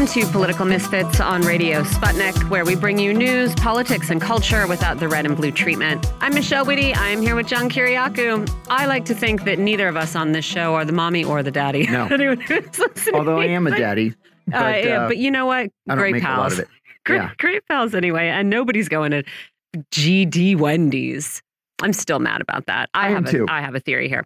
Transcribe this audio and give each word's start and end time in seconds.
Welcome 0.00 0.22
to 0.22 0.32
Political 0.32 0.64
Misfits 0.64 1.20
on 1.20 1.42
Radio 1.42 1.82
Sputnik, 1.82 2.48
where 2.48 2.64
we 2.64 2.74
bring 2.74 2.98
you 2.98 3.12
news, 3.12 3.54
politics, 3.56 4.08
and 4.08 4.18
culture 4.18 4.66
without 4.66 4.98
the 4.98 5.06
red 5.06 5.26
and 5.26 5.36
blue 5.36 5.50
treatment. 5.50 6.10
I'm 6.22 6.32
Michelle 6.32 6.64
Witte. 6.64 6.96
I 6.96 7.10
am 7.10 7.20
here 7.20 7.34
with 7.36 7.46
John 7.46 7.68
Kiriakou. 7.68 8.50
I 8.70 8.86
like 8.86 9.04
to 9.04 9.14
think 9.14 9.44
that 9.44 9.58
neither 9.58 9.88
of 9.88 9.98
us 9.98 10.16
on 10.16 10.32
this 10.32 10.46
show 10.46 10.74
are 10.74 10.86
the 10.86 10.92
mommy 10.94 11.22
or 11.22 11.42
the 11.42 11.50
daddy. 11.50 11.86
No. 11.86 12.06
Anyone 12.10 12.40
who's 12.40 12.78
listening. 12.78 13.14
Although 13.14 13.40
I 13.40 13.48
am 13.48 13.66
a 13.66 13.76
daddy. 13.76 14.14
But, 14.46 14.54
uh, 14.54 14.78
yeah, 14.78 15.02
uh, 15.02 15.08
but 15.08 15.18
you 15.18 15.30
know 15.30 15.44
what? 15.44 15.64
I 15.66 15.70
don't 15.88 15.98
Great 15.98 16.14
make 16.14 16.22
pals. 16.22 16.38
a 16.38 16.40
lot 16.40 16.52
of 16.54 16.58
it. 16.60 16.68
Great, 17.04 17.36
great 17.36 17.68
pals 17.68 17.94
anyway. 17.94 18.28
And 18.28 18.48
nobody's 18.48 18.88
going 18.88 19.10
to 19.10 19.22
GD 19.92 20.56
Wendy's. 20.56 21.42
I'm 21.82 21.92
still 21.92 22.20
mad 22.20 22.40
about 22.40 22.64
that. 22.66 22.88
I, 22.94 23.08
I 23.08 23.10
have 23.10 23.26
a, 23.26 23.30
too. 23.30 23.46
I 23.50 23.60
have 23.60 23.74
a 23.74 23.80
theory 23.80 24.08
here. 24.08 24.24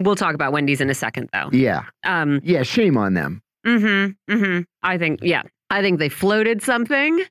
We'll 0.00 0.14
talk 0.14 0.36
about 0.36 0.52
Wendy's 0.52 0.80
in 0.80 0.88
a 0.88 0.94
second, 0.94 1.30
though. 1.32 1.48
Yeah. 1.50 1.82
Um, 2.04 2.40
Yeah. 2.44 2.62
Shame 2.62 2.96
on 2.96 3.14
them. 3.14 3.42
Mm-hmm. 3.66 4.32
Mm-hmm. 4.32 4.60
I 4.82 4.98
think, 4.98 5.20
yeah. 5.22 5.42
I 5.70 5.82
think 5.82 5.98
they 5.98 6.08
floated 6.08 6.62
something 6.62 7.24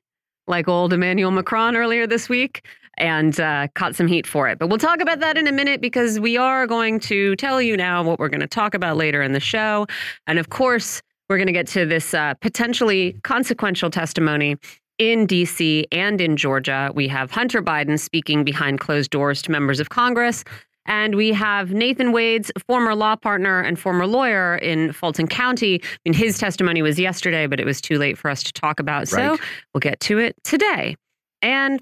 like 0.46 0.68
old 0.68 0.92
Emmanuel 0.92 1.30
Macron 1.30 1.76
earlier 1.76 2.06
this 2.06 2.28
week 2.28 2.66
and 2.98 3.38
uh, 3.40 3.68
caught 3.74 3.94
some 3.94 4.06
heat 4.06 4.26
for 4.26 4.48
it. 4.48 4.58
But 4.58 4.68
we'll 4.68 4.78
talk 4.78 5.00
about 5.00 5.20
that 5.20 5.36
in 5.36 5.46
a 5.46 5.52
minute 5.52 5.80
because 5.80 6.18
we 6.20 6.36
are 6.36 6.66
going 6.66 7.00
to 7.00 7.36
tell 7.36 7.60
you 7.60 7.76
now 7.76 8.02
what 8.02 8.18
we're 8.18 8.28
going 8.28 8.40
to 8.40 8.46
talk 8.46 8.74
about 8.74 8.96
later 8.96 9.22
in 9.22 9.32
the 9.32 9.40
show. 9.40 9.86
And 10.26 10.38
of 10.38 10.50
course, 10.50 11.02
we're 11.28 11.36
going 11.36 11.48
to 11.48 11.52
get 11.52 11.66
to 11.68 11.84
this 11.84 12.14
uh, 12.14 12.34
potentially 12.34 13.16
consequential 13.22 13.90
testimony 13.90 14.56
in 14.98 15.26
DC 15.26 15.84
and 15.92 16.20
in 16.20 16.36
Georgia. 16.36 16.90
We 16.94 17.08
have 17.08 17.30
Hunter 17.30 17.62
Biden 17.62 17.98
speaking 17.98 18.44
behind 18.44 18.80
closed 18.80 19.10
doors 19.10 19.42
to 19.42 19.50
members 19.50 19.80
of 19.80 19.90
Congress. 19.90 20.44
And 20.86 21.14
we 21.14 21.32
have 21.32 21.72
Nathan 21.72 22.12
Wade's 22.12 22.50
former 22.66 22.94
law 22.94 23.16
partner 23.16 23.60
and 23.60 23.78
former 23.78 24.06
lawyer 24.06 24.56
in 24.56 24.92
Fulton 24.92 25.26
County. 25.26 25.80
I 25.82 25.88
mean, 26.04 26.14
his 26.14 26.38
testimony 26.38 26.82
was 26.82 26.98
yesterday, 26.98 27.46
but 27.46 27.60
it 27.60 27.66
was 27.66 27.80
too 27.80 27.98
late 27.98 28.16
for 28.18 28.30
us 28.30 28.42
to 28.44 28.52
talk 28.52 28.80
about. 28.80 29.08
So 29.08 29.16
Right. 29.30 29.40
we'll 29.74 29.80
get 29.80 30.00
to 30.00 30.18
it 30.18 30.36
today. 30.44 30.96
And 31.42 31.80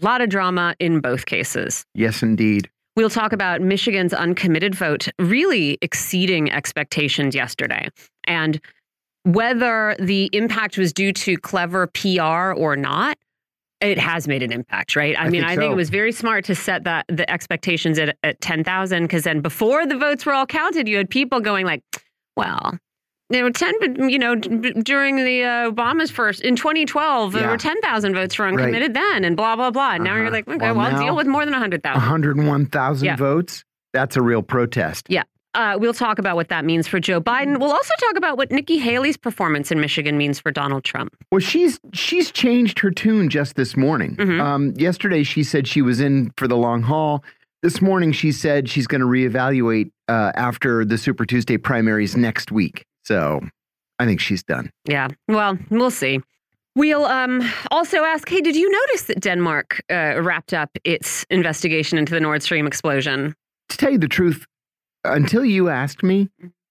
a 0.00 0.04
lot 0.04 0.20
of 0.20 0.28
drama 0.28 0.74
in 0.80 1.00
both 1.00 1.26
cases. 1.26 1.84
Yes, 1.94 2.22
indeed. 2.22 2.68
We'll 2.96 3.10
talk 3.10 3.32
about 3.32 3.60
Michigan's 3.60 4.12
uncommitted 4.12 4.74
vote 4.74 5.08
really 5.18 5.78
exceeding 5.82 6.50
expectations 6.52 7.34
yesterday 7.34 7.88
and 8.24 8.60
whether 9.24 9.96
the 9.98 10.28
impact 10.32 10.78
was 10.78 10.92
due 10.92 11.12
to 11.12 11.36
clever 11.38 11.86
PR 11.88 12.52
or 12.52 12.76
not. 12.76 13.16
It 13.80 13.98
has 13.98 14.26
made 14.26 14.42
an 14.42 14.52
impact, 14.52 14.96
right? 14.96 15.16
I, 15.18 15.22
I 15.22 15.24
mean, 15.24 15.42
think 15.42 15.44
I 15.44 15.56
think 15.56 15.68
so. 15.68 15.72
it 15.72 15.76
was 15.76 15.90
very 15.90 16.12
smart 16.12 16.44
to 16.46 16.54
set 16.54 16.84
that 16.84 17.04
the 17.08 17.28
expectations 17.30 17.98
at, 17.98 18.16
at 18.22 18.40
10,000 18.40 19.02
because 19.02 19.24
then 19.24 19.40
before 19.40 19.84
the 19.86 19.96
votes 19.98 20.24
were 20.24 20.32
all 20.32 20.46
counted, 20.46 20.88
you 20.88 20.96
had 20.96 21.10
people 21.10 21.40
going 21.40 21.66
like, 21.66 21.82
well, 22.36 22.78
there 23.30 23.42
were 23.44 23.50
10, 23.50 24.08
you 24.08 24.18
know, 24.18 24.36
during 24.36 25.16
the 25.16 25.42
uh, 25.42 25.70
Obama's 25.70 26.10
first, 26.10 26.40
in 26.42 26.56
2012, 26.56 27.32
there 27.32 27.42
Yeah. 27.42 27.50
were 27.50 27.56
10,000 27.58 28.14
votes 28.14 28.34
for 28.34 28.46
uncommitted 28.46 28.94
then 28.94 29.24
and 29.24 29.36
blah, 29.36 29.56
blah, 29.56 29.70
blah. 29.70 29.94
And 29.94 30.04
now 30.04 30.14
you're 30.16 30.26
Uh-huh. 30.26 30.32
like, 30.34 30.48
okay, 30.48 30.72
Well, 30.72 30.76
well, 30.92 30.98
deal 31.02 31.16
with 31.16 31.26
more 31.26 31.44
than 31.44 31.52
100,000. 31.52 32.00
101,000 32.00 33.04
Yeah. 33.06 33.16
votes. 33.16 33.64
That's 33.92 34.16
a 34.16 34.22
real 34.22 34.42
protest. 34.42 35.06
Uh, 35.54 35.76
we'll 35.78 35.94
talk 35.94 36.18
about 36.18 36.36
what 36.36 36.48
that 36.48 36.64
means 36.64 36.88
for 36.88 36.98
Joe 36.98 37.20
Biden. 37.20 37.58
We'll 37.58 37.72
also 37.72 37.94
talk 38.00 38.16
about 38.16 38.36
what 38.36 38.50
Nikki 38.50 38.78
Haley's 38.78 39.16
performance 39.16 39.70
in 39.70 39.80
Michigan 39.80 40.18
means 40.18 40.40
for 40.40 40.50
Donald 40.50 40.84
Trump. 40.84 41.14
Well, 41.30 41.40
she's 41.40 41.78
she's 41.92 42.30
changed 42.30 42.78
her 42.80 42.90
tune 42.90 43.28
just 43.28 43.54
this 43.56 43.76
morning. 43.76 44.16
Mhm. 44.16 44.40
Um, 44.40 44.74
yesterday, 44.76 45.22
she 45.22 45.42
said 45.44 45.68
she 45.68 45.82
was 45.82 46.00
in 46.00 46.32
for 46.36 46.48
the 46.48 46.56
long 46.56 46.82
haul. 46.82 47.24
This 47.62 47.80
morning, 47.80 48.12
she 48.12 48.32
said 48.32 48.68
she's 48.68 48.86
going 48.86 49.00
to 49.00 49.06
reevaluate 49.06 49.90
uh, 50.08 50.32
after 50.34 50.84
the 50.84 50.98
Super 50.98 51.24
Tuesday 51.24 51.56
primaries 51.56 52.16
next 52.16 52.52
week. 52.52 52.84
So 53.04 53.40
I 53.98 54.04
think 54.06 54.20
she's 54.20 54.42
done. 54.42 54.70
Yeah, 54.86 55.08
well, 55.28 55.58
we'll 55.70 55.90
see. 55.90 56.20
We'll 56.76 57.04
um, 57.04 57.48
also 57.70 58.02
ask 58.02 58.28
hey, 58.28 58.40
did 58.40 58.56
you 58.56 58.68
notice 58.70 59.02
that 59.04 59.20
Denmark 59.20 59.80
uh, 59.88 60.20
wrapped 60.20 60.52
up 60.52 60.70
its 60.82 61.24
investigation 61.30 61.96
into 61.98 62.12
the 62.12 62.20
Nord 62.20 62.42
Stream 62.42 62.66
explosion? 62.66 63.34
To 63.68 63.76
tell 63.76 63.92
you 63.92 63.98
the 63.98 64.08
truth, 64.08 64.44
until 65.04 65.44
you 65.44 65.68
asked 65.68 66.02
me 66.02 66.28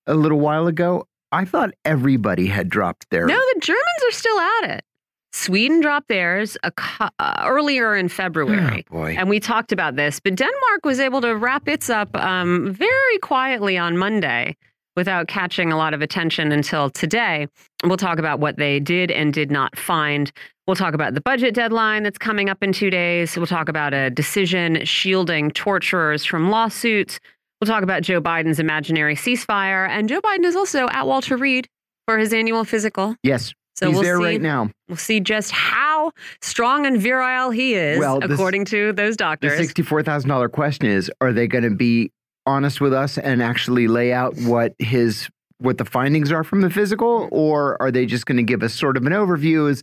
a 0.07 0.13
little 0.13 0.39
while 0.39 0.67
ago, 0.67 1.07
I 1.31 1.45
thought 1.45 1.71
everybody 1.85 2.47
had 2.47 2.69
dropped 2.69 3.09
their. 3.09 3.25
No, 3.25 3.35
the 3.35 3.59
Germans 3.59 4.03
are 4.07 4.11
still 4.11 4.39
at 4.39 4.71
it. 4.71 4.85
Sweden 5.33 5.81
dropped 5.81 6.09
theirs 6.09 6.55
uh, 6.63 7.09
earlier 7.43 7.95
in 7.95 8.07
February. 8.07 8.85
Oh. 8.91 9.05
And 9.05 9.27
we 9.27 9.39
talked 9.39 9.71
about 9.71 9.95
this, 9.95 10.19
but 10.19 10.35
Denmark 10.35 10.85
was 10.85 10.99
able 10.99 11.21
to 11.21 11.35
wrap 11.35 11.67
its 11.67 11.89
up 11.89 12.15
um, 12.15 12.71
very 12.71 13.17
quietly 13.17 13.75
on 13.75 13.97
Monday 13.97 14.55
without 14.95 15.27
catching 15.27 15.71
a 15.71 15.77
lot 15.77 15.95
of 15.95 16.03
attention 16.03 16.51
until 16.51 16.91
today. 16.91 17.47
We'll 17.83 17.97
talk 17.97 18.19
about 18.19 18.39
what 18.39 18.57
they 18.57 18.79
did 18.79 19.09
and 19.09 19.33
did 19.33 19.49
not 19.49 19.75
find. 19.75 20.31
We'll 20.67 20.75
talk 20.75 20.93
about 20.93 21.15
the 21.15 21.21
budget 21.21 21.55
deadline 21.55 22.03
that's 22.03 22.19
coming 22.19 22.47
up 22.47 22.61
in 22.61 22.71
two 22.71 22.91
days. 22.91 23.35
We'll 23.35 23.47
talk 23.47 23.69
about 23.69 23.95
a 23.95 24.11
decision 24.11 24.85
shielding 24.85 25.49
torturers 25.49 26.23
from 26.23 26.51
lawsuits. 26.51 27.19
We'll 27.63 27.73
talk 27.73 27.83
about 27.83 28.01
Joe 28.01 28.19
Biden's 28.21 28.59
imaginary 28.59 29.15
ceasefire. 29.15 29.87
And 29.87 30.09
Joe 30.09 30.19
Biden 30.19 30.43
is 30.43 30.53
also 30.53 30.89
at 30.89 31.07
Walter 31.07 31.37
Reed 31.37 31.69
for 32.05 32.17
his 32.17 32.33
annual 32.33 32.65
physical. 32.65 33.15
yes, 33.23 33.53
So 33.77 33.87
he's 33.87 33.93
we'll 33.93 34.03
there 34.03 34.17
see. 34.17 34.23
right 34.25 34.41
now. 34.41 34.69
We'll 34.89 34.97
see 34.97 35.21
just 35.21 35.51
how 35.51 36.11
strong 36.41 36.85
and 36.85 36.99
virile 36.99 37.51
he 37.51 37.73
is, 37.75 37.99
Well, 37.99 38.19
this- 38.19 38.31
according 38.31 38.65
to 38.65 38.91
those 38.91 39.15
doctors. 39.15 39.53
The 39.53 39.63
sixty-four 39.63 40.03
thousand 40.03 40.29
dollar 40.29 40.49
question 40.49 40.87
is: 40.87 41.09
Are 41.21 41.31
they 41.31 41.47
going 41.47 41.63
to 41.63 41.69
be 41.69 42.11
honest 42.45 42.81
with 42.81 42.91
us 42.93 43.17
and 43.17 43.41
actually 43.41 43.87
lay 43.87 44.11
out 44.11 44.35
what 44.39 44.73
his 44.79 45.29
what 45.59 45.77
the 45.77 45.85
findings 45.85 46.33
are 46.33 46.43
from 46.43 46.59
the 46.59 46.69
physical, 46.69 47.29
or 47.31 47.81
are 47.81 47.91
they 47.91 48.05
just 48.05 48.25
going 48.25 48.35
to 48.35 48.43
give 48.43 48.61
us 48.61 48.73
sort 48.73 48.97
of 48.97 49.05
an 49.05 49.13
overview? 49.13 49.69
is 49.69 49.81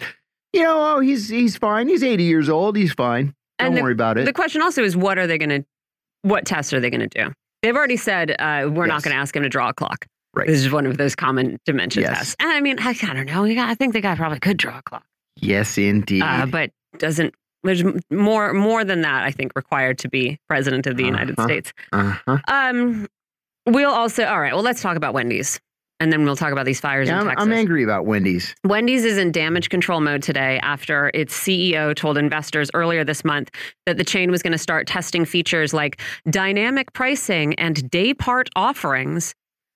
you 0.53 0.63
know, 0.63 0.97
oh, 0.97 1.01
he's 1.01 1.31
he's 1.31 1.57
fine. 1.57 1.89
He's 1.89 2.03
eighty 2.03 2.25
years 2.25 2.51
old. 2.51 2.77
He's 2.77 2.93
fine. 2.93 3.35
Don't 3.59 3.69
And 3.69 3.77
the- 3.79 3.83
worry 3.83 3.93
about 3.93 4.19
it. 4.19 4.27
The 4.27 4.35
question 4.35 4.61
also 4.61 4.85
is, 4.85 4.99
what 4.99 5.17
are 5.17 5.27
they 5.27 5.39
going 5.39 5.49
to, 5.63 5.65
what 6.21 6.45
tests 6.45 6.75
are 6.75 6.81
they 6.81 6.91
going 6.91 7.09
to 7.09 7.25
do? 7.27 7.33
They've 7.63 7.77
already 7.77 7.97
said 7.97 8.31
uh, 8.39 8.69
we're 8.73 8.87
not 8.87 9.03
going 9.03 9.15
to 9.15 9.21
ask 9.21 9.35
him 9.37 9.43
to 9.43 9.49
draw 9.49 9.69
a 9.69 9.75
clock. 9.75 10.07
Right. 10.35 10.47
This 10.47 10.61
is 10.61 10.71
one 10.71 10.87
of 10.87 10.97
those 10.97 11.15
common 11.17 11.59
dementia 11.67 12.03
Yes. 12.03 12.19
tests. 12.19 12.37
And 12.41 12.51
I 12.51 12.61
mean, 12.61 12.79
I, 12.81 12.91
I 13.03 13.15
don't 13.15 13.27
know. 13.27 13.45
I 13.45 13.75
think 13.75 13.93
the 13.93 14.01
guy 14.01 14.15
probably 14.15 14.39
could 14.39 14.57
draw 14.57 14.79
a 14.79 14.83
clock, 14.83 15.05
yes, 15.37 15.77
indeed. 15.77 16.23
uh, 16.23 16.47
but 16.47 16.71
doesn't. 16.99 17.35
There's 17.65 17.83
more 18.11 18.55
more 18.55 18.85
than 18.85 19.03
that. 19.03 19.23
I 19.25 19.33
think 19.33 19.53
required 19.55 19.99
to 19.99 20.09
be 20.09 20.39
president 20.49 20.87
of 20.87 20.97
the 20.97 21.05
United 21.05 21.35
Uh-huh. 21.39 21.47
States. 21.49 21.73
uh-huh. 21.93 22.39
Um, 22.49 23.07
we'll 23.67 23.91
also. 23.91 24.25
All 24.25 24.41
right. 24.41 24.55
Well, 24.55 24.63
let's 24.63 24.81
talk 24.81 24.97
about 24.97 25.13
Wendy's, 25.13 25.61
and 26.01 26.13
then 26.13 26.25
we'll 26.25 26.35
talk 26.37 26.51
about 26.53 26.65
these 26.67 26.81
fires 26.81 27.09
Yeah, 27.09 27.15
in 27.17 27.21
I'm, 27.21 27.27
Texas. 27.29 27.47
I'm 27.47 27.53
angry 27.53 27.85
about 27.85 28.07
Wendy's. 28.07 28.55
Wendy's 28.65 29.05
is 29.05 29.19
in 29.19 29.31
damage 29.31 29.69
control 29.69 30.01
mode 30.01 30.23
today 30.23 30.59
after 30.63 31.11
its 31.15 31.39
CEO 31.39 31.95
told 31.95 32.17
investors 32.19 32.71
earlier 32.75 33.05
this 33.05 33.25
month 33.25 33.51
that 33.87 33.97
the 33.99 34.05
chain 34.05 34.31
was 34.31 34.43
going 34.43 34.53
to 34.53 34.59
start 34.59 34.87
testing 34.87 35.25
features 35.25 35.73
like 35.75 36.01
dynamic 36.31 36.93
pricing 36.95 37.55
and 37.55 37.89
day 37.91 38.15
part 38.15 38.49
offerings, 38.57 39.35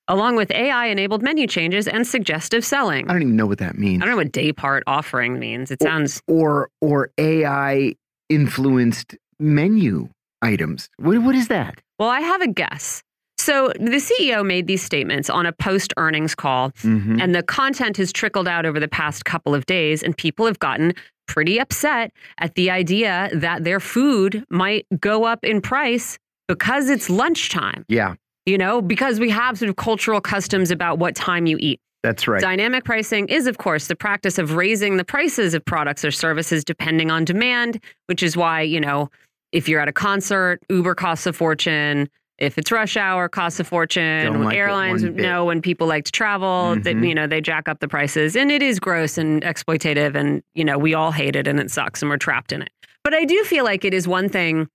along 0.08 0.36
with 0.36 0.50
AI 0.50 0.86
enabled 0.86 1.22
menu 1.22 1.46
changes 1.46 1.86
and 1.86 2.06
suggestive 2.06 2.64
selling. 2.64 3.08
I 3.08 3.12
don't 3.12 3.22
even 3.22 3.36
know 3.36 3.46
what 3.46 3.58
that 3.58 3.76
means. 3.78 4.02
I 4.02 4.06
don't 4.06 4.12
know 4.12 4.18
what 4.18 4.32
day 4.32 4.52
part 4.52 4.82
offering 4.86 5.38
means. 5.38 5.70
It 5.70 5.82
Or- 5.82 5.86
sounds 5.86 6.22
Or 6.26 6.70
or 6.80 7.10
AI 7.18 7.94
influenced 8.30 9.14
menu 9.38 10.08
items. 10.42 10.88
What 10.98 11.18
what 11.22 11.34
is 11.34 11.48
that? 11.48 11.80
well, 11.98 12.08
I 12.08 12.20
have 12.20 12.40
a 12.40 12.48
guess. 12.48 13.02
So 13.44 13.70
the 13.78 14.00
CEO 14.00 14.42
made 14.42 14.66
these 14.66 14.82
statements 14.82 15.28
on 15.28 15.44
a 15.44 15.52
post 15.52 15.92
earnings 15.98 16.34
call 16.34 16.70
Mhm. 16.82 17.20
And 17.20 17.34
the 17.34 17.42
content 17.42 17.98
has 17.98 18.10
trickled 18.10 18.48
out 18.48 18.64
over 18.64 18.80
the 18.80 18.88
past 18.88 19.26
couple 19.26 19.54
of 19.54 19.66
days, 19.66 20.02
and 20.02 20.16
people 20.16 20.46
have 20.46 20.58
gotten 20.60 20.94
pretty 21.28 21.58
upset 21.60 22.10
at 22.38 22.54
the 22.54 22.70
idea 22.70 23.28
that 23.34 23.64
their 23.64 23.80
food 23.80 24.44
might 24.48 24.86
go 24.98 25.24
up 25.24 25.40
in 25.44 25.60
price 25.60 26.18
because 26.48 26.88
it's 26.88 27.10
lunchtime, 27.10 27.84
Yeah, 27.88 28.14
you 28.46 28.56
know, 28.56 28.80
because 28.80 29.20
we 29.20 29.28
have 29.28 29.58
sort 29.58 29.68
of 29.68 29.76
cultural 29.76 30.22
customs 30.22 30.70
about 30.70 30.98
what 30.98 31.14
time 31.14 31.44
you 31.46 31.58
eat. 31.60 31.80
that's 32.02 32.26
right. 32.28 32.40
Dynamic 32.42 32.84
pricing 32.84 33.28
is, 33.28 33.46
of 33.46 33.56
course, 33.58 33.86
the 33.88 33.96
practice 33.96 34.38
of 34.38 34.56
raising 34.56 34.96
the 34.98 35.04
prices 35.04 35.54
of 35.54 35.64
products 35.64 36.02
or 36.04 36.10
services 36.10 36.62
depending 36.64 37.10
on 37.10 37.24
demand, 37.24 37.78
which 38.08 38.22
is 38.22 38.36
why, 38.36 38.60
you 38.60 38.78
know, 38.80 39.10
if 39.52 39.68
you're 39.68 39.80
at 39.80 39.88
a 39.88 39.92
concert, 39.92 40.60
Uber 40.70 40.94
costs 40.94 41.26
a 41.26 41.32
fortune. 41.32 42.08
If 42.38 42.58
it's 42.58 42.72
rush 42.72 42.96
hour, 42.96 43.28
costs 43.28 43.60
a 43.60 43.64
fortune. 43.64 44.42
Like 44.42 44.56
Airlines 44.56 45.02
know 45.04 45.44
when 45.44 45.62
people 45.62 45.86
like 45.86 46.04
to 46.04 46.12
travel, 46.12 46.74
that 46.76 46.96
Mhm. 46.96 47.08
you 47.08 47.14
know 47.14 47.26
they 47.26 47.40
jack 47.40 47.68
up 47.68 47.78
the 47.80 47.86
prices, 47.88 48.34
and 48.34 48.50
it 48.50 48.62
is 48.62 48.80
gross 48.80 49.16
and 49.18 49.42
exploitative, 49.42 50.14
and 50.16 50.42
you 50.54 50.64
know 50.64 50.76
we 50.76 50.94
all 50.94 51.12
hate 51.12 51.36
it, 51.36 51.46
and 51.46 51.60
it 51.60 51.70
sucks, 51.70 52.02
and 52.02 52.10
we're 52.10 52.16
trapped 52.16 52.52
in 52.52 52.62
it. 52.62 52.70
But 53.04 53.14
I 53.14 53.24
do 53.24 53.44
feel 53.44 53.64
like 53.64 53.84
it 53.84 53.94
is 53.94 54.08
one 54.08 54.28
thing 54.28 54.68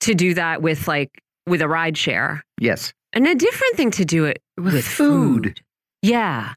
to 0.00 0.14
do 0.14 0.34
that 0.34 0.60
with 0.60 0.88
like 0.88 1.10
with 1.46 1.62
a 1.62 1.68
ride 1.68 1.96
share, 1.96 2.42
yes. 2.60 2.92
and 3.12 3.26
a 3.28 3.34
different 3.34 3.76
thing 3.76 3.90
to 3.92 4.04
do 4.04 4.24
it 4.24 4.42
with, 4.56 4.74
With 4.74 4.84
food. 4.84 5.44
food. 5.44 5.60
Yeah. 6.02 6.54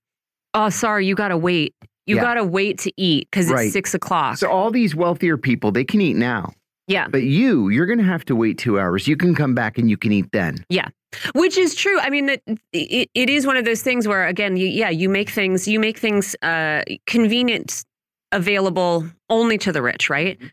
Oh, 0.53 0.69
sorry, 0.69 1.05
you 1.05 1.13
got 1.13 1.27
to 1.27 1.37
wait. 1.37 1.75
You 2.07 2.15
Yeah. 2.15 2.21
got 2.23 2.33
to 2.35 2.43
wait 2.45 2.79
to 2.79 2.91
eat 2.97 3.27
because 3.29 3.51
Right. 3.51 3.65
it's 3.65 3.73
six 3.73 3.93
o'clock. 3.93 4.37
So 4.37 4.49
all 4.49 4.71
these 4.71 4.95
wealthier 4.95 5.37
people, 5.37 5.71
they 5.71 5.83
can 5.83 6.01
eat 6.01 6.15
now. 6.15 6.53
Yeah. 6.87 7.07
But 7.07 7.23
you, 7.23 7.69
you're 7.69 7.85
going 7.85 7.99
to 7.99 8.05
have 8.05 8.25
to 8.25 8.35
wait 8.35 8.57
two 8.57 8.79
hours. 8.79 9.07
You 9.07 9.17
can 9.17 9.35
come 9.35 9.53
back 9.53 9.77
and 9.77 9.89
you 9.89 9.97
can 9.97 10.11
eat 10.11 10.31
then. 10.31 10.65
Yeah. 10.69 10.87
Which 11.35 11.57
is 11.57 11.75
true. 11.75 11.99
I 11.99 12.09
mean, 12.09 12.29
it, 12.29 12.43
it, 12.73 13.09
it 13.13 13.29
is 13.29 13.45
one 13.45 13.57
of 13.57 13.65
those 13.65 13.81
things 13.81 14.07
where, 14.07 14.27
again, 14.27 14.57
you, 14.57 14.67
yeah, 14.67 14.89
you 14.89 15.09
make 15.09 15.29
things 15.29 15.67
you 15.67 15.79
make 15.79 15.97
things 15.97 16.35
uh, 16.41 16.83
convenient, 17.05 17.85
available 18.31 19.05
only 19.29 19.57
to 19.59 19.71
the 19.71 19.81
rich, 19.81 20.09
right? 20.09 20.37
Mm-hmm. 20.37 20.47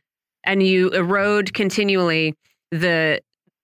And 0.44 0.62
you 0.62 0.90
erode 0.90 1.54
continually 1.54 2.34
the, 2.70 3.20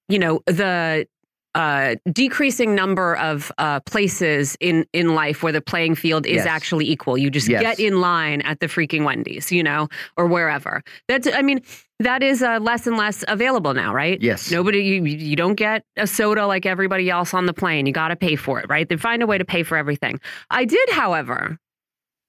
you 0.08 0.18
know, 0.18 0.40
the 0.46 1.06
uh, 1.54 1.96
decreasing 2.12 2.74
number 2.74 3.16
of 3.16 3.52
uh, 3.58 3.80
places 3.80 4.56
in 4.60 4.86
in 4.92 5.14
life 5.14 5.42
where 5.42 5.52
the 5.52 5.60
playing 5.60 5.94
field 5.94 6.26
is 6.26 6.36
Yes. 6.36 6.46
actually 6.46 6.88
equal. 6.88 7.18
You 7.18 7.30
just 7.30 7.48
Yes. 7.48 7.60
get 7.62 7.80
in 7.80 8.00
line 8.00 8.40
at 8.42 8.60
the 8.60 8.66
freaking 8.66 9.04
Wendy's, 9.04 9.50
you 9.52 9.62
know, 9.62 9.88
or 10.16 10.26
wherever. 10.26 10.82
That's, 11.08 11.28
I 11.32 11.42
mean, 11.42 11.60
that 12.00 12.22
is 12.22 12.42
uh, 12.42 12.58
less 12.60 12.86
and 12.86 12.96
less 12.96 13.24
available 13.28 13.72
now, 13.74 13.94
right? 13.94 14.20
Yes. 14.20 14.50
Nobody, 14.50 14.82
you, 14.82 15.04
you 15.04 15.36
don't 15.36 15.54
get 15.54 15.84
a 15.96 16.06
soda 16.06 16.46
like 16.46 16.66
everybody 16.66 17.08
else 17.08 17.32
on 17.32 17.46
the 17.46 17.52
plane. 17.54 17.86
You 17.86 17.92
got 17.92 18.08
to 18.08 18.16
pay 18.16 18.36
for 18.36 18.58
it, 18.58 18.66
right? 18.68 18.88
They 18.88 18.96
find 18.96 19.22
a 19.22 19.26
way 19.26 19.38
to 19.38 19.44
pay 19.44 19.62
for 19.62 19.76
everything. 19.76 20.18
I 20.50 20.64
did, 20.64 20.90
however, 20.90 21.58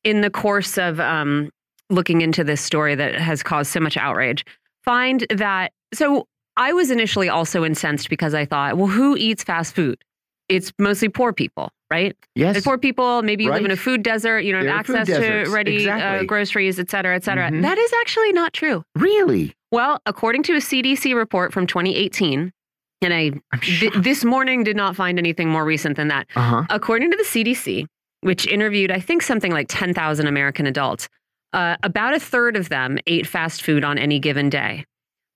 in 0.04 0.22
the 0.22 0.30
course 0.30 0.78
of 0.78 1.00
um, 1.00 1.50
looking 1.90 2.22
into 2.22 2.44
this 2.44 2.62
story 2.62 2.96
that 2.96 3.16
has 3.16 3.42
caused 3.44 3.72
so 3.72 3.80
much 3.80 3.98
outrage, 3.98 4.46
find 4.84 5.26
that 5.30 5.72
so 5.94 6.28
I 6.58 6.74
was 6.74 6.92
initially 6.92 7.30
also 7.30 7.64
incensed 7.64 8.10
because 8.10 8.34
I 8.34 8.46
thought, 8.46 8.78
well, 8.78 8.88
who 8.88 9.16
eats 9.18 9.44
fast 9.44 9.74
food? 9.76 9.98
It's 10.50 10.74
mostly 10.78 11.08
poor 11.08 11.32
people, 11.32 11.72
right? 11.90 12.14
Yes. 12.36 12.58
It's 12.58 12.66
poor 12.66 12.78
people. 12.78 13.22
Maybe 13.22 13.46
you 13.46 13.52
live 13.52 13.64
in 13.64 13.72
a 13.72 13.78
food 13.78 14.04
desert. 14.04 14.40
You 14.40 14.52
don't 14.52 14.66
have 14.68 14.80
access 14.90 15.08
to 15.08 15.50
ready 15.50 15.90
uh, 15.90 16.24
groceries, 16.24 16.78
et 16.78 16.90
cetera, 16.90 17.16
et 17.16 17.24
cetera. 17.24 17.50
Mhm. 17.50 17.62
That 17.62 17.78
is 17.78 17.94
actually 18.02 18.34
not 18.34 18.52
true. 18.52 18.84
Really? 18.96 19.54
Well, 19.72 20.02
according 20.06 20.44
to 20.44 20.54
a 20.54 20.60
CDC 20.60 21.16
report 21.16 21.54
from 21.54 21.66
2018, 21.66 22.52
and 23.02 23.14
I 23.14 23.32
th- 23.62 23.94
this 23.94 24.24
morning 24.24 24.64
did 24.64 24.76
not 24.76 24.96
find 24.96 25.18
anything 25.18 25.50
more 25.50 25.66
recent 25.66 25.96
than 25.98 26.10
that. 26.10 26.28
Uh 26.36 26.42
huh. 26.42 26.66
According 26.70 27.12
to 27.12 27.18
the 27.18 27.24
CDC, 27.24 27.86
which 28.22 28.46
interviewed, 28.48 28.92
I 28.92 29.00
think, 29.00 29.22
something 29.22 29.52
like 29.52 29.68
10,000 29.70 30.28
American 30.28 30.68
adults, 30.68 31.08
uh, 31.54 31.78
about 31.84 32.14
a 32.14 32.20
third 32.20 32.56
of 32.56 32.70
them 32.70 32.98
ate 33.08 33.26
fast 33.26 33.64
food 33.64 33.84
on 33.84 33.98
any 33.98 34.20
given 34.20 34.50
day. 34.50 34.86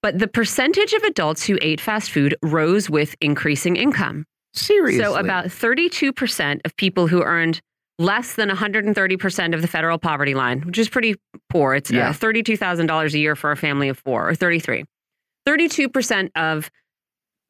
But 0.02 0.20
the 0.20 0.28
percentage 0.28 0.94
of 0.94 1.02
adults 1.04 1.44
who 1.44 1.58
ate 1.62 1.82
fast 1.82 2.12
food 2.12 2.36
rose 2.44 2.90
with 2.90 3.16
increasing 3.22 3.76
income. 3.76 4.26
Seriously. 4.54 5.04
So, 5.04 5.16
about 5.16 5.46
32% 5.46 6.62
of 6.64 6.78
people 6.78 7.08
who 7.08 7.24
earned 7.24 7.60
less 8.00 8.36
than 8.36 8.50
130% 8.50 9.54
of 9.56 9.62
the 9.62 9.68
federal 9.68 9.98
poverty 9.98 10.34
line, 10.34 10.62
which 10.62 10.78
is 10.78 10.90
pretty 10.90 11.16
poor. 11.50 11.76
It's 11.76 11.92
Yeah. 11.92 12.10
uh, 12.10 12.14
$32,000 12.14 13.14
a 13.14 13.20
year 13.20 13.36
for 13.36 13.52
a 13.52 13.58
family 13.58 13.88
of 13.90 13.98
four, 14.00 14.30
or 14.30 14.36
33. 14.36 14.84
32% 15.48 16.30
of 16.36 16.70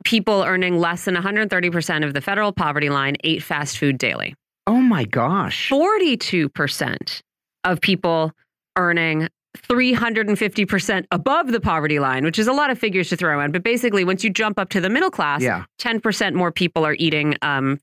people 0.03 0.44
earning 0.44 0.77
less 0.77 1.06
than 1.06 1.15
130% 1.15 2.03
of 2.06 2.13
the 2.13 2.21
federal 2.21 2.51
poverty 2.51 2.89
line 2.89 3.15
ate 3.24 3.42
fast 3.42 3.77
food 3.77 3.97
daily. 3.97 4.36
Oh 4.68 4.81
my 4.81 5.03
gosh. 5.06 5.69
42% 5.69 7.21
of 7.63 7.81
people 7.81 8.31
earning 8.77 9.30
350% 9.57 11.06
above 11.12 11.51
the 11.51 11.59
poverty 11.62 12.00
line, 12.00 12.24
which 12.25 12.38
is 12.38 12.48
a 12.48 12.53
lot 12.53 12.69
of 12.69 12.77
figures 12.77 13.09
to 13.09 13.15
throw 13.15 13.39
in. 13.41 13.51
But 13.51 13.63
basically, 13.63 14.03
once 14.03 14.24
you 14.24 14.30
jump 14.30 14.59
up 14.59 14.69
to 14.69 14.81
the 14.81 14.89
middle 14.89 15.09
class, 15.09 15.41
Yeah. 15.41 15.63
10% 15.80 16.36
more 16.36 16.51
people 16.51 16.86
are 16.86 16.95
eating 17.00 17.36
um, 17.41 17.80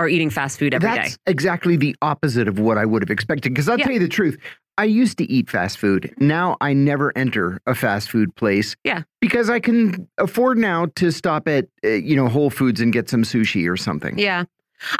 are 0.00 0.08
eating 0.08 0.30
fast 0.30 0.58
food 0.58 0.72
every 0.74 0.88
day. 0.88 0.96
That's 0.96 1.18
exactly 1.26 1.76
the 1.76 1.94
opposite 2.00 2.48
of 2.48 2.58
what 2.58 2.78
I 2.78 2.84
would 2.86 3.02
have 3.02 3.10
expected. 3.10 3.52
Because 3.52 3.68
I'll 3.68 3.78
Yeah. 3.78 3.84
tell 3.84 3.92
you 3.94 4.00
the 4.00 4.08
truth, 4.08 4.38
I 4.78 4.84
used 4.84 5.18
to 5.18 5.30
eat 5.30 5.50
fast 5.50 5.76
food. 5.76 6.12
Now 6.18 6.56
I 6.62 6.72
never 6.72 7.12
enter 7.16 7.60
a 7.66 7.74
fast 7.74 8.10
food 8.10 8.34
place. 8.36 8.74
Yeah. 8.82 9.02
Because 9.20 9.50
I 9.50 9.60
can 9.60 10.08
afford 10.16 10.56
now 10.56 10.86
to 10.96 11.10
stop 11.12 11.46
at 11.48 11.66
uh, 11.84 11.88
you 11.88 12.16
know 12.16 12.28
Whole 12.28 12.48
Foods 12.50 12.80
and 12.80 12.92
get 12.92 13.10
some 13.10 13.22
sushi 13.22 13.68
or 13.70 13.76
something. 13.76 14.18
Yeah. 14.18 14.44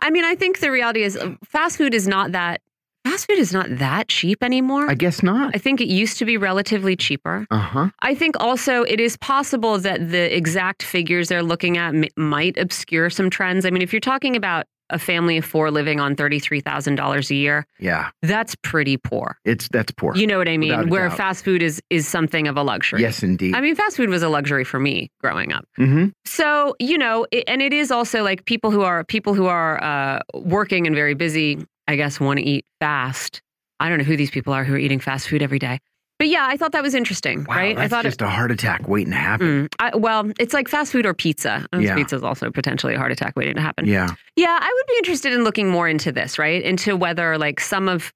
I 0.01 0.11
mean, 0.11 0.25
I 0.25 0.35
think 0.35 0.61
the 0.61 0.71
reality 0.71 1.03
is 1.03 1.17
uh, 1.17 1.35
fast 1.45 1.79
food 1.79 1.95
is 1.95 2.07
not 2.07 2.33
that 2.33 2.61
fast 3.07 3.27
food 3.27 3.39
is 3.39 3.51
not 3.55 3.67
that 3.79 4.09
cheap 4.09 4.43
anymore. 4.43 4.91
I 4.91 4.95
guess 4.95 5.23
not. 5.23 5.53
I 5.57 5.59
think 5.59 5.81
it 5.81 5.89
used 5.89 6.19
to 6.19 6.27
be 6.27 6.37
relatively 6.37 6.95
cheaper. 6.97 7.47
Uh 7.51 7.57
huh. 7.59 7.89
I 8.03 8.15
think 8.15 8.37
also 8.39 8.83
it 8.83 9.01
is 9.01 9.17
possible 9.17 9.79
that 9.79 10.11
the 10.11 10.37
exact 10.37 10.83
figures 10.83 11.29
they're 11.31 11.43
looking 11.43 11.79
at 11.79 11.95
might 12.19 12.59
obscure 12.59 13.09
some 13.09 13.31
trends. 13.31 13.65
I 13.65 13.71
mean, 13.71 13.81
if 13.81 13.95
you're 13.95 14.01
talking 14.01 14.37
about 14.37 14.67
a 14.91 14.99
family 14.99 15.37
of 15.39 15.45
four 15.45 15.71
living 15.71 16.01
on 16.01 16.15
$33,000 16.17 17.31
a 17.31 17.35
year, 17.35 17.67
Yeah. 17.79 18.11
that's 18.23 18.55
pretty 18.63 18.97
poor. 18.97 19.39
It's 19.45 19.69
that's 19.69 19.93
poor. 19.93 20.15
You 20.17 20.27
know 20.27 20.39
what 20.39 20.49
I 20.49 20.57
mean? 20.57 20.89
Where 20.89 21.09
doubt. 21.09 21.17
fast 21.17 21.45
food 21.45 21.63
is 21.63 21.81
is 21.91 22.07
something 22.07 22.49
of 22.49 22.57
a 22.57 22.63
luxury. 22.63 23.01
yes, 23.01 23.23
indeed. 23.23 23.55
I 23.55 23.61
mean, 23.61 23.75
fast 23.75 23.97
food 23.97 24.09
was 24.11 24.23
a 24.23 24.29
luxury 24.29 24.65
for 24.65 24.79
me 24.81 25.11
growing 25.21 25.53
up. 25.53 25.65
hmm 25.77 26.07
So, 26.25 26.75
you 26.79 26.99
know, 26.99 27.27
it, 27.33 27.45
and 27.47 27.63
it 27.63 27.73
is 27.73 27.91
also 27.91 28.23
like 28.23 28.45
people 28.45 28.71
who 28.71 28.83
are 28.83 29.05
people 29.05 29.35
who 29.35 29.47
are 29.47 29.83
uh, 29.83 30.21
working 30.35 30.87
and 30.87 30.95
very 30.95 31.15
busy, 31.15 31.65
I 31.89 31.97
guess, 31.97 32.21
want 32.21 32.39
to 32.39 32.45
eat 32.45 32.65
fast. 32.81 33.41
I 33.81 33.89
don't 33.89 33.99
know 33.99 34.05
who 34.05 34.17
these 34.17 34.31
people 34.31 34.53
are 34.53 34.63
who 34.65 34.75
are 34.75 34.79
eating 34.79 35.01
fast 35.01 35.29
food 35.29 35.43
every 35.43 35.59
day. 35.59 35.79
But 36.21 36.29
yeah, 36.29 36.47
I 36.47 36.59
thought 36.59 36.73
that 36.73 36.83
was 36.83 36.95
interesting, 36.95 37.45
Wow, 37.49 37.57
right? 37.57 37.79
I 37.79 37.89
thought 37.89 38.05
just 38.05 38.21
a 38.21 38.29
heart 38.29 38.53
attack 38.53 38.87
waiting 38.87 39.13
to 39.13 39.19
happen. 39.19 39.47
Mm, 39.65 39.75
I, 39.79 39.97
well, 39.97 40.31
it's 40.39 40.53
like 40.53 40.69
fast 40.69 40.93
food 40.93 41.07
or 41.07 41.15
pizza. 41.15 41.67
Yeah. 41.77 41.95
Pizza 41.95 42.15
is 42.17 42.23
also 42.23 42.51
potentially 42.51 42.95
a 42.95 42.99
heart 42.99 43.11
attack 43.11 43.33
waiting 43.37 43.55
to 43.55 43.63
happen. 43.63 43.87
Yeah. 43.87 44.07
Yeah, 44.37 44.59
I 44.61 44.71
would 44.71 44.87
be 44.87 44.99
interested 44.99 45.33
in 45.33 45.45
looking 45.45 45.71
more 45.71 45.89
into 45.89 46.13
this, 46.13 46.39
right? 46.39 46.63
Into 46.63 46.95
whether 46.95 47.39
like 47.39 47.59
some 47.59 47.89
of 47.89 48.13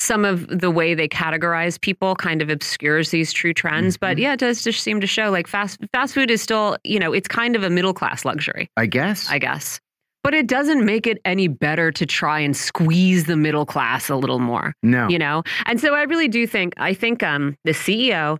some 0.00 0.24
of 0.24 0.46
the 0.46 0.70
way 0.70 0.94
they 0.94 1.08
categorize 1.08 1.80
people 1.80 2.14
kind 2.14 2.40
of 2.40 2.48
obscures 2.48 3.10
these 3.10 3.32
true 3.32 3.52
trends. 3.52 3.96
But 3.96 4.16
Mhm. 4.16 4.20
yeah, 4.20 4.32
it 4.34 4.38
does 4.38 4.62
just 4.62 4.80
seem 4.84 5.00
to 5.00 5.08
show 5.08 5.32
like 5.32 5.48
fast 5.48 5.80
fast 5.92 6.14
food 6.14 6.30
is 6.30 6.40
still, 6.40 6.76
you 6.84 7.00
know, 7.00 7.12
it's 7.12 7.26
kind 7.26 7.56
of 7.56 7.64
a 7.64 7.70
middle 7.70 7.92
class 7.92 8.24
luxury, 8.24 8.70
I 8.76 8.86
guess. 8.86 9.28
I 9.28 9.40
guess. 9.40 9.80
But 10.24 10.34
it 10.34 10.46
doesn't 10.46 10.84
make 10.84 11.06
it 11.06 11.18
any 11.24 11.48
better 11.48 11.90
to 11.92 12.04
try 12.04 12.40
and 12.40 12.56
squeeze 12.56 13.24
the 13.24 13.36
middle 13.36 13.64
class 13.64 14.10
a 14.10 14.16
little 14.16 14.38
more 14.38 14.74
no. 14.82 15.08
you 15.08 15.18
know 15.18 15.42
and 15.66 15.80
so 15.80 15.94
i 15.94 16.02
really 16.02 16.28
do 16.28 16.46
think 16.46 16.74
i 16.76 16.92
think 16.92 17.22
um 17.22 17.56
the 17.64 17.72
ceo 17.72 18.38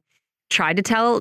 tried 0.50 0.76
to 0.76 0.82
tell 0.82 1.20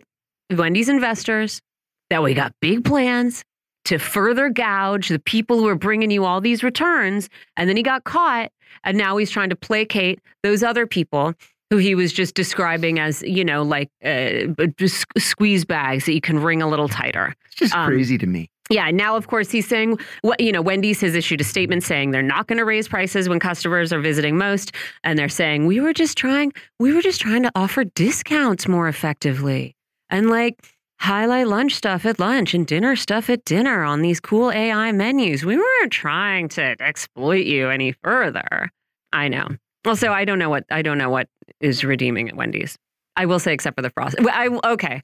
wendy's 0.52 0.90
investors 0.90 1.62
that 2.10 2.22
we 2.22 2.34
got 2.34 2.54
big 2.60 2.84
plans 2.84 3.44
to 3.86 3.98
further 3.98 4.50
gouge 4.50 5.08
the 5.08 5.20
people 5.20 5.58
who 5.60 5.68
are 5.68 5.76
bringing 5.76 6.12
you 6.12 6.26
all 6.26 6.42
these 6.42 6.64
returns 6.64 7.30
and 7.56 7.70
then 7.70 7.78
he 7.78 7.84
got 7.84 8.04
caught 8.04 8.52
and 8.84 8.98
now 8.98 9.16
he's 9.18 9.32
trying 9.32 9.50
to 9.50 9.56
placate 9.56 10.20
those 10.44 10.64
other 10.64 10.86
people 10.86 11.34
who 11.70 11.78
he 11.78 11.96
was 11.96 12.14
just 12.14 12.36
describing 12.36 13.00
as 13.00 13.22
you 13.24 13.44
know 13.44 13.64
like 13.64 13.90
uh, 14.04 14.48
just 14.78 15.06
squeeze 15.18 15.66
bags 15.66 16.06
that 16.06 16.14
you 16.14 16.22
can 16.22 16.40
wring 16.40 16.62
a 16.62 16.68
little 16.68 16.88
tighter 16.88 17.34
It's 17.46 17.56
just 17.56 17.76
um, 17.76 17.88
crazy 17.88 18.18
to 18.18 18.28
me. 18.28 18.50
Yeah, 18.70 18.92
now 18.92 19.16
of 19.16 19.28
course 19.28 19.52
he's 19.52 19.68
saying 19.68 20.00
you 20.40 20.52
know, 20.52 20.62
Wendy's 20.62 21.02
has 21.02 21.16
issued 21.16 21.42
a 21.42 21.44
statement 21.44 21.84
saying 21.84 22.12
they're 22.12 22.22
not 22.22 22.48
going 22.48 22.58
to 22.58 22.66
raise 22.66 22.88
prices 22.88 23.30
when 23.30 23.40
customers 23.40 23.94
are 23.94 24.00
visiting 24.00 24.38
most 24.38 24.74
and 25.04 25.18
they're 25.18 25.30
saying 25.30 25.66
we 25.66 25.80
were 25.80 25.94
just 25.94 26.18
trying 26.18 26.52
we 26.80 26.94
were 26.94 27.02
just 27.02 27.22
trying 27.22 27.44
to 27.44 27.52
offer 27.56 27.84
discounts 27.84 28.68
more 28.68 28.88
effectively 28.88 29.76
and 30.10 30.30
like 30.30 30.58
highlight 31.00 31.48
lunch 31.48 31.74
stuff 31.74 32.06
at 32.06 32.20
lunch 32.20 32.54
and 32.54 32.66
dinner 32.68 32.96
stuff 32.96 33.30
at 33.30 33.46
dinner 33.46 33.84
on 33.84 34.02
these 34.02 34.20
cool 34.20 34.52
AI 34.52 34.92
menus. 34.92 35.46
We 35.46 35.58
weren't 35.58 35.92
trying 35.92 36.50
to 36.50 36.76
exploit 36.80 37.46
you 37.46 37.70
any 37.70 37.94
further. 38.04 38.72
I 39.14 39.28
know. 39.28 39.48
Also, 39.86 40.12
I 40.12 40.26
don't 40.26 40.40
know 40.40 40.50
what 40.50 40.66
I 40.72 40.82
don't 40.82 40.98
know 40.98 41.10
what 41.10 41.30
is 41.62 41.84
redeeming 41.84 42.30
at 42.30 42.36
Wendy's. 42.36 42.78
I 43.16 43.26
will 43.26 43.40
say 43.40 43.54
except 43.54 43.76
for 43.76 43.82
the 43.82 43.90
frost. 43.90 44.16
I 44.20 44.48
okay. 44.66 45.02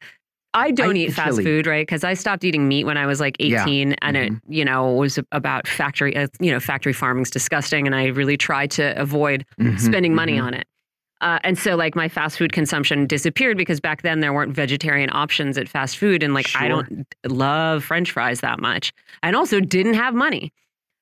I 0.53 0.72
don't 0.72 0.95
I- 0.95 1.00
eat 1.00 1.13
fast 1.13 1.31
chili. 1.31 1.43
food, 1.43 1.67
right? 1.67 1.86
Because 1.86 2.03
I 2.03 2.13
stopped 2.13 2.43
eating 2.43 2.67
meat 2.67 2.83
when 2.86 2.98
I 2.98 3.05
was 3.05 3.19
like 3.19 3.36
Yeah. 3.39 3.63
18, 3.63 3.93
and 4.01 4.17
it, 4.17 4.31
Mhm. 4.33 4.39
you 4.48 4.63
know, 4.65 4.91
was 4.93 5.19
about 5.31 5.67
factory, 5.67 6.15
uh, 6.15 6.27
you 6.39 6.51
know, 6.51 6.60
factory 6.60 6.93
farming's 6.93 7.29
disgusting, 7.31 7.86
and 7.88 7.95
I 7.95 8.07
really 8.07 8.38
tried 8.38 8.69
to 8.72 8.98
avoid 9.00 9.45
Mhm, 9.60 9.79
spending 9.79 10.13
money 10.13 10.38
mhm. 10.38 10.43
on 10.43 10.53
it. 10.53 10.67
Uh, 11.22 11.39
and 11.45 11.57
so, 11.57 11.75
like, 11.77 11.95
my 11.95 12.10
fast 12.10 12.38
food 12.38 12.51
consumption 12.51 13.07
disappeared 13.07 13.55
because 13.57 13.79
back 13.79 14.01
then 14.01 14.19
there 14.19 14.33
weren't 14.33 14.53
vegetarian 14.53 15.10
options 15.13 15.57
at 15.57 15.69
fast 15.69 15.98
food, 15.98 16.22
and 16.22 16.33
like, 16.33 16.48
I 16.55 16.67
don't 16.67 17.07
love 17.25 17.83
French 17.83 18.12
fries 18.12 18.41
that 18.41 18.60
much, 18.60 18.91
and 19.24 19.36
also 19.36 19.60
didn't 19.62 19.93
have 19.93 20.13
money. 20.13 20.51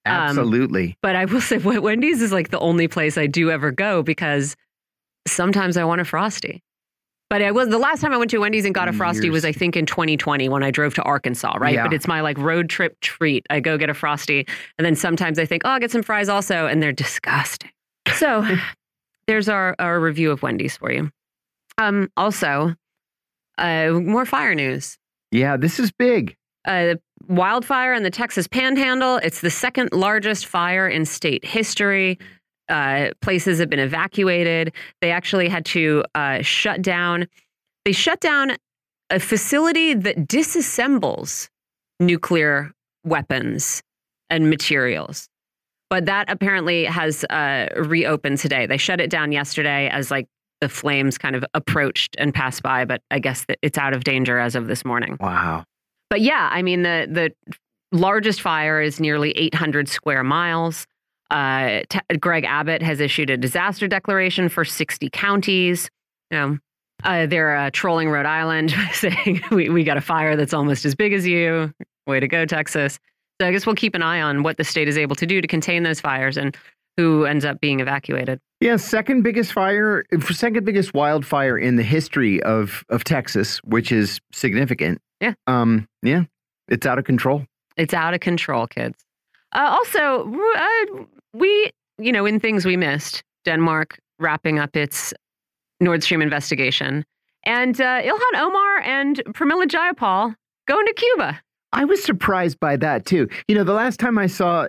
um, 0.06 0.14
Absolutely. 0.14 0.96
But 1.02 1.16
I 1.16 1.26
will 1.26 1.42
say, 1.42 1.58
Wendy's 1.58 2.22
is 2.22 2.32
like 2.32 2.50
the 2.50 2.60
only 2.60 2.88
place 2.88 3.18
I 3.18 3.28
do 3.28 3.52
ever 3.52 3.72
go 3.72 4.02
because 4.04 4.56
sometimes 5.28 5.78
I 5.78 5.84
want 5.84 6.02
a 6.02 6.06
frosty. 6.06 6.64
But 7.32 7.42
I 7.42 7.52
was 7.52 7.70
the 7.70 7.78
last 7.78 8.02
time 8.02 8.12
I 8.12 8.18
went 8.18 8.30
to 8.32 8.40
Wendy's 8.40 8.66
and 8.66 8.76
got 8.76 8.90
a 8.90 8.94
frosty 8.94 9.30
was 9.30 9.46
I 9.46 9.54
think 9.54 9.78
in 9.78 9.86
2020 9.86 10.50
when 10.50 10.64
I 10.64 10.70
drove 10.70 10.96
to 10.96 11.02
Arkansas, 11.04 11.56
right? 11.62 11.76
Yeah. 11.76 11.84
But 11.84 11.94
it's 11.94 12.06
my 12.06 12.20
like 12.20 12.38
road 12.38 12.70
trip 12.70 13.00
treat. 13.00 13.48
I 13.50 13.62
go 13.62 13.78
get 13.78 13.90
a 13.90 13.94
frosty, 13.94 14.46
and 14.78 14.86
then 14.86 14.98
sometimes 14.98 15.40
I 15.40 15.46
think, 15.46 15.62
oh, 15.64 15.70
I'll 15.70 15.80
get 15.80 15.92
some 15.92 16.04
fries 16.04 16.28
also, 16.28 16.68
and 16.68 16.84
they're 16.84 16.92
disgusting. 16.92 17.72
So 18.16 18.46
there's 19.28 19.48
our 19.48 19.78
our 19.80 20.02
review 20.02 20.30
of 20.30 20.44
Wendy's 20.44 20.76
for 20.76 20.92
you. 20.92 21.10
Um, 21.78 22.12
also, 22.18 22.76
uh, 23.58 23.92
more 23.94 24.26
fire 24.26 24.54
news 24.54 24.98
yeah, 25.32 25.56
this 25.56 25.80
is 25.80 25.90
big. 25.90 26.36
uh, 26.66 26.96
wildfire 27.30 27.94
in 27.94 28.04
the 28.04 28.10
Texas 28.10 28.46
Panhandle. 28.46 29.18
It's 29.24 29.40
the 29.40 29.50
second 29.50 29.94
largest 29.94 30.48
fire 30.48 30.86
in 30.86 31.06
state 31.06 31.46
history. 31.46 32.20
Uh, 32.72 33.12
places 33.22 33.60
have 33.60 33.70
been 33.70 33.80
evacuated. 33.80 34.74
They 35.02 35.12
actually 35.12 35.50
had 35.50 35.66
to 35.66 36.04
uh, 36.16 36.42
shut 36.42 36.82
down. 36.82 37.28
They 37.86 37.92
shut 37.92 38.20
down 38.22 38.56
a 39.10 39.20
facility 39.20 39.94
that 39.94 40.28
disassembles 40.28 41.50
nuclear 42.00 42.72
weapons 43.04 43.84
and 44.30 44.50
materials. 44.50 45.28
But 45.90 46.06
that 46.06 46.32
apparently 46.32 46.86
has 46.86 47.26
uh, 47.26 47.68
reopened 47.76 48.38
today. 48.38 48.66
They 48.66 48.78
shut 48.78 49.02
it 49.02 49.10
down 49.10 49.34
yesterday 49.34 49.90
as 49.90 50.10
like 50.10 50.28
the 50.62 50.70
flames 50.70 51.18
kind 51.18 51.36
of 51.36 51.44
approached 51.54 52.16
and 52.18 52.34
passed 52.34 52.64
by, 52.64 52.86
but 52.86 53.02
I 53.12 53.20
guess 53.20 53.46
that 53.46 53.58
it's 53.62 53.78
out 53.78 53.94
of 53.94 54.06
danger 54.06 54.40
as 54.40 54.56
of 54.56 54.68
this 54.68 54.86
morning. 54.86 55.18
Wow. 55.20 55.66
But 56.10 56.22
yeah, 56.22 56.50
I 56.52 56.62
mean 56.62 56.84
the 56.84 57.08
the 57.10 57.56
largest 57.92 58.42
fire 58.42 58.82
is 58.82 59.00
nearly 59.02 59.32
800 59.32 59.90
square 59.90 60.24
miles. 60.24 60.88
Uh, 61.32 61.82
T- 61.90 62.18
Greg 62.20 62.44
Abbott 62.44 62.82
has 62.82 63.00
issued 63.00 63.30
a 63.30 63.38
disaster 63.38 63.88
declaration 63.88 64.50
for 64.50 64.66
60 64.66 65.10
counties. 65.12 65.90
You 66.30 66.38
know, 66.38 66.58
uh, 67.04 67.26
they're 67.26 67.56
uh, 67.56 67.70
trolling 67.72 68.10
Rhode 68.10 68.26
Island, 68.26 68.74
saying 68.94 69.42
we 69.50 69.70
we 69.70 69.84
got 69.84 69.98
a 69.98 70.02
fire 70.02 70.36
that's 70.36 70.54
almost 70.54 70.86
as 70.86 70.94
big 70.94 71.14
as 71.14 71.26
you. 71.26 71.74
Way 72.06 72.20
to 72.20 72.28
go, 72.28 72.46
Texas. 72.46 73.00
So 73.40 73.48
I 73.48 73.52
guess 73.52 73.66
we'll 73.66 73.76
keep 73.76 73.96
an 73.96 74.04
eye 74.04 74.22
on 74.22 74.44
what 74.44 74.58
the 74.58 74.64
state 74.64 74.88
is 74.88 74.98
able 74.98 75.16
to 75.16 75.26
do 75.26 75.42
to 75.42 75.48
contain 75.48 75.84
those 75.84 76.00
fires 76.00 76.38
and 76.38 76.56
who 76.98 77.26
ends 77.26 77.46
up 77.46 77.60
being 77.62 77.80
evacuated. 77.80 78.40
Yeah, 78.60 78.76
second 78.76 79.24
biggest 79.24 79.54
fire, 79.54 80.04
second 80.30 80.66
biggest 80.66 80.94
wildfire 80.94 81.58
in 81.58 81.78
the 81.78 81.84
history 81.84 82.44
of 82.44 82.84
of 82.90 83.04
Texas, 83.04 83.60
which 83.64 83.92
is 83.92 84.20
significant. 84.34 85.00
Yeah. 85.22 85.34
Um. 85.48 85.88
Yeah. 86.04 86.24
It's 86.68 86.86
out 86.86 87.00
of 87.00 87.06
control. 87.06 87.46
It's 87.78 87.94
out 87.94 88.14
of 88.14 88.20
control, 88.20 88.68
kids. 88.68 89.04
Uh, 89.54 89.70
also, 89.72 90.34
uh, 90.56 91.04
we, 91.34 91.72
you 91.98 92.12
know, 92.12 92.26
in 92.26 92.40
things 92.40 92.66
we 92.66 92.78
missed, 92.78 93.24
Denmark 93.46 94.00
wrapping 94.20 94.60
up 94.60 94.76
its 94.76 95.14
Nord 95.80 96.04
Stream 96.04 96.22
investigation, 96.22 97.04
and 97.44 97.80
uh, 97.82 98.02
Ilhan 98.02 98.40
Omar 98.40 98.80
and 98.82 99.18
Pramila 99.30 99.66
Jayapal 99.66 100.36
going 100.68 100.86
to 100.86 100.94
Cuba. 100.94 101.42
I 101.74 101.86
was 101.86 102.04
surprised 102.04 102.60
by 102.60 102.78
that 102.78 103.06
too. 103.06 103.28
You 103.48 103.56
know, 103.56 103.64
the 103.64 103.74
last 103.74 104.00
time 104.00 104.18
I 104.18 104.28
saw 104.28 104.68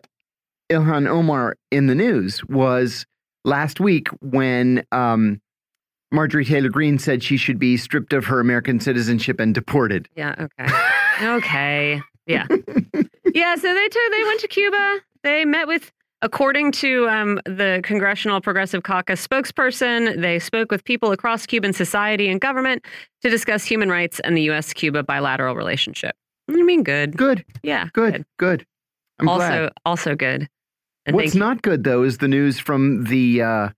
Ilhan 0.70 1.06
Omar 1.06 1.56
in 1.70 1.86
the 1.86 1.94
news 1.94 2.42
was 2.44 3.04
last 3.44 3.80
week 3.80 4.08
when 4.20 4.84
um, 4.92 5.40
Marjorie 6.12 6.44
Taylor 6.44 6.68
Greene 6.68 6.98
said 6.98 7.22
she 7.22 7.36
should 7.36 7.58
be 7.58 7.76
stripped 7.76 8.12
of 8.12 8.24
her 8.26 8.40
American 8.40 8.80
citizenship 8.80 9.40
and 9.40 9.54
deported. 9.54 10.08
Yeah. 10.16 10.46
Okay. 10.60 10.74
okay. 11.22 12.02
Yeah. 12.26 12.46
yeah. 13.34 13.56
So 13.56 13.74
they 13.74 13.88
took, 13.88 14.12
they 14.12 14.24
went 14.24 14.40
to 14.40 14.48
Cuba. 14.48 14.98
They 15.22 15.44
met 15.44 15.66
with, 15.66 15.92
according 16.20 16.72
to 16.72 17.08
um, 17.08 17.40
the 17.44 17.80
Congressional 17.82 18.40
Progressive 18.40 18.82
Caucus 18.82 19.26
spokesperson, 19.26 20.20
they 20.20 20.38
spoke 20.38 20.70
with 20.70 20.84
people 20.84 21.12
across 21.12 21.46
Cuban 21.46 21.72
society 21.72 22.28
and 22.28 22.40
government 22.40 22.84
to 23.22 23.30
discuss 23.30 23.64
human 23.64 23.88
rights 23.88 24.20
and 24.20 24.36
the 24.36 24.42
U.S.-Cuba 24.42 25.06
bilateral 25.06 25.54
relationship. 25.54 26.14
I 26.48 26.54
mean, 26.54 26.82
good. 26.82 27.16
Good. 27.16 27.44
Yeah. 27.62 27.88
Good. 27.92 28.12
Good. 28.12 28.26
good. 28.38 28.66
I'm 29.18 29.28
also, 29.28 29.46
glad. 29.46 29.72
also 29.86 30.14
good. 30.14 30.48
And 31.06 31.16
What's 31.16 31.34
not 31.34 31.62
good 31.62 31.84
though 31.84 32.02
is 32.02 32.18
the 32.18 32.28
news 32.28 32.58
from 32.58 33.04
the 33.04 33.42
uh, 33.42 33.68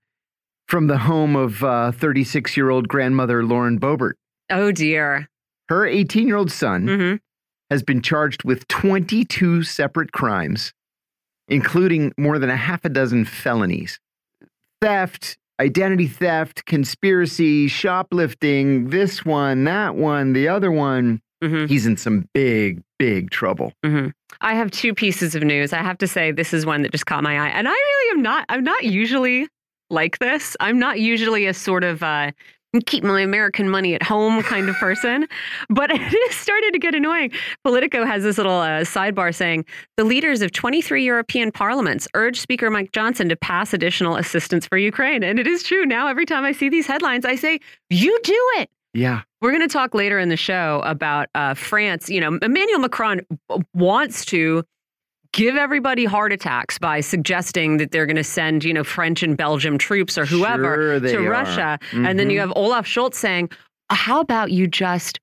from 0.67 0.87
the 0.87 0.97
home 0.97 1.35
of 1.35 1.95
36 1.95 2.55
year 2.57 2.69
old 2.69 2.87
grandmother 2.87 3.43
Lauren 3.43 3.79
Boebert. 3.79 4.13
Oh 4.49 4.71
dear. 4.71 5.27
Her 5.69 5.85
18 5.85 6.27
year 6.27 6.37
old 6.37 6.51
son 6.51 6.87
hmm 6.87 7.15
has 7.69 7.83
been 7.83 8.01
charged 8.01 8.43
with 8.43 8.67
22 8.67 9.63
separate 9.63 10.11
crimes, 10.11 10.73
including 11.47 12.13
more 12.17 12.39
than 12.39 12.49
a 12.49 12.55
half 12.57 12.85
a 12.85 12.89
dozen 12.89 13.25
felonies 13.25 13.99
theft, 14.81 15.37
identity 15.59 16.07
theft, 16.07 16.65
conspiracy, 16.65 17.67
shoplifting, 17.67 18.89
this 18.89 19.25
one, 19.25 19.63
that 19.63 19.95
one, 19.95 20.33
the 20.33 20.47
other 20.47 20.71
one. 20.71 21.21
hmm 21.41 21.65
He's 21.65 21.85
in 21.85 21.97
some 21.97 22.27
big, 22.33 22.81
big 22.99 23.31
trouble. 23.31 23.73
hmm 23.83 24.07
I 24.41 24.53
have 24.53 24.69
two 24.69 24.93
pieces 24.93 25.33
of 25.33 25.43
news. 25.43 25.71
I 25.73 25.81
have 25.81 25.97
to 25.99 26.07
say 26.07 26.31
this 26.31 26.53
is 26.53 26.65
one 26.65 26.81
that 26.81 26.91
just 26.91 27.05
caught 27.05 27.23
my 27.23 27.39
eye, 27.39 27.49
and 27.49 27.67
I 27.67 27.71
really 27.71 28.17
am 28.17 28.21
not. 28.21 28.45
I'm 28.49 28.63
not 28.63 28.83
usually 28.83 29.47
like 29.89 30.19
this. 30.19 30.57
I'm 30.59 30.77
not 30.77 30.99
usually 30.99 31.45
a 31.47 31.53
sort 31.53 31.83
of 31.83 32.03
uh, 32.03 32.31
keep 32.81 33.03
my 33.03 33.21
American 33.21 33.69
money 33.69 33.93
at 33.93 34.03
home 34.03 34.41
kind 34.43 34.69
of 34.69 34.75
person, 34.75 35.27
but 35.69 35.89
it 35.93 36.31
started 36.31 36.71
to 36.73 36.79
get 36.79 36.95
annoying. 36.95 37.31
Politico 37.63 38.05
has 38.05 38.23
this 38.23 38.37
little 38.37 38.59
uh, 38.59 38.81
sidebar 38.81 39.33
saying 39.33 39.65
the 39.97 40.03
leaders 40.03 40.41
of 40.41 40.51
23 40.51 41.03
European 41.03 41.51
parliaments 41.51 42.07
urge 42.13 42.39
Speaker 42.39 42.69
Mike 42.69 42.91
Johnson 42.91 43.29
to 43.29 43.35
pass 43.35 43.73
additional 43.73 44.15
assistance 44.15 44.65
for 44.65 44.77
Ukraine, 44.77 45.23
and 45.23 45.39
it 45.39 45.47
is 45.47 45.63
true. 45.63 45.85
Now 45.85 46.07
every 46.07 46.25
time 46.25 46.43
I 46.43 46.51
see 46.51 46.69
these 46.69 46.87
headlines, 46.87 47.25
I 47.25 47.35
say, 47.35 47.59
"You 47.89 48.19
do 48.23 48.51
it." 48.57 48.69
Yeah. 48.95 49.21
We're 49.41 49.51
going 49.51 49.67
to 49.67 49.71
talk 49.71 49.93
later 49.93 50.17
in 50.17 50.29
the 50.29 50.37
show 50.37 50.81
about 50.85 51.27
uh, 51.35 51.53
France. 51.53 52.09
You 52.09 52.21
know, 52.21 52.39
Emmanuel 52.41 52.79
Macron 52.79 53.21
wants 53.73 54.23
to 54.25 54.63
give 55.35 55.55
everybody 55.57 56.05
heart 56.05 56.31
attacks 56.33 56.79
by 56.79 57.01
suggesting 57.01 57.75
that 57.77 57.91
they're 57.91 58.05
going 58.05 58.15
to 58.15 58.23
send, 58.23 58.63
you 58.63 58.73
know, 58.73 58.83
French 58.85 59.21
and 59.21 59.35
Belgium 59.37 59.77
troops 59.77 60.17
or 60.17 60.25
whoever 60.25 60.97
Sure 60.97 60.99
to 61.01 61.17
are. 61.17 61.29
Russia. 61.29 61.77
And 61.91 62.17
then 62.17 62.29
you 62.29 62.37
Mhm. 62.37 62.47
have 62.47 62.53
Olaf 62.55 62.87
Scholz 62.87 63.15
saying, 63.15 63.49
How 63.91 64.19
about 64.21 64.51
you 64.51 64.65
just 64.65 65.19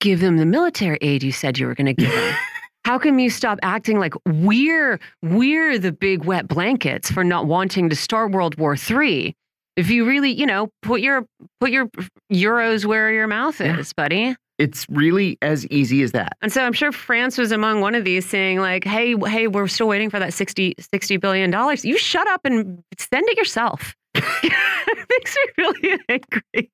give 0.00 0.18
them 0.20 0.38
the 0.38 0.46
military 0.46 0.98
aid 1.02 1.22
you 1.22 1.30
said 1.30 1.58
you 1.58 1.66
were 1.66 1.74
going 1.74 1.86
to 1.86 1.94
give 1.94 2.10
them? 2.10 2.34
How 2.84 2.98
come 2.98 3.20
you 3.20 3.30
stop 3.30 3.60
acting 3.62 4.00
like 4.00 4.14
we're 4.26 4.98
we're 5.22 5.78
the 5.78 5.92
big 5.92 6.24
wet 6.24 6.48
blankets 6.48 7.08
for 7.12 7.22
not 7.22 7.46
wanting 7.46 7.88
to 7.90 7.94
start 7.94 8.32
World 8.32 8.56
War 8.58 8.74
III? 8.74 9.36
If 9.76 9.90
you 9.90 10.04
really, 10.06 10.30
you 10.32 10.46
know, 10.46 10.68
put 10.82 11.00
your 11.00 11.24
put 11.60 11.70
your 11.70 11.88
euros 12.32 12.84
where 12.84 13.12
your 13.12 13.26
mouth 13.26 13.60
Yeah. 13.60 13.78
is, 13.78 13.92
buddy. 13.92 14.36
It's 14.58 14.86
really 14.90 15.38
as 15.42 15.66
easy 15.68 16.02
as 16.02 16.12
that. 16.12 16.34
And 16.42 16.52
so 16.52 16.62
I'm 16.62 16.74
sure 16.74 16.92
France 16.92 17.38
was 17.38 17.50
among 17.52 17.80
one 17.80 17.94
of 17.94 18.04
these 18.04 18.28
saying 18.28 18.58
like, 18.60 18.84
"Hey, 18.84 19.16
hey, 19.26 19.46
we're 19.48 19.66
still 19.66 19.88
waiting 19.88 20.10
for 20.10 20.18
that 20.18 20.34
60 20.34 20.74
60 20.78 21.16
billion 21.16 21.50
dollars. 21.50 21.84
You 21.84 21.96
shut 21.98 22.28
up 22.28 22.42
and 22.44 22.82
send 22.98 23.28
it 23.28 23.36
yourself." 23.38 23.94
it 24.14 25.06
makes 25.10 25.36
me 25.36 25.64
really 25.64 25.98
angry. 26.08 26.70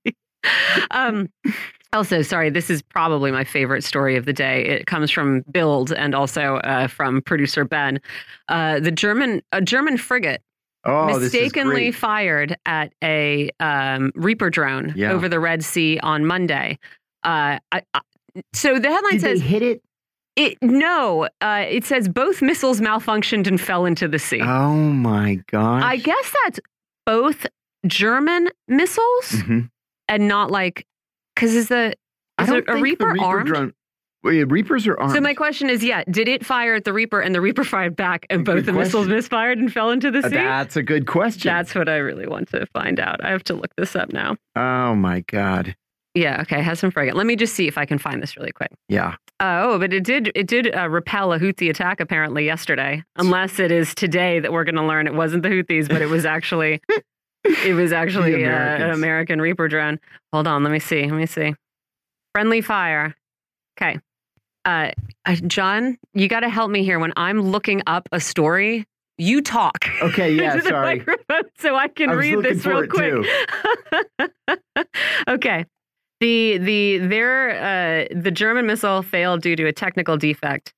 Um 0.91 1.29
also, 1.95 2.21
sorry, 2.21 2.51
this 2.51 2.69
is 2.69 2.83
probably 2.83 3.31
my 3.31 3.45
favorite 3.45 3.83
story 3.83 4.17
of 4.17 4.27
the 4.27 4.33
day. 4.35 4.63
It 4.63 4.87
comes 4.87 5.11
from 5.11 5.43
Bild 5.51 5.91
and 5.91 6.15
also 6.15 6.57
uh, 6.57 6.87
from 6.87 7.23
producer 7.23 7.65
Ben. 7.65 7.99
Uh, 8.51 8.79
the 8.79 8.91
German 8.91 9.41
a 9.53 9.63
German 9.63 9.97
frigate 9.97 10.43
Oh, 10.89 11.07
mistakenly 11.19 11.93
fired 11.93 12.57
at 12.67 12.93
a 13.03 13.51
um, 13.61 14.13
Reaper 14.15 14.51
drone 14.51 14.93
Yeah. 14.97 15.13
over 15.13 15.29
the 15.29 15.41
Red 15.41 15.65
Sea 15.65 15.99
on 16.03 16.27
Monday. 16.27 16.79
Uh, 17.25 17.59
I, 17.73 17.83
I, 17.95 18.01
so 18.53 18.79
the 18.79 18.89
headline. 18.89 19.13
Did 19.13 19.21
says 19.21 19.41
they 19.41 19.47
hit 19.47 19.63
it? 19.63 19.83
it 20.37 20.59
no. 20.63 21.29
Uh, 21.41 21.65
it 21.69 21.85
says 21.85 22.09
both 22.09 22.41
missiles 22.43 22.81
malfunctioned 22.81 23.47
and 23.47 23.61
fell 23.61 23.85
into 23.87 24.07
the 24.09 24.19
sea. 24.19 24.41
Oh 24.43 24.75
my 24.75 25.41
gosh. 25.51 25.83
I 25.83 25.97
guess 25.97 26.35
that's 26.45 26.61
both 27.07 27.47
German 27.87 28.49
missiles 28.69 29.31
Mhm. 29.33 29.71
and 30.09 30.29
not 30.29 30.51
like 30.51 30.87
because 31.35 31.55
is 31.55 31.69
the 31.69 31.95
is 32.41 32.49
a, 32.51 32.63
a 32.69 32.81
Reaper, 32.81 33.09
Reaper 33.13 33.25
armed? 33.25 33.47
drone. 33.47 33.73
Wait, 34.25 34.43
Reapers 34.45 34.87
are 34.87 34.99
armed. 34.99 35.15
So 35.15 35.21
my 35.21 35.33
question 35.35 35.71
is, 35.71 35.83
yeah, 35.85 36.03
did 36.11 36.27
it 36.29 36.45
fire 36.45 36.75
at 36.75 36.85
the 36.85 36.93
Reaper 36.93 37.21
and 37.21 37.35
the 37.35 37.41
Reaper 37.41 37.63
fired 37.65 37.95
back 37.95 38.27
and 38.31 38.45
both 38.45 38.67
the 38.67 38.73
missiles 38.73 39.07
misfired 39.07 39.59
and 39.59 39.73
fell 39.73 39.91
into 39.91 40.11
the 40.11 40.19
Uh, 40.19 40.29
sea? 40.29 40.35
That's 40.35 40.77
a 40.77 40.83
good 40.83 41.07
question. 41.07 41.49
That's 41.49 41.75
what 41.75 41.89
I 41.89 41.97
really 41.97 42.27
want 42.27 42.49
to 42.51 42.67
find 42.67 42.99
out. 42.99 43.25
I 43.25 43.31
have 43.31 43.45
to 43.45 43.55
look 43.55 43.75
this 43.77 43.95
up 43.95 44.13
now. 44.13 44.37
oh 44.57 44.95
my 44.95 45.21
god. 45.21 45.77
Yeah, 46.15 46.41
okay, 46.41 46.63
has 46.63 46.81
some 46.81 46.91
frigate. 46.91 47.15
Let 47.15 47.27
me 47.27 47.37
just 47.37 47.55
see 47.55 47.69
if 47.69 47.79
I 47.79 47.85
can 47.85 47.99
find 47.99 48.21
this 48.21 48.37
really 48.37 48.51
quick. 48.51 48.73
Yeah. 48.89 49.15
Oh, 49.39 49.79
but 49.79 49.93
it 49.93 50.03
did 50.03 50.33
it 50.35 50.49
did 50.49 50.75
uh, 50.75 50.89
repel 50.89 51.33
a 51.33 51.39
Houthi 51.39 51.71
attack 51.71 52.01
apparently 52.01 52.45
yesterday. 52.45 53.05
Unless 53.17 53.61
it 53.61 53.71
is 53.71 53.95
today 53.95 54.41
that 54.41 54.53
we're 54.53 54.65
going 54.65 54.75
to 54.75 54.83
learn 54.85 55.07
it 55.07 55.15
wasn't 55.15 55.45
the 55.45 55.49
Houthis, 55.51 55.89
but 55.89 56.03
it 56.03 56.09
was 56.09 56.25
actually 56.25 56.81
it 57.45 57.75
was 57.75 57.93
actually 58.03 58.45
uh, 58.45 58.49
an 58.49 58.91
American 58.91 59.41
Reaper 59.41 59.69
drone. 59.69 60.01
Hold 60.33 60.49
on, 60.49 60.65
let 60.65 60.73
me 60.73 60.81
see. 60.81 61.03
Let 61.05 61.13
me 61.15 61.27
see. 61.27 61.55
Friendly 62.35 62.63
fire. 62.63 63.15
Okay. 63.81 64.01
Uh, 64.65 64.91
uh, 65.25 65.35
John, 65.47 65.99
you 66.15 66.29
got 66.29 66.41
to 66.41 66.49
help 66.49 66.71
me 66.71 66.85
here 66.85 66.99
when 66.99 67.13
I'm 67.17 67.41
looking 67.41 67.83
up 67.87 68.09
a 68.13 68.21
story. 68.21 68.87
You 69.17 69.41
talk. 69.43 69.87
Okay. 70.03 70.33
Yeah. 70.35 70.61
sorry. 70.61 70.99
microphone 70.99 71.43
so 71.59 71.75
I 71.77 71.89
can 71.89 72.11
I 72.11 72.13
read 72.15 72.43
this 72.43 72.65
real 72.67 72.87
quick. 72.87 73.27
okay. 75.29 75.65
The 76.21 76.59
the 76.59 76.99
their 76.99 77.51
uh, 77.51 78.15
the 78.15 78.31
German 78.31 78.67
missile 78.67 79.03
failed 79.03 79.41
due 79.43 79.55
to 79.57 79.67
a 79.67 79.73
technical 79.73 80.17
defect, 80.17 80.75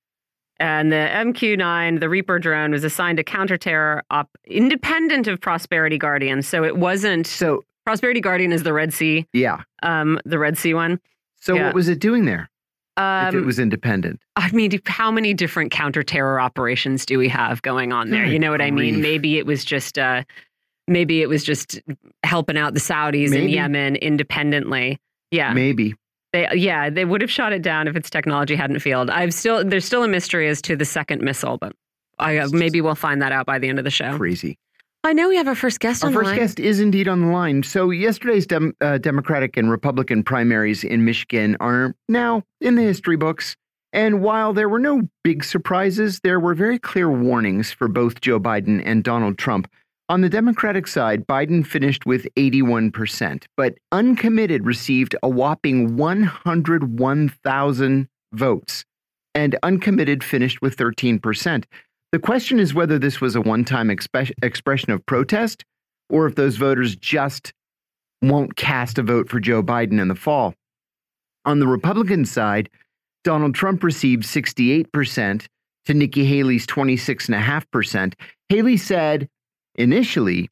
and 0.58 0.92
the 0.92 1.08
MQ-9, 1.12 1.98
the 2.00 2.08
Reaper 2.10 2.38
drone, 2.38 2.72
was 2.72 2.84
assigned 2.84 3.18
a 3.18 3.24
counter-terror 3.24 4.02
op 4.10 4.28
independent 4.46 5.26
of 5.28 5.40
Prosperity 5.40 5.96
Guardian. 5.96 6.42
So 6.42 6.62
it 6.64 6.76
wasn't 6.76 7.26
So 7.26 7.64
Prosperity 7.86 8.20
Guardian 8.20 8.52
is 8.52 8.62
the 8.64 8.74
Red 8.74 8.92
Sea, 8.92 9.26
yeah. 9.32 9.62
um, 9.82 10.20
the 10.26 10.38
Red 10.38 10.58
Sea 10.58 10.74
one. 10.74 11.00
So 11.40 11.54
Yeah. 11.54 11.66
what 11.66 11.74
was 11.74 11.88
it 11.88 11.98
doing 12.00 12.26
there? 12.26 12.50
If 12.96 13.34
it 13.34 13.38
Um, 13.38 13.46
was 13.46 13.58
independent. 13.58 14.20
I 14.36 14.50
mean, 14.52 14.72
how 14.86 15.10
many 15.10 15.32
different 15.34 15.70
counter-terror 15.70 16.40
operations 16.40 17.06
do 17.06 17.18
we 17.18 17.28
have 17.28 17.62
going 17.62 17.92
on 17.92 18.10
there? 18.10 18.24
Good 18.24 18.32
You 18.32 18.38
know 18.38 18.50
what 18.50 18.60
I 18.60 18.70
mean? 18.70 19.00
Maybe 19.00 19.38
it 19.38 19.46
was 19.46 19.64
just 19.64 19.98
uh 19.98 20.24
maybe 20.88 21.22
it 21.22 21.28
was 21.28 21.44
just 21.44 21.80
helping 22.24 22.56
out 22.58 22.74
the 22.74 22.80
Saudis 22.80 23.34
in 23.34 23.48
Yemen 23.48 23.96
independently. 23.96 24.98
Yeah. 25.30 25.52
Maybe. 25.52 25.94
They 26.32 26.48
yeah, 26.54 26.90
they 26.90 27.04
would 27.04 27.20
have 27.22 27.30
shot 27.30 27.52
it 27.52 27.62
down 27.62 27.88
if 27.88 27.96
its 27.96 28.10
technology 28.10 28.54
hadn't 28.56 28.80
failed. 28.80 29.10
I've 29.10 29.34
still 29.34 29.64
there's 29.64 29.84
still 29.84 30.02
a 30.04 30.08
mystery 30.08 30.48
as 30.48 30.60
to 30.62 30.76
the 30.76 30.84
second 30.84 31.22
missile, 31.22 31.58
but 31.58 31.72
I, 32.18 32.36
uh, 32.38 32.48
maybe 32.52 32.80
we'll 32.80 32.94
find 32.94 33.22
that 33.22 33.32
out 33.32 33.46
by 33.46 33.58
the 33.58 33.68
end 33.68 33.78
of 33.78 33.84
the 33.84 33.90
show. 33.90 34.16
Crazy. 34.16 34.58
I 35.02 35.14
know 35.14 35.30
we 35.30 35.36
have 35.36 35.48
our 35.48 35.54
first 35.54 35.80
guest 35.80 36.04
Our 36.04 36.08
on 36.08 36.12
the 36.12 36.18
first 36.18 36.26
line. 36.28 36.36
guest 36.38 36.60
is 36.60 36.78
indeed 36.78 37.08
on 37.08 37.22
the 37.22 37.28
line. 37.28 37.62
So, 37.62 37.88
yesterday's 37.90 38.46
dem- 38.46 38.76
uh, 38.82 38.98
Democratic 38.98 39.56
and 39.56 39.70
Republican 39.70 40.22
primaries 40.22 40.84
in 40.84 41.06
Michigan 41.06 41.56
are 41.58 41.94
now 42.08 42.42
in 42.60 42.74
the 42.74 42.82
history 42.82 43.16
books. 43.16 43.56
And 43.92 44.20
while 44.20 44.52
there 44.52 44.68
were 44.68 44.78
no 44.78 45.08
big 45.24 45.42
surprises, 45.42 46.20
there 46.22 46.38
were 46.38 46.54
very 46.54 46.78
clear 46.78 47.10
warnings 47.10 47.72
for 47.72 47.88
both 47.88 48.20
Joe 48.20 48.38
Biden 48.38 48.80
and 48.84 49.02
Donald 49.02 49.36
Trump. 49.38 49.68
On 50.08 50.20
the 50.20 50.28
Democratic 50.28 50.86
side, 50.86 51.26
Biden 51.26 51.66
finished 51.66 52.06
with 52.06 52.28
81%, 52.36 53.46
but 53.56 53.74
uncommitted 53.90 54.64
received 54.66 55.16
a 55.22 55.28
whopping 55.28 55.96
101,000 55.96 58.08
votes, 58.32 58.84
and 59.34 59.58
uncommitted 59.62 60.22
finished 60.22 60.62
with 60.62 60.76
13%. 60.76 61.64
The 62.12 62.18
question 62.18 62.58
is 62.58 62.74
whether 62.74 62.98
this 62.98 63.20
was 63.20 63.36
a 63.36 63.40
one 63.40 63.64
time 63.64 63.88
expe- 63.88 64.32
expression 64.42 64.90
of 64.90 65.06
protest 65.06 65.64
or 66.08 66.26
if 66.26 66.34
those 66.34 66.56
voters 66.56 66.96
just 66.96 67.52
won't 68.20 68.56
cast 68.56 68.98
a 68.98 69.02
vote 69.02 69.28
for 69.28 69.38
Joe 69.38 69.62
Biden 69.62 70.00
in 70.00 70.08
the 70.08 70.14
fall. 70.14 70.54
On 71.44 71.60
the 71.60 71.68
Republican 71.68 72.24
side, 72.24 72.68
Donald 73.22 73.54
Trump 73.54 73.82
received 73.82 74.24
68% 74.24 75.46
to 75.86 75.94
Nikki 75.94 76.24
Haley's 76.24 76.66
26.5%. 76.66 78.14
Haley 78.48 78.76
said 78.76 79.28
initially 79.76 80.50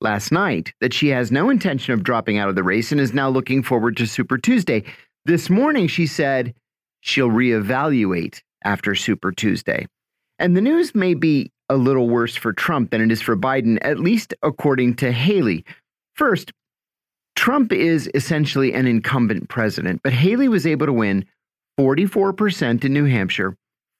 last 0.00 0.30
night 0.30 0.72
that 0.80 0.92
she 0.92 1.08
has 1.08 1.32
no 1.32 1.50
intention 1.50 1.94
of 1.94 2.04
dropping 2.04 2.38
out 2.38 2.48
of 2.48 2.54
the 2.54 2.62
race 2.62 2.92
and 2.92 3.00
is 3.00 3.14
now 3.14 3.28
looking 3.28 3.62
forward 3.62 3.96
to 3.96 4.06
Super 4.06 4.38
Tuesday. 4.38 4.84
This 5.24 5.50
morning, 5.50 5.88
she 5.88 6.06
said 6.06 6.54
she'll 7.00 7.30
reevaluate 7.30 8.42
after 8.62 8.94
Super 8.94 9.32
Tuesday. 9.32 9.86
And 10.38 10.56
the 10.56 10.60
news 10.60 10.94
may 10.94 11.14
be 11.14 11.50
a 11.68 11.76
little 11.76 12.08
worse 12.08 12.36
for 12.36 12.52
Trump 12.52 12.90
than 12.90 13.00
it 13.00 13.12
is 13.12 13.20
for 13.20 13.36
Biden, 13.36 13.78
at 13.82 13.98
least 13.98 14.34
according 14.42 14.94
to 14.96 15.12
Haley. 15.12 15.64
First, 16.14 16.52
Trump 17.36 17.72
is 17.72 18.10
essentially 18.14 18.72
an 18.72 18.86
incumbent 18.86 19.48
president, 19.48 20.00
but 20.02 20.12
Haley 20.12 20.48
was 20.48 20.66
able 20.66 20.86
to 20.86 20.92
win 20.92 21.24
44% 21.78 22.84
in 22.84 22.92
New 22.92 23.04
Hampshire, 23.04 23.56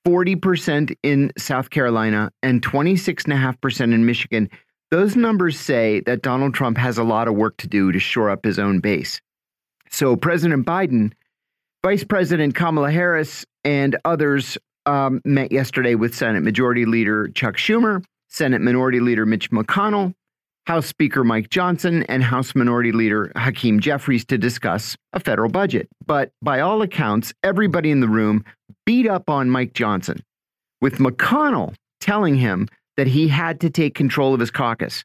40% 0.07 0.97
in 1.03 1.33
South 1.39 1.71
Carolina, 1.71 2.31
and 2.43 2.63
26.5% 2.63 3.81
in 3.81 4.07
Michigan. 4.07 4.51
Those 4.91 5.15
numbers 5.15 5.59
say 5.61 6.01
that 6.07 6.23
Donald 6.23 6.55
Trump 6.55 6.79
has 6.79 6.99
a 6.99 7.05
lot 7.05 7.29
of 7.29 7.35
work 7.35 7.57
to 7.59 7.69
do 7.69 7.93
to 7.93 7.99
shore 7.99 8.31
up 8.31 8.45
his 8.45 8.59
own 8.59 8.81
base. 8.81 9.21
So, 9.91 10.17
President 10.17 10.67
Biden, 10.67 11.13
Vice 11.85 12.05
President 12.05 12.55
Kamala 12.55 12.91
Harris, 12.91 13.45
and 13.65 13.97
others 14.05 14.59
um, 14.87 15.21
met 15.25 15.53
yesterday 15.53 15.95
with 15.95 16.15
Senate 16.15 16.43
Majority 16.43 16.85
Leader 16.85 17.29
Chuck 17.29 17.57
Schumer, 17.57 18.03
Senate 18.29 18.61
Minority 18.61 19.01
Leader 19.01 19.27
Mitch 19.27 19.51
McConnell, 19.51 20.15
House 20.67 20.87
Speaker 20.87 21.25
Mike 21.25 21.49
Johnson, 21.51 22.03
and 22.05 22.23
House 22.23 22.55
Minority 22.55 22.93
Leader 22.93 23.33
Hakeem 23.37 23.81
Jeffries 23.81 24.25
to 24.27 24.37
discuss 24.37 24.97
a 25.13 25.21
federal 25.21 25.49
budget. 25.49 25.89
But 26.05 26.31
by 26.43 26.61
all 26.61 26.83
accounts, 26.83 27.33
everybody 27.43 27.91
in 27.91 28.01
the 28.01 28.09
room 28.09 28.45
beat 28.85 29.07
up 29.09 29.31
on 29.31 29.51
Mike 29.51 29.73
Johnson, 29.73 30.23
with 30.81 30.99
McConnell 30.99 31.75
telling 32.01 32.37
him 32.37 32.69
that 32.97 33.07
he 33.07 33.29
had 33.29 33.61
to 33.61 33.71
take 33.71 33.95
control 33.95 34.35
of 34.35 34.41
his 34.41 34.51
caucus. 34.51 35.05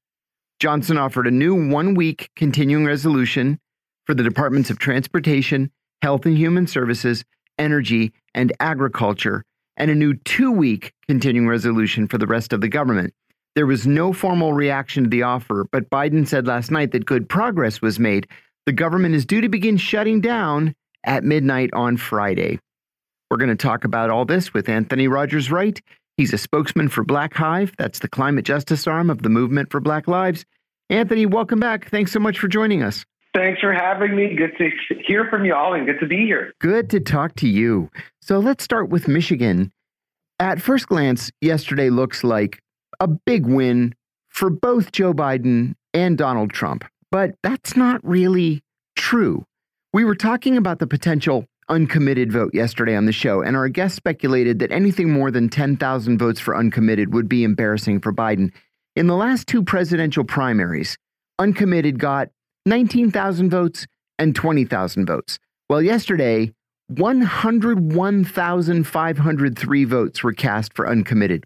Johnson 0.60 0.98
offered 0.98 1.28
a 1.28 1.32
new 1.32 1.70
one 1.70 1.96
week 1.96 2.30
continuing 2.36 2.86
resolution 2.86 3.60
for 4.06 4.14
the 4.14 4.24
Departments 4.24 4.70
of 4.70 4.80
Transportation, 4.80 5.72
Health 6.02 6.26
and 6.26 6.38
Human 6.38 6.68
Services, 6.68 7.24
Energy, 7.58 8.12
and 8.34 8.52
Agriculture, 8.60 9.44
and 9.78 9.90
a 9.92 9.96
new 9.96 10.14
two 10.14 10.52
week 10.52 10.94
continuing 11.08 11.48
resolution 11.48 12.08
for 12.08 12.18
the 12.18 12.28
rest 12.28 12.54
of 12.54 12.62
the 12.62 12.68
government. 12.68 13.14
There 13.56 13.66
was 13.66 13.86
no 13.86 14.14
formal 14.14 14.54
reaction 14.54 15.04
to 15.04 15.10
the 15.10 15.24
offer, 15.24 15.66
but 15.72 15.90
Biden 15.90 16.28
said 16.28 16.48
last 16.48 16.72
night 16.72 16.92
that 16.92 17.06
good 17.06 17.30
progress 17.30 17.82
was 17.82 18.00
made. 18.00 18.28
The 18.66 18.72
government 18.72 19.16
is 19.16 19.26
due 19.26 19.42
to 19.42 19.50
begin 19.50 19.78
shutting 19.78 20.22
down 20.22 20.74
at 21.04 21.24
midnight 21.24 21.70
on 21.74 21.98
Friday. 21.98 22.60
We're 23.30 23.38
going 23.38 23.50
to 23.50 23.56
talk 23.56 23.84
about 23.84 24.10
all 24.10 24.26
this 24.26 24.54
with 24.54 24.70
Anthony 24.70 25.08
Rogers 25.08 25.52
Wright. 25.52 25.80
He's 26.18 26.34
a 26.34 26.38
spokesman 26.38 26.90
for 26.90 27.04
Black 27.04 27.34
Hive. 27.34 27.74
That's 27.78 28.00
the 28.00 28.08
climate 28.08 28.46
justice 28.46 28.88
arm 28.88 29.10
of 29.10 29.24
the 29.24 29.30
Movement 29.30 29.72
for 29.72 29.80
Black 29.80 30.08
Lives. 30.08 30.46
Anthony, 30.90 31.26
welcome 31.26 31.60
back. 31.60 31.90
Thanks 31.90 32.12
so 32.12 32.20
much 32.20 32.40
for 32.40 32.48
joining 32.48 32.84
us. 32.84 33.06
Thanks 33.36 33.60
for 33.62 33.74
having 33.74 34.16
me. 34.16 34.36
Good 34.36 34.52
to 34.60 34.70
hear 35.08 35.28
from 35.30 35.44
you 35.44 35.56
all 35.56 35.74
and 35.74 35.88
good 35.88 36.00
to 36.00 36.06
be 36.08 36.18
here. 36.18 36.54
Good 36.60 36.90
to 36.92 37.00
talk 37.00 37.36
to 37.38 37.48
you. 37.48 37.90
So 38.22 38.40
let's 38.40 38.64
start 38.64 38.90
with 38.90 39.08
Michigan. 39.08 39.72
At 40.40 40.62
first 40.62 40.88
glance, 40.88 41.32
yesterday 41.42 41.90
looks 41.90 42.24
like 42.24 42.62
a 43.00 43.08
big 43.08 43.46
win 43.48 43.96
for 44.30 44.50
both 44.50 44.92
Joe 44.92 45.14
Biden 45.14 45.74
and 45.94 46.18
Donald 46.18 46.52
Trump, 46.52 46.86
but 47.12 47.36
that's 47.44 47.76
not 47.76 48.04
really 48.04 48.62
true. 48.96 49.46
We 49.94 50.06
were 50.06 50.16
talking 50.16 50.58
about 50.58 50.80
the 50.80 50.88
potential 50.88 51.46
uncommitted 51.70 52.32
vote 52.32 52.54
yesterday 52.54 52.96
on 52.96 53.06
the 53.06 53.12
show, 53.12 53.42
and 53.42 53.56
our 53.56 53.70
guest 53.70 53.96
speculated 53.96 54.60
that 54.60 54.72
anything 54.72 55.12
more 55.12 55.32
than 55.32 55.50
10,000 55.50 56.18
votes 56.18 56.40
for 56.40 56.56
uncommitted 56.56 57.14
would 57.14 57.30
be 57.30 57.44
embarrassing 57.44 58.00
for 58.00 58.14
Biden. 58.14 58.52
In 58.96 59.08
the 59.08 59.16
last 59.16 59.48
two 59.48 59.64
presidential 59.64 60.24
primaries, 60.24 60.98
uncommitted 61.40 62.00
got 62.00 62.30
19,000 62.66 63.50
votes 63.50 63.88
and 64.20 64.36
20,000 64.36 65.06
votes. 65.06 65.40
Well, 65.70 65.82
yesterday, 65.82 66.52
101,503 66.88 69.84
votes 69.86 70.24
were 70.24 70.34
cast 70.34 70.76
for 70.76 70.88
uncommitted. 70.88 71.46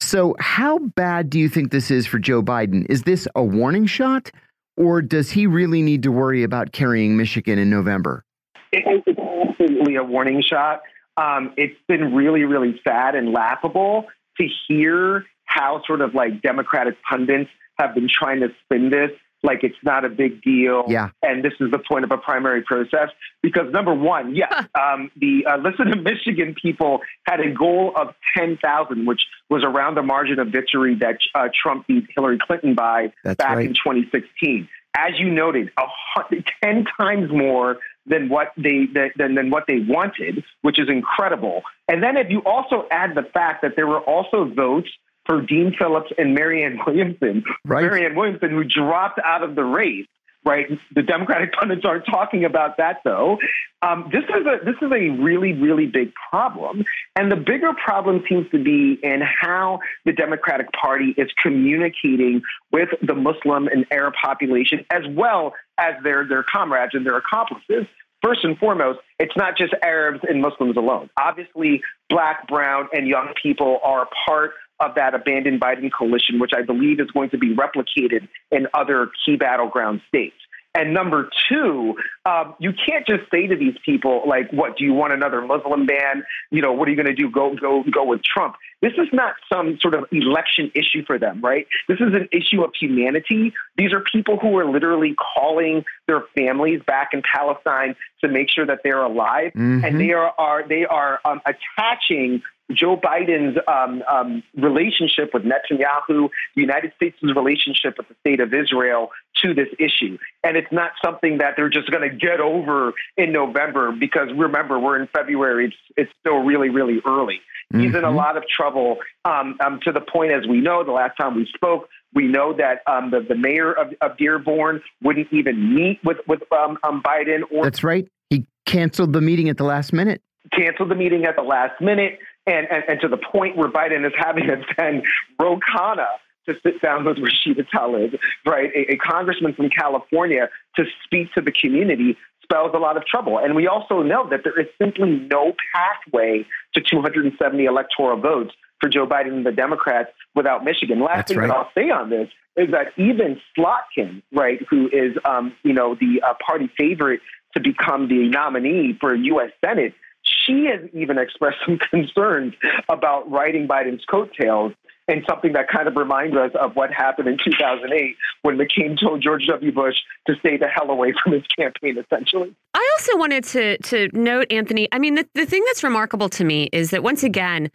So, 0.00 0.36
how 0.38 0.78
bad 0.78 1.30
do 1.30 1.38
you 1.38 1.48
think 1.48 1.72
this 1.72 1.90
is 1.90 2.06
for 2.06 2.18
Joe 2.18 2.42
Biden? 2.42 2.84
Is 2.88 3.02
this 3.02 3.26
a 3.34 3.42
warning 3.42 3.86
shot, 3.86 4.30
or 4.76 5.02
does 5.02 5.30
he 5.30 5.46
really 5.46 5.82
need 5.82 6.02
to 6.02 6.12
worry 6.12 6.42
about 6.42 6.72
carrying 6.72 7.16
Michigan 7.16 7.58
in 7.58 7.70
November? 7.70 8.24
It's 8.72 9.08
absolutely 9.08 9.96
a 9.96 10.04
warning 10.04 10.42
shot. 10.42 10.82
Um, 11.16 11.54
it's 11.56 11.78
been 11.88 12.14
really, 12.14 12.44
really 12.44 12.78
sad 12.86 13.14
and 13.14 13.32
laughable 13.32 14.04
to 14.38 14.46
hear 14.68 15.24
how 15.44 15.82
sort 15.86 16.02
of 16.02 16.14
like 16.14 16.42
Democratic 16.42 16.96
pundits 17.08 17.48
have 17.78 17.94
been 17.94 18.08
trying 18.08 18.40
to 18.40 18.48
spin 18.64 18.90
this 18.90 19.12
like 19.46 19.64
it's 19.64 19.78
not 19.82 20.04
a 20.04 20.08
big 20.08 20.42
deal. 20.42 20.84
Yeah. 20.88 21.10
And 21.22 21.42
this 21.42 21.54
is 21.60 21.70
the 21.70 21.78
point 21.78 22.04
of 22.04 22.10
a 22.10 22.18
primary 22.18 22.62
process. 22.62 23.08
Because 23.42 23.72
number 23.72 23.94
one, 23.94 24.34
yes, 24.34 24.52
um, 24.74 25.10
the 25.16 25.46
uh, 25.46 25.56
Listen 25.56 25.86
to 25.86 25.96
Michigan 25.96 26.54
people 26.60 27.00
had 27.24 27.40
a 27.40 27.50
goal 27.50 27.92
of 27.96 28.14
10,000, 28.36 29.06
which 29.06 29.22
was 29.48 29.64
around 29.64 29.94
the 29.94 30.02
margin 30.02 30.38
of 30.38 30.48
victory 30.48 30.96
that 30.96 31.18
uh, 31.34 31.48
Trump 31.54 31.86
beat 31.86 32.06
Hillary 32.14 32.38
Clinton 32.38 32.74
by 32.74 33.12
That's 33.24 33.38
back 33.38 33.56
right. 33.56 33.66
in 33.66 33.74
2016. 33.74 34.68
As 34.98 35.18
you 35.18 35.30
noted, 35.30 35.70
a 35.78 35.84
hundred, 36.14 36.50
10 36.62 36.86
times 36.98 37.30
more 37.30 37.78
than 38.06 38.28
what 38.28 38.52
they 38.56 38.86
than, 38.86 39.34
than 39.34 39.50
what 39.50 39.64
they 39.66 39.80
wanted, 39.80 40.44
which 40.62 40.78
is 40.78 40.88
incredible. 40.88 41.62
And 41.88 42.02
then 42.02 42.16
if 42.16 42.30
you 42.30 42.42
also 42.44 42.86
add 42.90 43.14
the 43.14 43.22
fact 43.22 43.62
that 43.62 43.76
there 43.76 43.86
were 43.86 44.00
also 44.00 44.44
votes 44.44 44.88
for 45.26 45.40
Dean 45.42 45.74
Phillips 45.78 46.12
and 46.16 46.34
Marianne 46.34 46.78
Williamson, 46.86 47.44
Right. 47.64 47.82
Marianne 47.82 48.14
Williamson, 48.14 48.50
who 48.50 48.64
dropped 48.64 49.20
out 49.24 49.42
of 49.42 49.54
the 49.54 49.64
race. 49.64 50.06
Right, 50.44 50.68
the 50.94 51.02
Democratic 51.02 51.52
pundits 51.58 51.84
aren't 51.84 52.06
talking 52.06 52.44
about 52.44 52.76
that 52.76 53.00
though. 53.04 53.38
Um, 53.82 54.08
this 54.12 54.22
is 54.22 54.46
a 54.46 54.64
this 54.64 54.76
is 54.80 54.92
a 54.92 55.10
really 55.20 55.52
really 55.52 55.86
big 55.86 56.12
problem, 56.30 56.84
and 57.16 57.32
the 57.32 57.36
bigger 57.36 57.72
problem 57.84 58.22
seems 58.28 58.48
to 58.52 58.62
be 58.62 58.96
in 59.02 59.22
how 59.22 59.80
the 60.04 60.12
Democratic 60.12 60.68
Party 60.70 61.16
is 61.18 61.28
communicating 61.42 62.42
with 62.70 62.90
the 63.02 63.14
Muslim 63.14 63.66
and 63.66 63.86
Arab 63.90 64.14
population, 64.22 64.86
as 64.92 65.02
well 65.10 65.52
as 65.78 65.94
their 66.04 66.24
their 66.28 66.44
comrades 66.44 66.94
and 66.94 67.04
their 67.04 67.16
accomplices 67.16 67.86
first 68.22 68.44
and 68.44 68.58
foremost, 68.58 68.98
it's 69.18 69.36
not 69.36 69.56
just 69.56 69.72
Arabs 69.82 70.20
and 70.28 70.40
Muslims 70.40 70.76
alone. 70.76 71.08
Obviously, 71.20 71.82
black, 72.08 72.48
brown, 72.48 72.88
and 72.92 73.06
young 73.06 73.32
people 73.40 73.78
are 73.84 74.08
part 74.26 74.52
of 74.80 74.94
that 74.96 75.14
abandoned 75.14 75.60
Biden 75.60 75.90
coalition, 75.96 76.38
which 76.38 76.52
I 76.54 76.62
believe 76.62 77.00
is 77.00 77.10
going 77.10 77.30
to 77.30 77.38
be 77.38 77.54
replicated 77.54 78.28
in 78.50 78.66
other 78.74 79.10
key 79.24 79.36
battleground 79.36 80.02
states. 80.08 80.36
And 80.76 80.92
number 80.92 81.30
two, 81.48 81.94
um, 82.26 82.54
you 82.58 82.72
can't 82.86 83.06
just 83.06 83.30
say 83.32 83.46
to 83.46 83.56
these 83.56 83.76
people, 83.82 84.22
like, 84.28 84.50
what, 84.52 84.76
do 84.76 84.84
you 84.84 84.92
want 84.92 85.14
another 85.14 85.40
Muslim 85.40 85.86
ban? 85.86 86.22
You 86.50 86.60
know, 86.60 86.72
what 86.72 86.86
are 86.86 86.90
you 86.90 86.96
going 86.96 87.06
to 87.06 87.14
do? 87.14 87.30
Go, 87.30 87.56
go, 87.58 87.82
go 87.90 88.04
with 88.04 88.20
Trump. 88.22 88.56
This 88.82 88.92
is 88.98 89.08
not 89.10 89.36
some 89.50 89.78
sort 89.80 89.94
of 89.94 90.04
election 90.12 90.70
issue 90.74 91.02
for 91.06 91.18
them, 91.18 91.40
right? 91.40 91.66
This 91.88 91.96
is 92.00 92.12
an 92.12 92.28
issue 92.30 92.62
of 92.62 92.72
humanity. 92.78 93.54
These 93.78 93.94
are 93.94 94.00
people 94.12 94.38
who 94.38 94.58
are 94.58 94.70
literally 94.70 95.14
calling 95.34 95.82
their 96.06 96.22
families 96.36 96.80
back 96.86 97.10
in 97.12 97.22
Palestine 97.22 97.96
to 98.22 98.28
make 98.28 98.48
sure 98.50 98.66
that 98.66 98.80
they're 98.82 99.02
alive, 99.02 99.52
Mhm. 99.54 99.84
and 99.84 100.00
they 100.00 100.12
are, 100.12 100.32
are 100.38 100.62
they 100.66 100.84
are 100.84 101.20
um, 101.24 101.40
attaching 101.44 102.42
Joe 102.72 102.96
Biden's 102.96 103.58
um, 103.68 104.02
um, 104.08 104.42
relationship 104.56 105.32
with 105.32 105.44
Netanyahu, 105.44 106.30
the 106.54 106.60
United 106.60 106.92
States' 106.96 107.16
relationship 107.22 107.96
with 107.96 108.08
the 108.08 108.14
state 108.20 108.40
of 108.40 108.52
Israel 108.52 109.10
to 109.42 109.54
this 109.54 109.68
issue. 109.78 110.18
And 110.42 110.56
it's 110.56 110.72
not 110.72 110.92
something 111.04 111.38
that 111.38 111.54
they're 111.56 111.68
just 111.68 111.90
going 111.90 112.08
to 112.08 112.14
get 112.14 112.40
over 112.40 112.92
in 113.16 113.32
November 113.32 113.92
because 113.92 114.28
remember, 114.34 114.78
we're 114.80 115.00
in 115.00 115.06
February. 115.08 115.66
It's, 115.66 115.76
it's 115.96 116.12
still 116.20 116.38
really, 116.38 116.68
really 116.68 117.00
early. 117.06 117.40
Mm-hmm. 117.72 117.80
He's 117.80 117.94
in 117.94 118.04
a 118.04 118.08
mm-hmm. 118.08 118.16
lot 118.16 118.36
of 118.36 118.44
trouble 118.48 118.98
um, 119.24 119.56
um, 119.64 119.80
to 119.84 119.92
the 119.92 120.00
point, 120.00 120.32
as 120.32 120.46
we 120.46 120.60
know, 120.60 120.84
the 120.84 120.92
last 120.92 121.16
time 121.16 121.36
we 121.36 121.48
spoke, 121.54 121.88
we 122.16 122.26
know 122.26 122.54
that 122.54 122.80
um, 122.90 123.10
the, 123.10 123.20
the 123.20 123.36
mayor 123.36 123.72
of, 123.72 123.92
of, 124.00 124.16
Dearborn 124.16 124.80
wouldn't 125.02 125.28
even 125.32 125.74
meet 125.74 126.00
with, 126.02 126.16
with 126.26 126.40
um, 126.50 126.78
um, 126.82 127.02
Biden. 127.02 127.42
Or 127.52 127.62
That's 127.62 127.84
right. 127.84 128.08
He 128.30 128.46
canceled 128.64 129.12
the 129.12 129.20
meeting 129.20 129.50
at 129.50 129.58
the 129.58 129.64
last 129.64 129.92
minute. 129.92 130.22
Canceled 130.50 130.90
the 130.90 130.94
meeting 130.94 131.26
at 131.26 131.36
the 131.36 131.42
last 131.42 131.78
minute. 131.80 132.18
And, 132.46 132.66
and, 132.70 132.84
and 132.88 133.00
to 133.02 133.08
the 133.08 133.18
point 133.18 133.56
where 133.56 133.68
Biden 133.68 134.06
is 134.06 134.12
having 134.16 134.46
to 134.46 134.62
send 134.76 135.04
Ro 135.38 135.60
Khanna 135.60 136.06
to 136.48 136.54
sit 136.62 136.80
down 136.80 137.04
with 137.04 137.18
Rashida 137.18 137.66
Tlaib, 137.74 138.18
right, 138.46 138.70
a, 138.74 138.92
a 138.92 138.96
congressman 138.96 139.52
from 139.52 139.68
California, 139.68 140.48
to 140.76 140.84
speak 141.04 141.32
to 141.34 141.42
the 141.42 141.52
community 141.52 142.16
spells 142.42 142.70
a 142.74 142.78
lot 142.78 142.96
of 142.96 143.04
trouble. 143.04 143.38
And 143.38 143.54
we 143.54 143.66
also 143.66 144.02
know 144.02 144.28
that 144.30 144.40
there 144.44 144.58
is 144.58 144.68
simply 144.80 145.10
no 145.30 145.52
pathway 145.74 146.46
to 146.74 146.80
270 146.80 147.64
electoral 147.64 148.18
votes 148.18 148.54
for 148.80 148.88
Joe 148.88 149.06
Biden 149.06 149.32
and 149.32 149.46
the 149.46 149.52
Democrats 149.52 150.10
without 150.34 150.64
Michigan. 150.64 151.00
Last 151.00 151.16
That's 151.16 151.32
thing 151.32 151.38
right. 151.38 151.48
that 151.48 151.56
I'll 151.56 151.70
say 151.74 151.90
on 151.90 152.10
this 152.10 152.28
is 152.56 152.70
that 152.70 152.92
even 152.96 153.40
Slotkin, 153.56 154.22
right, 154.32 154.60
who 154.68 154.88
is, 154.88 155.16
um, 155.24 155.54
you 155.62 155.72
know, 155.72 155.94
the 155.94 156.22
uh, 156.26 156.34
party 156.44 156.70
favorite 156.76 157.20
to 157.54 157.60
become 157.60 158.08
the 158.08 158.28
nominee 158.28 158.96
for 159.00 159.14
U.S. 159.14 159.50
Senate, 159.64 159.94
she 160.22 160.66
has 160.66 160.88
even 160.92 161.18
expressed 161.18 161.58
some 161.66 161.78
concerns 161.78 162.54
about 162.88 163.30
riding 163.30 163.68
Biden's 163.68 164.04
coattails 164.04 164.72
and 165.08 165.22
something 165.28 165.52
that 165.52 165.68
kind 165.68 165.86
of 165.86 165.96
reminds 165.96 166.36
us 166.36 166.50
of 166.60 166.74
what 166.74 166.92
happened 166.92 167.28
in 167.28 167.38
2008 167.38 168.16
when 168.42 168.58
McCain 168.58 169.00
told 169.00 169.22
George 169.22 169.46
W. 169.46 169.70
Bush 169.70 169.94
to 170.26 170.34
stay 170.40 170.56
the 170.56 170.66
hell 170.66 170.90
away 170.90 171.14
from 171.22 171.32
his 171.32 171.44
campaign, 171.46 171.96
essentially. 171.96 172.54
I 172.74 172.90
also 172.98 173.16
wanted 173.16 173.44
to 173.44 173.78
to 173.78 174.08
note, 174.12 174.50
Anthony. 174.50 174.88
I 174.90 174.98
mean, 174.98 175.14
the, 175.14 175.28
the 175.34 175.46
thing 175.46 175.62
that's 175.66 175.84
remarkable 175.84 176.28
to 176.30 176.44
me 176.44 176.68
is 176.72 176.90
that 176.90 177.04
once 177.04 177.22
again, 177.22 177.70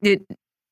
the 0.00 0.20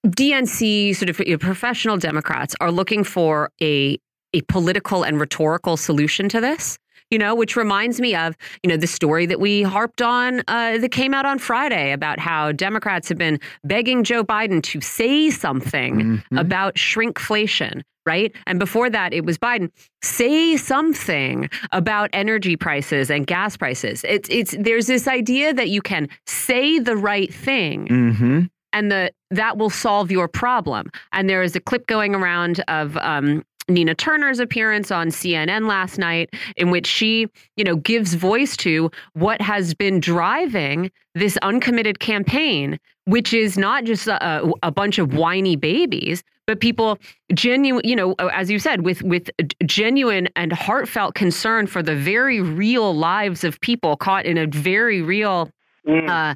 DNC 0.07 0.97
sort 0.97 1.11
of 1.11 1.41
professional 1.41 1.97
Democrats 1.97 2.55
are 2.61 2.71
looking 2.71 3.05
for 3.05 3.51
a 3.61 3.99
a 4.33 4.43
political 4.43 5.03
and 5.03 5.19
rhetorical 5.19 5.77
solution 5.77 6.29
to 6.29 6.41
this 6.41 6.79
you 7.11 7.19
know, 7.19 7.35
which 7.35 7.57
reminds 7.57 8.01
me 8.01 8.15
of, 8.15 8.37
you 8.63 8.71
know, 8.71 8.77
the 8.77 8.87
story 8.87 9.27
that 9.27 9.41
we 9.41 9.63
harped 9.63 10.01
on 10.01 10.41
uh, 10.47 10.79
that 10.79 10.93
came 10.93 11.13
out 11.13 11.27
on 11.27 11.39
Friday 11.39 11.93
about 11.93 12.19
how 12.19 12.53
Democrats 12.53 13.09
have 13.09 13.19
been 13.19 13.41
begging 13.65 14.05
Joe 14.05 14.23
Biden 14.23 14.63
to 14.63 14.81
say 14.81 15.31
something 15.31 15.95
mm 15.95 16.23
-hmm. 16.31 16.41
about 16.41 16.77
shrinkflation. 16.77 17.83
Right. 18.07 18.35
And 18.47 18.59
before 18.59 18.91
that, 18.91 19.13
it 19.13 19.25
was 19.27 19.39
Biden. 19.39 19.71
Say 20.03 20.57
something 20.57 21.51
about 21.71 22.09
energy 22.13 22.57
prices 22.57 23.11
and 23.11 23.27
gas 23.27 23.57
prices. 23.57 24.05
It's 24.05 24.29
it's 24.31 24.57
there's 24.59 24.87
this 24.87 25.07
idea 25.07 25.53
that 25.55 25.69
you 25.69 25.83
can 25.83 26.09
say 26.27 26.81
the 26.81 26.97
right 26.97 27.35
thing 27.45 27.89
mm 27.89 28.13
-hmm 28.17 28.49
and 28.73 28.91
the 28.91 29.13
that 29.31 29.59
will 29.59 29.71
solve 29.71 30.11
your 30.11 30.29
problem. 30.29 30.91
And 31.13 31.29
there 31.29 31.43
is 31.43 31.55
a 31.55 31.61
clip 31.61 31.87
going 31.87 32.15
around 32.15 32.63
of 32.69 32.97
um, 32.97 33.45
Nina 33.71 33.95
Turner's 33.95 34.41
appearance 34.41 34.91
on 34.91 35.09
CNN 35.09 35.67
last 35.67 35.99
night, 35.99 36.31
in 36.57 36.71
which 36.71 36.87
she, 36.87 37.27
you 37.57 37.65
know, 37.65 37.77
gives 37.77 38.15
voice 38.15 38.57
to 38.59 38.91
what 39.15 39.41
has 39.41 39.75
been 39.75 40.01
driving 40.01 40.91
this 41.15 41.39
uncommitted 41.43 42.01
campaign, 42.01 42.79
which 43.05 43.33
is 43.33 43.57
not 43.57 43.85
just 43.85 44.07
a, 44.07 44.51
a 44.63 44.71
bunch 44.71 44.99
of 44.99 45.15
whiny 45.15 45.57
babies, 45.57 46.23
but 46.47 46.61
people 46.61 46.99
genuine, 47.33 47.83
you 47.85 47.95
know, 47.95 48.15
as 48.33 48.51
you 48.51 48.59
said, 48.59 48.85
with 48.85 49.03
with 49.03 49.31
genuine 49.67 50.29
and 50.35 50.53
heartfelt 50.53 51.15
concern 51.15 51.67
for 51.67 51.83
the 51.83 51.95
very 51.95 52.41
real 52.41 52.95
lives 52.95 53.45
of 53.45 53.61
people 53.61 53.97
caught 53.97 54.27
in 54.27 54.37
a 54.37 54.47
very 54.47 55.01
real. 55.01 55.51
Mm. 55.87 56.09
Uh, 56.09 56.35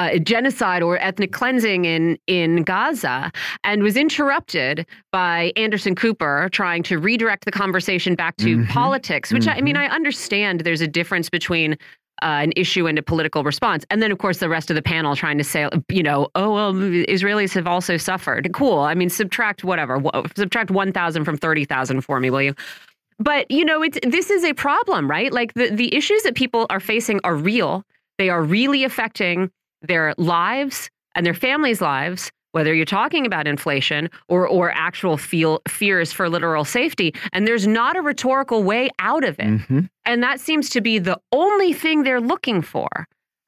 uh, 0.00 0.18
genocide 0.18 0.82
or 0.82 0.98
ethnic 0.98 1.32
cleansing 1.32 1.84
in 1.84 2.18
in 2.26 2.62
Gaza, 2.62 3.30
and 3.64 3.82
was 3.82 3.96
interrupted 3.96 4.86
by 5.12 5.52
Anderson 5.56 5.94
Cooper 5.94 6.48
trying 6.52 6.82
to 6.84 6.98
redirect 6.98 7.44
the 7.44 7.52
conversation 7.52 8.14
back 8.14 8.36
to 8.36 8.56
mm 8.56 8.62
-hmm. 8.62 8.72
politics. 8.72 9.30
Which 9.30 9.44
mm 9.44 9.52
-hmm. 9.52 9.56
I, 9.56 9.60
I 9.60 9.62
mean, 9.62 9.76
mm-hmm. 9.76 9.92
I 9.92 9.96
understand 9.96 10.60
there's 10.60 10.82
a 10.82 10.92
difference 11.00 11.28
between 11.30 11.72
uh, 12.22 12.46
an 12.46 12.52
issue 12.56 12.88
and 12.88 12.98
a 12.98 13.02
political 13.02 13.42
response. 13.44 13.84
And 13.90 14.02
then, 14.02 14.12
of 14.12 14.18
course, 14.18 14.38
the 14.38 14.48
rest 14.48 14.70
of 14.70 14.76
the 14.76 14.82
panel 14.82 15.16
trying 15.16 15.38
to 15.38 15.44
say, 15.44 15.68
you 15.88 16.02
know, 16.02 16.28
oh, 16.34 16.50
well, 16.56 16.72
Israelis 17.16 17.54
have 17.54 17.68
also 17.74 17.96
suffered. 17.96 18.42
Cool. 18.52 18.80
I 18.92 18.94
mean, 18.94 19.10
subtract 19.10 19.64
whatever, 19.64 19.94
subtract 20.36 20.70
1,000 20.70 21.24
from 21.24 21.36
30,000 21.36 22.00
for 22.02 22.20
me, 22.20 22.30
will 22.30 22.42
you? 22.42 22.54
But, 23.18 23.50
you 23.50 23.64
know, 23.64 23.82
it's, 23.86 23.98
this 24.16 24.30
is 24.30 24.44
a 24.44 24.54
problem, 24.54 25.10
right? 25.10 25.32
Like 25.32 25.50
the, 25.54 25.68
the 25.82 25.94
issues 25.94 26.22
that 26.22 26.34
people 26.34 26.66
are 26.68 26.80
facing 26.80 27.20
are 27.22 27.36
real. 27.36 27.84
They 28.18 28.30
are 28.30 28.42
really 28.42 28.84
affecting 28.84 29.50
their 29.82 30.14
lives 30.16 30.90
and 31.14 31.24
their 31.26 31.34
families' 31.34 31.80
lives, 31.80 32.30
whether 32.52 32.74
you're 32.74 32.84
talking 32.84 33.26
about 33.26 33.46
inflation 33.46 34.08
or 34.28 34.46
or 34.46 34.72
actual 34.72 35.16
feel 35.16 35.60
fears 35.68 36.12
for 36.12 36.28
literal 36.28 36.64
safety. 36.64 37.14
And 37.32 37.46
there's 37.46 37.66
not 37.66 37.96
a 37.96 38.02
rhetorical 38.02 38.62
way 38.62 38.90
out 38.98 39.24
of 39.24 39.38
it. 39.38 39.46
Mm 39.46 39.64
-hmm. 39.68 39.88
And 40.04 40.22
that 40.22 40.40
seems 40.40 40.68
to 40.70 40.80
be 40.80 41.00
the 41.00 41.20
only 41.30 41.74
thing 41.74 42.04
they're 42.04 42.26
looking 42.26 42.62
for. 42.62 42.88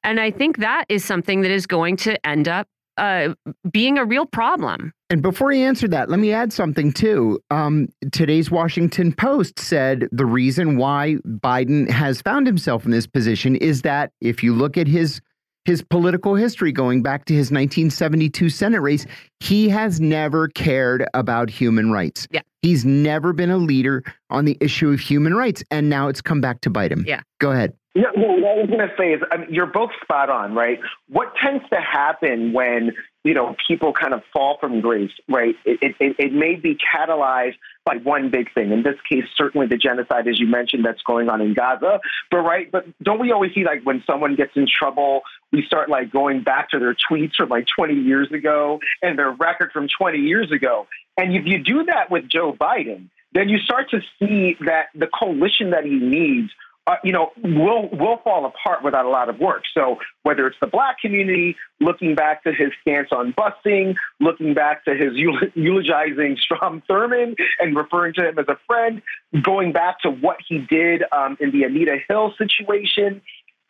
And 0.03 0.19
I 0.19 0.31
think 0.31 0.57
that 0.57 0.85
is 0.89 1.05
something 1.05 1.41
that 1.43 1.51
is 1.51 1.65
going 1.65 1.97
to 1.97 2.11
end 2.23 2.47
up 2.47 2.67
uh, 2.97 3.33
being 3.71 3.97
a 3.97 4.05
real 4.05 4.25
problem. 4.25 4.93
And 5.09 5.21
before 5.21 5.51
you 5.51 5.65
answer 5.65 5.87
that, 5.87 6.09
let 6.09 6.19
me 6.19 6.31
add 6.31 6.51
something 6.51 6.91
too. 6.91 7.39
Um, 7.49 7.87
today's 8.11 8.51
Washington 8.51 9.13
Post 9.13 9.59
said 9.59 10.07
the 10.11 10.25
reason 10.25 10.77
why 10.77 11.17
Biden 11.25 11.89
has 11.89 12.21
found 12.21 12.47
himself 12.47 12.85
in 12.85 12.91
this 12.91 13.07
position 13.07 13.55
is 13.55 13.81
that 13.81 14.11
if 14.21 14.43
you 14.43 14.53
look 14.53 14.77
at 14.77 14.87
his 14.87 15.21
his 15.65 15.81
political 15.81 16.35
history 16.35 16.71
going 16.71 17.01
back 17.01 17.25
to 17.25 17.33
his 17.33 17.51
1972 17.51 18.49
Senate 18.49 18.81
race, 18.81 19.05
he 19.39 19.69
has 19.69 19.99
never 19.99 20.47
cared 20.49 21.05
about 21.13 21.49
human 21.49 21.91
rights. 21.91 22.27
Yeah. 22.31 22.41
He's 22.61 22.85
never 22.85 23.33
been 23.33 23.49
a 23.49 23.57
leader 23.57 24.03
on 24.29 24.45
the 24.45 24.57
issue 24.61 24.91
of 24.91 24.99
human 24.99 25.33
rights, 25.33 25.63
and 25.71 25.89
now 25.89 26.07
it's 26.07 26.21
come 26.21 26.41
back 26.41 26.61
to 26.61 26.69
bite 26.69 26.91
him. 26.91 27.03
Yeah. 27.07 27.21
Go 27.39 27.51
ahead. 27.51 27.73
Yeah, 27.95 28.05
well, 28.17 28.41
what 28.41 28.51
I 28.51 28.55
was 28.55 28.67
going 28.67 28.79
to 28.79 28.93
say 28.97 29.13
is, 29.13 29.21
I 29.31 29.37
mean, 29.37 29.53
you're 29.53 29.67
both 29.67 29.91
spot 30.01 30.31
on, 30.31 30.55
right? 30.55 30.79
What 31.09 31.33
tends 31.35 31.63
to 31.69 31.79
happen 31.79 32.51
when 32.51 32.93
you 33.23 33.35
know 33.35 33.55
people 33.67 33.93
kind 33.93 34.15
of 34.15 34.23
fall 34.33 34.57
from 34.59 34.81
grace, 34.81 35.11
right? 35.29 35.55
It, 35.63 35.95
it, 35.99 36.15
it 36.17 36.33
may 36.33 36.55
be 36.55 36.75
catalyzed 36.75 37.55
by 37.85 37.97
one 37.97 38.31
big 38.31 38.51
thing. 38.53 38.71
In 38.71 38.81
this 38.81 38.95
case, 39.07 39.25
certainly 39.35 39.67
the 39.67 39.77
genocide, 39.77 40.27
as 40.27 40.39
you 40.39 40.47
mentioned, 40.47 40.83
that's 40.83 41.03
going 41.03 41.29
on 41.29 41.39
in 41.39 41.53
Gaza. 41.53 41.99
But 42.31 42.39
right, 42.39 42.71
but 42.71 42.85
don't 43.03 43.19
we 43.19 43.31
always 43.31 43.53
see 43.53 43.63
like 43.63 43.83
when 43.83 44.03
someone 44.07 44.35
gets 44.35 44.53
in 44.55 44.65
trouble, 44.67 45.21
we 45.51 45.63
start 45.63 45.87
like 45.87 46.11
going 46.11 46.41
back 46.41 46.71
to 46.71 46.79
their 46.79 46.95
tweets 46.95 47.35
from 47.37 47.49
like 47.49 47.67
20 47.75 47.93
years 47.93 48.31
ago 48.31 48.79
and 49.03 49.19
their 49.19 49.31
record 49.31 49.71
from 49.71 49.87
20 49.87 50.17
years 50.17 50.51
ago. 50.51 50.87
And 51.15 51.35
if 51.35 51.45
you 51.45 51.63
do 51.63 51.83
that 51.85 52.09
with 52.09 52.27
Joe 52.27 52.53
Biden, 52.53 53.09
then 53.33 53.49
you 53.49 53.59
start 53.59 53.91
to 53.91 53.99
see 54.19 54.57
that 54.65 54.87
the 54.95 55.07
coalition 55.07 55.71
that 55.71 55.85
he 55.85 55.95
needs 55.95 56.51
uh, 56.85 56.95
you 57.03 57.13
know, 57.13 57.31
will 57.41 57.89
will 57.91 58.17
fall 58.23 58.45
apart 58.45 58.83
without 58.83 59.05
a 59.05 59.09
lot 59.09 59.29
of 59.29 59.39
work. 59.39 59.63
So 59.73 59.99
whether 60.23 60.45
it's 60.47 60.57
the 60.59 60.67
black 60.67 60.99
community 60.99 61.55
looking 61.79 62.13
back 62.13 62.43
to 62.43 62.51
his 62.51 62.71
stance 62.81 63.09
on 63.11 63.33
busing, 63.33 63.95
looking 64.19 64.53
back 64.53 64.83
to 64.85 64.93
his 64.93 65.13
eulogizing 65.55 66.37
Strom 66.37 66.83
Thurmond 66.89 67.35
and 67.59 67.75
referring 67.75 68.13
to 68.15 68.27
him 68.27 68.37
as 68.37 68.45
a 68.49 68.57
friend, 68.67 69.01
going 69.41 69.71
back 69.71 70.01
to 70.01 70.09
what 70.09 70.37
he 70.47 70.59
did 70.59 71.03
um, 71.11 71.37
in 71.39 71.51
the 71.51 71.63
Anita 71.63 71.97
Hill 72.09 72.33
situation, 72.37 73.21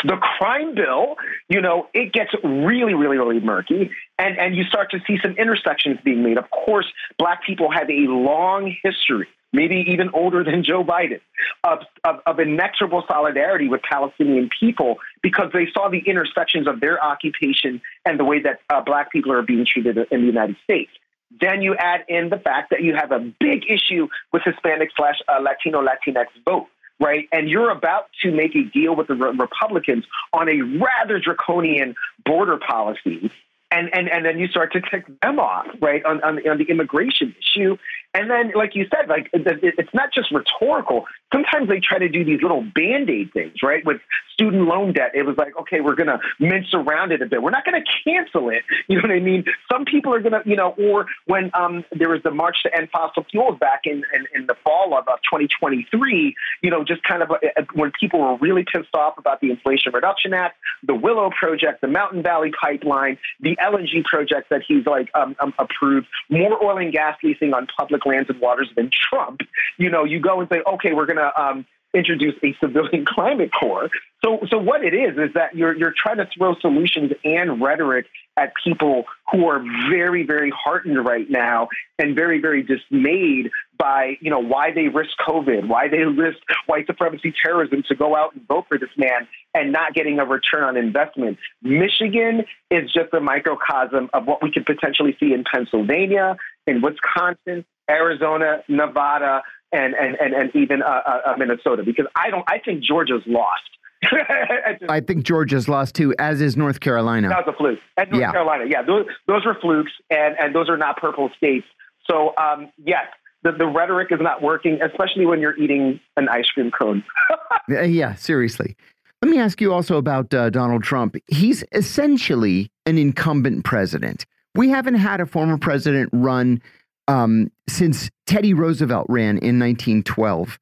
the 0.03 0.17
crime 0.17 0.73
bill, 0.75 1.15
you 1.49 1.61
know, 1.61 1.87
it 1.93 2.13
gets 2.13 2.31
really, 2.43 2.93
really, 2.93 3.17
really 3.17 3.39
murky. 3.39 3.91
And, 4.17 4.37
and 4.37 4.55
you 4.55 4.63
start 4.63 4.91
to 4.91 4.99
see 5.07 5.17
some 5.21 5.33
intersections 5.37 5.99
being 6.03 6.23
made. 6.23 6.37
Of 6.37 6.49
course, 6.49 6.87
black 7.17 7.45
people 7.45 7.71
have 7.71 7.89
a 7.89 8.07
long 8.07 8.75
history 8.83 9.27
maybe 9.53 9.85
even 9.87 10.09
older 10.13 10.43
than 10.43 10.63
Joe 10.63 10.83
Biden, 10.83 11.21
of, 11.63 11.79
of, 12.03 12.19
of, 12.25 12.39
inexorable 12.39 13.03
solidarity 13.07 13.69
with 13.69 13.81
Palestinian 13.83 14.49
people 14.59 14.97
because 15.21 15.51
they 15.53 15.67
saw 15.73 15.89
the 15.89 15.99
intersections 15.99 16.67
of 16.67 16.81
their 16.81 17.01
occupation 17.01 17.81
and 18.05 18.19
the 18.19 18.25
way 18.25 18.41
that 18.41 18.59
uh, 18.69 18.81
black 18.81 19.11
people 19.11 19.31
are 19.31 19.43
being 19.43 19.65
treated 19.65 19.97
in 20.11 20.21
the 20.21 20.27
United 20.27 20.57
States. 20.63 20.91
Then 21.39 21.61
you 21.61 21.75
add 21.75 22.05
in 22.09 22.29
the 22.29 22.37
fact 22.37 22.71
that 22.71 22.81
you 22.81 22.95
have 22.95 23.11
a 23.11 23.19
big 23.19 23.63
issue 23.69 24.07
with 24.31 24.41
Hispanic 24.43 24.89
slash 24.95 25.19
uh, 25.27 25.39
Latino 25.39 25.81
Latinx 25.81 26.25
vote. 26.43 26.67
Right. 26.99 27.27
And 27.31 27.49
you're 27.49 27.71
about 27.71 28.05
to 28.21 28.31
make 28.31 28.55
a 28.55 28.63
deal 28.63 28.95
with 28.95 29.07
the 29.07 29.15
re 29.15 29.31
Republicans 29.31 30.05
on 30.31 30.47
a 30.47 30.61
rather 30.61 31.19
draconian 31.19 31.95
border 32.23 32.57
policy 32.57 33.31
and 33.73 33.89
and 33.93 34.07
and 34.09 34.25
then 34.25 34.39
you 34.39 34.47
start 34.47 34.71
to 34.73 34.81
tick 34.81 35.05
them 35.21 35.39
off, 35.39 35.65
right, 35.81 36.03
on 36.05 36.23
on, 36.23 36.47
on 36.47 36.57
the 36.57 36.65
immigration 36.65 37.35
issue, 37.39 37.77
And 38.13 38.29
then, 38.29 38.51
like 38.55 38.75
you 38.75 38.85
said, 38.93 39.09
like 39.09 39.29
it's 39.33 39.93
not 39.93 40.13
just 40.13 40.31
rhetorical. 40.31 41.05
Sometimes 41.33 41.67
they 41.67 41.79
try 41.79 41.97
to 41.97 42.09
do 42.09 42.23
these 42.23 42.41
little 42.43 42.61
band 42.61 43.09
aid 43.09 43.33
things, 43.33 43.55
right? 43.63 43.83
With 43.83 44.01
student 44.33 44.67
loan 44.67 44.93
debt, 44.93 45.11
it 45.15 45.23
was 45.23 45.35
like, 45.37 45.57
okay, 45.57 45.81
we're 45.81 45.95
going 45.95 46.07
to 46.07 46.19
mince 46.39 46.73
around 46.73 47.11
it 47.11 47.21
a 47.23 47.25
bit. 47.25 47.41
We're 47.41 47.49
not 47.49 47.65
going 47.65 47.81
to 47.81 47.89
cancel 48.03 48.49
it. 48.49 48.63
You 48.89 48.97
know 48.97 49.07
what 49.07 49.15
I 49.15 49.21
mean? 49.21 49.45
Some 49.71 49.85
people 49.85 50.13
are 50.13 50.19
going 50.19 50.33
to, 50.33 50.41
you 50.45 50.55
know, 50.55 50.75
or 50.77 51.07
when 51.25 51.49
um, 51.53 51.85
there 51.97 52.09
was 52.09 52.21
the 52.21 52.31
March 52.31 52.57
to 52.63 52.77
End 52.77 52.89
Fossil 52.91 53.25
Fuels 53.31 53.57
back 53.57 53.83
in, 53.85 54.03
in, 54.13 54.27
in 54.35 54.45
the 54.45 54.55
fall 54.63 54.95
of 54.95 55.07
uh, 55.07 55.15
2023, 55.31 56.35
you 56.61 56.69
know, 56.69 56.83
just 56.83 57.01
kind 57.03 57.23
of 57.23 57.31
uh, 57.31 57.37
uh, 57.57 57.63
when 57.73 57.91
people 57.97 58.19
were 58.19 58.35
really 58.37 58.65
pissed 58.71 58.93
off 58.93 59.17
about 59.17 59.39
the 59.39 59.49
Inflation 59.49 59.93
Reduction 59.93 60.33
Act, 60.33 60.57
the 60.83 60.93
Willow 60.93 61.31
Project, 61.31 61.81
the 61.81 61.87
Mountain 61.87 62.21
Valley 62.23 62.51
Pipeline, 62.61 63.17
the 63.39 63.55
LNG 63.55 64.03
project 64.03 64.49
that 64.49 64.61
he's 64.67 64.85
like 64.85 65.09
um, 65.15 65.35
um, 65.39 65.53
approved, 65.57 66.07
more 66.29 66.61
oil 66.63 66.77
and 66.77 66.91
gas 66.91 67.17
leasing 67.23 67.53
on 67.53 67.67
public 67.77 68.02
lands 68.05 68.29
and 68.29 68.39
waters 68.39 68.69
than 68.75 68.89
Trump. 69.09 69.41
You 69.77 69.89
know, 69.89 70.03
you 70.03 70.19
go 70.19 70.39
and 70.39 70.49
say, 70.51 70.61
okay, 70.65 70.93
we're 70.93 71.05
going 71.05 71.17
to 71.17 71.41
um, 71.41 71.65
introduce 71.93 72.35
a 72.43 72.55
civilian 72.59 73.05
climate 73.07 73.51
corps. 73.57 73.89
So, 74.23 74.39
so 74.49 74.57
what 74.57 74.83
it 74.83 74.93
is 74.93 75.17
is 75.17 75.33
that 75.35 75.55
you're 75.55 75.75
you're 75.75 75.93
trying 75.95 76.17
to 76.17 76.27
throw 76.35 76.55
solutions 76.59 77.11
and 77.23 77.61
rhetoric 77.61 78.05
at 78.37 78.53
people 78.63 79.03
who 79.31 79.47
are 79.47 79.63
very, 79.89 80.25
very 80.25 80.51
heartened 80.51 81.05
right 81.05 81.29
now 81.29 81.67
and 81.99 82.15
very, 82.15 82.39
very 82.39 82.63
dismayed 82.63 83.51
by 83.77 84.17
you 84.21 84.29
know 84.29 84.39
why 84.39 84.71
they 84.71 84.87
risk 84.87 85.11
COVID, 85.27 85.67
why 85.67 85.87
they 85.87 85.99
risk 85.99 86.39
white 86.67 86.87
supremacy 86.87 87.33
terrorism 87.43 87.83
to 87.87 87.95
go 87.95 88.15
out 88.15 88.33
and 88.33 88.47
vote 88.47 88.65
for 88.69 88.77
this 88.77 88.89
man 88.97 89.27
and 89.53 89.71
not 89.71 89.93
getting 89.93 90.19
a 90.19 90.25
return 90.25 90.63
on 90.63 90.77
investment. 90.77 91.37
Michigan 91.61 92.43
is 92.71 92.91
just 92.91 93.13
a 93.13 93.19
microcosm 93.19 94.09
of 94.13 94.25
what 94.25 94.41
we 94.41 94.51
could 94.51 94.65
potentially 94.65 95.15
see 95.19 95.33
in 95.33 95.43
Pennsylvania, 95.43 96.37
in 96.67 96.81
Wisconsin, 96.81 97.65
Arizona, 97.89 98.63
Nevada, 98.67 99.41
and 99.71 99.93
and 99.93 100.15
and, 100.15 100.33
and 100.33 100.55
even 100.55 100.81
uh, 100.81 100.85
uh, 100.85 101.19
uh, 101.27 101.35
Minnesota 101.37 101.83
because 101.83 102.05
I 102.15 102.29
don't 102.29 102.45
I 102.47 102.59
think 102.59 102.83
Georgia's 102.83 103.23
lost. 103.25 103.61
I 104.89 104.99
think 104.99 105.23
Georgia's 105.23 105.69
lost 105.69 105.95
too, 105.95 106.13
as 106.19 106.41
is 106.41 106.57
North 106.57 106.79
Carolina. 106.79 107.29
That 107.29 107.45
was 107.45 107.55
a 107.55 107.57
fluke. 107.57 107.79
And 107.97 108.11
North 108.11 108.21
yeah. 108.21 108.31
Carolina, 108.31 108.65
yeah, 108.67 108.81
those, 108.81 109.05
those 109.27 109.45
were 109.45 109.55
flukes, 109.61 109.91
and, 110.09 110.35
and 110.39 110.53
those 110.53 110.69
are 110.69 110.75
not 110.75 110.97
purple 110.97 111.29
states. 111.37 111.65
So, 112.09 112.33
um, 112.37 112.69
yes, 112.83 113.05
the, 113.43 113.51
the 113.53 113.65
rhetoric 113.65 114.09
is 114.11 114.19
not 114.21 114.41
working, 114.41 114.79
especially 114.81 115.25
when 115.25 115.39
you're 115.39 115.57
eating 115.57 115.99
an 116.17 116.27
ice 116.29 116.45
cream 116.53 116.71
cone. 116.71 117.03
yeah, 117.69 118.15
seriously. 118.15 118.75
Let 119.21 119.31
me 119.31 119.39
ask 119.39 119.61
you 119.61 119.71
also 119.71 119.97
about 119.97 120.33
uh, 120.33 120.49
Donald 120.49 120.83
Trump. 120.83 121.15
He's 121.27 121.63
essentially 121.71 122.69
an 122.85 122.97
incumbent 122.97 123.63
president. 123.63 124.25
We 124.55 124.69
haven't 124.69 124.95
had 124.95 125.19
a 125.19 125.25
former 125.25 125.57
president 125.57 126.09
run 126.13 126.61
um, 127.07 127.51
since 127.67 128.09
Teddy 128.27 128.53
Roosevelt 128.53 129.07
ran 129.09 129.37
in 129.37 129.59
1912. 129.59 130.59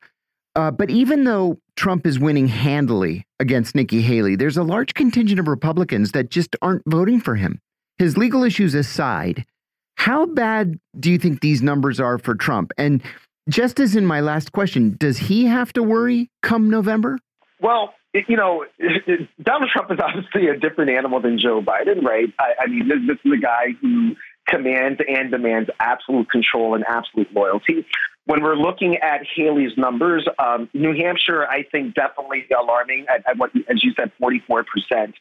Uh, 0.55 0.71
but 0.71 0.89
even 0.89 1.23
though 1.23 1.57
Trump 1.75 2.05
is 2.05 2.19
winning 2.19 2.47
handily 2.47 3.25
against 3.39 3.75
Nikki 3.75 4.01
Haley, 4.01 4.35
there's 4.35 4.57
a 4.57 4.63
large 4.63 4.93
contingent 4.93 5.39
of 5.39 5.47
Republicans 5.47 6.11
that 6.11 6.29
just 6.29 6.55
aren't 6.61 6.83
voting 6.85 7.19
for 7.19 7.35
him. 7.35 7.59
His 7.97 8.17
legal 8.17 8.43
issues 8.43 8.73
aside, 8.73 9.45
how 9.95 10.25
bad 10.25 10.79
do 10.99 11.11
you 11.11 11.17
think 11.17 11.41
these 11.41 11.61
numbers 11.61 11.99
are 11.99 12.17
for 12.17 12.35
Trump? 12.35 12.71
And 12.77 13.01
just 13.49 13.79
as 13.79 13.95
in 13.95 14.05
my 14.05 14.19
last 14.19 14.51
question, 14.51 14.95
does 14.99 15.17
he 15.17 15.45
have 15.45 15.71
to 15.73 15.83
worry 15.83 16.29
come 16.41 16.69
November? 16.69 17.17
Well, 17.59 17.93
you 18.13 18.35
know, 18.35 18.65
Donald 19.41 19.69
Trump 19.71 19.91
is 19.91 19.99
obviously 20.03 20.47
a 20.47 20.57
different 20.57 20.91
animal 20.91 21.21
than 21.21 21.39
Joe 21.39 21.61
Biden, 21.61 22.03
right? 22.03 22.31
I, 22.39 22.53
I 22.61 22.67
mean, 22.67 22.87
this, 22.87 22.99
this 23.07 23.17
is 23.23 23.37
a 23.37 23.41
guy 23.41 23.67
who 23.81 24.15
commands 24.47 24.99
and 25.07 25.31
demands 25.31 25.69
absolute 25.79 26.29
control 26.29 26.75
and 26.75 26.83
absolute 26.87 27.31
loyalty. 27.33 27.85
When 28.25 28.43
we're 28.43 28.55
looking 28.55 28.97
at 28.97 29.21
Haley's 29.35 29.75
numbers, 29.77 30.27
um, 30.37 30.69
New 30.73 30.93
Hampshire, 30.93 31.47
I 31.47 31.63
think 31.63 31.95
definitely 31.95 32.45
alarming 32.57 33.07
at, 33.09 33.27
at, 33.27 33.37
what, 33.37 33.51
as 33.67 33.83
you 33.83 33.93
said, 33.97 34.11
44%. 34.21 35.13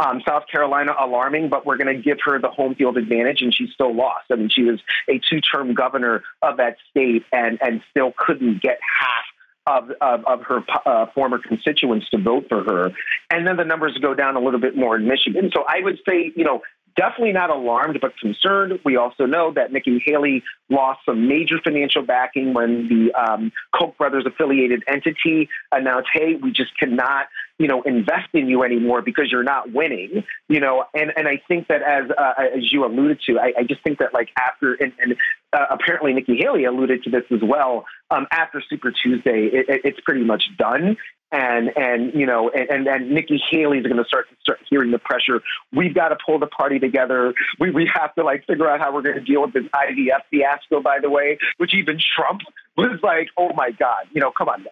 Um, 0.00 0.22
South 0.26 0.44
Carolina, 0.50 0.92
alarming, 0.98 1.50
but 1.50 1.64
we're 1.64 1.76
going 1.76 1.94
to 1.94 2.02
give 2.02 2.18
her 2.24 2.40
the 2.40 2.50
home 2.50 2.74
field 2.74 2.96
advantage, 2.96 3.42
and 3.42 3.54
she 3.54 3.68
still 3.72 3.94
lost. 3.94 4.26
I 4.30 4.36
mean, 4.36 4.48
she 4.48 4.62
was 4.62 4.80
a 5.08 5.20
two 5.30 5.40
term 5.40 5.72
governor 5.74 6.24
of 6.42 6.56
that 6.56 6.76
state 6.90 7.24
and, 7.32 7.58
and 7.62 7.80
still 7.90 8.12
couldn't 8.16 8.60
get 8.60 8.78
half 9.00 9.24
of, 9.68 9.90
of, 10.00 10.24
of, 10.24 10.42
her 10.42 10.60
uh, 10.86 11.06
former 11.14 11.38
constituents 11.38 12.08
to 12.10 12.18
vote 12.18 12.46
for 12.48 12.62
her. 12.64 12.90
And 13.30 13.46
then 13.46 13.56
the 13.56 13.64
numbers 13.64 13.96
go 14.00 14.14
down 14.14 14.36
a 14.36 14.40
little 14.40 14.60
bit 14.60 14.76
more 14.76 14.96
in 14.96 15.06
Michigan. 15.06 15.50
So 15.54 15.64
I 15.68 15.80
would 15.82 15.98
say, 16.08 16.32
you 16.34 16.44
know, 16.44 16.62
definitely 16.98 17.32
not 17.32 17.48
alarmed, 17.48 17.98
but 18.00 18.18
concerned. 18.18 18.80
We 18.84 18.96
also 18.96 19.24
know 19.24 19.52
that 19.54 19.72
Nikki 19.72 20.02
Haley 20.04 20.42
lost 20.68 21.00
some 21.06 21.28
major 21.28 21.56
financial 21.62 22.02
backing 22.02 22.52
when 22.52 22.88
the 22.88 23.14
um, 23.14 23.52
Koch 23.72 23.96
brothers 23.96 24.24
affiliated 24.26 24.82
entity 24.88 25.48
announced, 25.70 26.08
"Hey, 26.12 26.34
we 26.34 26.50
just 26.50 26.76
cannot, 26.76 27.28
you 27.58 27.68
know, 27.68 27.82
invest 27.82 28.28
in 28.34 28.48
you 28.48 28.64
anymore 28.64 29.00
because 29.00 29.30
you're 29.30 29.44
not 29.44 29.72
winning." 29.72 30.24
You 30.48 30.60
know, 30.60 30.84
and 30.92 31.12
and 31.16 31.28
I 31.28 31.40
think 31.46 31.68
that 31.68 31.82
as 31.82 32.10
uh, 32.10 32.32
as 32.56 32.72
you 32.72 32.84
alluded 32.84 33.20
to, 33.26 33.38
I, 33.38 33.52
I, 33.58 33.62
just 33.62 33.82
think 33.84 34.00
that 34.00 34.12
like 34.12 34.30
after 34.36 34.74
and, 34.74 34.92
and 34.98 35.16
uh, 35.52 35.66
apparently 35.70 36.12
Nikki 36.12 36.36
Haley 36.36 36.64
alluded 36.64 37.04
to 37.04 37.10
this 37.10 37.24
as 37.30 37.40
well. 37.42 37.86
Um, 38.10 38.26
after 38.32 38.62
Super 38.68 38.90
Tuesday, 38.90 39.50
it, 39.52 39.68
it, 39.68 39.80
it's 39.84 40.00
pretty 40.00 40.24
much 40.24 40.44
done 40.58 40.96
and 41.32 41.70
and 41.76 42.14
you 42.14 42.26
know 42.26 42.50
and 42.50 42.68
and, 42.70 42.86
and 42.86 43.10
Nikki 43.10 43.40
Haley 43.50 43.78
is 43.78 43.84
going 43.84 43.96
to 43.96 44.04
start 44.04 44.26
start 44.40 44.60
hearing 44.68 44.90
the 44.90 44.98
pressure. 44.98 45.42
We've 45.72 45.94
got 45.94 46.08
to 46.08 46.16
pull 46.24 46.38
the 46.38 46.46
party 46.46 46.78
together. 46.78 47.34
We 47.58 47.70
we 47.70 47.90
have 47.94 48.14
to 48.14 48.24
like 48.24 48.46
figure 48.46 48.68
out 48.68 48.80
how 48.80 48.92
we're 48.92 49.02
going 49.02 49.16
to 49.16 49.24
deal 49.24 49.42
with 49.42 49.52
this 49.52 49.64
IVF 49.64 50.22
fiasco. 50.30 50.80
By 50.80 50.98
the 51.00 51.10
way, 51.10 51.38
which 51.58 51.74
even 51.74 51.98
Trump 52.16 52.40
was 52.76 52.98
like, 53.02 53.28
oh 53.36 53.50
my 53.54 53.72
God, 53.72 54.06
you 54.12 54.20
know, 54.20 54.30
come 54.30 54.48
on, 54.48 54.64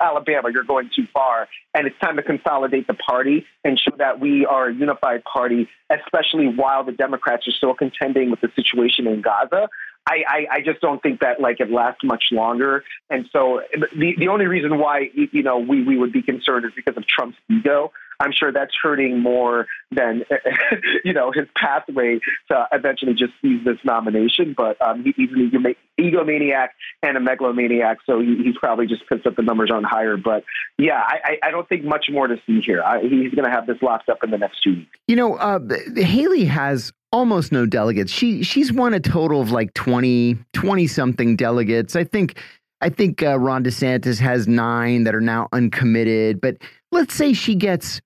Alabama, 0.00 0.50
you're 0.52 0.64
going 0.64 0.90
too 0.94 1.06
far, 1.14 1.48
and 1.72 1.86
it's 1.86 1.98
time 1.98 2.16
to 2.16 2.22
consolidate 2.22 2.86
the 2.86 2.94
party 2.94 3.46
and 3.64 3.80
show 3.80 3.96
that 3.96 4.20
we 4.20 4.44
are 4.44 4.68
a 4.68 4.74
unified 4.74 5.24
party, 5.24 5.66
especially 5.88 6.46
while 6.46 6.84
the 6.84 6.92
Democrats 6.92 7.48
are 7.48 7.52
still 7.52 7.74
contending 7.74 8.30
with 8.30 8.40
the 8.42 8.48
situation 8.54 9.06
in 9.06 9.22
Gaza. 9.22 9.68
I, 10.06 10.22
I, 10.28 10.46
I 10.56 10.60
just 10.60 10.80
don't 10.80 11.02
think 11.02 11.20
that 11.20 11.40
like 11.40 11.60
it 11.60 11.70
lasts 11.70 12.00
much 12.04 12.24
longer. 12.30 12.84
And 13.08 13.26
so 13.32 13.62
the 13.72 14.14
the 14.18 14.28
only 14.28 14.46
reason 14.46 14.78
why 14.78 15.10
you 15.14 15.42
know 15.42 15.58
we, 15.58 15.82
we 15.82 15.96
would 15.96 16.12
be 16.12 16.22
concerned 16.22 16.66
is 16.66 16.72
because 16.76 16.96
of 16.96 17.06
Trump's 17.06 17.38
ego. 17.50 17.92
I'm 18.24 18.32
sure 18.32 18.52
that's 18.52 18.72
hurting 18.82 19.20
more 19.20 19.66
than 19.90 20.24
you 21.04 21.12
know 21.12 21.30
his 21.30 21.46
pathway 21.56 22.20
to 22.50 22.66
eventually 22.72 23.12
just 23.12 23.32
seize 23.42 23.62
this 23.64 23.76
nomination. 23.84 24.54
But 24.56 24.80
um, 24.80 25.04
he, 25.04 25.12
he's 25.16 25.52
an 25.52 25.74
egomaniac 26.00 26.68
and 27.02 27.18
a 27.18 27.20
megalomaniac, 27.20 27.98
so 28.06 28.20
he, 28.20 28.36
he's 28.42 28.56
probably 28.56 28.86
just 28.86 29.06
puts 29.08 29.26
up 29.26 29.36
the 29.36 29.42
numbers 29.42 29.70
on 29.70 29.84
higher. 29.84 30.16
But 30.16 30.44
yeah, 30.78 31.02
I, 31.06 31.38
I 31.42 31.50
don't 31.50 31.68
think 31.68 31.84
much 31.84 32.06
more 32.10 32.26
to 32.26 32.36
see 32.46 32.60
here. 32.60 32.82
I, 32.82 33.02
he's 33.02 33.34
going 33.34 33.44
to 33.44 33.50
have 33.50 33.66
this 33.66 33.76
locked 33.82 34.08
up 34.08 34.24
in 34.24 34.30
the 34.30 34.38
next 34.38 34.62
two 34.62 34.74
weeks. 34.76 34.98
You 35.06 35.16
know, 35.16 35.34
uh, 35.34 35.60
Haley 35.96 36.46
has 36.46 36.92
almost 37.12 37.52
no 37.52 37.66
delegates. 37.66 38.10
She 38.10 38.42
she's 38.42 38.72
won 38.72 38.94
a 38.94 39.00
total 39.00 39.42
of 39.42 39.50
like 39.50 39.74
20 39.74 40.38
20 40.54 40.86
something 40.86 41.36
delegates. 41.36 41.94
I 41.94 42.04
think 42.04 42.40
I 42.80 42.88
think 42.88 43.22
uh, 43.22 43.38
Ron 43.38 43.64
DeSantis 43.64 44.18
has 44.18 44.46
9 44.46 45.04
that 45.04 45.14
are 45.14 45.20
now 45.20 45.48
uncommitted, 45.52 46.40
but 46.40 46.56
let's 46.92 47.14
say 47.14 47.32
she 47.32 47.54
gets 47.54 48.00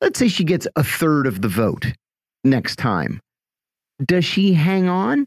let's 0.00 0.18
say 0.18 0.28
she 0.28 0.44
gets 0.44 0.66
a 0.76 0.84
third 0.84 1.26
of 1.26 1.42
the 1.42 1.48
vote 1.48 1.86
next 2.44 2.76
time. 2.76 3.20
Does 4.04 4.24
she 4.24 4.54
hang 4.54 4.88
on? 4.88 5.26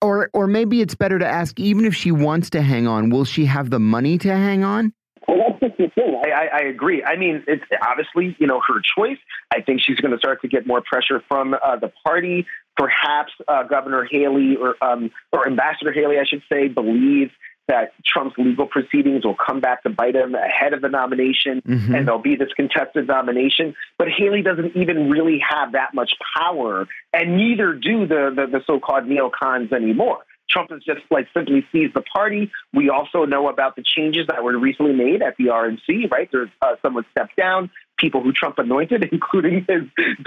Or 0.00 0.30
or 0.32 0.46
maybe 0.46 0.80
it's 0.80 0.94
better 0.94 1.18
to 1.18 1.26
ask 1.26 1.58
even 1.58 1.84
if 1.84 1.94
she 1.94 2.12
wants 2.12 2.50
to 2.50 2.62
hang 2.62 2.86
on, 2.86 3.10
will 3.10 3.24
she 3.24 3.46
have 3.46 3.70
the 3.70 3.80
money 3.80 4.16
to 4.18 4.28
hang 4.28 4.62
on? 4.62 4.92
I, 5.30 6.30
I, 6.30 6.48
I 6.52 6.60
agree. 6.68 7.02
I 7.04 7.16
mean, 7.16 7.42
it's 7.46 7.64
obviously, 7.86 8.36
you 8.38 8.46
know, 8.46 8.60
her 8.66 8.80
choice. 8.96 9.18
I 9.52 9.60
think 9.60 9.80
she's 9.84 9.96
going 9.96 10.12
to 10.12 10.18
start 10.18 10.40
to 10.42 10.48
get 10.48 10.66
more 10.66 10.82
pressure 10.82 11.22
from 11.28 11.54
uh, 11.54 11.76
the 11.76 11.92
party. 12.04 12.46
Perhaps 12.76 13.32
uh, 13.48 13.64
Governor 13.64 14.06
Haley 14.10 14.56
or 14.56 14.76
um, 14.82 15.10
or 15.32 15.46
Ambassador 15.46 15.92
Haley, 15.92 16.18
I 16.18 16.24
should 16.24 16.42
say, 16.50 16.68
believes 16.68 17.32
that 17.68 17.92
Trump's 18.04 18.36
legal 18.38 18.66
proceedings 18.66 19.24
will 19.24 19.36
come 19.36 19.60
back 19.60 19.82
to 19.84 19.90
bite 19.90 20.16
him 20.16 20.34
ahead 20.34 20.72
of 20.72 20.80
the 20.80 20.88
nomination, 20.88 21.62
mm-hmm. 21.62 21.94
and 21.94 22.06
there'll 22.06 22.20
be 22.20 22.36
this 22.36 22.52
contested 22.56 23.06
nomination. 23.06 23.74
But 23.98 24.08
Haley 24.08 24.42
doesn't 24.42 24.76
even 24.76 25.10
really 25.10 25.40
have 25.48 25.72
that 25.72 25.94
much 25.94 26.12
power, 26.36 26.86
and 27.12 27.36
neither 27.36 27.74
do 27.74 28.06
the 28.06 28.32
the, 28.34 28.46
the 28.46 28.60
so-called 28.66 29.04
neocons 29.04 29.72
anymore. 29.72 30.24
Trump 30.50 30.70
has 30.70 30.82
just 30.82 31.00
like 31.10 31.28
simply 31.34 31.66
seized 31.70 31.94
the 31.94 32.02
party. 32.02 32.50
We 32.72 32.88
also 32.88 33.24
know 33.24 33.48
about 33.48 33.76
the 33.76 33.84
changes 33.84 34.26
that 34.28 34.42
were 34.42 34.58
recently 34.58 34.94
made 34.94 35.22
at 35.22 35.36
the 35.36 35.46
RNC, 35.46 36.10
right? 36.10 36.28
There's 36.32 36.48
uh, 36.62 36.76
someone 36.82 37.04
stepped 37.10 37.36
down, 37.36 37.70
people 37.98 38.22
who 38.22 38.32
Trump 38.32 38.58
anointed, 38.58 39.08
including 39.12 39.66
his 39.68 39.82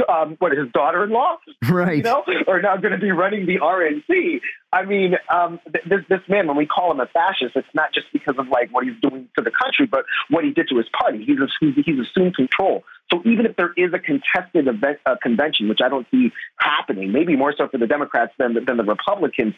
um, 0.07 0.35
what 0.39 0.51
his 0.51 0.71
daughter-in-law, 0.73 1.37
right? 1.69 1.97
You 1.97 2.03
know, 2.03 2.23
are 2.47 2.61
now 2.61 2.77
going 2.77 2.93
to 2.93 2.99
be 2.99 3.11
running 3.11 3.45
the 3.45 3.59
RNC. 3.59 4.41
I 4.73 4.85
mean, 4.85 5.15
um, 5.33 5.59
th- 5.71 5.85
this 5.85 6.01
this 6.09 6.21
man, 6.29 6.47
when 6.47 6.57
we 6.57 6.65
call 6.65 6.91
him 6.91 6.99
a 6.99 7.07
fascist, 7.07 7.55
it's 7.55 7.67
not 7.73 7.93
just 7.93 8.07
because 8.13 8.35
of 8.37 8.47
like 8.49 8.71
what 8.71 8.85
he's 8.85 8.99
doing 9.01 9.27
to 9.37 9.43
the 9.43 9.51
country, 9.51 9.85
but 9.85 10.05
what 10.29 10.43
he 10.43 10.51
did 10.51 10.67
to 10.69 10.77
his 10.77 10.87
party. 10.99 11.23
He's 11.25 11.37
he's, 11.59 11.85
he's 11.85 11.99
assumed 11.99 12.35
control. 12.35 12.83
So 13.11 13.21
even 13.25 13.45
if 13.45 13.57
there 13.57 13.73
is 13.75 13.93
a 13.93 13.99
contested 13.99 14.67
event, 14.67 14.99
uh, 15.05 15.15
convention, 15.21 15.67
which 15.67 15.79
I 15.83 15.89
don't 15.89 16.07
see 16.11 16.31
happening, 16.57 17.11
maybe 17.11 17.35
more 17.35 17.53
so 17.57 17.67
for 17.67 17.77
the 17.77 17.87
Democrats 17.87 18.31
than, 18.37 18.53
than 18.65 18.77
the 18.77 18.85
Republicans, 18.85 19.53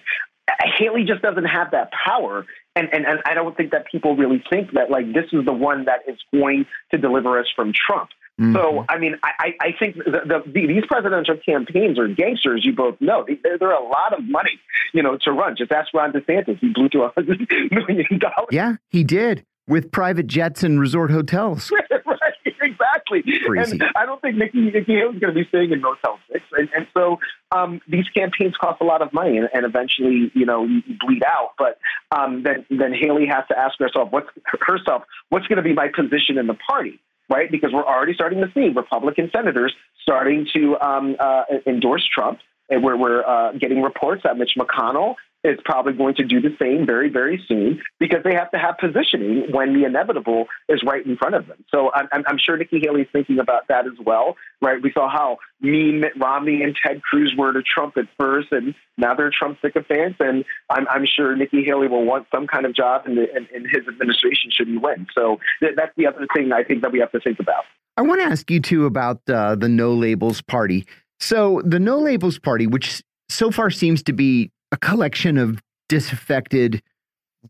Haley 0.77 1.03
just 1.05 1.21
doesn't 1.21 1.45
have 1.45 1.71
that 1.71 1.91
power. 1.91 2.45
And, 2.75 2.89
and, 2.91 3.05
and 3.05 3.19
I 3.25 3.33
don't 3.33 3.55
think 3.55 3.71
that 3.71 3.85
people 3.91 4.15
really 4.15 4.43
think 4.49 4.71
that 4.73 4.89
like 4.89 5.13
this 5.13 5.25
is 5.31 5.45
the 5.45 5.53
one 5.53 5.85
that 5.85 6.01
is 6.07 6.17
going 6.33 6.65
to 6.91 6.97
deliver 6.97 7.39
us 7.39 7.45
from 7.55 7.71
Trump. 7.73 8.09
Mm-hmm. 8.41 8.55
So, 8.55 8.83
I 8.89 8.97
mean, 8.97 9.15
I, 9.23 9.53
I 9.61 9.75
think 9.77 9.95
the, 9.95 10.21
the, 10.25 10.67
these 10.67 10.83
presidential 10.87 11.37
campaigns 11.37 11.99
are 11.99 12.07
gangsters. 12.07 12.65
You 12.65 12.73
both 12.73 12.99
know 12.99 13.25
they're, 13.43 13.59
they're 13.59 13.71
a 13.71 13.87
lot 13.87 14.17
of 14.17 14.23
money, 14.27 14.59
you 14.91 15.03
know, 15.03 15.19
to 15.21 15.31
run. 15.31 15.55
Just 15.55 15.71
ask 15.71 15.93
Ron 15.93 16.13
DeSantis; 16.13 16.57
he 16.57 16.69
blew 16.69 16.89
to 16.89 17.03
a 17.03 17.11
hundred 17.15 17.47
million 17.71 18.17
dollars. 18.17 18.49
Yeah, 18.49 18.77
he 18.89 19.03
did 19.03 19.45
with 19.67 19.91
private 19.91 20.27
jets 20.27 20.63
and 20.63 20.79
resort 20.79 21.11
hotels. 21.11 21.71
right, 22.05 22.33
exactly. 22.61 23.23
Crazy. 23.45 23.79
And 23.79 23.83
I 23.95 24.05
don't 24.05 24.21
think 24.21 24.37
Nikki 24.37 24.61
Nikki 24.61 24.93
Haley's 24.93 25.19
going 25.19 25.33
to 25.33 25.39
be 25.39 25.47
staying 25.49 25.71
in 25.71 25.81
Motel 25.81 26.19
Six, 26.31 26.43
and, 26.57 26.69
and 26.75 26.87
so 26.93 27.19
um, 27.51 27.81
these 27.87 28.07
campaigns 28.09 28.55
cost 28.59 28.81
a 28.81 28.85
lot 28.85 29.01
of 29.01 29.13
money, 29.13 29.37
and, 29.37 29.49
and 29.53 29.65
eventually, 29.65 30.31
you 30.33 30.45
know, 30.45 30.65
you, 30.65 30.81
you 30.85 30.95
bleed 30.99 31.23
out. 31.25 31.51
But 31.57 31.77
um, 32.15 32.43
then 32.43 32.65
then 32.69 32.93
Haley 32.93 33.25
has 33.27 33.45
to 33.49 33.57
ask 33.57 33.79
herself, 33.79 34.11
what's 34.11 34.29
herself, 34.45 35.03
what's 35.29 35.47
going 35.47 35.57
to 35.57 35.63
be 35.63 35.73
my 35.73 35.87
position 35.87 36.37
in 36.37 36.47
the 36.47 36.57
party? 36.69 36.99
right? 37.29 37.49
Because 37.49 37.71
we're 37.73 37.85
already 37.85 38.13
starting 38.13 38.39
to 38.41 38.51
see 38.53 38.69
Republican 38.69 39.29
senators 39.35 39.73
starting 40.01 40.47
to 40.53 40.77
um, 40.81 41.15
uh, 41.19 41.43
endorse 41.65 42.07
Trump. 42.13 42.39
And 42.69 42.83
we're, 42.83 42.97
we're 42.97 43.25
uh, 43.25 43.53
getting 43.53 43.81
reports 43.81 44.23
that 44.23 44.37
Mitch 44.37 44.53
McConnell 44.57 45.15
is 45.43 45.59
probably 45.65 45.93
going 45.93 46.15
to 46.15 46.23
do 46.23 46.39
the 46.39 46.55
same 46.61 46.85
very, 46.85 47.09
very 47.09 47.43
soon 47.47 47.81
because 47.99 48.19
they 48.23 48.33
have 48.33 48.49
to 48.51 48.57
have 48.57 48.77
positioning 48.77 49.51
when 49.51 49.73
the 49.73 49.85
inevitable 49.85 50.45
is 50.69 50.81
right 50.85 51.05
in 51.05 51.17
front 51.17 51.35
of 51.35 51.47
them. 51.47 51.63
So 51.69 51.91
I'm, 51.93 52.07
I'm 52.13 52.37
sure 52.37 52.57
Nikki 52.57 52.79
Haley 52.79 53.01
is 53.01 53.07
thinking 53.11 53.39
about 53.39 53.67
that 53.67 53.85
as 53.85 53.93
well, 54.05 54.35
right? 54.61 54.81
We 54.81 54.91
saw 54.93 55.09
how 55.09 55.37
mean 55.59 55.99
Mitt 55.99 56.13
Romney 56.17 56.63
and 56.63 56.75
Ted 56.75 57.01
Cruz 57.01 57.33
were 57.37 57.51
to 57.53 57.61
Trump 57.61 57.97
at 57.97 58.05
first, 58.17 58.51
and 58.51 58.73
now 58.97 59.13
they're 59.15 59.31
Trump 59.37 59.57
sycophants. 59.61 60.17
And 60.19 60.45
I'm, 60.69 60.87
I'm 60.89 61.05
sure 61.05 61.35
Nikki 61.35 61.63
Haley 61.63 61.87
will 61.87 62.05
want 62.05 62.27
some 62.33 62.47
kind 62.47 62.65
of 62.65 62.73
job 62.73 63.05
in, 63.05 63.15
the, 63.15 63.23
in, 63.35 63.47
in 63.53 63.63
his 63.63 63.87
administration 63.87 64.51
should 64.51 64.67
he 64.67 64.77
win. 64.77 65.07
So 65.13 65.39
th- 65.59 65.73
that's 65.75 65.93
the 65.97 66.07
other 66.07 66.25
thing 66.35 66.51
I 66.53 66.63
think 66.63 66.81
that 66.83 66.91
we 66.91 66.99
have 66.99 67.11
to 67.11 67.19
think 67.19 67.39
about. 67.39 67.63
I 67.97 68.01
want 68.01 68.21
to 68.21 68.25
ask 68.25 68.49
you 68.49 68.59
too 68.59 68.85
about 68.85 69.21
uh, 69.29 69.55
the 69.55 69.69
No 69.69 69.93
Labels 69.93 70.41
Party. 70.41 70.85
So 71.19 71.61
the 71.63 71.79
No 71.79 71.99
Labels 71.99 72.39
Party, 72.39 72.65
which 72.65 73.03
so 73.29 73.51
far 73.51 73.69
seems 73.69 74.03
to 74.03 74.13
be 74.13 74.51
a 74.73 74.77
collection 74.77 75.37
of 75.37 75.61
disaffected 75.87 76.81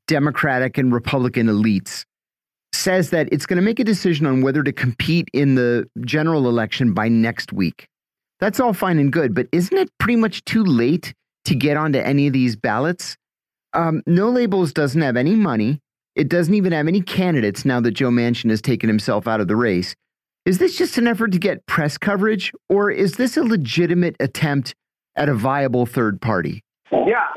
Democratic 0.08 0.78
and 0.78 0.94
Republican 0.94 1.48
elites 1.48 2.04
says 2.74 3.12
that 3.12 3.30
it's 3.32 3.46
going 3.46 3.56
to 3.58 3.64
make 3.64 3.80
a 3.80 3.84
decision 3.86 4.26
on 4.26 4.42
whether 4.42 4.62
to 4.62 4.74
compete 4.74 5.30
in 5.32 5.56
the 5.56 5.88
general 6.02 6.50
election 6.50 6.94
by 6.94 7.08
next 7.08 7.54
week. 7.54 7.88
That's 8.42 8.60
all 8.60 8.74
fine 8.74 9.00
and 9.00 9.14
good, 9.14 9.34
but 9.34 9.48
isn't 9.54 9.78
it 9.78 9.90
pretty 10.00 10.18
much 10.18 10.44
too 10.44 10.66
late 10.66 11.14
to 11.46 11.56
get 11.56 11.78
onto 11.78 12.00
any 12.00 12.28
of 12.28 12.34
these 12.34 12.58
ballots? 12.58 13.16
Um, 13.72 14.04
no 14.06 14.30
Labels 14.30 14.74
doesn't 14.74 15.02
have 15.02 15.16
any 15.16 15.36
money. 15.36 15.80
It 16.16 16.28
doesn't 16.28 16.54
even 16.54 16.74
have 16.74 16.90
any 16.90 17.02
candidates 17.02 17.64
now 17.64 17.80
that 17.80 17.92
Joe 17.92 18.10
Manchin 18.10 18.50
has 18.50 18.62
taken 18.62 18.90
himself 18.90 19.30
out 19.30 19.40
of 19.40 19.48
the 19.48 19.56
race. 19.56 19.96
Is 20.46 20.58
this 20.58 20.78
just 20.78 20.98
an 20.98 21.08
effort 21.08 21.32
to 21.32 21.40
get 21.40 21.66
press 21.68 21.98
coverage, 21.98 22.52
or 22.68 22.92
is 22.92 23.14
this 23.14 23.38
a 23.38 23.44
legitimate 23.44 24.18
attempt 24.20 24.76
at 25.16 25.30
a 25.30 25.34
viable 25.34 25.86
third 25.86 26.20
party? 26.20 26.64
Yeah, 27.08 27.27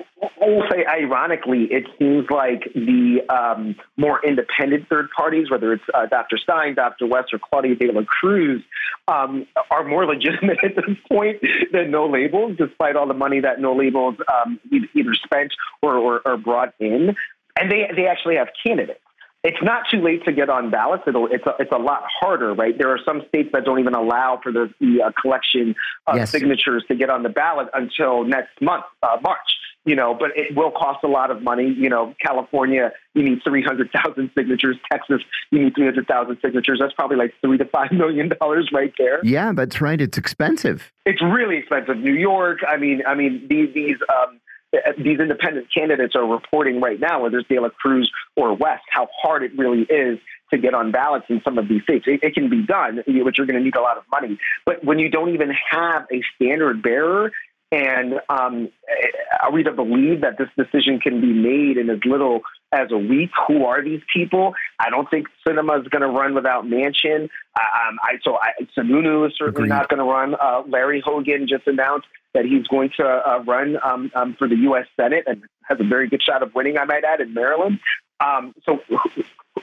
I 0.41 0.47
will 0.47 0.65
say, 0.71 0.85
ironically, 0.87 1.65
it 1.71 1.85
seems 1.99 2.27
like 2.31 2.65
the 2.75 3.21
um, 3.29 3.77
more 3.97 4.25
independent 4.25 4.89
third 4.89 5.09
parties, 5.17 5.51
whether 5.51 5.73
it's 5.73 5.85
uh, 5.95 6.07
Dr. 6.07 6.39
Stein, 6.39 6.75
Dr. 6.75 7.07
West, 7.07 7.33
or 7.33 7.39
Claudia 7.39 7.75
de 7.75 7.93
la 7.93 8.03
Cruz, 8.05 8.63
um, 9.09 9.47
are 9.71 9.85
more 9.85 10.07
legitimate 10.15 10.59
at 10.63 10.77
this 10.77 10.97
point 11.11 11.41
than 11.73 11.91
No 11.91 12.07
Labels, 12.07 12.57
despite 12.59 12.97
all 12.97 13.07
the 13.07 13.15
money 13.15 13.41
that 13.41 13.61
No 13.61 13.75
Labels 13.75 14.17
um, 14.33 14.61
either 14.71 15.15
spent 15.15 15.53
or, 15.83 15.97
or, 15.97 16.21
or 16.25 16.37
brought 16.37 16.75
in. 16.79 17.15
And 17.59 17.73
they, 17.73 17.89
they 17.97 18.07
actually 18.07 18.37
have 18.37 18.49
candidates 18.65 19.01
it's 19.47 19.63
not 19.63 19.85
too 19.89 20.03
late 20.03 20.25
to 20.25 20.33
get 20.33 20.51
on 20.51 20.71
ballots. 20.71 21.05
It'll, 21.07 21.29
it's 21.29 21.47
a, 21.47 21.55
it's 21.61 21.71
a 21.71 21.79
lot 21.79 22.03
harder, 22.21 22.53
right? 22.53 22.77
There 22.77 22.91
are 22.91 22.99
some 23.07 23.23
states 23.29 23.51
that 23.53 23.65
don't 23.65 23.79
even 23.79 23.95
allow 23.95 24.41
for 24.43 24.51
the, 24.51 24.69
the 24.81 25.03
uh, 25.07 25.13
collection 25.23 25.77
of 26.09 26.17
yes. 26.17 26.33
signatures 26.33 26.85
to 26.89 26.97
get 26.97 27.11
on 27.11 27.23
the 27.23 27.29
ballot 27.29 27.69
until 27.73 28.25
next 28.25 28.61
month, 28.61 28.85
uh, 29.05 29.19
March. 29.23 29.39
You 29.85 29.95
know, 29.95 30.15
but 30.19 30.31
it 30.35 30.57
will 30.57 30.73
cost 30.73 31.05
a 31.05 31.07
lot 31.07 31.31
of 31.31 31.43
money. 31.43 31.73
You 31.73 31.89
know, 31.89 32.13
California, 32.21 32.91
you 33.15 33.23
need 33.23 33.39
three 33.45 33.63
hundred 33.63 33.89
thousand 33.93 34.33
signatures. 34.37 34.77
Texas, 34.91 35.23
you 35.53 35.63
need 35.63 35.77
three 35.77 35.85
hundred 35.85 36.09
thousand 36.09 36.39
signatures. 36.43 36.79
That's 36.81 36.93
probably 36.95 37.17
like 37.17 37.33
three 37.41 37.57
to 37.57 37.65
five 37.67 37.93
million 37.93 38.33
dollars 38.41 38.69
right 38.73 38.93
there. 38.99 39.21
Yeah, 39.23 39.53
that's 39.55 39.81
right. 39.81 40.01
It's 40.01 40.19
expensive. 40.19 40.91
It's 41.05 41.23
really 41.23 41.59
expensive. 41.59 41.99
New 41.99 42.15
York. 42.15 42.59
I 42.69 42.79
mean, 42.79 43.03
I 43.07 43.15
mean 43.15 43.47
these 43.49 43.73
these 43.75 43.99
um, 44.13 44.41
Uh, 44.75 44.93
these 44.99 45.21
independent 45.21 45.67
candidates 45.73 46.15
are 46.15 46.27
reporting 46.27 46.81
right 46.81 46.99
now, 46.99 47.23
whether 47.23 47.39
it's 47.39 47.49
De 47.49 47.59
La 47.59 47.69
Cruz 47.69 48.11
or 48.37 48.55
West, 48.55 48.83
how 48.91 49.09
hard 49.23 49.43
it 49.43 49.57
really 49.57 49.83
is 49.83 50.19
to 50.53 50.59
get 50.59 50.75
on 50.75 50.93
ballots 50.93 51.27
in 51.29 51.41
some 51.45 51.59
of 51.59 51.69
these 51.69 51.83
states. 51.83 52.05
It, 52.07 52.21
it 52.23 52.35
can 52.35 52.49
be 52.51 52.65
done, 52.65 52.97
but 53.07 53.37
you're 53.37 53.47
going 53.47 53.59
to 53.59 53.61
need 53.61 53.77
a 53.77 53.81
lot 53.81 53.97
of 53.97 54.05
money. 54.11 54.39
But 54.65 54.85
when 54.85 54.99
you 54.99 55.11
don't 55.11 55.35
even 55.35 55.51
have 55.71 56.07
a 56.13 56.23
standard 56.35 56.83
bearer, 56.83 57.33
and 57.73 58.15
um, 58.29 58.69
eh, 58.89 58.93
eh, 59.03 59.37
are 59.43 59.53
we 59.53 59.65
to 59.65 59.73
believe 59.73 60.21
that 60.21 60.39
this 60.39 60.49
decision 60.57 61.01
can 61.01 61.21
be 61.21 61.33
made 61.33 61.79
in 61.79 61.91
as 61.91 61.99
little 62.05 62.43
as 62.77 62.93
a 62.93 62.99
week? 62.99 63.31
Who 63.49 63.65
are 63.65 63.83
these 63.83 64.03
people? 64.15 64.55
I 64.79 64.91
don't 64.91 65.09
think 65.09 65.27
Sinema 65.47 65.81
is 65.81 65.89
going 65.89 66.03
to 66.03 66.09
run 66.09 66.35
without 66.35 66.65
Manchin. 66.65 67.23
Um, 67.25 67.99
I, 68.03 68.19
so 68.23 68.37
I, 68.37 68.51
Sununu 68.77 69.27
is 69.27 69.35
certainly 69.37 69.69
Agreed. 69.69 69.69
not 69.71 69.89
going 69.89 69.99
to 69.99 70.05
run. 70.05 70.35
Uh, 70.35 70.63
Larry 70.69 71.03
Hogan 71.05 71.49
just 71.49 71.67
announced 71.67 72.07
that 72.35 72.45
he's 72.45 72.67
going 72.67 72.91
to 72.99 73.05
uh, 73.05 73.43
run 73.45 73.79
um, 73.83 74.11
um, 74.15 74.37
for 74.39 74.47
the 74.47 74.57
U.S. 74.57 74.87
Senate 75.01 75.25
and 75.27 75.43
has 75.65 75.79
a 75.81 75.85
very 75.85 76.09
good 76.09 76.23
shot 76.23 76.43
of 76.43 76.55
winning, 76.55 76.77
I 76.79 76.85
might 76.85 77.05
add, 77.05 77.21
in 77.21 77.33
Maryland. 77.33 77.81
Um, 78.21 78.55
so 78.65 78.79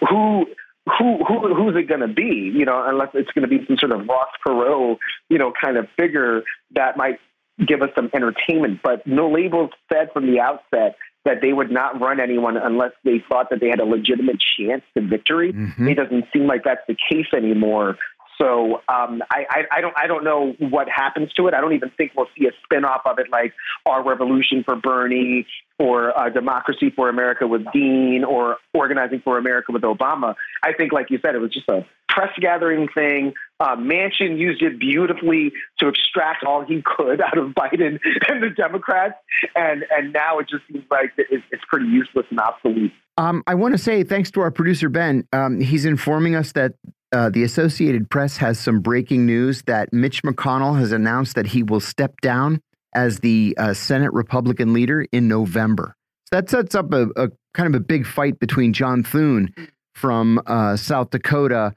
who 0.10 0.46
who 0.98 1.24
who 1.24 1.56
who's 1.56 1.76
it 1.76 1.88
going 1.88 2.02
to 2.02 2.08
be? 2.08 2.52
You 2.54 2.66
know, 2.66 2.84
unless 2.86 3.10
it's 3.14 3.32
going 3.32 3.48
to 3.48 3.58
be 3.58 3.66
some 3.68 3.78
sort 3.78 3.92
of 3.92 4.08
Ross 4.08 4.30
Perot, 4.46 4.98
you 5.30 5.38
know, 5.38 5.54
kind 5.60 5.78
of 5.78 5.88
figure 5.98 6.44
that 6.76 6.98
might 6.98 7.20
give 7.66 7.82
us 7.82 7.90
some 7.96 8.10
entertainment. 8.14 8.82
But 8.84 9.06
no 9.08 9.30
labels 9.30 9.72
said 9.92 10.12
from 10.12 10.26
the 10.28 10.40
outset 10.40 10.98
that 11.26 11.42
they 11.42 11.54
would 11.54 11.72
not 11.72 12.00
run 12.02 12.20
anyone 12.20 12.58
unless 12.58 12.92
they 13.04 13.24
thought 13.30 13.50
that 13.50 13.60
they 13.60 13.70
had 13.70 13.80
a 13.80 13.86
legitimate 13.86 14.42
chance 14.58 14.84
to 14.96 15.02
victory. 15.02 15.54
Mm-hmm. 15.54 15.88
It 15.88 15.96
doesn't 15.96 16.26
seem 16.34 16.48
like 16.48 16.64
that's 16.64 16.82
the 16.88 16.96
case 17.10 17.28
anymore. 17.36 17.98
So 18.42 18.82
um, 18.90 19.22
I, 19.32 19.46
I, 19.50 19.64
I, 19.78 19.82
don't 19.82 19.94
I 19.96 20.08
don't 20.08 20.24
know 20.24 20.56
what 20.60 20.90
happens 20.90 21.32
to 21.34 21.48
it. 21.48 21.54
I 21.54 21.62
don't 21.62 21.74
even 21.74 21.92
think 21.92 22.14
we'll 22.18 22.28
see 22.38 22.48
a 22.48 22.52
spinoff 22.68 23.02
of 23.06 23.20
it 23.20 23.28
like 23.32 23.54
Our 23.86 24.04
Revolution 24.04 24.64
for 24.64 24.76
Bernie 24.76 25.46
or 25.80 26.18
uh, 26.18 26.30
Democracy 26.30 26.92
for 26.96 27.10
America 27.10 27.48
with 27.48 27.62
Dean 27.72 28.24
or 28.24 28.58
Organizing 28.74 29.22
for 29.24 29.38
America 29.38 29.72
with 29.72 29.84
Obama. 29.84 30.36
I 30.64 30.74
think, 30.74 30.92
like 30.92 31.10
you 31.12 31.20
said, 31.22 31.36
it 31.36 31.40
was 31.40 31.52
just 31.52 31.70
a 31.70 31.86
press 32.14 32.32
gathering 32.40 32.88
thing. 32.94 33.34
Uh, 33.60 33.76
Manchin 33.76 34.38
used 34.38 34.62
it 34.62 34.80
beautifully 34.80 35.52
to 35.80 35.88
extract 35.88 36.44
all 36.44 36.64
he 36.64 36.84
could 36.86 37.22
out 37.22 37.38
of 37.38 37.50
Biden 37.56 38.00
and 38.28 38.44
the 38.44 38.50
Democrats, 38.56 39.16
and 39.56 39.84
and 39.92 40.14
now 40.14 40.40
it 40.40 40.48
just 40.50 40.64
seems 40.72 40.86
like 40.92 41.14
it's, 41.18 41.64
pretty 41.70 41.88
useless 41.88 42.26
and 42.30 42.40
obsolete. 42.40 42.92
Um, 43.18 43.44
I 43.48 43.56
want 43.56 43.74
to 43.74 43.78
say 43.78 44.04
thanks 44.04 44.30
to 44.32 44.42
our 44.42 44.52
producer 44.52 44.90
Ben. 44.90 45.28
Um, 45.34 45.60
he's 45.60 45.86
informing 45.86 46.36
us 46.36 46.52
that 46.52 46.74
uh, 47.12 47.30
the 47.30 47.44
Associated 47.44 48.10
Press 48.10 48.38
has 48.38 48.60
some 48.60 48.82
breaking 48.82 49.26
news 49.26 49.64
that 49.64 49.92
Mitch 49.94 50.24
McConnell 50.24 50.78
has 50.78 50.92
announced 50.92 51.36
that 51.36 51.48
he 51.48 51.64
will 51.64 51.80
step 51.80 52.20
down 52.22 52.62
as 52.94 53.20
the 53.20 53.56
uh, 53.58 53.74
Senate 53.74 54.14
Republican 54.14 54.74
leader 54.74 55.06
in 55.12 55.28
November. 55.28 55.96
That 56.32 56.50
sets 56.50 56.76
up 56.76 56.92
a, 56.92 57.08
a, 57.16 57.30
kind 57.54 57.74
of 57.74 57.80
a 57.80 57.84
big 57.84 58.06
fight 58.06 58.40
between 58.40 58.74
John 58.74 59.04
Thune 59.04 59.54
from 59.94 60.42
uh, 60.46 60.76
South 60.76 61.12
Dakota 61.12 61.74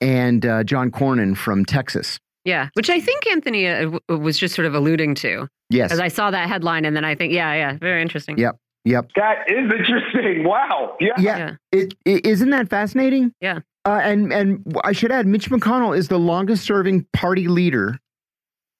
and 0.00 0.44
uh, 0.44 0.64
John 0.64 0.90
Cornyn 0.90 1.36
from 1.36 1.64
Texas. 1.64 2.18
Yeah, 2.44 2.68
which 2.74 2.88
I 2.88 3.00
think 3.00 3.26
Anthony 3.26 3.68
uh, 3.68 3.98
was 4.08 4.38
just 4.38 4.54
sort 4.54 4.66
of 4.66 4.74
alluding 4.74 5.14
to. 5.16 5.48
Yes. 5.70 5.92
As 5.92 6.00
I 6.00 6.08
saw 6.08 6.30
that 6.30 6.48
headline, 6.48 6.84
and 6.84 6.96
then 6.96 7.04
I 7.04 7.14
think, 7.14 7.32
yeah, 7.32 7.52
yeah, 7.54 7.76
very 7.76 8.00
interesting. 8.00 8.38
Yep. 8.38 8.56
Yep. 8.84 9.10
That 9.16 9.50
is 9.50 9.70
interesting. 9.70 10.44
Wow. 10.44 10.96
Yeah. 11.00 11.12
Yeah. 11.18 11.38
yeah. 11.38 11.54
It, 11.72 11.94
it, 12.04 12.26
isn't 12.26 12.50
that 12.50 12.70
fascinating? 12.70 13.34
Yeah. 13.40 13.60
Uh, 13.84 14.00
and 14.02 14.32
and 14.32 14.76
I 14.84 14.92
should 14.92 15.12
add, 15.12 15.26
Mitch 15.26 15.50
McConnell 15.50 15.96
is 15.96 16.08
the 16.08 16.18
longest 16.18 16.64
serving 16.64 17.06
party 17.12 17.48
leader 17.48 17.98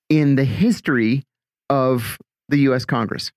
in 0.09 0.37
the 0.37 0.45
history 0.45 1.25
of 1.71 2.19
the 2.49 2.59
U.S. 2.59 2.85
Congress. 2.85 3.31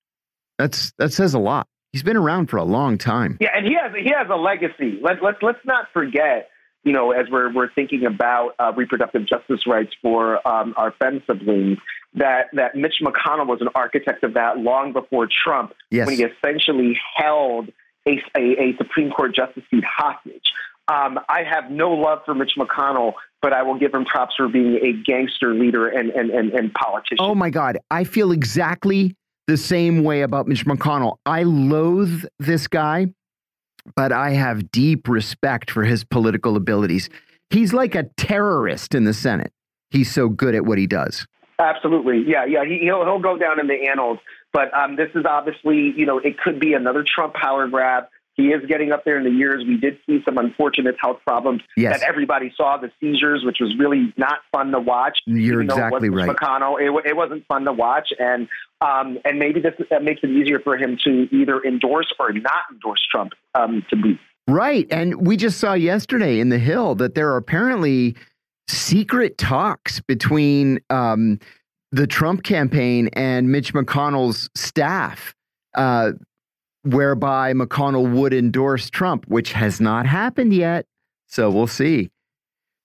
That's 0.58 0.94
that 0.98 1.12
says 1.14 1.34
a 1.34 1.40
lot. 1.40 1.68
He's 1.92 2.04
been 2.04 2.18
around 2.18 2.48
for 2.48 2.58
a 2.58 2.64
long 2.64 2.98
time. 2.98 3.38
Yeah, 3.42 3.50
and 3.56 3.66
he 3.66 3.76
has 3.82 3.92
he 3.94 4.12
has 4.16 4.28
a 4.30 4.36
legacy. 4.36 5.00
Let 5.02 5.22
let's 5.22 5.38
let's 5.42 5.60
not 5.66 5.88
forget. 5.94 6.50
You 6.84 6.94
know, 6.94 7.12
as 7.12 7.28
we're 7.30 7.54
we're 7.54 7.72
thinking 7.74 8.06
about 8.06 8.56
uh, 8.60 8.72
reproductive 8.76 9.28
justice 9.28 9.68
rights 9.68 9.92
for 10.02 10.46
um, 10.48 10.74
our 10.78 10.94
fem 11.00 11.22
siblings, 11.28 11.78
that 12.16 12.48
that 12.54 12.76
Mitch 12.76 12.96
McConnell 13.02 13.48
was 13.48 13.62
an 13.62 13.70
architect 13.76 14.24
of 14.24 14.34
that 14.34 14.58
long 14.58 14.92
before 14.94 15.28
Trump, 15.44 15.74
yes. 15.92 16.08
when 16.08 16.16
he 16.16 16.24
essentially 16.24 16.98
held 17.16 17.70
a, 18.08 18.22
a, 18.36 18.42
a 18.42 18.78
Supreme 18.78 19.12
Court 19.12 19.36
justice 19.36 19.64
seat 19.70 19.84
hostage. 19.84 20.52
Um, 20.88 21.20
I 21.30 21.44
have 21.44 21.72
no 21.72 21.92
love 21.92 22.20
for 22.26 22.34
Mitch 22.34 22.54
McConnell, 22.58 23.14
but 23.42 23.54
I 23.54 23.64
will 23.64 23.78
give 23.78 23.94
him 23.94 24.04
props 24.04 24.36
for 24.36 24.50
being 24.50 24.80
a 24.84 24.94
gangster 25.06 25.54
leader 25.54 25.88
and, 25.88 26.10
and, 26.10 26.30
and, 26.32 26.52
and 26.52 26.74
politician. 26.74 27.18
Oh 27.20 27.36
my 27.36 27.50
God. 27.50 27.78
I 27.92 28.04
feel 28.04 28.32
exactly 28.32 29.16
the 29.48 29.58
same 29.58 30.04
way 30.04 30.22
about 30.22 30.48
Mitch 30.48 30.66
McConnell. 30.66 31.18
I 31.26 31.44
loathe 31.44 32.26
this 32.40 32.68
guy, 32.68 33.08
but 33.96 34.12
I 34.12 34.32
have 34.32 34.72
deep 34.72 35.08
respect 35.08 35.72
for 35.72 35.84
his 35.84 36.04
political 36.04 36.56
abilities. 36.56 37.10
He's 37.50 37.74
like 37.74 37.96
a 37.96 38.04
terrorist 38.18 38.96
in 38.96 39.04
the 39.04 39.14
Senate. 39.14 39.52
He's 39.90 40.12
so 40.12 40.30
good 40.30 40.56
at 40.56 40.66
what 40.66 40.78
he 40.78 40.88
does. 40.88 41.28
Absolutely. 41.60 42.24
Yeah, 42.26 42.46
yeah. 42.46 42.64
He, 42.66 42.90
will 42.90 43.06
he'll 43.06 43.20
go 43.20 43.38
down 43.38 43.60
in 43.60 43.68
the 43.68 43.88
annals. 43.88 44.20
But 44.54 44.74
um, 44.74 44.96
this 44.96 45.10
is 45.16 45.26
obviously, 45.26 45.94
you 45.96 46.06
know, 46.06 46.20
it 46.20 46.38
could 46.40 46.60
be 46.60 46.74
another 46.74 47.06
Trump 47.08 47.34
power 47.34 47.68
grab. 47.68 48.06
He 48.36 48.48
is 48.48 48.66
getting 48.66 48.92
up 48.92 49.04
there 49.04 49.18
in 49.18 49.24
the 49.24 49.30
years. 49.30 49.64
We 49.68 49.78
did 49.78 50.00
see 50.08 50.22
some 50.24 50.38
unfortunate 50.38 50.96
health 51.00 51.20
problems 51.26 51.62
yes. 51.76 52.00
that 52.00 52.08
everybody 52.08 52.52
saw, 52.56 52.78
the 52.78 52.90
seizures, 53.00 53.44
which 53.46 53.58
was 53.60 53.76
really 53.78 54.14
not 54.18 54.40
fun 54.52 54.72
to 54.72 54.80
watch. 54.80 55.20
You're 55.26 55.62
exactly 55.62 56.10
right. 56.10 56.30
McConnell, 56.30 56.80
it, 56.80 57.10
it, 57.10 57.16
wasn't 57.16 57.46
fun 57.48 57.66
to 57.66 57.74
watch. 57.74 58.10
And 58.18 58.48
um, 58.82 59.20
and 59.26 59.40
maybe 59.40 59.60
this 59.60 59.74
that 59.90 60.04
makes 60.04 60.22
it 60.24 60.30
easier 60.30 60.60
for 60.60 60.78
him 60.78 60.98
to 61.04 61.28
either 61.32 61.64
endorse 61.64 62.12
or 62.20 62.32
not 62.34 62.66
endorse 62.72 63.02
Trump 63.10 63.34
um, 63.56 63.86
to 63.90 63.96
be. 63.96 64.20
Right. 64.48 64.88
And 64.92 65.26
we 65.26 65.38
just 65.38 65.60
saw 65.60 65.74
yesterday 65.74 66.40
in 66.40 66.50
The 66.50 66.60
Hill 66.60 66.96
that 66.96 67.16
there 67.16 67.32
are 67.32 67.38
apparently 67.38 68.16
secret 68.68 69.38
talks 69.38 70.00
between 70.02 70.80
um, 70.90 71.40
the 71.92 72.08
Trump 72.08 72.44
campaign 72.44 73.10
and 73.14 73.52
Mitch 73.52 73.74
McConnell's 73.74 74.50
staff. 74.56 75.36
Uh, 75.74 76.12
whereby 76.84 77.54
McConnell 77.54 78.12
would 78.14 78.34
endorse 78.34 78.90
Trump, 78.90 79.26
which 79.28 79.54
has 79.54 79.80
not 79.80 80.06
happened 80.06 80.54
yet. 80.54 80.86
So 81.28 81.50
we'll 81.50 81.68
see. 81.68 82.10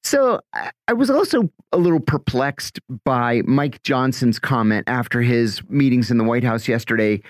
So 0.07 0.39
I 0.87 0.93
was 0.93 1.11
also 1.11 1.51
a 1.73 1.79
little 1.79 1.99
perplexed 1.99 2.79
by 3.05 3.43
Mike 3.45 3.83
Johnson's 3.83 4.39
comment 4.39 4.85
after 4.87 5.21
his 5.21 5.69
meetings 5.69 6.13
in 6.13 6.17
the 6.17 6.23
White 6.23 6.45
House 6.45 6.69
yesterday 6.69 7.21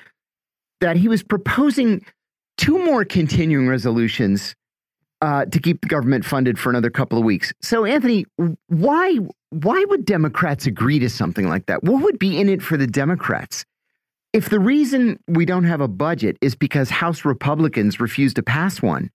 that 0.83 0.99
he 0.99 1.09
was 1.09 1.22
proposing 1.22 2.05
two 2.59 2.79
more 2.79 3.03
continuing 3.03 3.66
resolutions 3.66 4.55
uh, 5.22 5.47
to 5.47 5.59
keep 5.59 5.81
the 5.81 5.87
government 5.87 6.27
funded 6.27 6.59
for 6.59 6.68
another 6.68 6.91
couple 6.91 7.16
of 7.16 7.24
weeks. 7.24 7.51
So, 7.62 7.87
Anthony, 7.87 8.27
why 8.66 9.20
why 9.49 9.83
would 9.89 10.05
Democrats 10.05 10.66
agree 10.66 10.99
to 10.99 11.09
something 11.09 11.49
like 11.49 11.64
that? 11.66 11.83
What 11.83 12.03
would 12.03 12.18
be 12.18 12.39
in 12.39 12.51
it 12.51 12.61
for 12.61 12.77
the 12.77 12.87
Democrats? 12.87 13.64
If 14.35 14.51
the 14.51 14.61
reason 14.61 15.18
we 15.27 15.47
don't 15.47 15.64
have 15.64 15.81
a 15.81 15.89
budget 15.89 16.37
is 16.43 16.55
because 16.55 16.91
House 16.91 17.24
Republicans 17.24 18.01
refuse 18.01 18.35
to 18.35 18.43
pass 18.43 18.83
one, 18.83 19.11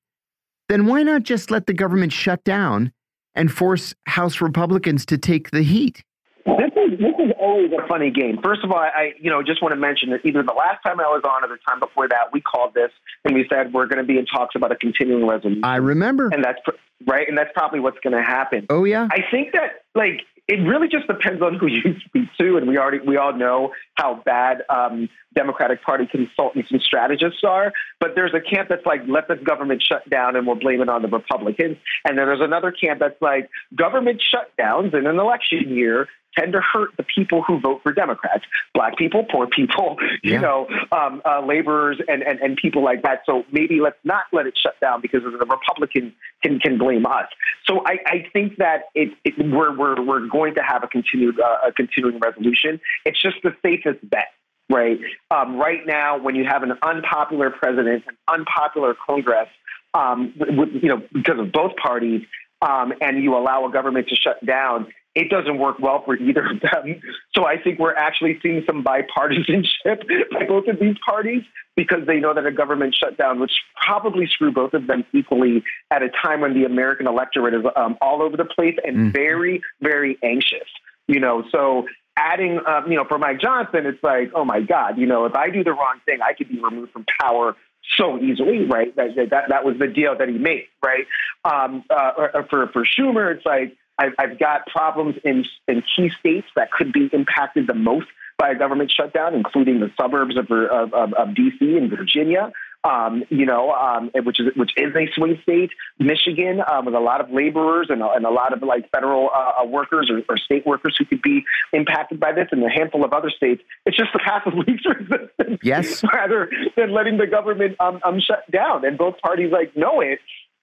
then 0.67 0.87
why 0.87 1.03
not 1.03 1.21
just 1.21 1.51
let 1.51 1.67
the 1.67 1.73
government 1.73 2.11
shut 2.11 2.43
down 2.43 2.91
and 3.35 3.51
force 3.51 3.93
House 4.05 4.41
Republicans 4.41 5.05
to 5.07 5.17
take 5.17 5.51
the 5.51 5.63
heat? 5.63 6.03
This 6.45 6.71
is 6.75 6.99
this 6.99 7.13
is 7.19 7.31
always 7.39 7.71
a 7.71 7.87
funny 7.87 8.09
game. 8.09 8.39
First 8.43 8.63
of 8.63 8.71
all, 8.71 8.79
I 8.79 9.13
you 9.19 9.29
know 9.29 9.43
just 9.43 9.61
want 9.61 9.73
to 9.73 9.79
mention 9.79 10.09
that 10.09 10.25
either 10.25 10.41
the 10.41 10.53
last 10.53 10.81
time 10.83 10.99
I 10.99 11.03
was 11.03 11.21
on 11.23 11.43
or 11.43 11.53
the 11.53 11.61
time 11.67 11.79
before 11.79 12.07
that, 12.07 12.33
we 12.33 12.41
called 12.41 12.73
this 12.73 12.91
and 13.23 13.35
we 13.35 13.45
said 13.47 13.73
we're 13.73 13.85
going 13.85 13.99
to 13.99 14.03
be 14.03 14.17
in 14.17 14.25
talks 14.25 14.55
about 14.55 14.71
a 14.71 14.75
continuing 14.75 15.27
resolution. 15.27 15.63
I 15.63 15.75
remember, 15.75 16.29
and 16.29 16.43
that's 16.43 16.59
right, 17.07 17.27
and 17.27 17.37
that's 17.37 17.51
probably 17.53 17.79
what's 17.79 17.99
going 18.03 18.15
to 18.15 18.23
happen. 18.23 18.65
Oh 18.69 18.85
yeah, 18.85 19.07
I 19.11 19.19
think 19.29 19.53
that 19.53 19.83
like 19.93 20.21
it 20.51 20.61
really 20.67 20.89
just 20.89 21.07
depends 21.07 21.41
on 21.41 21.57
who 21.57 21.67
you 21.67 21.95
speak 22.05 22.27
to, 22.37 22.57
and 22.57 22.67
we 22.67 22.77
already 22.77 22.99
we 22.99 23.15
all 23.15 23.33
know 23.33 23.71
how 23.95 24.21
bad 24.25 24.63
um, 24.69 25.07
Democratic 25.33 25.81
Party 25.81 26.05
consultants 26.05 26.69
and 26.71 26.81
strategists 26.81 27.39
are. 27.47 27.71
But 28.01 28.15
there's 28.15 28.33
a 28.33 28.41
camp 28.41 28.67
that's 28.67 28.85
like, 28.85 29.01
let 29.07 29.29
the 29.29 29.37
government 29.37 29.81
shut 29.81 30.09
down, 30.09 30.35
and 30.35 30.45
we'll 30.45 30.57
blame 30.57 30.81
it 30.81 30.89
on 30.89 31.03
the 31.03 31.07
Republicans. 31.07 31.77
And 32.03 32.17
then 32.17 32.25
there's 32.25 32.41
another 32.41 32.71
camp 32.71 32.99
that's 32.99 33.21
like, 33.21 33.49
government 33.73 34.21
shutdowns 34.21 34.93
in 34.93 35.07
an 35.07 35.19
election 35.19 35.69
year 35.69 36.09
tend 36.37 36.53
to 36.53 36.61
hurt 36.61 36.89
the 36.97 37.03
people 37.03 37.43
who 37.43 37.59
vote 37.59 37.81
for 37.83 37.91
Democrats, 37.91 38.45
black 38.73 38.97
people, 38.97 39.25
poor 39.29 39.47
people, 39.47 39.97
you 40.23 40.33
yeah. 40.33 40.41
know, 40.41 40.67
um, 40.91 41.21
uh, 41.25 41.45
laborers, 41.45 41.99
and, 42.07 42.23
and 42.23 42.39
and 42.39 42.57
people 42.57 42.83
like 42.83 43.03
that. 43.03 43.21
So 43.25 43.43
maybe 43.51 43.79
let's 43.81 43.97
not 44.03 44.25
let 44.31 44.47
it 44.47 44.57
shut 44.57 44.79
down 44.79 45.01
because 45.01 45.23
the 45.23 45.45
Republicans 45.45 46.13
can 46.43 46.59
can 46.59 46.77
blame 46.77 47.05
us. 47.05 47.27
So 47.65 47.83
I, 47.85 47.97
I 48.05 48.25
think 48.33 48.57
that 48.57 48.85
it, 48.95 49.09
it, 49.23 49.33
we're 49.37 49.75
we're 49.77 50.01
we're 50.01 50.27
going 50.27 50.55
to 50.55 50.61
have 50.61 50.83
a 50.83 50.87
continued 50.87 51.39
uh, 51.39 51.67
a 51.67 51.71
continuing 51.71 52.19
resolution. 52.19 52.79
It's 53.05 53.21
just 53.21 53.37
the 53.43 53.55
safest 53.61 54.07
bet. 54.09 54.27
Right, 54.69 54.99
um, 55.31 55.57
right 55.57 55.85
now, 55.85 56.17
when 56.17 56.35
you 56.35 56.45
have 56.45 56.63
an 56.63 56.71
unpopular 56.81 57.49
president, 57.49 58.05
an 58.07 58.15
unpopular 58.29 58.95
Congress, 59.05 59.49
um, 59.93 60.33
with, 60.37 60.69
you 60.81 60.87
know, 60.87 61.01
because 61.11 61.39
of 61.39 61.51
both 61.51 61.75
parties, 61.75 62.21
um, 62.61 62.93
and 63.01 63.21
you 63.21 63.35
allow 63.35 63.65
a 63.65 63.71
government 63.71 64.07
to 64.09 64.15
shut 64.15 64.43
down, 64.45 64.87
it 65.13 65.29
doesn't 65.29 65.57
work 65.57 65.77
well 65.79 66.03
for 66.05 66.15
either 66.15 66.45
of 66.45 66.61
them. 66.61 67.01
So 67.35 67.45
I 67.45 67.57
think 67.61 67.79
we're 67.79 67.95
actually 67.95 68.39
seeing 68.41 68.63
some 68.65 68.83
bipartisanship 68.83 70.07
by 70.31 70.45
both 70.47 70.67
of 70.67 70.79
these 70.79 70.95
parties 71.05 71.43
because 71.75 72.05
they 72.07 72.19
know 72.19 72.33
that 72.33 72.45
a 72.45 72.51
government 72.51 72.95
shutdown 72.95 73.39
would 73.39 73.51
probably 73.81 74.27
screw 74.27 74.51
both 74.51 74.73
of 74.73 74.87
them 74.87 75.03
equally 75.13 75.63
at 75.89 76.01
a 76.03 76.09
time 76.09 76.41
when 76.41 76.53
the 76.53 76.65
American 76.65 77.07
electorate 77.07 77.53
is 77.53 77.61
um, 77.75 77.97
all 78.01 78.21
over 78.21 78.37
the 78.37 78.45
place 78.45 78.75
and 78.85 78.97
mm. 78.97 79.13
very, 79.13 79.61
very 79.81 80.17
anxious. 80.23 80.67
You 81.07 81.19
know, 81.19 81.43
so 81.51 81.87
adding, 82.17 82.59
um, 82.65 82.89
you 82.89 82.95
know, 82.95 83.05
for 83.07 83.17
Mike 83.17 83.41
Johnson, 83.41 83.85
it's 83.85 84.01
like, 84.03 84.31
oh 84.33 84.45
my 84.45 84.61
God, 84.61 84.97
you 84.97 85.07
know, 85.07 85.25
if 85.25 85.35
I 85.35 85.49
do 85.49 85.63
the 85.63 85.71
wrong 85.71 85.99
thing, 86.05 86.19
I 86.21 86.33
could 86.33 86.47
be 86.47 86.61
removed 86.61 86.93
from 86.93 87.05
power 87.19 87.55
so 87.97 88.17
easily, 88.19 88.65
right? 88.65 88.95
That 88.95 89.15
that, 89.31 89.49
that 89.49 89.65
was 89.65 89.75
the 89.79 89.87
deal 89.87 90.17
that 90.17 90.29
he 90.29 90.37
made, 90.37 90.67
right? 90.85 91.05
Um, 91.43 91.83
uh, 91.89 92.43
for 92.49 92.67
for 92.67 92.85
Schumer, 92.85 93.35
it's 93.35 93.45
like 93.45 93.75
I've, 94.01 94.13
I've 94.17 94.39
got 94.39 94.65
problems 94.65 95.15
in, 95.23 95.45
in 95.67 95.83
key 95.95 96.09
states 96.19 96.47
that 96.55 96.71
could 96.71 96.91
be 96.91 97.09
impacted 97.13 97.67
the 97.67 97.75
most 97.75 98.07
by 98.37 98.49
a 98.49 98.55
government 98.55 98.91
shutdown, 98.91 99.35
including 99.35 99.79
the 99.79 99.91
suburbs 99.99 100.35
of, 100.35 100.49
of, 100.49 100.93
of, 100.93 101.13
of 101.13 101.35
D.C. 101.35 101.77
and 101.77 101.89
Virginia. 101.89 102.51
Um, 102.83 103.23
you 103.29 103.45
know, 103.45 103.71
um, 103.73 104.09
which 104.25 104.39
is 104.39 104.47
which 104.55 104.71
is 104.75 104.95
a 104.95 105.05
swing 105.13 105.37
state, 105.43 105.69
Michigan, 105.99 106.61
um, 106.67 106.85
with 106.85 106.95
a 106.95 106.99
lot 106.99 107.21
of 107.21 107.29
laborers 107.29 107.91
and, 107.91 108.01
and 108.01 108.25
a 108.25 108.31
lot 108.31 108.53
of 108.53 108.63
like 108.63 108.89
federal 108.89 109.29
uh, 109.31 109.61
uh, 109.61 109.67
workers 109.67 110.09
or, 110.09 110.23
or, 110.27 110.35
state 110.39 110.65
workers 110.65 110.95
who 110.97 111.05
could 111.05 111.21
be 111.21 111.43
impacted 111.73 112.19
by 112.19 112.31
this, 112.31 112.47
and 112.51 112.63
a 112.63 112.69
handful 112.69 113.05
of 113.05 113.13
other 113.13 113.29
states. 113.29 113.61
It's 113.85 113.95
just 113.95 114.09
the 114.13 114.19
path 114.25 114.47
of 114.47 114.53
least 114.67 114.83
resistance, 114.87 115.59
yes, 115.61 116.03
rather 116.11 116.49
than 116.75 116.91
letting 116.91 117.17
the 117.17 117.27
government 117.27 117.75
um, 117.79 117.99
um, 118.03 118.19
shut 118.19 118.49
down. 118.49 118.83
And 118.83 118.97
both 118.97 119.19
parties 119.19 119.51
like 119.51 119.77
know 119.77 120.01
it, 120.01 120.17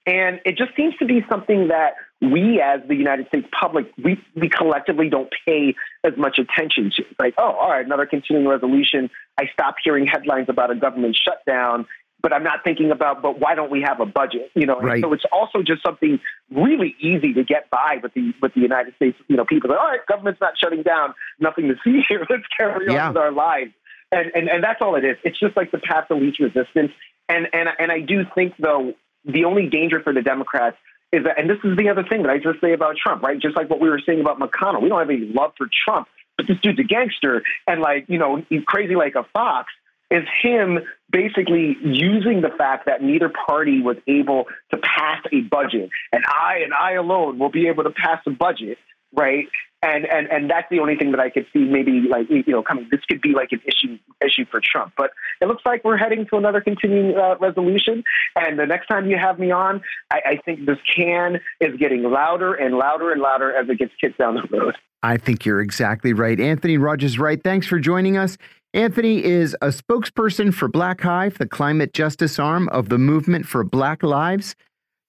and 0.08 0.40
it 0.46 0.56
just 0.56 0.74
seems 0.74 0.96
to 0.96 1.04
be 1.04 1.22
something 1.28 1.68
that 1.68 1.96
we 2.22 2.62
as 2.62 2.80
the 2.88 2.94
United 2.94 3.28
States 3.28 3.46
public, 3.52 3.92
we, 4.02 4.18
we 4.34 4.48
collectively 4.48 5.10
don't 5.10 5.30
pay 5.44 5.74
as 6.02 6.14
much 6.16 6.38
attention 6.38 6.90
to. 6.96 7.04
Like, 7.20 7.34
oh, 7.36 7.52
all 7.52 7.68
right, 7.68 7.84
another 7.84 8.06
continuing 8.06 8.48
resolution. 8.48 9.10
I 9.38 9.50
stop 9.52 9.74
hearing 9.84 10.06
headlines 10.06 10.46
about 10.48 10.70
a 10.70 10.76
government 10.76 11.14
shutdown, 11.22 11.86
but 12.22 12.32
I'm 12.32 12.42
not 12.42 12.64
thinking 12.64 12.90
about, 12.90 13.20
but 13.20 13.38
why 13.38 13.54
don't 13.54 13.70
we 13.70 13.82
have 13.82 14.00
a 14.00 14.06
budget? 14.06 14.50
You 14.54 14.64
know, 14.64 14.80
right. 14.80 15.02
so 15.02 15.12
it's 15.12 15.26
also 15.30 15.62
just 15.62 15.82
something 15.84 16.18
really 16.50 16.96
easy 17.00 17.34
to 17.34 17.44
get 17.44 17.68
by 17.68 17.98
with 18.02 18.14
the 18.14 18.32
with 18.40 18.54
the 18.54 18.62
United 18.62 18.94
States. 18.96 19.18
You 19.28 19.36
know, 19.36 19.44
people 19.44 19.70
are, 19.72 19.78
all 19.78 19.88
right, 19.88 20.00
government's 20.08 20.40
not 20.40 20.54
shutting 20.58 20.82
down, 20.82 21.12
nothing 21.38 21.68
to 21.68 21.74
see 21.84 22.00
here. 22.08 22.26
Let's 22.30 22.44
carry 22.56 22.88
on 22.88 23.08
with 23.08 23.18
our 23.18 23.30
lives. 23.30 23.72
And, 24.10 24.32
and 24.34 24.48
and 24.48 24.64
that's 24.64 24.80
all 24.80 24.96
it 24.96 25.04
is. 25.04 25.18
It's 25.22 25.38
just 25.38 25.54
like 25.54 25.70
the 25.70 25.78
path 25.78 26.06
of 26.10 26.18
least 26.18 26.40
resistance. 26.40 26.92
And 27.28 27.46
and 27.52 27.68
and 27.78 27.92
I 27.92 28.00
do 28.00 28.22
think 28.34 28.54
though 28.58 28.94
the 29.24 29.44
only 29.44 29.68
danger 29.68 30.00
for 30.02 30.12
the 30.12 30.22
Democrats 30.22 30.76
is 31.12 31.24
that, 31.24 31.38
and 31.38 31.48
this 31.48 31.58
is 31.64 31.76
the 31.76 31.88
other 31.88 32.04
thing 32.04 32.22
that 32.22 32.30
I 32.30 32.38
just 32.38 32.60
say 32.60 32.72
about 32.72 32.96
Trump, 32.96 33.22
right? 33.22 33.38
Just 33.40 33.56
like 33.56 33.70
what 33.70 33.80
we 33.80 33.88
were 33.88 34.00
saying 34.04 34.20
about 34.20 34.38
McConnell, 34.38 34.82
we 34.82 34.88
don't 34.88 34.98
have 34.98 35.10
any 35.10 35.32
love 35.32 35.52
for 35.56 35.66
Trump, 35.86 36.08
but 36.36 36.46
this 36.46 36.58
dude's 36.62 36.78
a 36.78 36.84
gangster 36.84 37.42
and 37.66 37.80
like, 37.80 38.04
you 38.08 38.18
know, 38.18 38.44
he's 38.48 38.62
crazy 38.64 38.94
like 38.94 39.14
a 39.14 39.24
fox. 39.32 39.72
Is 40.10 40.24
him 40.42 40.78
basically 41.12 41.76
using 41.82 42.40
the 42.40 42.48
fact 42.56 42.86
that 42.86 43.02
neither 43.02 43.30
party 43.46 43.82
was 43.82 43.98
able 44.06 44.46
to 44.70 44.78
pass 44.78 45.22
a 45.30 45.42
budget, 45.42 45.90
and 46.12 46.24
I 46.26 46.60
and 46.64 46.72
I 46.72 46.92
alone 46.92 47.38
will 47.38 47.50
be 47.50 47.68
able 47.68 47.84
to 47.84 47.90
pass 47.90 48.18
a 48.26 48.30
budget, 48.30 48.78
right? 49.12 49.48
and 49.82 50.04
and 50.06 50.26
and 50.28 50.50
that's 50.50 50.68
the 50.70 50.80
only 50.80 50.96
thing 50.96 51.12
that 51.12 51.20
I 51.20 51.30
could 51.30 51.46
see 51.52 51.60
maybe 51.60 52.02
like 52.08 52.28
you 52.28 52.42
know 52.48 52.62
coming. 52.62 52.88
This 52.90 53.00
could 53.08 53.20
be 53.20 53.32
like 53.32 53.50
an 53.52 53.60
issue 53.64 53.98
issue 54.24 54.44
for 54.50 54.60
Trump, 54.62 54.94
but 54.96 55.10
it 55.40 55.46
looks 55.46 55.62
like 55.64 55.84
we're 55.84 55.96
heading 55.96 56.26
to 56.30 56.36
another 56.36 56.60
continuing 56.60 57.16
uh, 57.16 57.36
resolution. 57.38 58.02
And 58.34 58.58
the 58.58 58.66
next 58.66 58.88
time 58.88 59.08
you 59.08 59.16
have 59.16 59.38
me 59.38 59.50
on, 59.50 59.82
I, 60.10 60.20
I 60.26 60.36
think 60.44 60.66
this 60.66 60.78
can 60.96 61.40
is 61.60 61.76
getting 61.78 62.02
louder 62.02 62.54
and 62.54 62.76
louder 62.76 63.12
and 63.12 63.20
louder 63.20 63.54
as 63.54 63.68
it 63.68 63.78
gets 63.78 63.92
kicked 64.00 64.18
down 64.18 64.34
the 64.34 64.56
road. 64.56 64.74
I 65.02 65.16
think 65.16 65.46
you're 65.46 65.60
exactly 65.60 66.12
right, 66.12 66.40
Anthony 66.40 66.76
Rogers-Wright. 66.76 67.40
Thanks 67.44 67.68
for 67.68 67.78
joining 67.78 68.16
us. 68.16 68.36
Anthony 68.74 69.24
is 69.24 69.56
a 69.62 69.68
spokesperson 69.68 70.52
for 70.52 70.66
Black 70.66 71.00
Hive, 71.02 71.38
the 71.38 71.46
climate 71.46 71.92
justice 71.92 72.40
arm 72.40 72.68
of 72.70 72.88
the 72.88 72.98
movement 72.98 73.46
for 73.46 73.62
Black 73.62 74.02
Lives. 74.02 74.56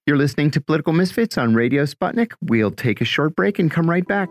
You're 0.10 0.18
listening 0.18 0.50
to 0.52 0.62
Political 0.62 0.94
Misfits 0.94 1.38
on 1.38 1.54
Radio 1.54 1.84
Sputnik. 1.84 2.34
We'll 2.42 2.72
take 2.72 3.00
a 3.00 3.06
short 3.06 3.36
break 3.36 3.60
and 3.60 3.70
come 3.70 3.88
right 3.88 4.08
back. 4.08 4.28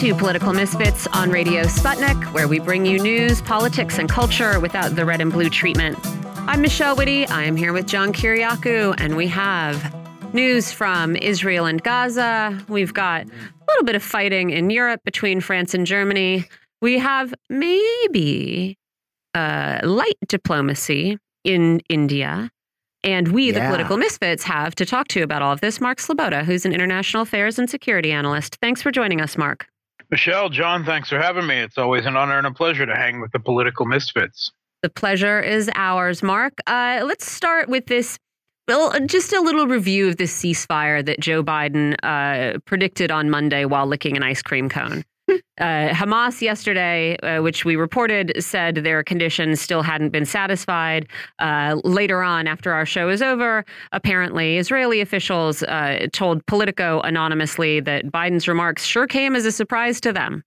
To 0.00 0.14
Political 0.14 0.52
Misfits 0.52 1.06
on 1.14 1.30
Radio 1.30 1.62
Sputnik, 1.62 2.22
where 2.34 2.46
we 2.46 2.58
bring 2.58 2.84
you 2.84 2.98
news, 2.98 3.40
politics, 3.40 3.98
and 3.98 4.10
culture 4.10 4.60
without 4.60 4.94
the 4.94 5.06
red 5.06 5.22
and 5.22 5.32
blue 5.32 5.48
treatment. 5.48 5.98
I'm 6.46 6.60
Michelle 6.60 6.94
Witte. 6.94 7.30
I 7.30 7.44
am 7.44 7.56
here 7.56 7.72
with 7.72 7.86
John 7.86 8.12
Kiriakou, 8.12 8.94
and 8.98 9.16
we 9.16 9.26
have 9.28 9.94
news 10.34 10.70
from 10.70 11.16
Israel 11.16 11.64
and 11.64 11.82
Gaza. 11.82 12.62
We've 12.68 12.92
got 12.92 13.22
a 13.24 13.64
little 13.68 13.84
bit 13.84 13.94
of 13.94 14.02
fighting 14.02 14.50
in 14.50 14.68
Europe 14.68 15.00
between 15.02 15.40
France 15.40 15.72
and 15.72 15.86
Germany. 15.86 16.44
We 16.82 16.98
have 16.98 17.32
maybe 17.48 18.76
uh, 19.34 19.80
light 19.82 20.18
diplomacy 20.28 21.16
in 21.42 21.80
India. 21.88 22.50
And 23.02 23.28
we, 23.28 23.50
the 23.50 23.60
political 23.60 23.96
misfits, 23.96 24.42
have 24.44 24.74
to 24.74 24.84
talk 24.84 25.08
to 25.08 25.20
you 25.20 25.24
about 25.24 25.40
all 25.40 25.54
of 25.54 25.62
this. 25.62 25.80
Mark 25.80 25.98
Sleboda, 26.00 26.44
who's 26.44 26.66
an 26.66 26.74
international 26.74 27.22
affairs 27.22 27.58
and 27.58 27.70
security 27.70 28.12
analyst. 28.12 28.58
Thanks 28.60 28.82
for 28.82 28.90
joining 28.90 29.22
us, 29.22 29.38
Mark. 29.38 29.66
Michelle, 30.10 30.48
John, 30.48 30.84
thanks 30.84 31.08
for 31.08 31.18
having 31.18 31.46
me. 31.46 31.56
It's 31.56 31.78
always 31.78 32.06
an 32.06 32.16
honor 32.16 32.38
and 32.38 32.46
a 32.46 32.52
pleasure 32.52 32.86
to 32.86 32.94
hang 32.94 33.20
with 33.20 33.32
the 33.32 33.40
political 33.40 33.86
misfits. 33.86 34.52
The 34.82 34.90
pleasure 34.90 35.40
is 35.40 35.70
ours, 35.74 36.22
Mark. 36.22 36.54
Uh, 36.66 37.02
let's 37.04 37.30
start 37.30 37.68
with 37.68 37.86
this. 37.86 38.18
Well, 38.68 38.92
just 39.06 39.32
a 39.32 39.40
little 39.40 39.66
review 39.66 40.08
of 40.08 40.16
this 40.16 40.36
ceasefire 40.36 41.04
that 41.04 41.20
Joe 41.20 41.42
Biden 41.42 41.96
uh, 42.02 42.58
predicted 42.66 43.10
on 43.10 43.30
Monday 43.30 43.64
while 43.64 43.86
licking 43.86 44.16
an 44.16 44.22
ice 44.22 44.42
cream 44.42 44.68
cone. 44.68 45.04
Uh, 45.58 45.88
Hamas 45.88 46.42
yesterday, 46.42 47.16
uh, 47.20 47.40
which 47.40 47.64
we 47.64 47.76
reported, 47.76 48.30
said 48.38 48.74
their 48.74 49.02
conditions 49.02 49.58
still 49.58 49.80
hadn't 49.80 50.10
been 50.10 50.26
satisfied. 50.26 51.08
Uh, 51.38 51.80
later 51.82 52.22
on, 52.22 52.46
after 52.46 52.74
our 52.74 52.84
show 52.84 53.08
is 53.08 53.22
over, 53.22 53.64
apparently 53.92 54.58
Israeli 54.58 55.00
officials 55.00 55.62
uh, 55.62 56.08
told 56.12 56.44
Politico 56.44 57.00
anonymously 57.00 57.80
that 57.80 58.04
Biden's 58.04 58.46
remarks 58.46 58.84
sure 58.84 59.06
came 59.06 59.34
as 59.34 59.46
a 59.46 59.50
surprise 59.50 59.98
to 60.02 60.12
them. 60.12 60.44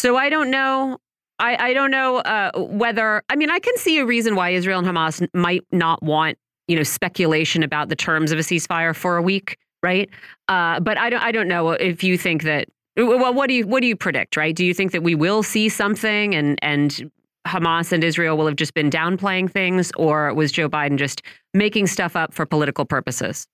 So 0.00 0.16
I 0.16 0.28
don't 0.28 0.52
know. 0.52 0.98
I, 1.40 1.70
I 1.70 1.72
don't 1.74 1.90
know 1.90 2.18
uh, 2.18 2.52
whether. 2.54 3.22
I 3.28 3.34
mean, 3.34 3.50
I 3.50 3.58
can 3.58 3.76
see 3.76 3.98
a 3.98 4.06
reason 4.06 4.36
why 4.36 4.50
Israel 4.50 4.78
and 4.78 4.86
Hamas 4.86 5.26
might 5.34 5.64
not 5.72 6.00
want 6.00 6.38
you 6.68 6.76
know 6.76 6.82
speculation 6.82 7.62
about 7.62 7.88
the 7.88 7.96
terms 7.96 8.30
of 8.30 8.38
a 8.38 8.42
ceasefire 8.42 8.94
for 8.94 9.16
a 9.16 9.22
week, 9.22 9.56
right? 9.82 10.08
Uh, 10.46 10.78
but 10.80 10.96
I 10.96 11.10
don't. 11.10 11.22
I 11.22 11.32
don't 11.32 11.48
know 11.48 11.70
if 11.70 12.04
you 12.04 12.16
think 12.16 12.44
that. 12.44 12.68
Well, 12.98 13.32
what 13.32 13.48
do 13.48 13.54
you 13.54 13.66
what 13.66 13.80
do 13.80 13.86
you 13.86 13.96
predict, 13.96 14.36
right? 14.36 14.54
Do 14.54 14.64
you 14.64 14.74
think 14.74 14.92
that 14.92 15.02
we 15.02 15.14
will 15.14 15.42
see 15.42 15.68
something 15.68 16.34
and 16.34 16.58
and 16.62 17.10
Hamas 17.46 17.92
and 17.92 18.02
Israel 18.02 18.36
will 18.36 18.46
have 18.46 18.56
just 18.56 18.74
been 18.74 18.90
downplaying 18.90 19.50
things, 19.50 19.92
or 19.96 20.34
was 20.34 20.52
Joe 20.52 20.68
Biden 20.68 20.96
just 20.96 21.22
making 21.54 21.86
stuff 21.86 22.16
up 22.16 22.34
for 22.34 22.44
political 22.44 22.84
purposes? 22.84 23.46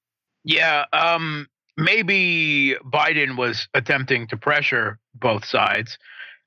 Yeah, 0.45 0.85
um, 0.93 1.47
maybe 1.77 2.75
Biden 2.85 3.37
was 3.37 3.69
attempting 3.75 4.27
to 4.29 4.37
pressure 4.37 4.99
both 5.15 5.45
sides 5.45 5.99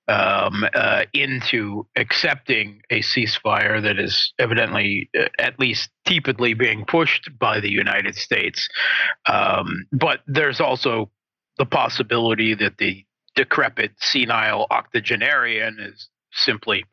um, 0.08 0.66
uh, 0.74 1.04
into 1.14 1.86
accepting 1.96 2.82
a 2.90 3.02
ceasefire 3.02 3.82
that 3.82 4.00
is 4.00 4.34
evidently, 4.40 5.10
uh, 5.18 5.26
at 5.40 5.60
least 5.60 5.90
tepidly, 6.06 6.54
being 6.54 6.86
pushed 6.86 7.30
by 7.38 7.60
the 7.60 7.70
United 7.70 8.16
States. 8.16 8.68
Um, 9.26 9.86
but 9.92 10.22
there's 10.28 10.62
also 10.62 11.12
the 11.58 11.66
possibility 11.66 12.54
that 12.56 12.78
the 12.78 13.06
decrepit, 13.36 13.92
senile 14.00 14.68
octogenarian 14.72 15.78
is 15.80 16.10
simply 16.34 16.86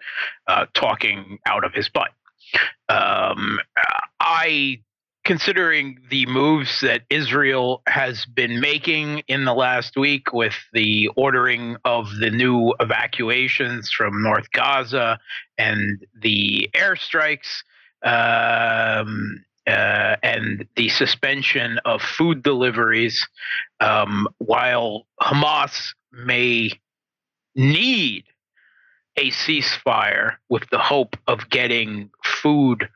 uh, 0.46 0.66
talking 0.74 1.38
out 1.46 1.64
of 1.64 1.72
his 1.72 1.88
butt. 1.88 2.10
Um, 2.88 3.58
I 4.20 4.80
considering 5.24 5.98
the 6.10 6.26
moves 6.26 6.80
that 6.82 7.02
Israel 7.08 7.82
has 7.86 8.26
been 8.26 8.60
making 8.60 9.22
in 9.26 9.46
the 9.46 9.54
last 9.54 9.96
week 9.96 10.32
with 10.34 10.54
the 10.74 11.08
ordering 11.16 11.76
of 11.84 12.06
the 12.20 12.30
new 12.30 12.74
evacuations 12.78 13.90
from 13.90 14.22
North 14.22 14.50
Gaza 14.52 15.18
and 15.56 16.04
the 16.20 16.68
airstrikes 16.74 17.62
um, 18.04 19.42
uh, 19.66 20.16
and 20.22 20.66
the 20.76 20.90
suspension 20.90 21.78
of 21.86 22.02
food 22.02 22.42
deliveries, 22.42 23.26
um, 23.84 24.28
while 24.38 25.06
Hamas 25.20 25.92
may 26.10 26.70
need 27.54 28.24
a 29.16 29.30
ceasefire 29.30 30.36
with 30.48 30.68
the 30.70 30.78
hope 30.78 31.16
of 31.26 31.50
getting 31.50 32.10
food 32.24 32.88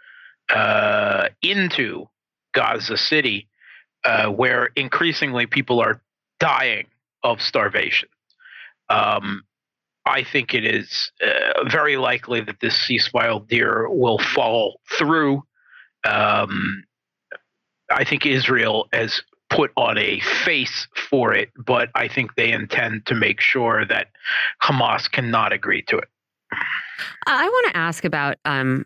uh, 0.48 1.28
into 1.42 2.08
Gaza 2.54 2.96
City, 2.96 3.48
uh, 4.04 4.28
where 4.28 4.70
increasingly 4.76 5.46
people 5.46 5.80
are 5.80 6.00
dying 6.40 6.86
of 7.22 7.42
starvation. 7.42 8.08
Um, 8.88 9.42
I 10.06 10.24
think 10.24 10.54
it 10.54 10.64
is 10.64 11.12
uh, 11.22 11.68
very 11.68 11.98
likely 11.98 12.40
that 12.40 12.60
this 12.60 12.88
ceasefire 12.88 13.46
deal 13.46 13.86
will 13.90 14.18
fall 14.18 14.80
through. 14.96 15.42
Um, 16.04 16.84
I 17.90 18.04
think 18.04 18.24
Israel 18.24 18.88
has 18.92 19.22
put 19.50 19.72
on 19.76 19.98
a 19.98 20.20
face 20.20 20.86
for 21.10 21.34
it, 21.34 21.50
but 21.56 21.90
I 21.94 22.08
think 22.08 22.34
they 22.34 22.52
intend 22.52 23.06
to 23.06 23.14
make 23.14 23.40
sure 23.40 23.84
that 23.86 24.08
Hamas 24.62 25.10
cannot 25.10 25.52
agree 25.52 25.82
to 25.82 25.98
it. 25.98 26.08
I 27.26 27.46
want 27.46 27.72
to 27.72 27.76
ask 27.76 28.04
about 28.04 28.36
um, 28.44 28.84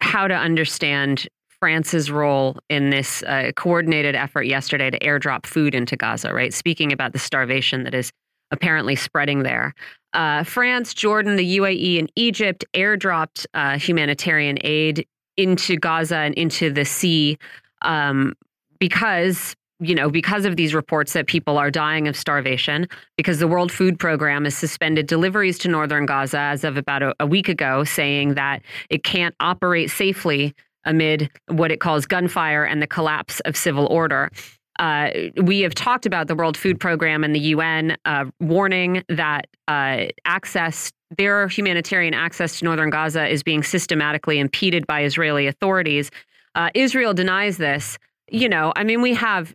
how 0.00 0.28
to 0.28 0.34
understand 0.34 1.28
France's 1.60 2.10
role 2.10 2.58
in 2.68 2.90
this 2.90 3.22
uh, 3.22 3.52
coordinated 3.56 4.14
effort 4.14 4.42
yesterday 4.42 4.90
to 4.90 4.98
airdrop 4.98 5.46
food 5.46 5.74
into 5.74 5.96
Gaza, 5.96 6.32
right? 6.32 6.52
Speaking 6.52 6.92
about 6.92 7.12
the 7.12 7.18
starvation 7.18 7.84
that 7.84 7.94
is 7.94 8.12
apparently 8.50 8.94
spreading 8.94 9.42
there. 9.42 9.74
Uh, 10.12 10.44
France, 10.44 10.94
Jordan, 10.94 11.36
the 11.36 11.58
UAE, 11.58 11.98
and 11.98 12.10
Egypt 12.14 12.64
airdropped 12.74 13.46
uh, 13.54 13.78
humanitarian 13.78 14.58
aid 14.60 15.06
into 15.36 15.76
Gaza 15.76 16.16
and 16.16 16.34
into 16.34 16.70
the 16.70 16.84
sea 16.84 17.38
um, 17.82 18.34
because 18.78 19.56
you 19.80 19.94
know, 19.94 20.08
because 20.08 20.44
of 20.44 20.56
these 20.56 20.74
reports 20.74 21.12
that 21.12 21.26
people 21.26 21.58
are 21.58 21.70
dying 21.70 22.08
of 22.08 22.16
starvation, 22.16 22.88
because 23.16 23.38
the 23.38 23.48
World 23.48 23.70
Food 23.70 23.98
Program 23.98 24.44
has 24.44 24.56
suspended 24.56 25.06
deliveries 25.06 25.58
to 25.58 25.68
northern 25.68 26.06
Gaza 26.06 26.38
as 26.38 26.64
of 26.64 26.76
about 26.76 27.02
a, 27.02 27.14
a 27.20 27.26
week 27.26 27.48
ago, 27.48 27.84
saying 27.84 28.34
that 28.34 28.62
it 28.88 29.04
can't 29.04 29.34
operate 29.40 29.90
safely 29.90 30.54
amid 30.84 31.30
what 31.48 31.70
it 31.70 31.80
calls 31.80 32.06
gunfire 32.06 32.64
and 32.64 32.80
the 32.80 32.86
collapse 32.86 33.40
of 33.40 33.56
civil 33.56 33.86
order. 33.86 34.30
Uh, 34.78 35.10
we 35.42 35.60
have 35.60 35.74
talked 35.74 36.06
about 36.06 36.28
the 36.28 36.34
World 36.34 36.56
Food 36.56 36.78
Program 36.78 37.24
and 37.24 37.34
the 37.34 37.40
UN 37.40 37.96
uh, 38.04 38.26
warning 38.40 39.02
that 39.08 39.46
uh, 39.68 40.06
access, 40.24 40.92
their 41.16 41.48
humanitarian 41.48 42.14
access 42.14 42.58
to 42.58 42.64
northern 42.64 42.90
Gaza 42.90 43.26
is 43.26 43.42
being 43.42 43.62
systematically 43.62 44.38
impeded 44.38 44.86
by 44.86 45.02
Israeli 45.02 45.46
authorities. 45.46 46.10
Uh, 46.54 46.70
Israel 46.74 47.14
denies 47.14 47.56
this. 47.56 47.98
You 48.30 48.48
know, 48.48 48.72
I 48.76 48.84
mean, 48.84 49.02
we 49.02 49.14
have 49.14 49.54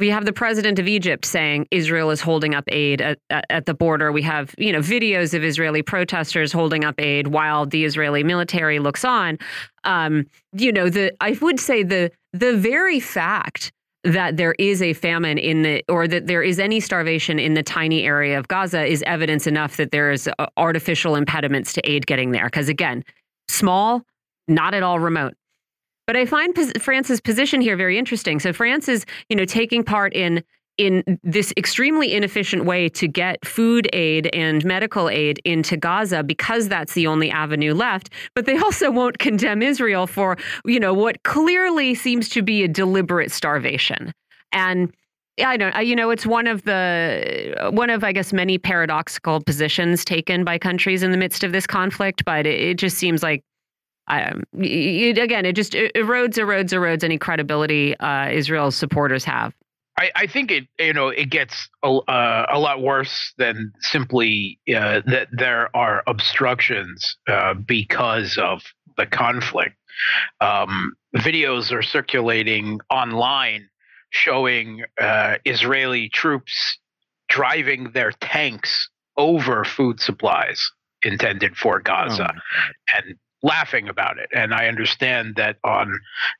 we 0.00 0.08
have 0.08 0.24
the 0.24 0.32
president 0.32 0.78
of 0.78 0.88
Egypt 0.88 1.24
saying 1.26 1.68
Israel 1.70 2.10
is 2.10 2.20
holding 2.20 2.54
up 2.54 2.64
aid 2.68 3.00
at, 3.02 3.18
at, 3.28 3.66
the 3.66 3.74
border. 3.74 4.10
We 4.10 4.22
have, 4.22 4.54
you 4.58 4.72
know, 4.72 4.80
videos 4.80 5.34
of 5.34 5.44
Israeli 5.44 5.82
protesters 5.82 6.52
holding 6.52 6.84
up 6.84 6.98
aid 6.98 7.28
while 7.28 7.66
the 7.66 7.84
Israeli 7.84 8.24
military 8.24 8.78
looks 8.78 9.04
on. 9.04 9.38
Um, 9.84 10.24
you 10.52 10.72
know, 10.72 10.88
the 10.88 11.12
I 11.20 11.38
would 11.40 11.60
say 11.60 11.82
the 11.82 12.10
the 12.32 12.56
very 12.56 12.98
fact 12.98 13.72
that 14.02 14.38
there 14.38 14.54
is 14.58 14.80
a 14.80 14.94
famine 14.94 15.36
in 15.36 15.62
the 15.62 15.84
or 15.88 16.08
that 16.08 16.26
there 16.26 16.42
is 16.42 16.58
any 16.58 16.80
starvation 16.80 17.38
in 17.38 17.52
the 17.52 17.62
tiny 17.62 18.02
area 18.04 18.38
of 18.38 18.48
Gaza 18.48 18.84
is 18.84 19.04
evidence 19.06 19.46
enough 19.46 19.76
that 19.76 19.90
there 19.90 20.10
is 20.10 20.28
uh, 20.38 20.46
artificial 20.56 21.14
impediments 21.14 21.74
to 21.74 21.88
aid 21.88 22.06
getting 22.06 22.30
there. 22.32 22.46
Because 22.46 22.70
again, 22.70 23.04
small, 23.48 24.02
not 24.48 24.72
at 24.72 24.82
all 24.82 24.98
remote. 24.98 25.34
But 26.10 26.16
I 26.16 26.26
find 26.26 26.58
France's 26.82 27.20
position 27.20 27.60
here 27.60 27.76
very 27.76 27.96
interesting. 27.96 28.40
So 28.40 28.52
France 28.52 28.88
is, 28.88 29.06
you 29.28 29.36
know, 29.36 29.44
taking 29.44 29.84
part 29.84 30.12
in 30.12 30.42
in 30.76 31.20
this 31.22 31.52
extremely 31.56 32.12
inefficient 32.12 32.64
way 32.64 32.88
to 32.88 33.06
get 33.06 33.46
food 33.46 33.88
aid 33.92 34.28
and 34.34 34.64
medical 34.64 35.08
aid 35.08 35.40
into 35.44 35.76
Gaza 35.76 36.24
because 36.24 36.66
that's 36.66 36.94
the 36.94 37.06
only 37.06 37.30
avenue 37.30 37.74
left. 37.74 38.10
But 38.34 38.46
they 38.46 38.56
also 38.64 38.90
won't 38.90 39.20
condemn 39.20 39.62
Israel 39.62 40.08
for, 40.08 40.36
you 40.64 40.80
know, 40.80 40.92
what 40.92 41.22
clearly 41.22 41.94
seems 41.94 42.28
to 42.30 42.42
be 42.42 42.64
a 42.64 42.68
deliberate 42.68 43.30
starvation. 43.30 44.12
And 44.50 44.92
I 45.40 45.56
don't, 45.56 45.86
you 45.86 45.94
know, 45.94 46.10
it's 46.10 46.26
one 46.26 46.48
of 46.48 46.64
the 46.64 47.70
one 47.72 47.88
of 47.88 48.02
I 48.02 48.10
guess 48.10 48.32
many 48.32 48.58
paradoxical 48.58 49.40
positions 49.42 50.04
taken 50.04 50.42
by 50.42 50.58
countries 50.58 51.04
in 51.04 51.12
the 51.12 51.16
midst 51.16 51.44
of 51.44 51.52
this 51.52 51.68
conflict. 51.68 52.24
But 52.24 52.46
it, 52.46 52.60
it 52.60 52.78
just 52.78 52.98
seems 52.98 53.22
like 53.22 53.44
um, 54.10 54.42
it, 54.54 55.18
again, 55.18 55.46
it 55.46 55.54
just 55.54 55.72
erodes, 55.72 56.34
erodes, 56.34 56.72
erodes 56.72 57.04
any 57.04 57.16
credibility 57.16 57.96
uh, 57.98 58.28
Israel's 58.28 58.76
supporters 58.76 59.24
have. 59.24 59.54
I, 59.98 60.10
I, 60.16 60.26
think 60.26 60.50
it 60.50 60.66
you 60.78 60.92
know 60.92 61.08
it 61.08 61.30
gets 61.30 61.68
a, 61.82 61.88
uh, 61.88 62.46
a 62.50 62.58
lot 62.58 62.80
worse 62.80 63.34
than 63.36 63.72
simply 63.80 64.58
uh, 64.68 65.02
that 65.06 65.28
there 65.30 65.74
are 65.76 66.02
obstructions 66.06 67.16
uh, 67.28 67.54
because 67.54 68.38
of 68.38 68.62
the 68.96 69.06
conflict. 69.06 69.76
Um, 70.40 70.94
videos 71.16 71.70
are 71.70 71.82
circulating 71.82 72.80
online 72.90 73.68
showing 74.10 74.84
uh, 75.00 75.36
Israeli 75.44 76.08
troops 76.08 76.78
driving 77.28 77.92
their 77.92 78.12
tanks 78.12 78.88
over 79.16 79.64
food 79.64 80.00
supplies 80.00 80.70
intended 81.02 81.56
for 81.56 81.80
Gaza 81.80 82.32
Oh, 82.34 82.96
and 82.96 83.16
laughing 83.42 83.88
about 83.88 84.18
it. 84.18 84.28
And 84.34 84.52
I 84.52 84.66
understand 84.66 85.36
that 85.36 85.56
on 85.64 85.98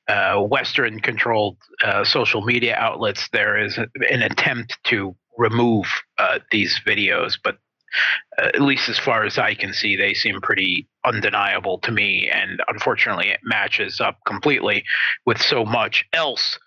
uh, 0.09 0.41
Western 0.41 1.01
controlled 1.01 1.57
uh, 1.85 2.05
social 2.05 2.43
media 2.43 2.77
outlets, 2.77 3.29
there 3.33 3.59
is 3.59 3.79
a, 3.79 3.87
an 4.11 4.23
attempt 4.23 4.79
to 4.85 5.15
remove 5.39 5.87
uh, 6.19 6.41
these 6.51 6.81
videos, 6.87 7.39
but 7.43 7.59
uh, 8.39 8.49
at 8.55 8.61
least 8.61 8.89
as 8.89 8.99
far 8.99 9.25
as 9.25 9.39
I 9.39 9.55
can 9.55 9.73
see, 9.73 9.97
they 9.97 10.15
seem 10.15 10.41
pretty 10.41 10.89
undeniable 11.05 11.79
to 11.79 11.91
me. 11.91 12.31
And 12.33 12.63
unfortunately, 12.69 13.31
it 13.31 13.41
matches 13.43 14.01
up 14.01 14.19
completely 14.27 14.85
with 15.27 15.41
so 15.41 15.65
much 15.65 16.05
else 16.13 16.59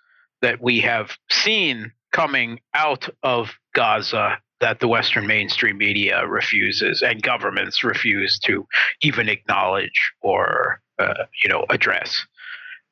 that 0.42 0.60
we 0.60 0.80
have 0.80 1.16
seen 1.30 1.92
coming 2.12 2.60
out 2.74 3.08
of 3.22 3.50
Gaza 3.74 4.38
that 4.64 4.80
the 4.80 4.88
Western 4.88 5.26
mainstream 5.26 5.76
media 5.76 6.26
refuses 6.26 7.02
and 7.02 7.20
governments 7.22 7.84
refuse 7.84 8.38
to 8.38 8.66
even 9.02 9.28
acknowledge 9.28 10.12
or 10.22 10.80
uh, 10.98 11.24
you 11.42 11.50
know 11.50 11.66
address. 11.68 12.24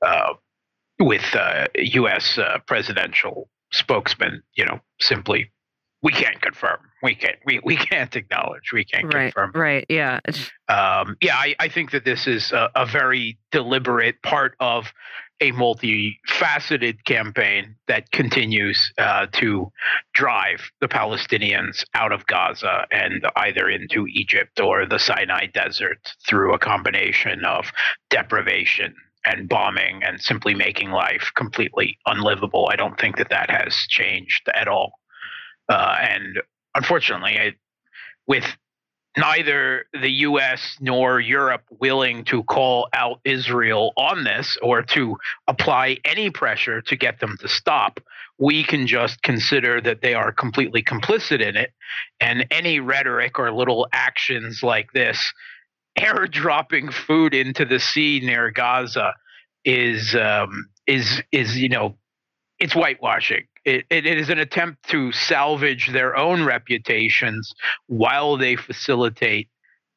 Uh, 0.03 0.35
with 1.01 1.25
uh, 1.35 1.67
U.S. 1.77 2.37
uh, 2.37 2.59
presidential 2.67 3.49
spokesman, 3.73 4.43
you 4.55 4.67
know, 4.67 4.81
simply 5.01 5.51
we 6.03 6.13
can't 6.13 6.43
confirm, 6.43 6.79
we 7.03 7.15
can't, 7.15 7.39
we, 7.47 7.61
we 7.65 7.77
can't 7.77 8.15
acknowledge, 8.17 8.73
we 8.73 8.85
can't 8.85 9.13
Right. 9.15 9.33
confirm. 9.33 9.53
Right. 9.55 9.87
Yeah. 9.89 10.21
Um, 10.69 11.17
yeah, 11.23 11.37
I, 11.37 11.55
I 11.59 11.69
think 11.69 11.93
that 11.93 12.05
this 12.05 12.27
is 12.27 12.53
a, 12.53 12.71
a 12.75 12.85
very 12.85 13.39
deliberate 13.51 14.21
part 14.23 14.57
of 14.61 14.93
a 15.41 15.51
multifaceted 15.53 17.05
campaign 17.05 17.75
that 17.89 18.11
continues 18.13 18.93
uh, 18.99 19.27
to 19.33 19.73
drive 20.15 20.61
the 20.81 20.89
Palestinians 20.89 21.85
out 21.95 22.13
of 22.13 22.27
Gaza 22.27 22.87
and 22.93 23.27
either 23.37 23.69
into 23.69 24.07
Egypt 24.07 24.61
or 24.61 24.87
the 24.87 24.99
Sinai 24.99 25.47
Desert 25.47 25.99
through 26.29 26.55
a 26.55 26.59
combination 26.59 27.45
of 27.45 27.67
deprivation 28.09 28.95
and 29.25 29.49
bombing 29.49 30.03
and 30.05 30.21
simply 30.21 30.55
making 30.55 30.91
life 30.91 31.31
completely 31.35 31.99
unlivable. 32.07 32.69
I 32.73 32.77
don't 32.77 32.99
think 32.99 33.17
that 33.17 33.31
that 33.31 33.51
has 33.51 33.75
changed 33.89 34.49
at 34.55 34.69
all. 34.69 34.93
Uh, 35.69 35.97
and 36.01 36.41
unfortunately, 36.75 37.39
I, 37.39 37.53
with 38.27 38.45
neither 39.17 39.87
the 39.93 40.11
US 40.11 40.77
nor 40.81 41.21
Europe 41.21 41.65
willing 41.71 42.25
to 42.25 42.43
call 42.45 42.89
out 42.93 43.21
Israel 43.25 43.93
on 43.97 44.25
this 44.25 44.57
or 44.63 44.83
to 44.83 45.17
apply 45.49 45.99
any 46.05 46.31
pressure 46.31 46.81
to 46.83 46.97
get 46.97 47.21
them 47.21 47.37
to 47.41 47.49
stop, 47.49 48.01
we 48.39 48.65
can 48.65 48.87
just 48.87 49.23
consider 49.23 49.81
that 49.81 50.01
they 50.03 50.15
are 50.15 50.33
completely 50.33 50.83
complicit 50.83 51.41
in 51.41 51.57
it. 51.57 51.73
And 52.21 52.47
any 52.51 52.81
rhetoric 52.81 53.39
or 53.39 53.53
little 53.53 53.87
actions 53.93 54.63
like 54.63 54.93
this, 54.93 55.33
airdropping 55.99 56.93
food 56.93 57.35
into 57.35 57.65
the 57.65 57.79
sea 57.79 58.21
near 58.21 58.51
Gaza, 58.51 59.15
is 59.65 60.15
um, 60.15 60.69
is 60.87 61.23
is 61.31 61.57
you 61.57 61.69
know, 61.69 61.97
it's 62.59 62.75
whitewashing. 62.75 63.47
It, 63.65 63.85
it, 63.91 64.07
is 64.07 64.29
an 64.29 64.39
attempt 64.39 64.89
to 64.89 65.13
salvage 65.13 65.91
their 65.93 66.17
own 66.17 66.45
reputations 66.45 67.55
while 67.87 68.37
they 68.37 68.57
facilitate 68.57 69.49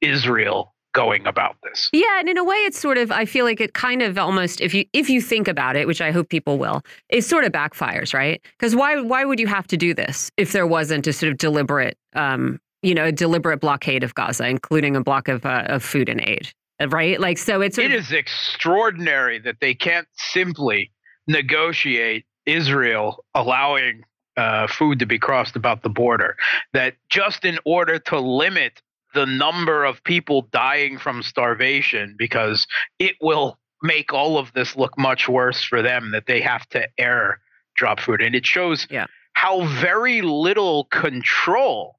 Israel 0.02 0.76
going 0.96 1.28
about 1.28 1.58
this. 1.64 1.90
Yeah, 1.92 2.20
and 2.20 2.30
in 2.30 2.38
a 2.38 2.44
way, 2.44 2.56
it's 2.58 2.80
sort 2.80 2.98
of. 2.98 3.12
I 3.12 3.26
feel 3.26 3.46
like 3.46 3.60
it 3.60 3.74
kind 3.74 4.02
of 4.02 4.18
almost, 4.18 4.62
if 4.62 4.74
you 4.74 4.86
if 4.94 5.10
you 5.10 5.22
think 5.22 5.48
about 5.48 5.76
it, 5.76 5.86
which 5.86 6.02
I 6.02 6.12
hope 6.12 6.30
people 6.30 6.58
will, 6.58 6.82
it 7.10 7.24
sort 7.24 7.44
of 7.44 7.52
backfires, 7.52 8.14
right? 8.14 8.42
Because 8.58 8.76
why 8.76 9.00
why 9.02 9.26
would 9.26 9.40
you 9.40 9.48
have 9.48 9.68
to 9.68 9.78
do 9.78 9.94
this 9.94 10.32
if 10.38 10.54
there 10.54 10.66
wasn't 10.66 11.06
a 11.06 11.14
sort 11.14 11.32
of 11.32 11.38
deliberate, 11.38 11.98
um, 12.16 12.60
you 12.82 12.96
know, 12.96 13.06
a 13.06 13.12
deliberate 13.12 13.60
blockade 13.60 14.04
of 14.04 14.16
Gaza, 14.16 14.48
including 14.48 14.96
a 14.96 15.04
block 15.04 15.28
of 15.28 15.46
uh, 15.46 15.64
of 15.68 15.84
food 15.84 16.08
and 16.08 16.22
aid, 16.22 16.52
right? 16.90 17.20
Like, 17.20 17.38
so 17.38 17.62
it's 17.62 17.78
It 17.78 17.92
is 17.92 18.12
extraordinary 18.12 19.40
that 19.40 19.58
they 19.60 19.74
can't 19.76 20.08
simply 20.16 20.92
negotiate 21.28 22.26
Israel 22.46 23.24
allowing 23.34 24.04
uh, 24.38 24.68
food 24.68 25.00
to 25.00 25.06
be 25.06 25.18
crossed 25.20 25.56
about 25.56 25.82
the 25.84 25.90
border. 25.90 26.36
That 26.74 26.96
just 27.10 27.46
in 27.46 27.58
order 27.66 28.00
to 28.00 28.20
limit 28.20 28.82
the 29.14 29.26
number 29.26 29.86
of 29.86 30.04
people 30.04 30.44
dying 30.52 30.98
from 30.98 31.24
starvation, 31.24 32.16
because 32.18 32.68
it 33.00 33.16
will 33.22 33.58
make 33.82 34.12
all 34.14 34.38
of 34.38 34.52
this 34.54 34.76
look 34.76 34.98
much 34.98 35.30
worse 35.30 35.64
for 35.64 35.82
them, 35.82 36.12
that 36.12 36.26
they 36.28 36.42
have 36.42 36.68
to 36.70 36.88
air 36.98 37.40
drop 37.76 38.00
food. 38.00 38.22
And 38.22 38.36
it 38.36 38.46
shows 38.46 38.88
Yeah. 38.90 39.06
how 39.34 39.66
very 39.82 40.22
little 40.22 40.86
control 40.86 41.98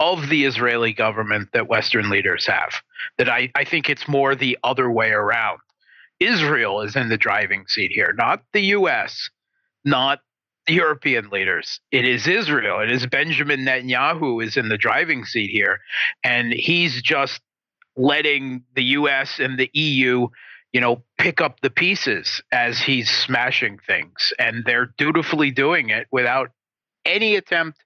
of 0.00 0.28
the 0.28 0.44
Israeli 0.44 0.92
government 0.92 1.50
that 1.52 1.68
Western 1.68 2.10
leaders 2.10 2.46
have. 2.46 2.72
That 3.18 3.28
I, 3.28 3.50
I 3.54 3.64
think 3.64 3.88
it's 3.88 4.08
more 4.08 4.34
the 4.34 4.58
other 4.64 4.90
way 4.90 5.10
around. 5.12 5.58
Israel 6.18 6.80
is 6.82 6.96
in 6.96 7.08
the 7.08 7.16
driving 7.16 7.66
seat 7.68 7.92
here, 7.92 8.12
not 8.16 8.42
the 8.52 8.62
US, 8.78 9.30
not 9.84 10.20
European 10.68 11.28
leaders. 11.30 11.80
It 11.90 12.06
is 12.06 12.26
Israel. 12.26 12.80
It 12.80 12.90
is 12.90 13.06
Benjamin 13.06 13.60
Netanyahu 13.64 14.44
is 14.44 14.56
in 14.56 14.68
the 14.68 14.78
driving 14.78 15.24
seat 15.24 15.50
here. 15.50 15.80
And 16.22 16.52
he's 16.52 17.02
just 17.02 17.40
letting 17.96 18.62
the 18.74 18.84
US 18.84 19.40
and 19.40 19.58
the 19.58 19.70
EU, 19.72 20.28
you 20.72 20.80
know, 20.80 21.02
pick 21.18 21.40
up 21.40 21.60
the 21.60 21.70
pieces 21.70 22.42
as 22.52 22.80
he's 22.80 23.10
smashing 23.10 23.78
things. 23.86 24.32
And 24.38 24.64
they're 24.64 24.94
dutifully 24.98 25.50
doing 25.50 25.90
it 25.90 26.06
without 26.12 26.50
any 27.04 27.34
attempt 27.34 27.82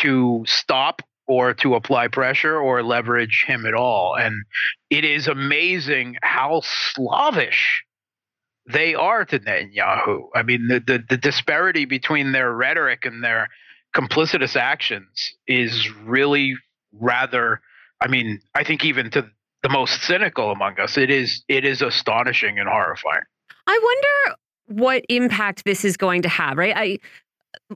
to 0.00 0.44
stop 0.46 1.02
or 1.28 1.54
to 1.54 1.74
apply 1.74 2.08
pressure 2.08 2.58
or 2.58 2.82
leverage 2.82 3.44
him 3.46 3.66
at 3.66 3.74
all. 3.74 4.16
And 4.16 4.34
it 4.90 5.04
is 5.04 5.26
amazing 5.26 6.16
how 6.22 6.62
slavish 6.62 7.84
they 8.72 8.94
are 8.94 9.24
to 9.24 9.38
Netanyahu. 9.38 10.28
I 10.34 10.42
mean, 10.42 10.68
the, 10.68 10.80
the, 10.80 11.04
the 11.08 11.16
disparity 11.16 11.84
between 11.84 12.32
their 12.32 12.52
rhetoric 12.52 13.04
and 13.04 13.22
their 13.22 13.48
complicitous 13.94 14.56
actions 14.56 15.32
is 15.46 15.88
really 16.04 16.54
rather, 16.92 17.60
I 18.00 18.08
mean, 18.08 18.40
I 18.54 18.64
think 18.64 18.84
even 18.84 19.10
to 19.12 19.30
the 19.62 19.68
most 19.68 20.02
cynical 20.02 20.50
among 20.50 20.78
us, 20.80 20.96
it 20.96 21.10
is 21.10 21.42
it 21.48 21.64
is 21.64 21.82
astonishing 21.82 22.58
and 22.58 22.68
horrifying. 22.68 23.22
I 23.66 23.80
wonder 23.82 24.36
what 24.68 25.04
impact 25.08 25.64
this 25.64 25.84
is 25.84 25.96
going 25.96 26.22
to 26.22 26.28
have, 26.28 26.56
right? 26.56 26.74
I 26.76 26.98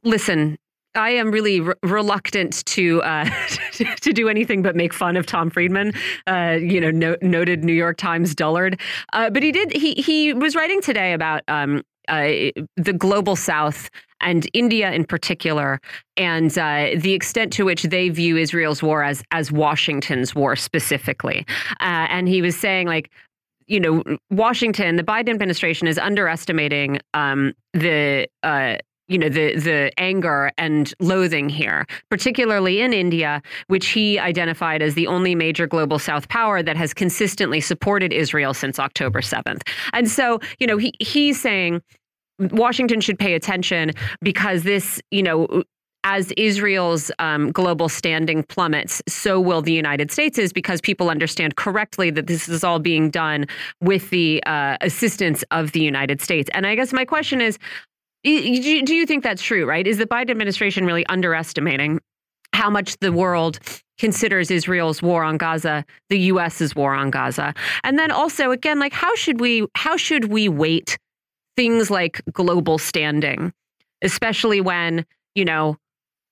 listen. 0.05 0.59
I 0.95 1.11
am 1.11 1.31
really 1.31 1.61
re- 1.61 1.75
reluctant 1.83 2.65
to 2.67 3.03
uh, 3.03 3.25
to 4.01 4.13
do 4.13 4.29
anything 4.29 4.63
but 4.63 4.77
make 4.77 4.93
fun 4.93 5.17
of 5.17 5.27
Tom 5.27 5.51
Friedman, 5.51 5.93
uh, 6.27 6.59
you 6.61 6.81
know, 6.81 6.91
no, 6.91 7.17
noted 7.23 7.65
New 7.65 7.73
York 7.73 7.97
Times 7.97 8.35
dullard. 8.35 8.81
Uh, 9.13 9.31
but 9.31 9.43
he 9.43 9.53
did. 9.53 9.73
He 9.73 9.95
he 9.95 10.33
was 10.33 10.55
writing 10.55 10.81
today 10.81 11.13
about 11.13 11.43
um, 11.49 11.83
uh, 12.09 12.51
the 12.77 12.93
global 12.97 13.37
South 13.37 13.91
and 14.21 14.49
India 14.53 14.91
in 14.93 15.05
particular, 15.05 15.81
and 16.17 16.57
uh, 16.59 16.91
the 16.97 17.13
extent 17.13 17.53
to 17.55 17.65
which 17.65 17.85
they 17.85 18.09
view 18.09 18.37
Israel's 18.37 18.83
war 18.83 19.05
as 19.05 19.23
as 19.31 19.53
Washington's 19.53 20.35
war 20.35 20.57
specifically. 20.57 21.47
Uh, 21.81 22.07
and 22.11 22.29
he 22.29 22.43
was 22.43 22.57
saying 22.57 22.87
like 22.87 23.11
you 23.71 23.79
know, 23.79 24.03
Washington, 24.31 24.97
the 24.97 25.05
Biden 25.05 25.31
administration 25.31 25.87
is 25.87 25.97
underestimating 25.97 26.99
um, 27.15 27.55
the. 27.73 28.27
Uh, 28.43 28.77
you 29.11 29.19
know 29.19 29.29
the 29.29 29.57
the 29.57 29.93
anger 29.99 30.51
and 30.57 30.95
loathing 31.01 31.51
here, 31.51 31.85
particularly 32.11 32.81
in 32.81 32.95
India, 32.95 33.43
which 33.67 33.89
he 33.89 34.19
identified 34.19 34.81
as 34.81 34.95
the 34.95 35.07
only 35.07 35.35
major 35.35 35.67
global 35.67 35.99
South 35.99 36.29
power 36.29 36.63
that 36.63 36.77
has 36.77 36.95
consistently 36.95 37.61
supported 37.61 38.13
Israel 38.13 38.55
since 38.55 38.79
October 38.79 39.21
seventh. 39.21 39.63
And 39.93 40.09
so, 40.09 40.41
you 40.61 40.67
know, 40.67 40.79
he 40.79 40.95
he's 41.01 41.39
saying 41.41 41.83
Washington 42.39 43.01
should 43.01 43.19
pay 43.19 43.35
attention 43.35 43.91
because 44.23 44.63
this, 44.63 45.03
you 45.11 45.23
know, 45.23 45.65
as 46.05 46.33
Israel's 46.37 47.11
um, 47.19 47.53
global 47.53 47.89
standing 47.89 48.43
plummets, 48.45 49.03
so 49.07 49.39
will 49.39 49.61
the 49.61 49.73
United 49.73 50.11
States 50.11 50.39
is 50.39 50.53
because 50.53 50.81
people 50.81 51.11
understand 51.11 51.57
correctly 51.57 52.11
that 52.11 52.27
this 52.27 52.49
is 52.49 52.65
all 52.65 52.79
being 52.79 53.11
done 53.11 53.45
with 53.83 54.09
the 54.11 54.43
uh, 54.45 54.79
assistance 54.81 55.45
of 55.51 55.73
the 55.73 55.81
United 55.81 56.23
States. 56.23 56.49
And 56.55 56.67
I 56.67 56.75
guess 56.75 56.93
my 56.93 57.05
question 57.05 57.43
is, 57.43 57.59
do 58.25 58.31
you, 58.95 59.07
think 59.07 59.23
that's 59.23 59.43
true? 59.43 59.67
Right? 59.67 59.87
Is 59.87 59.99
the 59.99 60.07
Biden 60.07 60.31
administration 60.31 60.85
really 60.85 61.07
underestimating 61.07 62.01
how 62.53 62.71
much 62.71 62.97
the 62.99 63.13
world 63.13 63.61
considers 63.99 64.51
Israel's 64.51 65.03
war 65.03 65.23
on 65.23 65.37
Gaza 65.37 65.85
the 66.09 66.19
U.S.'s 66.19 66.75
war 66.75 66.95
on 66.95 67.11
Gaza? 67.11 67.55
And 67.85 67.99
then 67.99 68.11
also, 68.11 68.51
again, 68.51 68.79
like 68.79 68.93
how 68.93 69.15
should 69.15 69.41
we 69.41 69.67
how 69.75 69.97
should 69.97 70.27
we 70.27 70.49
weight 70.49 70.99
things 71.57 71.91
like 71.91 72.23
global 72.33 72.79
standing, 72.79 73.53
especially 74.03 74.61
when 74.61 75.05
you 75.35 75.45
know 75.45 75.77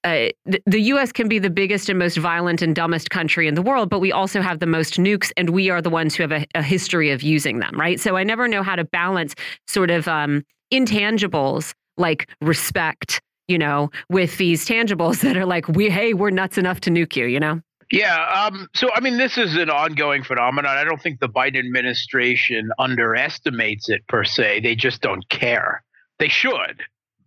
uh, 0.05 0.29
the, 0.67 0.81
U.S. 0.81 1.13
can 1.13 1.29
be 1.29 1.39
the 1.39 1.51
biggest 1.51 1.89
and 1.89 1.99
most 1.99 2.17
violent 2.17 2.63
and 2.63 2.75
dumbest 2.75 3.11
country 3.11 3.49
in 3.49 3.55
the 3.55 3.63
world, 3.63 3.91
but 3.91 3.99
we 4.01 4.13
also 4.13 4.41
have 4.41 4.61
the 4.61 4.67
most 4.67 4.95
nukes, 4.95 5.33
and 5.37 5.51
we 5.51 5.71
are 5.71 5.83
the 5.83 5.91
ones 5.91 6.15
who 6.15 6.23
have 6.23 6.33
a, 6.33 6.47
a 6.55 6.63
history 6.63 7.11
of 7.11 7.23
using 7.23 7.59
them, 7.59 7.79
right? 7.79 7.99
So 7.99 8.17
I 8.17 8.25
never 8.25 8.47
know 8.49 8.63
how 8.63 8.77
to 8.77 8.85
balance 8.85 9.35
sort 9.67 9.91
of 9.91 10.07
um, 10.07 10.45
intangibles 10.73 11.75
like 11.97 12.29
respect 12.41 13.21
you 13.49 13.59
know, 13.59 13.91
with 14.09 14.37
these 14.37 14.67
tangibles 14.67 15.21
that 15.23 15.37
are 15.37 15.47
like, 15.47 15.67
we, 15.69 15.91
hey, 15.91 16.15
we're 16.15 16.31
nuts 16.31 16.59
enough 16.59 16.81
to 16.81 16.91
nuke 16.91 17.17
you, 17.17 17.27
you 17.27 17.41
know? 17.41 17.61
Yeah. 17.91 18.23
Um, 18.27 18.69
so, 18.75 18.91
I 18.95 19.01
mean, 19.01 19.17
this 19.17 19.39
is 19.39 19.57
an 19.57 19.71
ongoing 19.71 20.23
phenomenon. 20.23 20.77
I 20.77 20.85
don't 20.85 21.01
think 21.01 21.21
the 21.21 21.29
Biden 21.29 21.59
administration 21.59 22.71
underestimates 22.79 23.89
it 23.89 24.07
per 24.07 24.25
se. 24.25 24.61
They 24.61 24.75
just 24.75 25.01
don't 25.01 25.27
care. 25.31 25.83
They 26.19 26.29
should, 26.29 26.83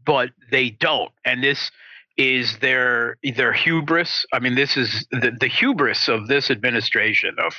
but 0.05 0.29
they 0.51 0.69
don't. 0.69 1.11
And 1.25 1.43
this 1.43 1.71
is 2.17 2.57
their 2.59 3.17
their 3.35 3.53
hubris. 3.53 4.25
I 4.33 4.39
mean, 4.39 4.55
this 4.55 4.77
is 4.77 5.07
the, 5.11 5.31
the 5.39 5.47
hubris 5.47 6.07
of 6.07 6.27
this 6.27 6.51
administration 6.51 7.35
of 7.39 7.53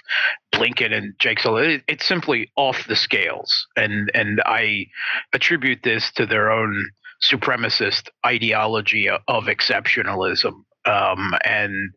Blinken 0.53 0.92
and 0.92 1.14
Jake 1.18 1.40
Sullivan. 1.40 1.70
It, 1.70 1.84
it's 1.88 2.07
simply 2.07 2.50
off 2.57 2.86
the 2.86 2.96
scales, 2.96 3.66
and 3.76 4.11
and 4.14 4.42
I 4.44 4.86
attribute 5.32 5.82
this 5.82 6.11
to 6.12 6.26
their 6.26 6.50
own 6.50 6.90
supremacist 7.22 8.09
ideology 8.26 9.09
of 9.09 9.44
exceptionalism. 9.44 10.64
Um, 10.84 11.34
and 11.44 11.92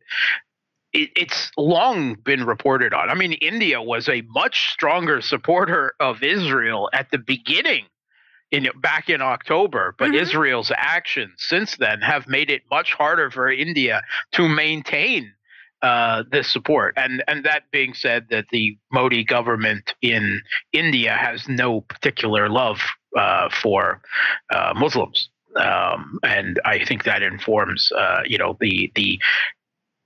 it, 0.94 1.10
it's 1.16 1.52
long 1.58 2.16
been 2.24 2.46
reported 2.46 2.94
on. 2.94 3.10
I 3.10 3.16
mean, 3.16 3.34
India 3.34 3.82
was 3.82 4.08
a 4.08 4.22
much 4.30 4.72
stronger 4.72 5.22
supporter 5.22 5.94
of 6.00 6.24
Israel 6.24 6.90
at 6.94 7.12
the 7.12 7.18
beginning 7.18 7.86
in 8.56 8.70
back 8.82 9.10
in 9.10 9.22
October, 9.22 9.96
but 9.98 10.10
mm-hmm. 10.10 10.24
Israel's 10.24 10.72
actions 10.76 11.34
since 11.38 11.78
then 11.78 12.02
have 12.02 12.28
made 12.28 12.50
it 12.50 12.64
much 12.72 12.94
harder 12.94 13.30
for 13.30 13.52
India 13.52 14.02
to 14.34 14.48
maintain 14.48 15.34
uh, 15.82 16.24
this 16.32 16.52
support. 16.52 16.94
And 16.98 17.24
and 17.28 17.44
that 17.46 17.64
being 17.72 17.94
said, 17.94 18.28
that 18.30 18.46
the 18.52 18.78
Modi 18.92 19.24
government 19.24 19.94
in 20.02 20.42
India 20.74 21.14
has 21.14 21.48
no 21.48 21.82
particular 21.82 22.50
love 22.50 22.80
uh, 23.18 23.50
for 23.62 24.02
uh, 24.54 24.74
Muslims. 24.76 25.30
Um, 25.56 26.20
and 26.24 26.60
I 26.66 26.84
think 26.84 27.04
that 27.04 27.22
informs, 27.24 27.92
uh, 27.92 28.22
you 28.26 28.38
know, 28.38 28.58
the 28.60 28.92
the 28.96 29.20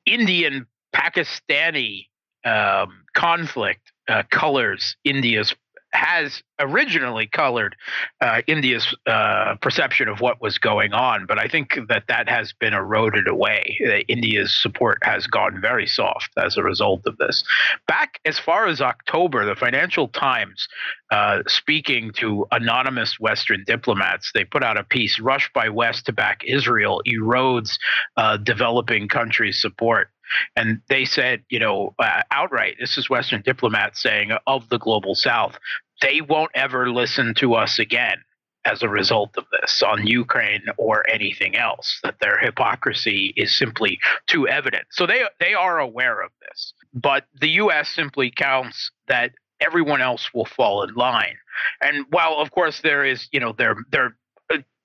Indian 0.06 0.66
Pakistani 0.96 2.08
um, 2.46 3.04
conflict 3.14 3.92
uh, 4.08 4.24
colors 4.32 4.96
India's 5.04 5.54
has 5.94 6.44
originally 6.60 7.26
colored 7.28 7.76
uh, 8.22 8.42
India's 8.48 8.96
uh, 9.08 9.56
perception 9.62 10.08
of 10.08 10.22
what 10.22 10.42
was 10.42 10.58
going 10.58 10.94
on, 10.94 11.26
but 11.26 11.40
I 11.40 11.48
think 11.48 11.80
that 11.88 12.04
that 12.08 12.30
has 12.30 12.54
been 12.54 12.74
eroded 12.74 13.28
away. 13.28 13.80
Uh, 13.86 14.00
India's 14.08 14.56
support 14.62 15.00
has 15.04 15.26
gone 15.26 15.60
very 15.62 15.88
soft 15.88 16.30
as 16.38 16.58
a 16.58 16.64
result 16.64 17.02
of 17.06 17.18
this. 17.18 17.44
Back 17.88 18.20
as 18.26 18.38
far 18.38 18.68
as 18.68 18.82
October, 18.82 19.46
the 19.46 19.56
Financial 19.56 20.08
Times, 20.10 20.68
uh, 21.12 21.40
speaking 21.48 22.12
to 22.18 22.46
anonymous 22.52 23.20
Western 23.20 23.64
diplomats, 23.66 24.32
they 24.34 24.44
put 24.44 24.64
out 24.64 24.78
a 24.78 24.84
piece: 24.84 25.20
"Rush 25.20 25.50
by 25.54 25.70
West 25.70 26.06
to 26.06 26.14
back 26.14 26.44
Israel 26.46 27.02
erodes 27.08 27.78
uh, 28.18 28.38
developing 28.38 29.08
countries' 29.08 29.62
support." 29.62 30.10
And 30.56 30.82
they 30.90 31.06
said, 31.06 31.44
you 31.50 31.60
know, 31.60 31.94
uh, 32.00 32.24
outright, 32.32 32.76
this 32.80 32.98
is 32.98 33.10
Western 33.10 33.42
diplomats 33.42 34.02
saying 34.02 34.32
of 34.48 34.70
the 34.70 34.80
global 34.80 35.16
South, 35.16 35.58
they 36.02 36.22
won't 36.22 36.52
ever 36.56 36.92
listen 36.92 37.34
to 37.36 37.56
us 37.56 37.80
again 37.80 38.24
as 38.66 38.84
a 38.84 38.90
result 38.90 39.32
of 39.38 39.46
this 39.52 39.82
on 39.82 40.06
Ukraine 40.06 40.64
or 40.78 41.04
anything 41.10 41.56
else. 41.56 42.00
That 42.04 42.20
their 42.20 42.38
hypocrisy 42.38 43.34
is 43.38 43.58
simply 43.58 44.00
too 44.28 44.48
evident. 44.48 44.88
So 44.92 45.06
they 45.06 45.24
they 45.40 45.54
are 45.54 45.80
aware 45.80 46.22
of 46.22 46.32
this, 46.42 46.74
but 46.94 47.26
the 47.40 47.50
U.S. 47.50 47.90
simply 47.90 48.32
counts 48.32 48.92
that 49.08 49.32
everyone 49.60 50.02
else 50.02 50.30
will 50.34 50.46
fall 50.46 50.84
in 50.84 50.94
line. 50.96 51.36
And 51.82 52.06
while 52.12 52.36
of 52.36 52.52
course 52.52 52.82
there 52.82 53.04
is, 53.04 53.28
you 53.32 53.40
know, 53.40 53.54
they're 53.58 53.78
they're 53.92 54.16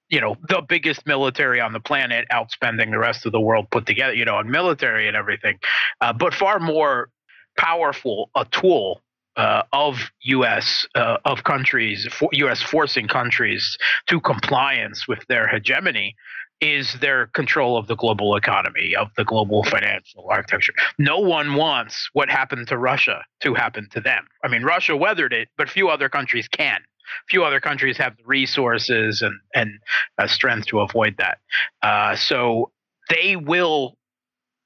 you 0.09 0.21
know 0.21 0.37
the 0.49 0.63
biggest 0.69 1.07
military 1.07 1.61
on 1.61 1.73
the 1.73 1.81
planet 1.81 2.27
outspending 2.33 2.91
the 2.91 2.99
rest 2.99 3.27
of 3.27 3.33
the 3.33 3.41
world 3.41 3.67
put 3.71 3.87
together 3.87 4.15
you 4.15 4.25
know 4.25 4.37
on 4.37 4.51
military 4.51 5.09
and 5.09 5.17
everything 5.17 5.59
uh, 6.01 6.13
but 6.13 6.35
far 6.35 6.59
more 6.59 7.09
powerful 7.57 8.31
a 8.37 8.45
tool 8.47 9.01
uh, 9.37 9.63
of 9.73 9.97
U.S. 10.23 10.87
Uh, 10.95 11.17
of 11.25 11.43
countries, 11.43 12.07
for 12.13 12.29
U.S. 12.33 12.63
forcing 12.63 13.09
countries 13.09 13.77
to 14.07 14.21
compliance 14.21 15.09
with 15.09 15.27
their 15.29 15.49
hegemony, 15.49 16.15
is 16.61 16.97
their 17.01 17.27
control 17.29 17.77
of 17.77 17.89
the 17.89 17.97
global 17.97 18.37
economy, 18.37 18.95
of 18.97 19.09
the 19.17 19.25
global 19.25 19.65
financial 19.65 20.29
architecture. 20.31 20.73
No 20.99 21.19
one 21.19 21.55
wants 21.57 22.09
what 22.13 22.31
happened 22.31 22.69
to 22.69 22.79
Russia 22.79 23.25
to 23.41 23.55
happen 23.55 23.89
to 23.91 24.01
them. 24.01 24.27
I 24.45 24.49
mean, 24.49 24.63
Russia 24.63 24.97
weathered 24.97 25.33
it, 25.33 25.49
but 25.59 25.69
few 25.69 25.89
other 25.89 26.09
countries 26.09 26.47
can 26.49 26.81
few 27.29 27.45
other 27.45 27.61
countries 27.61 27.97
have 27.99 28.17
the 28.17 28.25
resources 28.25 29.23
and 29.23 29.35
and 29.55 29.79
uh, 30.19 30.27
strength 30.27 30.67
to 30.69 30.81
avoid 30.81 31.17
that. 31.19 31.39
Uh, 31.83 32.17
so 32.17 32.71
they 33.11 33.37
will, 33.37 33.97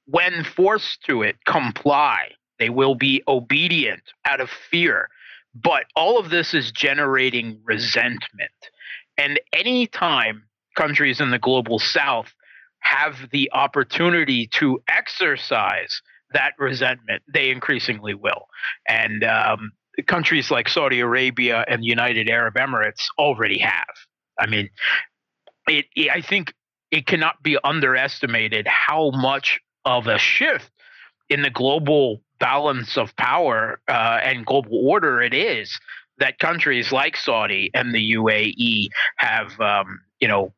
when 0.07 0.45
forced 0.45 1.03
to 1.05 1.23
it, 1.23 1.37
comply. 1.47 2.33
They 2.59 2.71
will 2.71 2.95
be 2.95 3.23
obedient 3.29 4.03
out 4.25 4.41
of 4.41 4.51
fear. 4.51 5.09
But 5.55 5.85
all 5.97 6.19
of 6.19 6.31
this 6.31 6.55
is 6.55 6.73
generating 6.73 7.61
resentment. 7.65 8.51
And 9.17 9.41
anytime 9.53 10.45
countries 10.77 11.21
in 11.21 11.31
the 11.31 11.39
global 11.39 11.79
south 11.79 12.33
have 12.81 13.29
the 13.33 13.51
opportunity 13.53 14.47
to 14.55 14.81
exercise 14.89 16.01
that 16.33 16.53
resentment, 16.59 17.23
they 17.33 17.51
increasingly 17.51 18.15
will. 18.15 18.47
And 18.87 19.25
um, 19.25 19.73
countries 20.07 20.51
like 20.51 20.69
Saudi 20.69 21.01
Arabia 21.01 21.65
and 21.69 21.83
the 21.83 21.87
United 21.87 22.29
Arab 22.29 22.55
Emirates 22.55 23.07
already 23.19 23.59
have. 23.59 23.95
I 24.39 24.47
mean, 24.47 24.71
it, 25.67 25.87
it, 25.97 26.11
I 26.11 26.21
think 26.21 26.53
it 26.91 27.07
cannot 27.07 27.43
be 27.43 27.59
underestimated 27.63 28.67
how 28.67 29.11
much 29.11 29.61
of 29.85 30.07
a 30.07 30.19
shift 30.19 30.71
in 31.29 31.43
the 31.43 31.51
global 31.51 32.23
balance 32.39 32.97
of 32.97 33.15
power 33.17 33.81
uh, 33.89 34.21
and 34.23 34.47
global 34.47 34.89
order 34.89 35.21
it 35.21 35.35
is 35.35 35.79
that 36.19 36.39
countries 36.39 36.93
like 36.93 37.17
Saudi 37.17 37.71
and 37.75 37.95
the 37.95 38.13
UAE 38.15 38.89
have, 39.17 39.59
um, 39.61 40.01
you 40.21 40.29
know, 40.29 40.53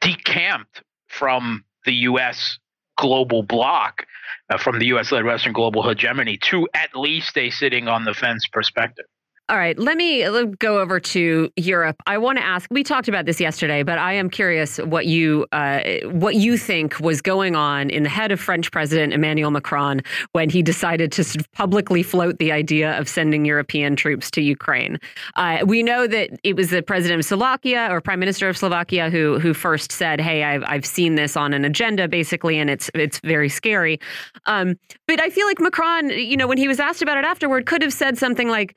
decamped 0.00 0.82
from 1.08 1.64
the 1.84 1.92
U.S. 1.92 2.58
global 2.96 3.42
bloc 3.42 4.06
uh, 4.50 4.58
from 4.58 4.78
the 4.78 4.86
U.S. 4.86 5.12
led 5.12 5.24
Western 5.24 5.52
global 5.52 5.82
hegemony 5.82 6.38
to 6.50 6.68
at 6.74 6.94
least 6.94 7.36
a 7.36 7.50
sitting 7.50 7.88
on 7.88 8.04
the 8.04 8.14
fence 8.14 8.46
perspective. 8.52 9.06
All 9.50 9.58
right, 9.58 9.78
let 9.78 9.98
me 9.98 10.26
go 10.58 10.80
over 10.80 10.98
to 10.98 11.50
Europe. 11.56 11.96
I 12.06 12.16
want 12.16 12.38
to 12.38 12.44
ask. 12.44 12.66
We 12.70 12.82
talked 12.82 13.08
about 13.08 13.26
this 13.26 13.38
yesterday, 13.38 13.82
but 13.82 13.98
I 13.98 14.14
am 14.14 14.30
curious 14.30 14.78
what 14.78 15.04
you 15.04 15.44
uh, 15.52 15.80
what 16.12 16.36
you 16.36 16.56
think 16.56 16.98
was 16.98 17.20
going 17.20 17.54
on 17.54 17.90
in 17.90 18.04
the 18.04 18.08
head 18.08 18.32
of 18.32 18.40
French 18.40 18.72
President 18.72 19.12
Emmanuel 19.12 19.50
Macron 19.50 20.00
when 20.32 20.48
he 20.48 20.62
decided 20.62 21.12
to 21.12 21.44
publicly 21.52 22.02
float 22.02 22.38
the 22.38 22.52
idea 22.52 22.98
of 22.98 23.06
sending 23.06 23.44
European 23.44 23.96
troops 23.96 24.30
to 24.30 24.40
Ukraine. 24.40 24.98
Uh, 25.36 25.58
we 25.66 25.82
know 25.82 26.06
that 26.06 26.30
it 26.42 26.56
was 26.56 26.70
the 26.70 26.80
president 26.80 27.20
of 27.20 27.26
Slovakia 27.26 27.88
or 27.90 28.00
prime 28.00 28.20
minister 28.20 28.48
of 28.48 28.56
Slovakia 28.56 29.10
who 29.10 29.38
who 29.38 29.52
first 29.52 29.92
said, 29.92 30.22
"Hey, 30.22 30.42
I've 30.42 30.64
I've 30.66 30.86
seen 30.86 31.16
this 31.16 31.36
on 31.36 31.52
an 31.52 31.66
agenda, 31.66 32.08
basically, 32.08 32.58
and 32.58 32.70
it's 32.70 32.90
it's 32.94 33.20
very 33.20 33.50
scary." 33.50 34.00
Um, 34.46 34.76
but 35.06 35.20
I 35.20 35.28
feel 35.28 35.46
like 35.46 35.60
Macron, 35.60 36.08
you 36.08 36.38
know, 36.38 36.46
when 36.46 36.56
he 36.56 36.66
was 36.66 36.80
asked 36.80 37.02
about 37.02 37.18
it 37.18 37.26
afterward, 37.26 37.66
could 37.66 37.82
have 37.82 37.92
said 37.92 38.16
something 38.16 38.48
like 38.48 38.74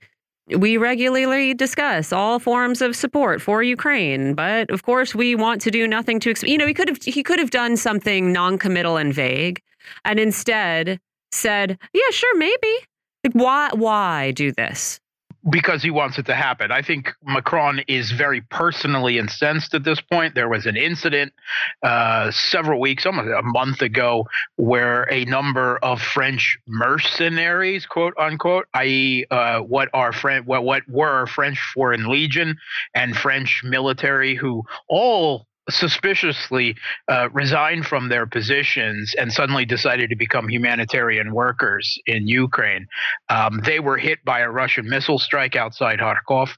we 0.55 0.77
regularly 0.77 1.53
discuss 1.53 2.13
all 2.13 2.39
forms 2.39 2.81
of 2.81 2.95
support 2.95 3.41
for 3.41 3.61
Ukraine, 3.61 4.33
but 4.33 4.69
of 4.69 4.83
course 4.83 5.13
we 5.13 5.35
want 5.35 5.61
to 5.61 5.71
do 5.71 5.87
nothing 5.87 6.19
to 6.21 6.33
you 6.43 6.57
know 6.57 6.67
he 6.67 6.73
could 6.73 6.87
have 6.87 7.03
he 7.03 7.23
could 7.23 7.39
have 7.39 7.51
done 7.51 7.75
something 7.75 8.31
non-committal 8.31 8.97
and 8.97 9.13
vague 9.13 9.61
and 10.05 10.19
instead 10.19 10.99
said, 11.31 11.77
"Yeah, 11.93 12.09
sure, 12.11 12.37
maybe." 12.37 12.77
Like 13.23 13.33
why 13.33 13.69
why 13.73 14.31
do 14.31 14.51
this? 14.51 14.99
Because 15.49 15.81
he 15.81 15.89
wants 15.89 16.17
it 16.17 16.25
to 16.25 16.35
happen. 16.35 16.71
I 16.71 16.81
think 16.81 17.13
Macron 17.23 17.79
is 17.87 18.11
very 18.11 18.41
personally 18.41 19.17
incensed 19.17 19.73
at 19.73 19.83
this 19.83 20.01
point. 20.01 20.35
There 20.35 20.49
was 20.49 20.65
an 20.65 20.75
incident 20.75 21.33
uh, 21.83 22.31
several 22.31 22.79
weeks, 22.79 23.05
almost 23.05 23.29
a 23.29 23.41
month 23.41 23.81
ago, 23.81 24.27
where 24.57 25.03
a 25.11 25.25
number 25.25 25.77
of 25.77 26.01
French 26.01 26.57
mercenaries, 26.67 27.85
quote 27.85 28.13
unquote, 28.17 28.67
i.e., 28.73 29.25
uh, 29.31 29.59
what 29.59 29.89
are 29.93 30.11
French, 30.11 30.45
what 30.45 30.63
what 30.63 30.83
were 30.87 31.25
French 31.27 31.59
Foreign 31.73 32.07
Legion 32.07 32.57
and 32.93 33.15
French 33.15 33.61
military, 33.63 34.35
who 34.35 34.63
all 34.89 35.47
suspiciously 35.69 36.75
uh, 37.07 37.29
resigned 37.31 37.85
from 37.85 38.09
their 38.09 38.25
positions 38.25 39.13
and 39.17 39.31
suddenly 39.31 39.65
decided 39.65 40.09
to 40.09 40.15
become 40.15 40.49
humanitarian 40.49 41.33
workers 41.33 41.97
in 42.05 42.27
Ukraine. 42.27 42.87
Um, 43.29 43.61
they 43.65 43.79
were 43.79 43.97
hit 43.97 44.23
by 44.23 44.39
a 44.39 44.49
Russian 44.49 44.87
missile 44.87 45.19
strike 45.19 45.55
outside 45.55 45.99
Kharkov. 45.99 46.49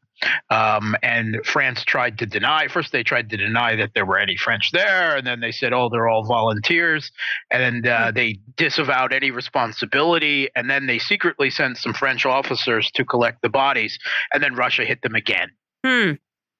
Um, 0.49 0.97
and 1.01 1.38
France 1.45 1.86
tried 1.86 2.18
to 2.18 2.26
deny. 2.26 2.68
First, 2.68 2.91
they 2.91 3.03
tried 3.03 3.30
to 3.30 3.38
deny 3.38 3.78
that 3.78 3.91
there 3.95 4.05
were 4.05 4.20
any 4.20 4.36
French 4.36 4.72
there, 4.74 5.16
and 5.16 5.26
then 5.26 5.39
they 5.39 5.53
said, 5.53 5.72
"Oh, 5.72 5.88
they're 5.88 6.10
all 6.10 6.26
volunteers," 6.26 7.10
and 7.49 7.88
uh, 7.88 8.07
hmm. 8.07 8.16
they 8.16 8.39
disavowed 8.57 9.14
any 9.14 9.32
responsibility. 9.32 10.49
And 10.57 10.70
then 10.70 10.88
they 10.88 10.99
secretly 10.99 11.49
sent 11.49 11.78
some 11.78 11.93
French 11.93 12.26
officers 12.26 12.91
to 12.95 13.05
collect 13.05 13.41
the 13.41 13.47
bodies, 13.47 13.97
and 14.34 14.43
then 14.43 14.55
Russia 14.55 14.84
hit 14.84 15.01
them 15.03 15.16
again. 15.16 15.51
Hmm 15.86 16.12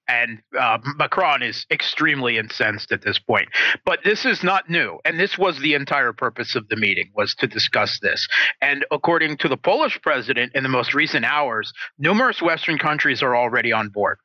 and 0.10 0.42
uh, 0.60 0.80
Macron 0.98 1.44
is 1.44 1.66
extremely 1.72 2.38
incensed 2.38 2.92
at 2.92 3.04
this 3.04 3.20
point. 3.20 3.48
But 3.86 4.00
this 4.04 4.26
is 4.26 4.44
not 4.44 4.70
new, 4.70 5.00
and 5.06 5.20
this 5.20 5.38
was 5.38 5.60
the 5.60 5.76
entire 5.76 6.12
purpose 6.12 6.56
of 6.56 6.68
the 6.68 6.76
meeting 6.76 7.12
was 7.16 7.36
to 7.36 7.48
discuss 7.48 8.00
this. 8.02 8.28
And 8.62 8.86
according 8.92 9.38
to 9.38 9.48
the 9.48 9.58
Polish 9.58 10.00
president, 10.02 10.54
in 10.56 10.64
the 10.64 10.70
most 10.70 10.94
recent 10.94 11.26
hours, 11.26 11.72
numerous 12.00 12.42
Western 12.42 12.80
countries 12.80 13.22
are 13.22 13.36
already 13.36 13.72
on 13.72 13.90
board. 13.90 14.18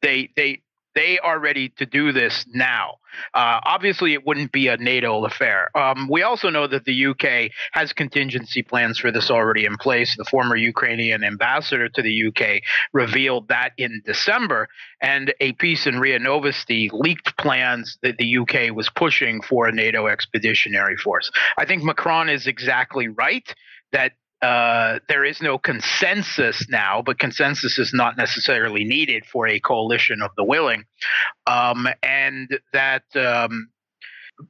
They 0.00 0.30
they 0.36 0.62
they 0.96 1.18
are 1.18 1.38
ready 1.38 1.68
to 1.76 1.86
do 1.86 2.10
this 2.10 2.46
now. 2.52 2.96
Uh, 3.34 3.60
obviously, 3.64 4.14
it 4.14 4.26
wouldn't 4.26 4.50
be 4.50 4.68
a 4.68 4.76
NATO 4.78 5.24
affair. 5.24 5.68
Um, 5.76 6.08
we 6.10 6.22
also 6.22 6.48
know 6.50 6.66
that 6.66 6.84
the 6.84 7.06
UK 7.06 7.52
has 7.72 7.92
contingency 7.92 8.62
plans 8.62 8.98
for 8.98 9.12
this 9.12 9.30
already 9.30 9.66
in 9.66 9.76
place. 9.76 10.16
The 10.16 10.24
former 10.24 10.56
Ukrainian 10.56 11.22
ambassador 11.22 11.88
to 11.90 12.02
the 12.02 12.26
UK 12.28 12.62
revealed 12.92 13.48
that 13.48 13.72
in 13.76 14.02
December, 14.04 14.68
and 15.00 15.32
a 15.40 15.52
piece 15.52 15.86
in 15.86 16.00
RIA 16.00 16.18
Novosti 16.18 16.90
leaked 16.92 17.36
plans 17.36 17.98
that 18.02 18.16
the 18.16 18.38
UK 18.38 18.74
was 18.74 18.88
pushing 18.88 19.42
for 19.42 19.68
a 19.68 19.72
NATO 19.72 20.06
expeditionary 20.06 20.96
force. 20.96 21.30
I 21.58 21.66
think 21.66 21.82
Macron 21.82 22.28
is 22.28 22.46
exactly 22.46 23.08
right 23.08 23.54
that 23.92 24.12
uh, 24.42 24.98
there 25.08 25.24
is 25.24 25.40
no 25.40 25.58
consensus 25.58 26.66
now, 26.68 27.02
but 27.04 27.18
consensus 27.18 27.78
is 27.78 27.92
not 27.94 28.16
necessarily 28.16 28.84
needed 28.84 29.24
for 29.24 29.48
a 29.48 29.58
coalition 29.60 30.20
of 30.22 30.30
the 30.36 30.44
willing, 30.44 30.84
um, 31.46 31.88
and 32.02 32.58
that 32.72 33.04
um, 33.14 33.68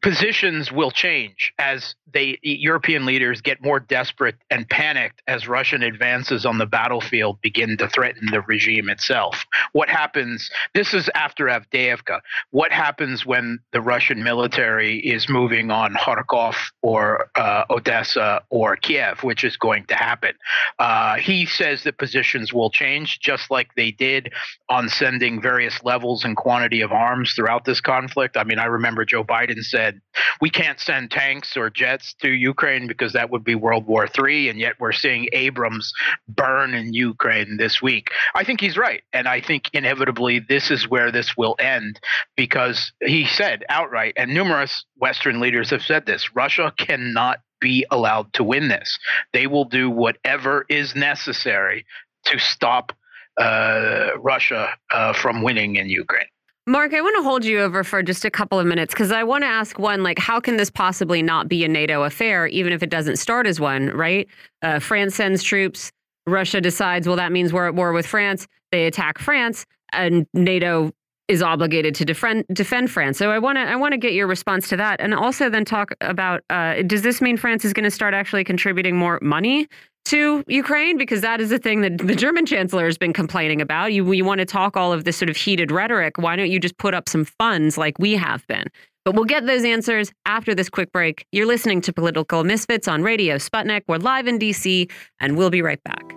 positions 0.03 0.72
will 0.72 0.91
change 0.91 1.53
as 1.59 1.95
they 2.12 2.39
European 2.43 3.07
leaders 3.07 3.41
get 3.41 3.62
more 3.62 3.78
desperate 3.78 4.37
and 4.51 4.68
panicked 4.68 5.22
as 5.26 5.47
Russian 5.47 5.82
advances 5.82 6.45
on 6.45 6.59
the 6.59 6.66
battlefield 6.66 7.41
begin 7.41 7.76
to 7.76 7.89
threaten 7.89 8.28
the 8.30 8.41
regime 8.43 8.89
itself. 8.89 9.45
What 9.72 9.89
happens? 9.89 10.51
This 10.74 10.95
is 10.95 11.09
after 11.14 11.47
Avdiivka. 11.47 12.20
What 12.51 12.72
happens 12.72 13.24
when 13.24 13.61
the 13.72 13.80
Russian 13.80 14.22
military 14.22 14.99
is 14.99 15.28
moving 15.28 15.70
on 15.70 15.95
Kharkov 15.95 16.57
or 16.82 17.30
uh, 17.37 17.64
Odessa 17.70 18.43
or 18.51 18.76
Kiev, 18.76 19.22
which 19.22 19.45
is 19.45 19.57
going 19.57 19.87
to 19.87 19.95
happen? 19.95 20.32
Uh, 20.78 21.16
he 21.16 21.47
says 21.47 21.84
that 21.84 21.99
positions 21.99 22.53
will 22.53 22.70
change, 22.70 23.20
just 23.20 23.51
like 23.51 23.68
they 23.76 23.91
did 23.93 24.32
on 24.68 24.89
sending 24.89 25.41
various 25.41 25.82
levels 25.84 26.24
and 26.24 26.37
quantity 26.37 26.80
of 26.80 26.93
arms 26.93 27.32
throughout 27.37 27.64
this 27.64 27.80
conflict. 27.80 28.37
I 28.37 28.45
mean, 28.45 28.59
I 28.59 28.66
remember 28.66 29.05
Joe 29.05 29.24
Biden 29.24 29.62
said 29.76 30.00
we 30.40 30.48
can't 30.48 30.80
send 30.80 31.10
tanks 31.10 31.56
or 31.56 31.68
jets 31.70 32.14
to 32.22 32.30
Ukraine 32.30 32.86
because 32.86 33.12
that 33.12 33.30
would 33.30 33.44
be 33.44 33.54
World 33.54 33.86
War 33.86 34.06
III, 34.06 34.48
and 34.48 34.58
yet 34.58 34.74
we're 34.78 34.92
seeing 34.92 35.28
Abrams 35.32 35.92
burn 36.28 36.74
in 36.74 36.94
Ukraine 36.94 37.58
this 37.58 37.82
week. 37.82 38.10
I 38.34 38.44
think 38.44 38.60
he's 38.60 38.76
right, 38.76 39.02
and 39.12 39.28
I 39.28 39.40
think 39.40 39.70
inevitably 39.72 40.40
this 40.40 40.70
is 40.70 40.88
where 40.88 41.10
this 41.12 41.36
will 41.36 41.56
end 41.58 42.00
because 42.36 42.92
he 43.04 43.26
said 43.26 43.64
outright, 43.68 44.14
and 44.16 44.32
numerous 44.32 44.84
Western 44.96 45.40
leaders 45.40 45.70
have 45.70 45.82
said 45.82 46.06
this: 46.06 46.34
Russia 46.34 46.72
cannot 46.78 47.40
be 47.60 47.86
allowed 47.90 48.32
to 48.34 48.44
win 48.44 48.68
this. 48.68 48.98
They 49.32 49.46
will 49.46 49.64
do 49.64 49.90
whatever 49.90 50.64
is 50.68 50.94
necessary 50.94 51.86
to 52.26 52.38
stop 52.38 52.92
uh, 53.38 54.10
Russia 54.18 54.70
uh, 54.90 55.12
from 55.12 55.42
winning 55.42 55.76
in 55.76 55.88
Ukraine. 55.88 56.26
Mark, 56.68 56.94
I 56.94 57.00
want 57.00 57.14
to 57.16 57.22
hold 57.22 57.44
you 57.44 57.60
over 57.60 57.84
for 57.84 58.02
just 58.02 58.24
a 58.24 58.30
couple 58.30 58.58
of 58.58 58.66
minutes 58.66 58.92
because 58.92 59.12
I 59.12 59.22
want 59.22 59.42
to 59.42 59.48
ask 59.48 59.78
one, 59.78 60.02
like, 60.02 60.18
how 60.18 60.40
can 60.40 60.56
this 60.56 60.68
possibly 60.68 61.22
not 61.22 61.48
be 61.48 61.64
a 61.64 61.68
NATO 61.68 62.02
affair, 62.02 62.48
even 62.48 62.72
if 62.72 62.82
it 62.82 62.90
doesn't 62.90 63.16
start 63.16 63.46
as 63.46 63.60
one, 63.60 63.90
right? 63.90 64.26
Uh, 64.62 64.80
France 64.80 65.14
sends 65.14 65.44
troops. 65.44 65.92
Russia 66.26 66.60
decides, 66.60 67.06
well, 67.06 67.14
that 67.16 67.30
means 67.30 67.52
we're 67.52 67.68
at 67.68 67.76
war 67.76 67.92
with 67.92 68.04
France. 68.04 68.48
They 68.72 68.86
attack 68.86 69.20
France, 69.20 69.64
and 69.92 70.26
NATO 70.34 70.90
is 71.28 71.40
obligated 71.40 71.94
to 71.96 72.04
defend 72.04 72.44
defend 72.52 72.90
France. 72.90 73.16
So 73.16 73.30
I 73.30 73.38
want 73.38 73.58
to 73.58 73.62
I 73.62 73.76
want 73.76 73.92
to 73.92 73.98
get 73.98 74.12
your 74.12 74.26
response 74.26 74.68
to 74.70 74.76
that, 74.76 75.00
and 75.00 75.14
also 75.14 75.48
then 75.48 75.64
talk 75.64 75.92
about 76.00 76.42
uh, 76.50 76.82
does 76.82 77.02
this 77.02 77.20
mean 77.20 77.36
France 77.36 77.64
is 77.64 77.72
going 77.72 77.84
to 77.84 77.92
start 77.92 78.12
actually 78.12 78.42
contributing 78.42 78.96
more 78.96 79.20
money 79.22 79.68
to 80.07 80.44
Ukraine? 80.46 80.96
Because 80.98 81.20
that 81.20 81.40
is 81.40 81.50
the 81.50 81.59
thing 81.59 81.80
that 81.82 81.98
the 81.98 82.14
German 82.14 82.46
chancellor 82.46 82.86
has 82.86 82.98
been 82.98 83.12
complaining 83.12 83.61
about. 83.61 83.92
You, 83.92 84.11
you 84.12 84.24
want 84.24 84.40
to 84.40 84.44
talk 84.44 84.76
all 84.76 84.92
of 84.92 85.04
this 85.04 85.16
sort 85.16 85.28
of 85.28 85.36
heated 85.36 85.70
rhetoric. 85.70 86.18
Why 86.18 86.36
don't 86.36 86.50
you 86.50 86.59
just 86.59 86.78
put 86.78 86.94
up 86.94 87.09
some 87.09 87.24
funds 87.24 87.76
like 87.76 87.98
we 87.98 88.12
have 88.14 88.46
been? 88.46 88.64
But 89.04 89.14
we'll 89.14 89.24
get 89.24 89.46
those 89.46 89.64
answers 89.64 90.11
after 90.24 90.54
this 90.54 90.68
quick 90.68 90.90
break. 90.90 91.24
You're 91.30 91.46
listening 91.46 91.80
to 91.82 91.92
Political 91.92 92.42
Misfits 92.44 92.88
on 92.88 93.02
Radio 93.02 93.36
Sputnik. 93.36 93.82
We're 93.86 93.98
live 93.98 94.26
in 94.26 94.38
DC, 94.38 94.90
and 95.20 95.36
we'll 95.36 95.50
be 95.50 95.62
right 95.62 95.82
back. 95.84 96.15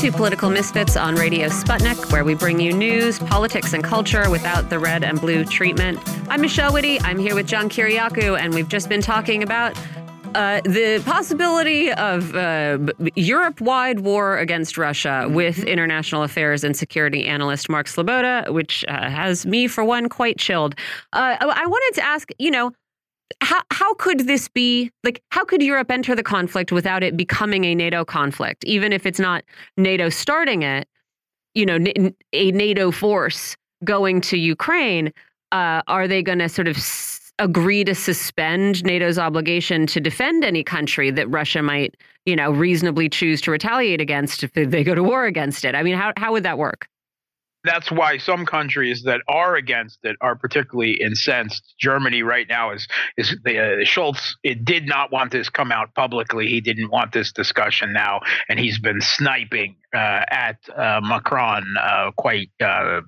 To 0.00 0.12
Political 0.12 0.50
Misfits 0.50 0.94
on 0.94 1.14
Radio 1.14 1.48
Sputnik, 1.48 2.12
where 2.12 2.22
we 2.22 2.34
bring 2.34 2.60
you 2.60 2.70
news, 2.70 3.18
politics, 3.18 3.72
and 3.72 3.82
culture 3.82 4.28
without 4.28 4.68
the 4.68 4.78
red 4.78 5.02
and 5.02 5.18
blue 5.18 5.42
treatment. 5.42 5.98
I'm 6.28 6.42
Michelle 6.42 6.70
Witte. 6.70 7.02
I'm 7.02 7.18
here 7.18 7.34
with 7.34 7.46
John 7.46 7.70
Kiriakou, 7.70 8.38
and 8.38 8.52
we've 8.52 8.68
just 8.68 8.90
been 8.90 9.00
talking 9.00 9.42
about 9.42 9.74
uh, 10.34 10.60
the 10.64 11.02
possibility 11.06 11.90
of 11.92 12.34
uh, 12.34 12.78
Europe-wide 13.14 14.00
war 14.00 14.36
against 14.36 14.76
Russia 14.76 15.28
with 15.30 15.64
international 15.64 16.24
affairs 16.24 16.62
and 16.62 16.76
security 16.76 17.24
analyst 17.24 17.70
Mark 17.70 17.86
Sleboda, 17.86 18.52
which 18.52 18.84
uh, 18.88 19.08
has 19.08 19.46
me, 19.46 19.66
for 19.66 19.82
one, 19.82 20.10
quite 20.10 20.36
chilled. 20.38 20.74
Uh, 21.14 21.36
I 21.40 21.66
wanted 21.66 21.94
to 21.94 22.04
ask, 22.04 22.28
you 22.38 22.50
know, 22.50 22.72
how 23.40 23.62
how 23.72 23.94
could 23.94 24.20
this 24.26 24.48
be 24.48 24.90
like 25.04 25.22
how 25.30 25.44
could 25.44 25.62
Europe 25.62 25.90
enter 25.90 26.14
the 26.14 26.22
conflict 26.22 26.72
without 26.72 27.02
it 27.02 27.16
becoming 27.16 27.64
a 27.64 27.74
NATO 27.74 28.04
conflict? 28.04 28.64
Even 28.64 28.92
if 28.92 29.06
it's 29.06 29.18
not 29.18 29.44
NATO 29.76 30.08
starting 30.08 30.62
it 30.62 30.88
you 31.54 31.66
know 31.66 31.78
a 32.32 32.52
NATO 32.52 32.90
force 32.90 33.56
going 33.84 34.20
to 34.22 34.36
Ukraine 34.36 35.12
uh, 35.52 35.82
are 35.86 36.06
they 36.06 36.22
going 36.22 36.38
to 36.38 36.48
sort 36.48 36.68
of 36.68 36.76
agree 37.38 37.84
to 37.84 37.94
suspend 37.94 38.82
NATO's 38.84 39.18
obligation 39.18 39.86
to 39.86 40.00
defend 40.00 40.44
any 40.44 40.64
country 40.64 41.10
that 41.10 41.28
Russia 41.30 41.62
might 41.62 41.96
you 42.26 42.36
know 42.36 42.50
reasonably 42.50 43.08
choose 43.08 43.40
to 43.42 43.50
retaliate 43.50 44.00
against 44.00 44.44
if 44.44 44.52
they 44.52 44.84
go 44.84 44.94
to 44.94 45.02
war 45.02 45.24
against 45.26 45.64
it? 45.64 45.74
I 45.74 45.82
mean 45.82 45.96
how 45.96 46.12
how 46.16 46.32
would 46.32 46.44
that 46.44 46.58
work 46.58 46.88
that's 47.66 47.90
why 47.90 48.18
some 48.18 48.46
countries 48.46 49.02
that 49.04 49.20
are 49.28 49.56
against 49.56 49.98
it 50.04 50.16
are 50.20 50.36
particularly 50.36 50.92
incensed. 51.00 51.74
Germany 51.78 52.22
right 52.22 52.46
now 52.48 52.72
is 52.72 52.86
is 53.16 53.36
the 53.44 53.58
uh, 53.58 53.64
Scholz. 53.84 54.34
It 54.42 54.64
did 54.64 54.86
not 54.86 55.12
want 55.12 55.32
this 55.32 55.48
come 55.48 55.72
out 55.72 55.94
publicly. 55.94 56.46
He 56.46 56.60
didn't 56.60 56.90
want 56.90 57.12
this 57.12 57.32
discussion 57.32 57.92
now, 57.92 58.20
and 58.48 58.58
he's 58.58 58.78
been 58.78 59.00
sniping 59.00 59.76
uh, 59.94 60.24
at 60.30 60.58
uh, 60.76 61.00
Macron 61.02 61.64
uh, 61.80 62.10
quite 62.16 62.50
uh, 62.62 63.00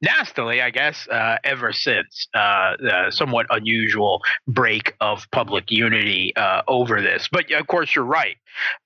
nastily, 0.00 0.62
I 0.62 0.70
guess, 0.70 1.06
uh, 1.08 1.36
ever 1.44 1.72
since. 1.72 2.28
The 2.32 3.08
somewhat 3.10 3.46
unusual 3.50 4.22
break 4.48 4.94
of 5.00 5.26
public 5.32 5.70
unity 5.70 6.32
over 6.66 7.02
this. 7.02 7.28
But 7.30 7.50
of 7.52 7.66
course, 7.66 7.94
you're 7.94 8.04
right. 8.04 8.36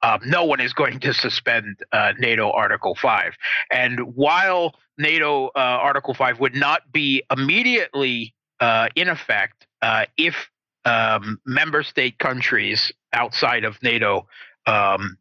Um, 0.03 0.20
no 0.27 0.45
one 0.45 0.61
is 0.61 0.72
going 0.72 0.99
to 1.01 1.14
suspend 1.14 1.77
NATO 2.18 2.51
Article 2.51 2.97
5. 2.97 3.35
And 3.70 4.01
while 4.16 4.75
NATO 4.99 5.49
uh, 5.49 5.51
Article 5.59 6.14
5 6.14 6.40
would 6.40 6.55
not 6.55 6.92
be 6.92 7.22
immediately 7.30 8.34
uh, 8.61 8.88
in 8.95 9.09
effect 9.09 9.66
if 10.16 10.51
um, 10.84 11.40
member 11.47 11.82
state 11.82 12.18
countries 12.18 12.92
outside 13.12 13.64
of 13.64 13.82
NATO 13.82 14.26
um, 14.66 15.18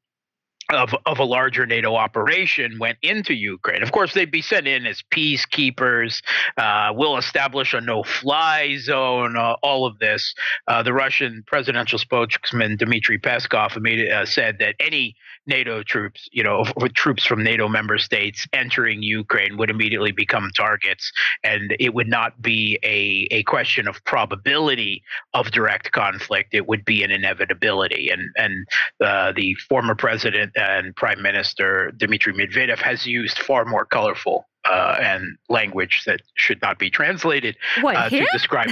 of, 0.74 0.95
of 1.05 1.19
a 1.19 1.24
larger 1.24 1.65
NATO 1.65 1.95
operation 1.95 2.80
went 2.80 2.97
into 3.01 3.34
Ukraine. 3.34 3.84
Of 3.84 3.91
course, 3.91 4.13
they'd 4.13 4.32
be 4.32 4.41
sent 4.41 4.67
in 4.67 4.86
as 4.86 5.03
peacekeepers. 5.11 6.21
Uh, 6.57 6.91
we'll 6.93 7.17
establish 7.17 7.74
a 7.74 7.82
no 7.82 8.03
fly 8.03 8.78
zone, 8.78 9.38
uh, 9.38 9.55
all 9.63 9.86
of 9.86 9.99
this. 9.99 10.34
Uh, 10.67 10.84
the 10.84 10.93
Russian 10.93 11.43
presidential 11.47 11.99
spokesman, 11.99 12.78
Dmitry 12.78 13.19
Peskov, 13.19 13.78
uh, 13.78 14.26
said 14.26 14.57
that 14.59 14.76
any 14.80 15.15
NATO 15.45 15.84
troops, 15.84 16.28
you 16.32 16.43
know, 16.43 16.63
troops 16.95 17.26
from 17.26 17.43
NATO 17.43 17.67
member 17.67 17.97
states 17.97 18.47
entering 18.53 19.03
Ukraine 19.03 19.57
would 19.57 19.69
immediately 19.69 20.11
become 20.11 20.49
targets, 20.55 21.11
and 21.43 21.76
it 21.80 21.93
would 21.93 22.07
not 22.07 22.41
be 22.41 22.80
a, 22.84 23.28
a 23.32 23.43
question 23.43 23.88
of 23.88 24.03
probability 24.05 25.03
of 25.34 25.51
direct 25.51 25.91
conflict. 25.91 26.53
It 26.53 26.67
would 26.67 26.86
be 26.86 27.03
an 27.03 27.11
inevitability. 27.11 28.09
And 28.09 28.24
and 28.38 28.67
uh, 29.03 29.34
the 29.36 29.55
former 29.69 29.95
president, 29.95 30.55
and 30.64 30.95
Prime 30.95 31.22
Minister 31.22 31.91
Dmitry 31.97 32.34
Medvedev 32.34 32.80
has 32.80 33.05
used 33.05 33.38
far 33.39 33.66
more 33.66 33.86
colorful 33.86 34.47
uh, 34.70 34.97
and 35.01 35.38
language 35.49 36.03
that 36.05 36.22
should 36.36 36.61
not 36.61 36.80
be 36.80 36.89
translated 36.89 37.57
what, 37.82 37.95
uh, 37.95 38.09
to 38.09 38.26
describe. 38.32 38.72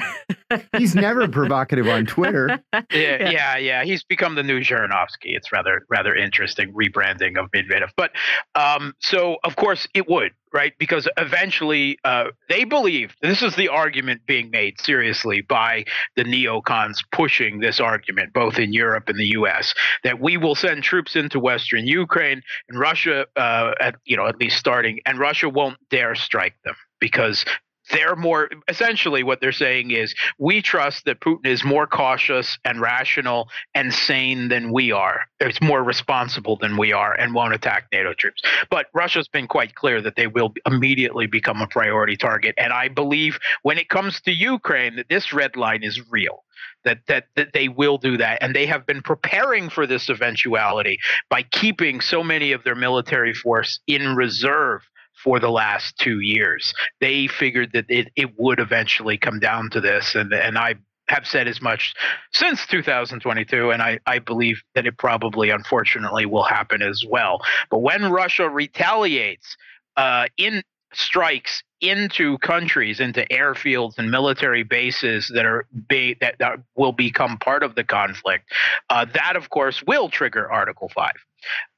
Him. 0.49 0.61
He's 0.77 0.95
never 0.95 1.27
provocative 1.27 1.87
on 1.87 2.05
Twitter. 2.05 2.59
yeah, 2.73 2.87
yeah, 2.91 3.29
yeah, 3.29 3.57
yeah, 3.57 3.83
He's 3.83 4.03
become 4.03 4.35
the 4.35 4.43
new 4.43 4.61
Zhirinovsky. 4.61 5.35
It's 5.35 5.51
rather 5.51 5.85
rather 5.89 6.15
interesting 6.15 6.73
rebranding 6.73 7.37
of 7.37 7.51
Medvedev. 7.51 7.89
But 7.97 8.11
um, 8.55 8.93
so 8.99 9.37
of 9.43 9.55
course 9.55 9.87
it 9.93 10.09
would 10.09 10.31
right 10.53 10.73
because 10.79 11.07
eventually 11.17 11.97
uh, 12.03 12.25
they 12.49 12.63
believe 12.63 13.15
this 13.21 13.41
is 13.41 13.55
the 13.55 13.67
argument 13.67 14.21
being 14.25 14.49
made 14.51 14.79
seriously 14.79 15.41
by 15.41 15.83
the 16.15 16.23
neocons 16.23 16.97
pushing 17.11 17.59
this 17.59 17.79
argument 17.79 18.33
both 18.33 18.57
in 18.57 18.73
Europe 18.73 19.07
and 19.07 19.17
the 19.17 19.31
U.S. 19.33 19.73
that 20.03 20.19
we 20.19 20.37
will 20.37 20.55
send 20.55 20.83
troops 20.83 21.15
into 21.15 21.39
Western 21.39 21.87
Ukraine 21.87 22.41
and 22.69 22.79
Russia, 22.79 23.25
uh, 23.35 23.73
at 23.79 23.95
you 24.05 24.17
know 24.17 24.27
at 24.27 24.37
least 24.37 24.57
starting, 24.57 24.99
and 25.05 25.19
Russia 25.19 25.49
won't 25.49 25.77
dare 25.89 26.15
strike 26.15 26.55
them 26.63 26.75
because 26.99 27.45
they're 27.91 28.15
more 28.15 28.49
essentially 28.67 29.23
what 29.23 29.41
they're 29.41 29.51
saying 29.51 29.91
is 29.91 30.13
we 30.37 30.61
trust 30.61 31.05
that 31.05 31.19
Putin 31.19 31.45
is 31.45 31.63
more 31.63 31.87
cautious 31.87 32.57
and 32.65 32.81
rational 32.81 33.49
and 33.75 33.93
sane 33.93 34.47
than 34.47 34.71
we 34.71 34.91
are. 34.91 35.21
It's 35.39 35.61
more 35.61 35.83
responsible 35.83 36.57
than 36.57 36.77
we 36.77 36.93
are 36.93 37.13
and 37.13 37.33
won't 37.33 37.53
attack 37.53 37.87
NATO 37.91 38.13
troops. 38.13 38.41
But 38.69 38.87
Russia's 38.93 39.27
been 39.27 39.47
quite 39.47 39.75
clear 39.75 40.01
that 40.01 40.15
they 40.15 40.27
will 40.27 40.53
immediately 40.65 41.27
become 41.27 41.61
a 41.61 41.67
priority 41.67 42.17
target. 42.17 42.55
And 42.57 42.73
I 42.73 42.87
believe 42.87 43.39
when 43.63 43.77
it 43.77 43.89
comes 43.89 44.21
to 44.21 44.31
Ukraine 44.31 44.95
that 44.95 45.09
this 45.09 45.33
red 45.33 45.55
line 45.55 45.83
is 45.83 46.09
real. 46.09 46.43
That, 46.83 46.99
that 47.07 47.27
that 47.35 47.53
they 47.53 47.67
will 47.67 47.99
do 47.99 48.17
that 48.17 48.41
and 48.41 48.55
they 48.55 48.65
have 48.65 48.87
been 48.87 49.03
preparing 49.03 49.69
for 49.69 49.85
this 49.85 50.09
eventuality 50.09 50.97
by 51.29 51.43
keeping 51.43 52.01
so 52.01 52.23
many 52.23 52.53
of 52.53 52.63
their 52.63 52.73
military 52.73 53.35
force 53.35 53.79
in 53.85 54.15
reserve 54.15 54.81
for 55.23 55.39
the 55.39 55.49
last 55.49 55.97
two 55.97 56.19
years. 56.19 56.73
They 56.99 57.27
figured 57.27 57.71
that 57.73 57.85
it, 57.89 58.09
it 58.15 58.37
would 58.37 58.59
eventually 58.59 59.17
come 59.17 59.39
down 59.39 59.69
to 59.71 59.81
this, 59.81 60.15
and 60.15 60.33
and 60.33 60.57
I 60.57 60.75
have 61.11 61.27
said 61.27 61.47
as 61.47 61.61
much 61.61 61.93
since 62.31 62.65
2022, 62.67 63.71
and 63.71 63.81
I, 63.81 63.99
I 64.05 64.19
believe 64.19 64.61
that 64.75 64.87
it 64.87 64.97
probably, 64.97 65.49
unfortunately, 65.49 66.25
will 66.25 66.43
happen 66.43 66.81
as 66.81 67.03
well. 67.07 67.41
But 67.69 67.79
when 67.79 68.09
Russia 68.09 68.49
retaliates 68.49 69.57
uh, 69.97 70.27
in 70.37 70.63
strikes 70.93 71.63
into 71.81 72.37
countries, 72.39 72.99
into 72.99 73.25
airfields 73.31 73.97
and 73.97 74.11
military 74.11 74.63
bases 74.63 75.31
that 75.33 75.45
are 75.45 75.65
be, 75.87 76.15
that, 76.21 76.35
that 76.39 76.59
will 76.75 76.91
become 76.91 77.37
part 77.37 77.63
of 77.63 77.75
the 77.75 77.83
conflict, 77.83 78.51
uh, 78.89 79.05
that 79.13 79.35
of 79.35 79.49
course 79.49 79.83
will 79.83 80.09
trigger 80.09 80.49
Article 80.51 80.89
Five, 80.93 81.15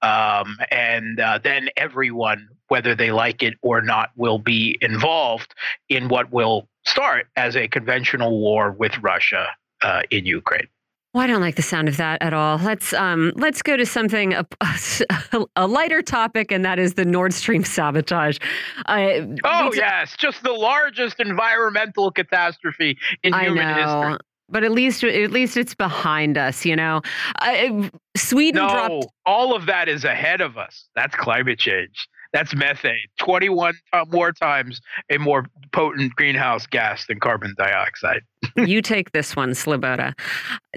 um, 0.02 0.58
and 0.72 1.20
uh, 1.20 1.40
then 1.44 1.70
everyone, 1.78 2.50
whether 2.74 2.96
they 2.96 3.12
like 3.12 3.44
it 3.44 3.54
or 3.62 3.84
not, 3.84 4.10
will 4.16 4.40
be 4.40 4.76
involved 4.82 5.54
in 5.90 6.08
what 6.08 6.32
will 6.32 6.68
start 6.88 7.28
as 7.36 7.56
a 7.56 7.68
conventional 7.68 8.40
war 8.40 8.72
with 8.72 8.98
Russia 8.98 9.46
uh, 9.84 10.02
in 10.10 10.26
Ukraine. 10.26 10.68
Well, 11.14 11.22
I 11.22 11.28
don't 11.28 11.40
like 11.40 11.56
the 11.56 11.62
sound 11.62 11.88
of 11.88 11.98
that 11.98 12.20
at 12.24 12.34
all. 12.34 12.58
Let's 12.58 12.92
um, 12.94 13.32
let's 13.36 13.62
go 13.62 13.78
to 13.78 13.86
something 13.86 14.34
a, 14.34 14.44
a, 15.56 15.68
lighter 15.68 16.02
topic, 16.02 16.52
and 16.52 16.66
that 16.66 16.80
is 16.80 16.96
the 16.96 17.06
Nord 17.06 17.32
Stream 17.36 17.64
sabotage. 17.64 18.40
Uh, 18.88 19.20
oh 19.44 19.72
yes, 19.76 20.16
just 20.18 20.42
the 20.42 20.54
largest 20.54 21.20
environmental 21.20 22.10
catastrophe 22.10 22.98
in 23.22 23.36
I 23.36 23.44
human 23.44 23.68
know. 23.68 23.84
history. 23.84 24.18
But 24.50 24.64
at 24.64 24.72
least 24.72 25.04
at 25.04 25.30
least 25.30 25.58
it's 25.58 25.76
behind 25.76 26.40
us, 26.40 26.66
you 26.66 26.76
know. 26.76 27.04
Uh, 27.40 27.90
Sweden 28.18 28.66
no, 28.66 28.70
dropped. 28.70 29.06
all 29.28 29.56
of 29.56 29.68
that 29.68 29.88
is 29.88 30.04
ahead 30.04 30.42
of 30.42 30.58
us. 30.58 30.90
That's 30.96 31.14
climate 31.14 31.60
change. 31.60 32.08
That's 32.34 32.56
methane, 32.56 32.98
21 33.20 33.76
more 34.08 34.32
times 34.32 34.82
a 35.12 35.20
more 35.20 35.46
potent 35.72 36.16
greenhouse 36.16 36.66
gas 36.66 37.06
than 37.06 37.20
carbon 37.20 37.54
dioxide. 37.58 38.22
you 38.58 38.82
take 38.82 39.12
this 39.12 39.36
one, 39.36 39.52
Sleboda. 39.52 40.14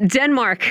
Denmark. 0.06 0.70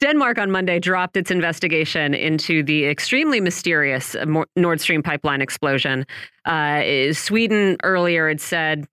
Denmark 0.00 0.38
on 0.38 0.50
Monday 0.50 0.80
dropped 0.80 1.16
its 1.16 1.30
investigation 1.30 2.14
into 2.14 2.62
the 2.62 2.86
extremely 2.86 3.40
mysterious 3.40 4.16
Nord 4.56 4.80
Stream 4.80 5.02
pipeline 5.02 5.40
explosion. 5.40 6.04
Uh, 6.44 7.12
Sweden 7.12 7.76
earlier 7.84 8.28
had 8.28 8.40
said 8.40 8.86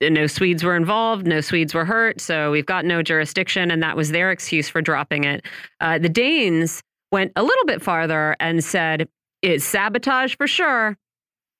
no 0.00 0.26
Swedes 0.26 0.62
were 0.62 0.76
involved, 0.76 1.26
no 1.26 1.40
Swedes 1.40 1.74
were 1.74 1.84
hurt, 1.84 2.20
so 2.20 2.50
we've 2.50 2.66
got 2.66 2.84
no 2.84 3.02
jurisdiction, 3.02 3.70
and 3.70 3.82
that 3.82 3.96
was 3.96 4.10
their 4.10 4.30
excuse 4.30 4.68
for 4.68 4.80
dropping 4.80 5.24
it. 5.24 5.44
Uh, 5.80 5.98
the 5.98 6.08
Danes 6.08 6.82
went 7.12 7.32
a 7.36 7.42
little 7.42 7.64
bit 7.64 7.82
farther 7.82 8.36
and 8.40 8.64
said 8.64 9.08
it's 9.44 9.64
sabotage 9.64 10.36
for 10.36 10.46
sure, 10.46 10.96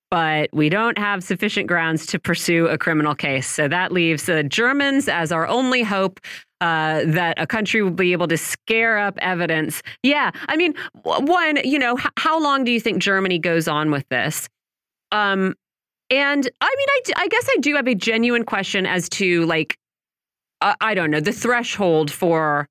but 0.09 0.49
we 0.51 0.69
don't 0.69 0.97
have 0.97 1.23
sufficient 1.23 1.67
grounds 1.67 2.07
to 2.07 2.19
pursue 2.19 2.65
a 2.67 2.79
criminal 2.79 3.13
case. 3.13 3.47
So 3.47 3.67
that 3.67 3.91
leaves 3.91 4.25
the 4.25 4.43
Germans 4.43 5.07
as 5.07 5.31
our 5.31 5.47
only 5.47 5.83
hope 5.83 6.19
uh, 6.61 7.03
that 7.05 7.39
a 7.39 7.45
country 7.45 7.83
will 7.83 7.91
be 7.91 8.11
able 8.11 8.27
to 8.29 8.37
scare 8.37 8.97
up 8.97 9.19
evidence. 9.19 9.83
Yeah, 10.01 10.31
I 10.47 10.55
mean, 10.55 10.73
one, 11.03 11.57
you 11.63 11.77
know, 11.77 11.95
how 12.17 12.41
long 12.41 12.63
do 12.63 12.71
you 12.71 12.79
think 12.79 12.97
Germany 12.97 13.37
goes 13.37 13.67
on 13.67 13.91
with 13.91 14.07
this? 14.09 14.49
Um, 15.11 15.53
and 16.09 16.49
I 16.61 16.75
mean, 16.77 16.87
I, 16.89 17.23
I 17.23 17.27
guess 17.27 17.47
I 17.49 17.57
do 17.59 17.75
have 17.75 17.87
a 17.87 17.95
genuine 17.95 18.45
question 18.45 18.87
as 18.87 19.09
to 19.09 19.45
like, 19.45 19.77
uh, 20.61 20.73
I 20.81 20.95
don't 20.95 21.11
know, 21.11 21.19
the 21.19 21.31
threshold 21.31 22.09
for 22.09 22.67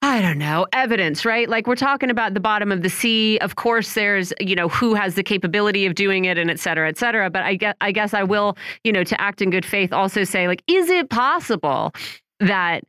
I 0.00 0.22
don't 0.22 0.38
know, 0.38 0.66
evidence, 0.72 1.24
right? 1.24 1.48
Like 1.48 1.66
we're 1.66 1.74
talking 1.74 2.08
about 2.08 2.34
the 2.34 2.40
bottom 2.40 2.70
of 2.70 2.82
the 2.82 2.88
sea. 2.88 3.36
Of 3.38 3.56
course, 3.56 3.94
there's, 3.94 4.32
you 4.38 4.54
know, 4.54 4.68
who 4.68 4.94
has 4.94 5.16
the 5.16 5.24
capability 5.24 5.86
of 5.86 5.96
doing 5.96 6.24
it 6.24 6.38
and 6.38 6.50
et 6.50 6.60
cetera, 6.60 6.88
et 6.88 6.96
cetera. 6.96 7.30
But 7.30 7.42
I 7.42 7.56
guess, 7.56 7.74
I 7.80 7.90
guess 7.90 8.14
I 8.14 8.22
will, 8.22 8.56
you 8.84 8.92
know, 8.92 9.02
to 9.02 9.20
act 9.20 9.42
in 9.42 9.50
good 9.50 9.66
faith, 9.66 9.92
also 9.92 10.22
say, 10.22 10.46
like, 10.46 10.62
is 10.68 10.88
it 10.88 11.10
possible 11.10 11.92
that 12.38 12.84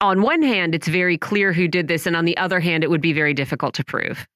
on 0.00 0.22
one 0.22 0.42
hand, 0.42 0.74
it's 0.74 0.88
very 0.88 1.18
clear 1.18 1.52
who 1.52 1.68
did 1.68 1.86
this, 1.86 2.06
and 2.06 2.16
on 2.16 2.24
the 2.24 2.36
other 2.36 2.60
hand, 2.60 2.82
it 2.82 2.90
would 2.90 3.00
be 3.00 3.12
very 3.12 3.34
difficult 3.34 3.74
to 3.74 3.84
prove? 3.84 4.26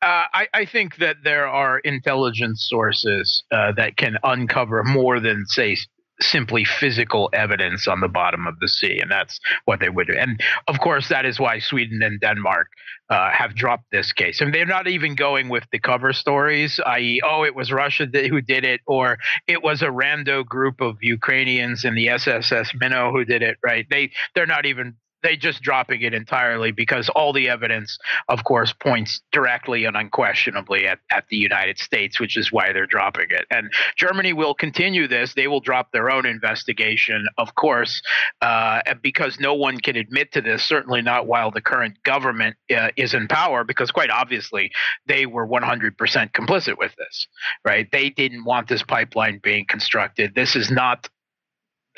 Uh, 0.00 0.24
I, 0.32 0.46
I, 0.54 0.64
think 0.64 0.96
that 0.98 1.16
there 1.24 1.48
are 1.48 1.80
intelligence 1.80 2.64
sources 2.68 3.42
uh, 3.50 3.72
that 3.72 3.96
can 3.96 4.16
uncover 4.22 4.84
more 4.84 5.18
than, 5.18 5.44
say, 5.48 5.76
simply 6.20 6.64
physical 6.64 7.30
evidence 7.32 7.86
on 7.86 8.00
the 8.00 8.08
bottom 8.08 8.46
of 8.46 8.58
the 8.60 8.68
sea, 8.68 8.98
and 9.00 9.10
that's 9.10 9.38
what 9.64 9.80
they 9.80 9.88
would 9.88 10.08
do. 10.08 10.14
And 10.14 10.40
of 10.66 10.80
course, 10.80 11.08
that 11.08 11.24
is 11.24 11.38
why 11.38 11.58
Sweden 11.58 12.02
and 12.02 12.20
Denmark 12.20 12.68
uh, 13.10 13.30
have 13.30 13.54
dropped 13.54 13.84
this 13.90 14.12
case, 14.12 14.40
and 14.40 14.52
they're 14.52 14.66
not 14.66 14.88
even 14.88 15.14
going 15.14 15.48
with 15.48 15.64
the 15.72 15.78
cover 15.78 16.12
stories, 16.12 16.80
i.e., 16.86 17.20
oh, 17.24 17.44
it 17.44 17.54
was 17.54 17.72
Russia 17.72 18.06
who 18.06 18.40
did 18.40 18.64
it, 18.64 18.80
or 18.86 19.18
it 19.46 19.62
was 19.62 19.82
a 19.82 19.86
rando 19.86 20.44
group 20.44 20.80
of 20.80 20.96
Ukrainians 21.00 21.84
in 21.84 21.94
the 21.94 22.08
SSS 22.08 22.72
Minnow 22.74 23.12
who 23.12 23.24
did 23.24 23.42
it. 23.42 23.56
Right? 23.64 23.86
They 23.90 24.10
they're 24.34 24.46
not 24.46 24.66
even 24.66 24.96
they 25.22 25.36
just 25.36 25.62
dropping 25.62 26.02
it 26.02 26.14
entirely 26.14 26.70
because 26.70 27.08
all 27.10 27.32
the 27.32 27.48
evidence, 27.48 27.98
of 28.28 28.44
course, 28.44 28.72
points 28.72 29.20
directly 29.32 29.84
and 29.84 29.96
unquestionably 29.96 30.86
at, 30.86 30.98
at 31.10 31.24
the 31.28 31.36
United 31.36 31.78
States, 31.78 32.20
which 32.20 32.36
is 32.36 32.52
why 32.52 32.72
they're 32.72 32.86
dropping 32.86 33.26
it. 33.30 33.46
And 33.50 33.72
Germany 33.96 34.32
will 34.32 34.54
continue 34.54 35.08
this. 35.08 35.34
They 35.34 35.48
will 35.48 35.60
drop 35.60 35.92
their 35.92 36.10
own 36.10 36.26
investigation, 36.26 37.26
of 37.36 37.54
course, 37.54 38.00
uh, 38.40 38.80
because 39.02 39.38
no 39.40 39.54
one 39.54 39.78
can 39.78 39.96
admit 39.96 40.32
to 40.32 40.40
this, 40.40 40.64
certainly 40.64 41.02
not 41.02 41.26
while 41.26 41.50
the 41.50 41.60
current 41.60 42.02
government 42.02 42.56
uh, 42.74 42.90
is 42.96 43.14
in 43.14 43.28
power, 43.28 43.64
because 43.64 43.90
quite 43.90 44.10
obviously 44.10 44.70
they 45.06 45.26
were 45.26 45.46
100% 45.46 45.92
complicit 46.32 46.78
with 46.78 46.94
this, 46.96 47.26
right? 47.64 47.88
They 47.90 48.10
didn't 48.10 48.44
want 48.44 48.68
this 48.68 48.82
pipeline 48.82 49.40
being 49.42 49.66
constructed. 49.66 50.34
This 50.34 50.56
is 50.56 50.70
not 50.70 51.08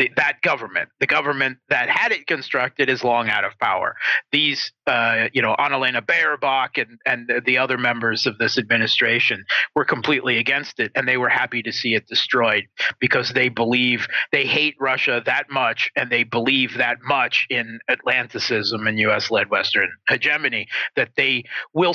the, 0.00 0.10
that 0.16 0.40
government, 0.40 0.88
the 0.98 1.06
government 1.06 1.58
that 1.68 1.90
had 1.90 2.10
it 2.10 2.26
constructed, 2.26 2.88
is 2.88 3.04
long 3.04 3.28
out 3.28 3.44
of 3.44 3.58
power. 3.58 3.94
These, 4.32 4.72
uh, 4.86 5.28
you 5.34 5.42
know, 5.42 5.54
Annalena 5.58 6.00
Baerbock 6.00 6.78
and 6.78 6.98
and 7.04 7.30
the 7.44 7.58
other 7.58 7.76
members 7.76 8.24
of 8.24 8.38
this 8.38 8.56
administration 8.56 9.44
were 9.74 9.84
completely 9.84 10.38
against 10.38 10.80
it, 10.80 10.90
and 10.94 11.06
they 11.06 11.18
were 11.18 11.28
happy 11.28 11.62
to 11.62 11.70
see 11.72 11.94
it 11.94 12.06
destroyed 12.08 12.64
because 12.98 13.32
they 13.32 13.50
believe 13.50 14.08
they 14.32 14.46
hate 14.46 14.74
Russia 14.80 15.22
that 15.26 15.50
much, 15.50 15.90
and 15.94 16.08
they 16.10 16.24
believe 16.24 16.78
that 16.78 16.96
much 17.02 17.46
in 17.50 17.78
Atlanticism 17.88 18.86
and 18.86 18.98
U.S.-led 18.98 19.50
Western 19.50 19.90
hegemony 20.08 20.66
that 20.96 21.10
they 21.16 21.44
will 21.74 21.94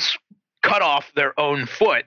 cut 0.62 0.80
off 0.80 1.10
their 1.16 1.38
own 1.40 1.66
foot 1.66 2.04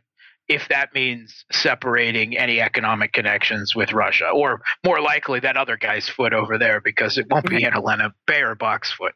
if 0.50 0.68
that 0.70 0.94
means 0.96 1.46
separating 1.52 2.38
any 2.38 2.60
economic 2.60 3.14
connections 3.14 3.76
with 3.76 3.94
Russia, 3.94 4.30
or 4.30 4.62
more 4.84 5.00
likely 5.00 5.40
that 5.40 5.56
other 5.56 5.78
guy's 5.78 6.10
foot 6.10 6.34
over 6.34 6.58
there, 6.58 6.82
because 6.82 7.18
it 7.20 7.28
won't 7.30 7.48
be 7.48 7.64
Annalena 7.64 8.12
Baerbock's 8.28 8.92
foot. 8.92 9.14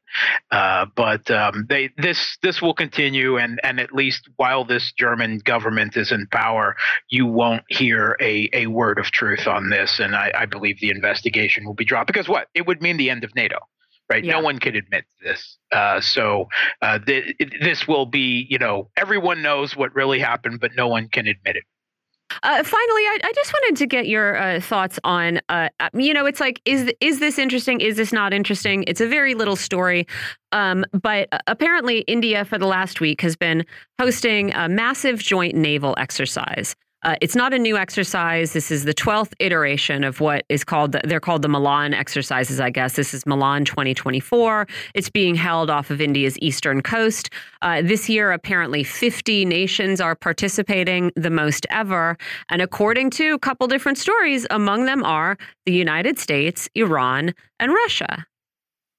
Uh, 0.52 0.86
but 0.96 1.30
um, 1.32 1.66
they 1.68 1.90
this 1.98 2.38
this 2.44 2.62
will 2.62 2.76
continue, 2.76 3.38
and 3.38 3.60
and 3.64 3.80
at 3.80 3.92
least 3.92 4.30
while 4.38 4.64
this 4.64 4.94
German 4.98 5.40
government 5.40 5.98
is 5.98 6.12
in 6.12 6.28
power, 6.28 6.76
you 7.10 7.26
won't 7.26 7.64
hear 7.68 8.16
a 8.22 8.50
a 8.54 8.68
word 8.68 9.00
of 9.00 9.06
truth 9.06 9.48
on 9.48 9.70
this, 9.70 10.00
and 10.00 10.16
I, 10.16 10.32
I 10.38 10.46
believe 10.46 10.80
the 10.80 10.92
investigation 10.92 11.66
will 11.66 11.74
be 11.74 11.86
dropped. 11.86 12.08
Because 12.08 12.30
what? 12.30 12.48
It 12.54 12.68
would 12.68 12.82
mean 12.82 12.98
the 12.98 13.10
end 13.10 13.24
of 13.24 13.36
NATO 13.36 13.58
right? 14.14 14.24
Yeah. 14.24 14.34
No 14.34 14.42
one 14.42 14.60
can 14.60 14.76
admit 14.76 15.06
this. 15.24 15.58
Uh, 15.72 16.00
so 16.00 16.48
uh, 16.82 17.00
th- 17.00 17.36
this 17.62 17.88
will 17.88 18.06
be, 18.06 18.46
you 18.50 18.60
know, 18.60 18.90
everyone 18.96 19.42
knows 19.42 19.76
what 19.76 19.94
really 19.96 20.20
happened, 20.20 20.60
but 20.60 20.72
no 20.76 20.88
one 20.88 21.08
can 21.10 21.28
admit 21.28 21.56
it. 21.56 21.64
Uh, 22.42 22.64
finally, 22.64 23.02
I, 23.04 23.20
I, 23.24 23.34
just 23.34 23.54
wanted 23.54 23.78
to 23.78 23.86
get 23.86 24.08
your 24.08 24.38
uh, 24.38 24.60
thoughts 24.60 25.00
on, 25.04 25.40
uh, 25.50 25.70
uh, 25.80 25.90
you 25.94 26.14
know, 26.14 26.26
it's 26.26 26.40
like, 26.40 26.62
is 26.66 26.92
is 27.00 27.20
this 27.20 27.38
interesting? 27.38 27.80
Is 27.80 27.96
this 27.98 28.12
not 28.12 28.34
interesting? 28.34 28.84
It's 28.88 29.02
a 29.02 29.08
very 29.08 29.36
little 29.36 29.56
story, 29.56 30.08
um, 30.52 30.84
but 30.94 31.28
uh, 31.32 31.40
apparently, 31.46 32.00
India 32.02 32.44
for 32.44 32.58
the 32.58 32.66
last 32.66 33.00
week 33.00 33.22
has 33.22 33.36
been 33.36 33.66
hosting 34.00 34.52
a 34.56 34.68
massive 34.68 35.20
joint 35.20 35.54
naval 35.54 35.94
exercise. 36.00 36.76
Uh, 37.04 37.16
it's 37.20 37.36
not 37.36 37.54
a 37.54 37.60
new 37.60 37.78
exercise. 37.78 38.54
This 38.54 38.72
is 38.72 38.86
the 38.86 38.94
12th 38.94 39.34
iteration 39.40 40.04
of 40.04 40.22
what 40.22 40.46
is 40.48 40.64
called, 40.64 40.94
the, 40.94 41.02
they're 41.04 41.20
called 41.20 41.42
the 41.42 41.50
Milan 41.50 41.94
exercises, 41.94 42.60
I 42.60 42.70
guess. 42.70 42.96
This 42.96 43.14
is 43.14 43.26
Milan 43.26 43.66
2024. 43.66 44.68
It's 44.94 45.10
being 45.10 45.36
held 45.36 45.70
off 45.70 45.90
of 45.90 46.00
India's 46.00 46.38
eastern 46.40 46.82
coast. 46.82 47.30
Uh, 47.62 47.82
this 47.82 48.08
year, 48.08 48.32
apparently 48.32 48.84
50 48.84 49.44
nations 49.46 50.00
are 50.00 50.16
participating, 50.16 51.12
the 51.16 51.30
most 51.30 51.66
ever. 51.70 52.18
And 52.50 52.62
according 52.62 53.10
to 53.12 53.34
a 53.34 53.40
couple 53.40 53.68
different 53.68 53.98
stories, 53.98 54.48
among 54.50 54.86
them 54.86 55.04
are 55.04 55.38
the 55.66 55.74
United 55.74 56.18
States, 56.20 56.70
Iran, 56.76 57.34
and 57.60 57.74
Russia. 57.74 58.26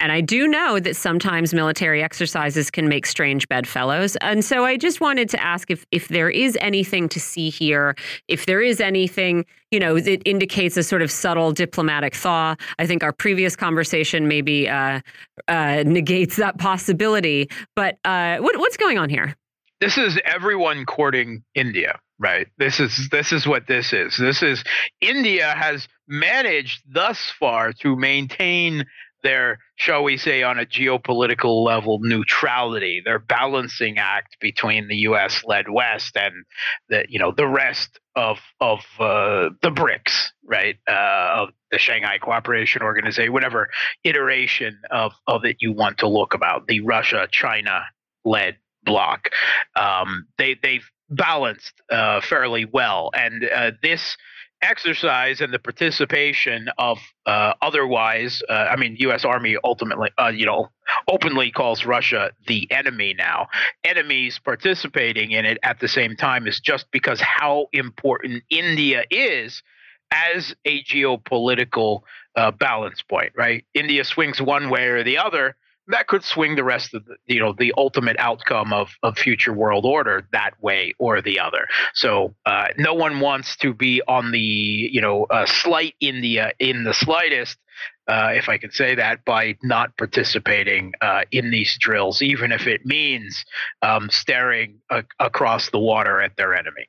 And 0.01 0.11
I 0.11 0.21
do 0.21 0.49
know 0.49 0.81
that 0.81 0.97
sometimes 0.97 1.55
military 1.55 2.03
exercises 2.03 2.71
can 2.71 2.89
make 2.89 3.07
strange 3.07 3.49
bedfellows. 3.49 4.17
And 4.17 4.45
so 4.45 4.65
I 4.65 4.77
just 4.77 5.01
wanted 5.01 5.29
to 5.31 5.43
ask 5.43 5.71
if, 5.71 5.87
if 5.93 6.09
there 6.09 6.29
is 6.29 6.59
anything 6.61 7.09
to 7.11 7.21
see 7.21 7.49
here, 7.49 7.95
if 8.27 8.47
there 8.47 8.61
is 8.61 8.81
anything, 8.81 9.47
you 9.71 9.79
know, 9.79 10.01
that 10.01 10.21
indicates 10.29 10.77
a 10.77 10.83
sort 10.83 11.03
of 11.03 11.11
subtle 11.11 11.53
diplomatic 11.53 12.15
thaw. 12.15 12.57
I 12.79 12.87
think 12.87 13.05
our 13.05 13.13
previous 13.13 13.55
conversation 13.55 14.27
maybe 14.27 14.69
uh, 14.69 15.01
uh, 15.49 15.85
negates 15.87 16.37
that 16.37 16.59
possibility. 16.59 17.49
But 17.77 17.99
uh, 18.05 18.39
what, 18.39 18.59
what's 18.59 18.77
going 18.77 18.99
on 18.99 19.11
here? 19.11 19.37
This 19.81 19.97
is 19.97 20.19
everyone 20.25 20.87
courting 20.87 21.45
India 21.55 22.01
right 22.21 22.47
this 22.59 22.79
is 22.79 23.09
this 23.11 23.33
is 23.33 23.45
what 23.45 23.67
this 23.67 23.93
is 23.93 24.17
this 24.17 24.41
is 24.41 24.63
india 25.01 25.53
has 25.53 25.89
managed 26.07 26.81
thus 26.87 27.33
far 27.41 27.73
to 27.73 27.97
maintain 27.97 28.85
their, 29.25 29.59
shall 29.77 30.05
we 30.05 30.17
say, 30.17 30.43
on 30.43 30.59
a 30.59 30.65
geopolitical 30.65 31.65
level, 31.65 31.99
neutrality, 32.01 33.03
their 33.05 33.19
balancing 33.19 33.99
act 33.99 34.37
between 34.41 34.89
the 34.89 34.97
U.S.-led 34.97 35.69
West 35.69 36.17
and 36.17 36.45
the, 36.89 37.05
you 37.09 37.19
know, 37.19 37.33
the 37.33 37.47
rest 37.47 37.99
of 38.17 38.39
of 38.61 38.81
uh, 39.01 39.51
the 39.63 39.71
BRICS, 39.71 40.29
right, 40.45 40.77
uh, 40.89 41.43
of 41.43 41.49
the 41.71 41.79
Shanghai 41.79 42.19
Cooperation 42.19 42.83
Organization, 42.83 43.33
whatever 43.33 43.69
iteration 44.05 44.79
of 44.91 45.13
of 45.27 45.45
it 45.45 45.57
you 45.61 45.73
want 45.73 45.99
to 45.99 46.09
look 46.09 46.35
about, 46.35 46.67
the 46.67 46.81
Russia-China-led 46.81 48.57
bloc. 48.85 49.29
Um, 49.75 50.27
they 50.39 50.57
they've 50.63 50.89
balanced 51.11 51.73
uh, 51.91 52.21
fairly 52.21 52.65
well, 52.65 53.11
and 53.15 53.45
uh, 53.45 53.73
this 53.83 54.17
exercise 54.65 55.41
and 55.41 55.53
the 55.53 55.59
participation 55.59 56.69
of 56.79 56.99
uh, 57.27 57.55
otherwise, 57.61 58.43
uh, 58.49 58.53
I 58.53 58.77
mean, 58.77 58.97
U.S. 59.01 59.25
Army 59.25 59.57
ultimately, 59.63 60.11
uh, 60.19 60.33
you 60.35 60.47
know, 60.47 60.71
openly 61.09 61.51
calls 61.51 61.85
Russia 61.85 62.31
the 62.47 62.67
enemy 62.71 63.15
now. 63.17 63.49
Enemies 63.85 64.41
participating 64.43 65.31
in 65.33 65.45
it 65.45 65.59
at 65.63 65.81
the 65.81 65.89
same 65.89 66.17
time 66.17 66.47
is 66.47 66.61
just 66.61 66.87
because 66.91 67.21
how 67.21 67.67
important 67.73 68.43
India 68.51 69.05
is 69.11 69.63
as 70.11 70.55
a 70.65 70.83
geopolitical 70.85 72.01
uh, 72.37 72.51
balance 72.51 73.03
point, 73.03 73.33
right? 73.37 73.65
India 73.75 74.05
swings 74.05 74.41
one 74.41 74.71
way 74.71 74.87
or 74.87 75.05
the 75.05 75.19
other 75.19 75.57
that 75.89 76.07
could 76.07 76.25
swing 76.25 76.57
the 76.57 76.65
rest 76.65 76.95
of 76.95 77.05
the 77.05 77.17
you 77.27 77.41
know 77.41 77.53
the 77.53 77.73
ultimate 77.77 78.17
outcome 78.19 78.73
of 78.73 78.91
of 79.03 79.17
future 79.17 79.53
world 79.53 79.85
order 79.85 80.27
that 80.33 80.53
way 80.63 80.95
or 80.99 81.21
the 81.21 81.39
other 81.41 81.67
so 81.95 82.35
uh, 82.47 82.69
no 82.79 82.95
one 82.95 83.21
wants 83.21 83.57
to 83.57 83.75
be 83.75 84.03
on 84.09 84.31
the 84.31 84.39
you 84.39 85.01
know 85.01 85.25
uh, 85.25 85.47
slight 85.47 85.95
india 86.01 86.53
in 86.59 86.85
the 86.85 86.95
slightest 86.95 87.59
uh, 88.07 88.33
if 88.35 88.49
I 88.49 88.59
can 88.59 88.71
say 88.71 88.95
that, 88.97 89.25
by 89.25 89.57
not 89.63 89.97
participating 89.97 90.93
uh, 91.01 91.23
in 91.33 91.51
these 91.51 91.77
drills, 91.81 92.21
even 92.21 92.53
if 92.53 92.67
it 92.67 92.85
means 92.85 93.45
um, 93.81 94.11
staring 94.11 94.79
a- 94.91 95.05
across 95.19 95.71
the 95.71 95.79
water 95.79 96.21
at 96.21 96.37
their 96.37 96.55
enemy. 96.55 96.87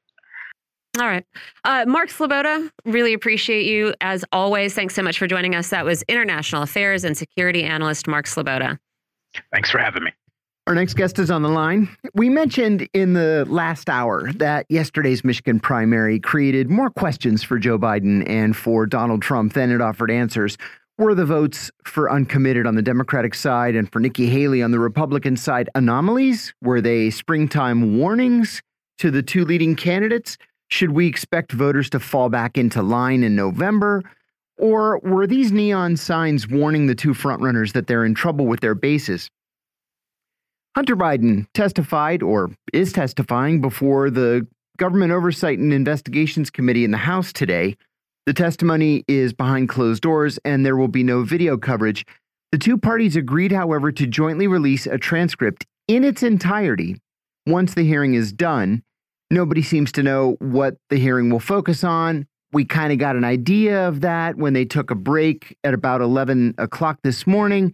All 0.99 1.07
right. 1.07 1.25
Uh, 1.63 1.85
Mark 1.87 2.09
Sleboda, 2.09 2.69
really 2.85 3.13
appreciate 3.13 3.65
you 3.65 3.93
as 3.99 4.23
always. 4.31 4.73
Thanks 4.73 4.95
so 4.95 5.03
much 5.03 5.19
for 5.19 5.27
joining 5.27 5.53
us. 5.53 5.69
That 5.69 5.83
was 5.83 6.03
International 6.03 6.63
Affairs 6.63 7.03
and 7.03 7.17
Security 7.17 7.63
Analyst 7.63 8.07
Mark 8.07 8.25
Sleboda. 8.25 8.77
Thanks 9.51 9.69
for 9.69 9.79
having 9.79 10.03
me. 10.03 10.11
Our 10.67 10.73
next 10.73 10.95
guest 10.95 11.19
is 11.19 11.29
on 11.29 11.43
the 11.43 11.49
line. 11.49 11.95
We 12.15 12.27
mentioned 12.27 12.89
in 12.93 13.13
the 13.13 13.45
last 13.47 13.88
hour 13.88 14.31
that 14.33 14.65
yesterday's 14.67 15.23
Michigan 15.23 15.59
primary 15.59 16.19
created 16.19 16.71
more 16.71 16.89
questions 16.89 17.43
for 17.43 17.59
Joe 17.59 17.77
Biden 17.77 18.27
and 18.27 18.57
for 18.57 18.88
Donald 18.88 19.21
Trump 19.21 19.53
than 19.53 19.71
it 19.71 19.79
offered 19.79 20.09
answers. 20.09 20.57
Were 20.97 21.13
the 21.13 21.25
votes 21.25 21.69
for 21.86 22.09
uncommitted 22.09 22.65
on 22.65 22.73
the 22.73 22.81
Democratic 22.81 23.36
side 23.36 23.75
and 23.75 23.91
for 23.91 23.99
Nikki 23.99 24.25
Haley 24.25 24.63
on 24.63 24.71
the 24.71 24.79
Republican 24.79 25.38
side 25.38 25.69
anomalies? 25.75 26.51
Were 26.63 26.81
they 26.81 27.11
springtime 27.11 27.99
warnings 27.99 28.61
to 28.97 29.11
the 29.11 29.21
two 29.21 29.45
leading 29.45 29.75
candidates? 29.75 30.36
Should 30.69 30.91
we 30.91 31.05
expect 31.05 31.51
voters 31.51 31.91
to 31.91 31.99
fall 31.99 32.29
back 32.29 32.57
into 32.57 32.81
line 32.81 33.23
in 33.23 33.36
November? 33.36 34.03
Or 34.58 34.99
were 34.99 35.28
these 35.28 35.51
neon 35.51 35.97
signs 35.97 36.47
warning 36.47 36.88
the 36.88 36.95
two 36.95 37.14
frontrunners 37.14 37.74
that 37.74 37.88
they're 37.88 38.06
in 38.06 38.16
trouble 38.16 38.45
with 38.45 38.62
their 38.62 38.76
bases? 38.76 39.30
Hunter 40.76 40.95
Biden 40.95 41.47
testified 41.53 42.22
or 42.22 42.51
is 42.74 42.91
testifying 42.91 43.62
before 43.62 44.10
the 44.10 44.45
Government 44.78 45.12
Oversight 45.12 45.58
and 45.58 45.72
Investigations 45.72 46.49
Committee 46.49 46.84
in 46.84 46.91
the 46.91 46.97
House 46.97 47.32
today. 47.32 47.78
The 48.26 48.34
testimony 48.34 49.06
is 49.08 49.32
behind 49.34 49.70
closed 49.70 50.01
doors 50.01 50.38
and 50.43 50.66
there 50.66 50.76
will 50.76 50.89
be 50.89 51.03
no 51.03 51.24
video 51.24 51.58
coverage. 51.58 52.06
The 52.51 52.58
two 52.58 52.78
parties 52.78 53.16
agreed, 53.16 53.51
however, 53.51 53.91
to 53.93 54.08
jointly 54.08 54.47
release 54.47 54.86
a 54.86 54.97
transcript 54.97 55.66
in 55.88 56.03
its 56.03 56.24
entirety 56.24 56.97
once 57.45 57.74
the 57.74 57.84
hearing 57.84 58.14
is 58.14 58.34
done. 58.34 58.84
Nobody 59.32 59.62
seems 59.62 59.91
to 59.93 60.03
know 60.03 60.36
what 60.39 60.76
the 60.89 60.97
hearing 60.97 61.30
will 61.30 61.39
focus 61.39 61.84
on. 61.84 62.28
We 62.56 62.64
kind 62.64 62.93
of 62.93 62.99
got 62.99 63.18
an 63.18 63.26
idea 63.26 63.86
of 63.86 63.99
that 63.99 64.38
when 64.38 64.53
they 64.53 64.64
took 64.64 64.89
a 64.89 64.95
break 64.95 65.58
at 65.66 65.74
about 65.74 65.99
11 65.99 66.56
o'clock 66.58 66.99
this 67.03 67.28
morning. 67.28 67.74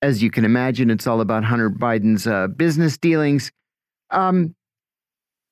As 0.00 0.22
you 0.22 0.30
can 0.30 0.46
imagine, 0.46 0.88
it's 0.88 1.06
all 1.06 1.20
about 1.20 1.44
Hunter 1.44 1.68
Biden's 1.68 2.26
uh, 2.26 2.46
business 2.46 2.96
dealings. 2.96 3.52
Um, 4.10 4.54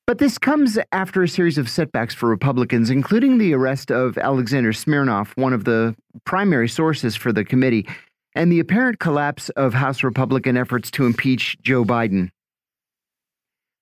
but 0.06 0.16
this 0.16 0.38
comes 0.38 0.78
after 0.90 1.22
a 1.22 1.28
series 1.28 1.58
of 1.58 1.68
setbacks 1.68 2.14
for 2.14 2.30
Republicans, 2.30 2.88
including 2.88 3.36
the 3.36 3.52
arrest 3.52 3.90
of 3.90 4.16
Alexander 4.16 4.72
Smirnov, 4.72 5.34
one 5.34 5.52
of 5.52 5.64
the 5.64 5.94
primary 6.24 6.70
sources 6.70 7.14
for 7.14 7.34
the 7.34 7.44
committee, 7.44 7.86
and 8.34 8.50
the 8.50 8.60
apparent 8.60 9.00
collapse 9.00 9.50
of 9.50 9.74
House 9.74 10.02
Republican 10.02 10.56
efforts 10.56 10.90
to 10.92 11.04
impeach 11.04 11.58
Joe 11.60 11.84
Biden. 11.84 12.30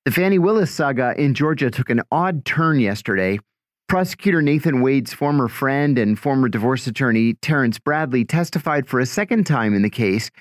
The 0.04 0.10
Fani 0.10 0.40
Willis 0.40 0.72
saga 0.72 1.14
in 1.16 1.34
Georgia 1.34 1.70
took 1.70 1.90
an 1.90 2.02
odd 2.10 2.44
turn 2.44 2.80
yesterday. 2.80 3.38
Prosecutor 3.94 4.42
Nathan 4.42 4.80
Wade's 4.80 5.12
former 5.12 5.46
friend 5.46 6.00
and 6.00 6.18
former 6.18 6.48
divorce 6.48 6.88
attorney 6.88 7.34
Terrence 7.34 7.78
Bradley 7.78 8.24
testified 8.24 8.88
for 8.88 8.98
a 8.98 9.06
second 9.06 9.44
time 9.46 9.72
in 9.72 9.82
the 9.82 9.88
case 9.88 10.32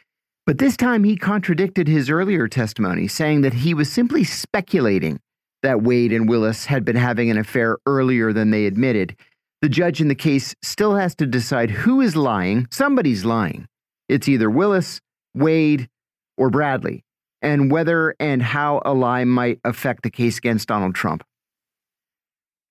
but 0.48 0.58
this 0.58 0.76
time 0.76 1.04
he 1.04 1.16
contradicted 1.16 1.88
his 1.88 2.10
earlier 2.10 2.48
testimony, 2.48 3.08
saying 3.08 3.42
that 3.42 3.54
he 3.54 3.76
was 3.76 3.92
simply 3.92 4.24
speculating 4.24 5.20
that 5.62 5.84
Wade 5.84 6.12
and 6.12 6.28
Willis 6.28 6.66
had 6.66 6.84
been 6.84 6.96
having 6.96 7.30
an 7.30 7.38
affair 7.38 7.78
earlier 7.86 8.34
than 8.34 8.50
they 8.50 8.66
admitted. 8.66 9.16
The 9.62 9.70
judge 9.70 10.02
in 10.02 10.08
the 10.08 10.16
case 10.16 10.56
still 10.64 10.96
has 10.96 11.14
to 11.18 11.28
decide 11.28 11.70
who 11.70 12.02
is 12.02 12.16
lying. 12.16 12.68
Somebody's 12.72 13.24
lying. 13.24 13.68
It's 14.10 14.28
either 14.28 14.50
Willis, 14.50 15.00
Wade, 15.36 15.90
or 16.38 16.50
Bradley, 16.50 17.06
and 17.44 17.70
whether 17.70 18.16
and 18.20 18.42
how 18.42 18.82
a 18.84 18.96
lie 18.96 19.26
might 19.26 19.60
affect 19.64 20.02
the 20.02 20.10
case 20.10 20.40
against 20.40 20.68
Donald 20.68 20.96
Trump. 20.96 21.24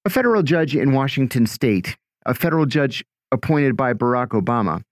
A 0.05 0.11
federal 0.11 0.43
judge 0.43 0.75
in 0.75 0.93
Washington 0.93 1.47
state, 1.47 1.97
a 2.27 2.35
federal 2.35 2.67
judge 2.67 3.05
appointed 3.31 3.77
by 3.77 3.95
Barack 3.95 4.31
Obama, 4.31 4.83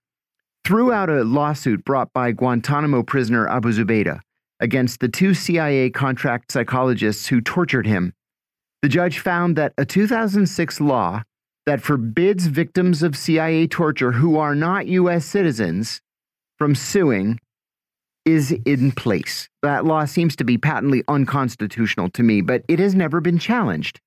threw 0.63 0.93
out 0.93 1.09
a 1.09 1.25
lawsuit 1.25 1.83
brought 1.83 2.13
by 2.13 2.31
Guantanamo 2.31 3.03
prisoner 3.03 3.45
Abu 3.49 3.73
Zubaydah 3.73 4.21
against 4.61 5.01
the 5.01 5.09
two 5.09 5.33
CIA 5.33 5.89
contract 5.89 6.53
psychologists 6.53 7.27
who 7.27 7.41
tortured 7.41 7.85
him. 7.85 8.13
The 8.81 8.87
judge 8.87 9.19
found 9.19 9.57
that 9.57 9.73
a 9.77 9.83
2006 9.83 10.79
law 10.79 11.23
that 11.65 11.81
forbids 11.81 12.47
victims 12.47 13.03
of 13.03 13.17
CIA 13.17 13.67
torture 13.67 14.13
who 14.13 14.37
are 14.37 14.55
not 14.55 14.87
U.S. 14.87 15.25
citizens 15.25 15.99
from 16.57 16.73
suing 16.73 17.37
is 18.23 18.53
in 18.65 18.93
place. 18.93 19.49
That 19.61 19.83
law 19.83 20.05
seems 20.05 20.37
to 20.37 20.45
be 20.45 20.57
patently 20.57 21.03
unconstitutional 21.09 22.09
to 22.11 22.23
me, 22.23 22.39
but 22.39 22.63
it 22.69 22.79
has 22.79 22.95
never 22.95 23.19
been 23.19 23.39
challenged. 23.39 23.99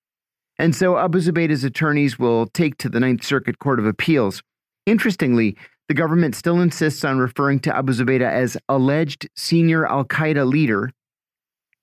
And 0.58 0.74
so 0.74 0.98
Abu 0.98 1.18
Zubaydah's 1.18 1.64
attorneys 1.64 2.18
will 2.18 2.46
take 2.46 2.78
to 2.78 2.88
the 2.88 3.00
Ninth 3.00 3.24
Circuit 3.24 3.58
Court 3.58 3.78
of 3.78 3.86
Appeals 3.86 4.42
Interestingly, 4.86 5.56
the 5.88 5.94
government 5.94 6.34
still 6.34 6.60
insists 6.60 7.04
on 7.04 7.18
referring 7.18 7.60
to 7.60 7.74
Abu 7.74 7.92
Zubaydah 7.92 8.30
as 8.30 8.56
alleged 8.68 9.28
senior 9.36 9.86
Al 9.86 10.04
Qaeda 10.04 10.46
leader 10.46 10.90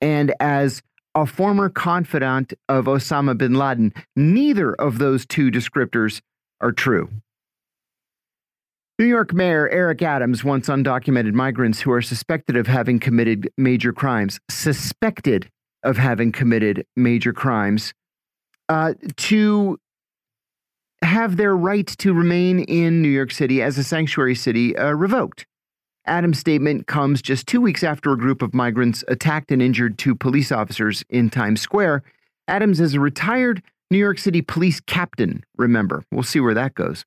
and 0.00 0.34
as 0.40 0.82
a 1.14 1.26
former 1.26 1.68
confidant 1.68 2.52
of 2.68 2.86
Osama 2.86 3.36
bin 3.36 3.54
Laden. 3.54 3.92
Neither 4.16 4.72
of 4.74 4.98
those 4.98 5.26
two 5.26 5.50
descriptors 5.50 6.20
are 6.60 6.72
true. 6.72 7.10
New 8.98 9.06
York 9.06 9.32
Mayor 9.32 9.68
Eric 9.68 10.02
Adams 10.02 10.44
wants 10.44 10.68
undocumented 10.68 11.32
migrants 11.32 11.80
who 11.80 11.90
are 11.90 12.02
suspected 12.02 12.56
of 12.56 12.66
having 12.66 13.00
committed 13.00 13.50
major 13.56 13.92
crimes, 13.92 14.38
suspected 14.48 15.50
of 15.82 15.96
having 15.96 16.30
committed 16.30 16.86
major 16.96 17.32
crimes, 17.32 17.92
uh, 18.72 18.94
to 19.16 19.78
have 21.02 21.36
their 21.36 21.54
right 21.54 21.86
to 21.86 22.14
remain 22.14 22.60
in 22.60 23.02
New 23.02 23.08
York 23.08 23.30
City 23.30 23.60
as 23.60 23.76
a 23.76 23.84
sanctuary 23.84 24.34
city 24.34 24.74
uh, 24.76 24.92
revoked. 24.92 25.44
Adams' 26.06 26.38
statement 26.38 26.86
comes 26.86 27.20
just 27.20 27.46
two 27.46 27.60
weeks 27.60 27.84
after 27.84 28.12
a 28.12 28.18
group 28.18 28.40
of 28.40 28.54
migrants 28.54 29.04
attacked 29.08 29.52
and 29.52 29.60
injured 29.60 29.98
two 29.98 30.14
police 30.14 30.50
officers 30.50 31.04
in 31.10 31.28
Times 31.28 31.60
Square. 31.60 32.02
Adams 32.48 32.80
is 32.80 32.94
a 32.94 33.00
retired 33.00 33.62
New 33.90 33.98
York 33.98 34.18
City 34.18 34.40
police 34.40 34.80
captain, 34.80 35.44
remember. 35.58 36.02
We'll 36.10 36.22
see 36.22 36.40
where 36.40 36.54
that 36.54 36.74
goes. 36.74 37.04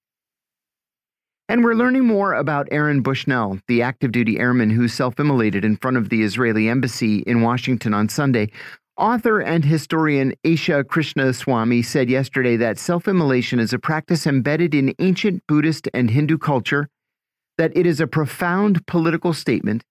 And 1.49 1.63
we're 1.63 1.73
learning 1.73 2.05
more 2.05 2.33
about 2.33 2.67
Aaron 2.69 3.01
Bushnell, 3.01 3.59
the 3.67 3.81
active 3.81 4.11
duty 4.11 4.39
airman 4.39 4.69
who 4.69 4.87
self 4.87 5.15
immolated 5.15 5.65
in 5.65 5.77
front 5.77 5.97
of 5.97 6.09
the 6.09 6.21
Israeli 6.21 6.69
embassy 6.69 7.19
in 7.19 7.41
Washington 7.41 7.95
on 7.95 8.07
Sunday. 8.07 8.51
Author 8.97 9.41
and 9.41 9.65
historian 9.65 10.33
Asha 10.45 10.81
Krishnaswamy 10.85 11.83
said 11.83 12.09
yesterday 12.09 12.55
that 12.55 12.79
self 12.79 13.09
immolation 13.09 13.59
is 13.59 13.73
a 13.73 13.79
practice 13.79 14.25
embedded 14.25 14.73
in 14.73 14.95
ancient 14.99 15.43
Buddhist 15.47 15.89
and 15.93 16.11
Hindu 16.11 16.37
culture 16.37 16.87
that 17.57 17.75
it 17.75 17.85
is 17.85 17.99
a 17.99 18.07
profound 18.07 18.87
political 18.87 19.33
statement 19.33 19.83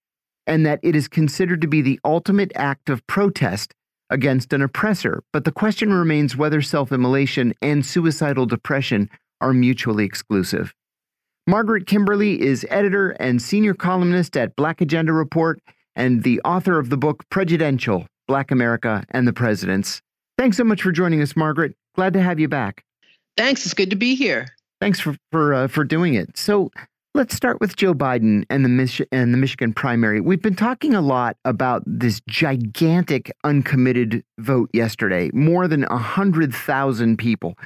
and 0.47 0.65
that 0.65 0.81
it 0.83 0.97
is 0.97 1.07
considered 1.07 1.61
to 1.61 1.67
be 1.67 1.83
the 1.83 2.01
ultimate 2.03 2.51
act 2.55 2.89
of 2.89 3.07
protest 3.07 3.75
against 4.09 4.55
an 4.55 4.63
oppressor. 4.63 5.23
But 5.35 5.45
the 5.45 5.53
question 5.53 5.93
remains 5.93 6.35
whether 6.35 6.63
self 6.63 6.91
immolation 6.91 7.53
and 7.61 7.85
suicidal 7.85 8.47
depression 8.47 9.11
are 9.39 9.53
mutually 9.53 10.07
exclusive. 10.07 10.73
Margaret 11.47 11.87
Kimberley 11.87 12.41
is 12.41 12.67
editor 12.71 13.11
and 13.11 13.43
senior 13.43 13.75
columnist 13.75 14.35
at 14.35 14.57
Black 14.57 14.81
Agenda 14.81 15.13
Report 15.13 15.61
and 15.95 16.23
the 16.23 16.41
author 16.41 16.79
of 16.79 16.89
the 16.89 16.97
book 16.97 17.29
Prejudential 17.29 18.07
Black 18.27 18.51
America 18.51 19.05
and 19.11 19.27
the 19.27 19.33
Presidents. 19.33 20.03
Thanks 20.39 20.57
so 20.57 20.65
much 20.65 20.83
for 20.83 20.93
joining 20.93 21.23
us, 21.23 21.37
Margaret. 21.37 21.75
Glad 21.95 22.13
to 22.15 22.21
have 22.21 22.41
you 22.41 22.49
back. 22.49 22.85
Thanks. 23.37 23.65
It's 23.65 23.75
good 23.75 23.91
to 23.91 23.97
be 23.97 24.15
here. 24.15 24.49
Thanks 24.81 25.01
for 25.01 25.17
for 25.31 25.55
uh, 25.55 25.69
for 25.69 25.85
doing 25.85 26.15
it. 26.15 26.37
So, 26.37 26.71
Let's 27.17 27.37
start 27.37 27.61
with 27.61 27.77
Joe 27.77 27.95
Biden 27.95 28.45
and 28.51 28.65
the 28.65 28.69
Mich 28.69 29.01
and 29.13 29.33
the 29.33 29.39
Michigan 29.39 29.73
primary. 29.73 30.21
We've 30.21 30.43
been 30.43 30.57
talking 30.57 30.95
a 30.95 31.01
lot 31.01 31.37
about 31.45 31.85
this 31.87 32.21
gigantic 32.29 33.31
uncommitted 33.45 34.25
vote 34.41 34.69
yesterday, 34.73 35.31
more 35.33 35.69
than 35.69 35.83
100,000 35.83 37.17
people. 37.17 37.57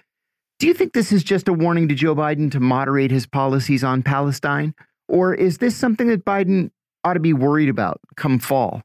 Do 0.59 0.67
you 0.67 0.75
think 0.75 0.93
this 0.93 1.13
is 1.13 1.25
just 1.25 1.49
a 1.49 1.55
warning 1.55 1.89
to 1.89 1.95
Joe 1.95 2.15
Biden 2.15 2.51
to 2.51 2.61
moderate 2.61 3.11
his 3.11 3.27
policies 3.27 3.83
on 3.83 4.03
Palestine? 4.03 4.75
Or 5.09 5.33
is 5.33 5.57
this 5.57 5.75
something 5.75 6.09
that 6.09 6.27
Biden 6.27 6.71
ought 7.03 7.15
to 7.15 7.21
be 7.21 7.33
worried 7.33 7.71
about 7.71 8.03
come 8.17 8.39
fall? 8.39 8.83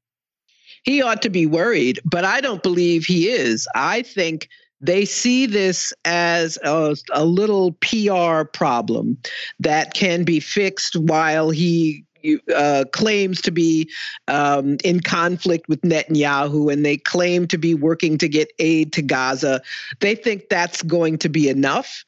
He 0.83 1.01
ought 1.01 1.21
to 1.21 1.29
be 1.29 1.45
worried, 1.45 1.99
but 2.03 2.25
I 2.25 2.41
don't 2.41 2.63
believe 2.63 3.05
he 3.05 3.29
is. 3.29 3.67
I 3.75 4.01
think 4.01 4.49
they 4.81 5.05
see 5.05 5.45
this 5.45 5.93
as 6.03 6.57
a, 6.63 6.95
a 7.13 7.23
little 7.23 7.71
PR 7.73 8.43
problem 8.43 9.17
that 9.59 9.93
can 9.93 10.23
be 10.23 10.41
fixed 10.41 10.97
while 10.97 11.49
he 11.49 12.03
uh, 12.55 12.85
claims 12.91 13.41
to 13.41 13.51
be 13.51 13.89
um, 14.27 14.77
in 14.83 14.99
conflict 14.99 15.67
with 15.67 15.81
Netanyahu 15.81 16.71
and 16.71 16.85
they 16.85 16.97
claim 16.97 17.47
to 17.47 17.57
be 17.57 17.73
working 17.73 18.17
to 18.17 18.29
get 18.29 18.51
aid 18.59 18.93
to 18.93 19.01
Gaza. 19.01 19.61
They 19.99 20.15
think 20.15 20.49
that's 20.49 20.81
going 20.83 21.17
to 21.19 21.29
be 21.29 21.49
enough, 21.49 22.03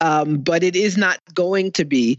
um, 0.00 0.38
but 0.38 0.62
it 0.62 0.76
is 0.76 0.96
not 0.96 1.20
going 1.34 1.72
to 1.72 1.84
be. 1.84 2.18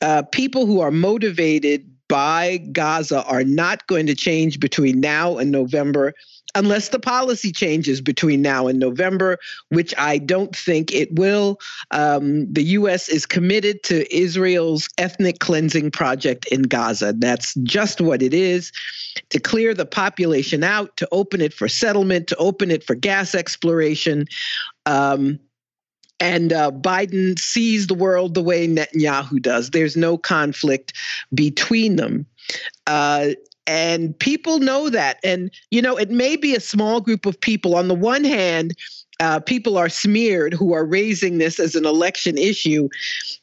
Uh, 0.00 0.22
people 0.22 0.66
who 0.66 0.80
are 0.80 0.90
motivated 0.90 1.88
by 2.08 2.58
Gaza 2.72 3.22
are 3.24 3.44
not 3.44 3.86
going 3.86 4.06
to 4.06 4.14
change 4.14 4.60
between 4.60 5.00
now 5.00 5.38
and 5.38 5.50
November 5.50 6.14
unless 6.54 6.88
the 6.88 6.98
policy 6.98 7.52
changes 7.52 8.00
between 8.00 8.42
now 8.42 8.66
and 8.66 8.78
November, 8.78 9.38
which 9.68 9.94
I 9.98 10.18
don't 10.18 10.54
think 10.56 10.92
it 10.92 11.14
will. 11.14 11.60
Um, 11.90 12.52
the 12.52 12.64
U.S. 12.64 13.08
is 13.08 13.26
committed 13.26 13.82
to 13.84 14.12
Israel's 14.14 14.88
ethnic 14.98 15.40
cleansing 15.40 15.90
project 15.90 16.46
in 16.46 16.62
Gaza. 16.62 17.12
That's 17.16 17.54
just 17.62 18.00
what 18.00 18.22
it 18.22 18.34
is 18.34 18.72
to 19.30 19.38
clear 19.38 19.74
the 19.74 19.86
population 19.86 20.64
out, 20.64 20.96
to 20.96 21.08
open 21.12 21.40
it 21.40 21.52
for 21.52 21.68
settlement, 21.68 22.28
to 22.28 22.36
open 22.36 22.70
it 22.70 22.82
for 22.84 22.94
gas 22.94 23.34
exploration. 23.34 24.26
Um, 24.86 25.38
and 26.20 26.52
uh, 26.52 26.70
Biden 26.72 27.38
sees 27.38 27.86
the 27.86 27.94
world 27.94 28.34
the 28.34 28.42
way 28.42 28.66
Netanyahu 28.66 29.40
does. 29.40 29.70
There's 29.70 29.96
no 29.96 30.18
conflict 30.18 30.92
between 31.32 31.96
them. 31.96 32.26
Uh, 32.86 33.30
and 33.66 34.18
people 34.18 34.58
know 34.58 34.88
that. 34.88 35.18
And, 35.22 35.50
you 35.70 35.82
know, 35.82 35.96
it 35.96 36.10
may 36.10 36.36
be 36.36 36.56
a 36.56 36.60
small 36.60 37.00
group 37.00 37.26
of 37.26 37.38
people. 37.40 37.76
On 37.76 37.88
the 37.88 37.94
one 37.94 38.24
hand, 38.24 38.74
uh, 39.20 39.40
people 39.40 39.76
are 39.76 39.88
smeared 39.88 40.54
who 40.54 40.72
are 40.72 40.84
raising 40.84 41.38
this 41.38 41.58
as 41.58 41.74
an 41.74 41.84
election 41.84 42.38
issue. 42.38 42.88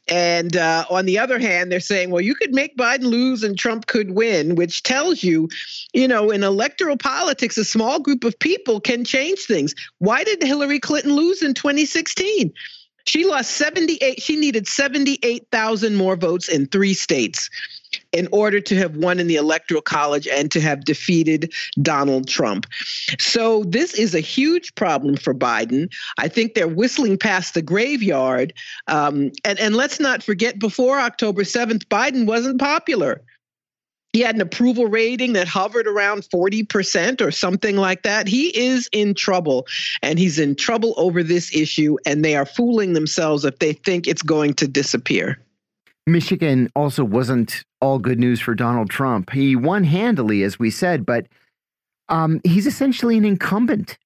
And 0.07 0.55
uh, 0.55 0.85
on 0.89 1.05
the 1.05 1.19
other 1.19 1.37
hand, 1.39 1.71
they're 1.71 1.79
saying, 1.79 2.11
well, 2.11 2.21
you 2.21 2.35
could 2.35 2.53
make 2.53 2.77
Biden 2.77 3.03
lose 3.03 3.43
and 3.43 3.57
Trump 3.57 3.87
could 3.87 4.11
win, 4.11 4.55
which 4.55 4.83
tells 4.83 5.23
you, 5.23 5.49
you 5.93 6.07
know, 6.07 6.31
in 6.31 6.43
electoral 6.43 6.97
politics, 6.97 7.57
a 7.57 7.65
small 7.65 7.99
group 7.99 8.23
of 8.23 8.37
people 8.39 8.79
can 8.79 9.03
change 9.03 9.39
things. 9.39 9.73
Why 9.99 10.23
did 10.23 10.41
Hillary 10.41 10.79
Clinton 10.79 11.13
lose 11.13 11.41
in 11.41 11.53
2016? 11.53 12.53
She 13.07 13.25
lost 13.25 13.51
78, 13.51 14.21
she 14.21 14.35
needed 14.35 14.67
78,000 14.67 15.95
more 15.95 16.15
votes 16.15 16.49
in 16.49 16.65
three 16.67 16.95
states 16.95 17.49
in 18.15 18.29
order 18.31 18.61
to 18.61 18.75
have 18.77 18.95
won 18.95 19.19
in 19.19 19.27
the 19.27 19.35
electoral 19.35 19.81
college 19.81 20.27
and 20.27 20.49
to 20.51 20.61
have 20.61 20.85
defeated 20.85 21.53
Donald 21.81 22.27
Trump. 22.27 22.65
So 23.19 23.63
this 23.65 23.93
is 23.93 24.15
a 24.15 24.21
huge 24.21 24.73
problem 24.75 25.17
for 25.17 25.33
Biden. 25.33 25.91
I 26.17 26.29
think 26.29 26.53
they're 26.53 26.67
whistling 26.67 27.17
past 27.17 27.53
the 27.53 27.61
graveyard. 27.61 28.53
Um, 28.87 29.31
and, 29.43 29.59
and 29.59 29.75
let's 29.75 29.99
not 29.99 30.23
forget, 30.23 30.59
before 30.59 30.97
October 30.97 31.43
7th, 31.43 31.85
Biden 31.87 32.25
wasn't 32.25 32.59
popular. 32.59 33.21
He 34.13 34.21
had 34.21 34.35
an 34.35 34.41
approval 34.41 34.85
rating 34.85 35.33
that 35.33 35.49
hovered 35.49 35.87
around 35.87 36.21
40% 36.33 37.19
or 37.19 37.31
something 37.31 37.75
like 37.75 38.03
that. 38.03 38.29
He 38.29 38.57
is 38.57 38.87
in 38.93 39.13
trouble, 39.13 39.67
and 40.01 40.17
he's 40.17 40.39
in 40.39 40.55
trouble 40.55 40.93
over 40.95 41.21
this 41.21 41.53
issue, 41.53 41.97
and 42.05 42.23
they 42.23 42.37
are 42.37 42.45
fooling 42.45 42.93
themselves 42.93 43.43
if 43.43 43.59
they 43.59 43.73
think 43.73 44.07
it's 44.07 44.21
going 44.21 44.53
to 44.53 44.69
disappear. 44.69 45.37
Michigan 46.07 46.69
also 46.75 47.03
wasn't 47.03 47.63
all 47.81 47.99
good 47.99 48.19
news 48.19 48.39
for 48.39 48.53
Donald 48.53 48.89
Trump. 48.89 49.31
He 49.31 49.55
won 49.55 49.83
handily, 49.83 50.43
as 50.43 50.59
we 50.59 50.69
said, 50.69 51.05
but 51.05 51.27
um, 52.09 52.41
he's 52.43 52.67
essentially 52.67 53.17
an 53.17 53.25
incumbent. 53.25 53.97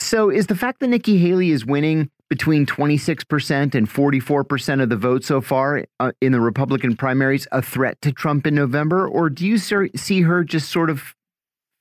So 0.00 0.30
is 0.30 0.46
the 0.46 0.56
fact 0.56 0.80
that 0.80 0.88
Nikki 0.88 1.18
Haley 1.18 1.50
is 1.50 1.66
winning 1.66 2.10
between 2.30 2.64
26% 2.64 3.74
and 3.74 3.88
44% 3.88 4.82
of 4.82 4.88
the 4.88 4.96
vote 4.96 5.22
so 5.22 5.42
far 5.42 5.84
uh, 6.00 6.12
in 6.22 6.32
the 6.32 6.40
Republican 6.40 6.96
primaries 6.96 7.46
a 7.52 7.60
threat 7.60 8.00
to 8.00 8.10
Trump 8.10 8.46
in 8.46 8.54
November? 8.54 9.06
Or 9.06 9.28
do 9.28 9.46
you 9.46 9.58
see 9.58 10.22
her 10.22 10.42
just 10.42 10.70
sort 10.70 10.88
of 10.88 11.14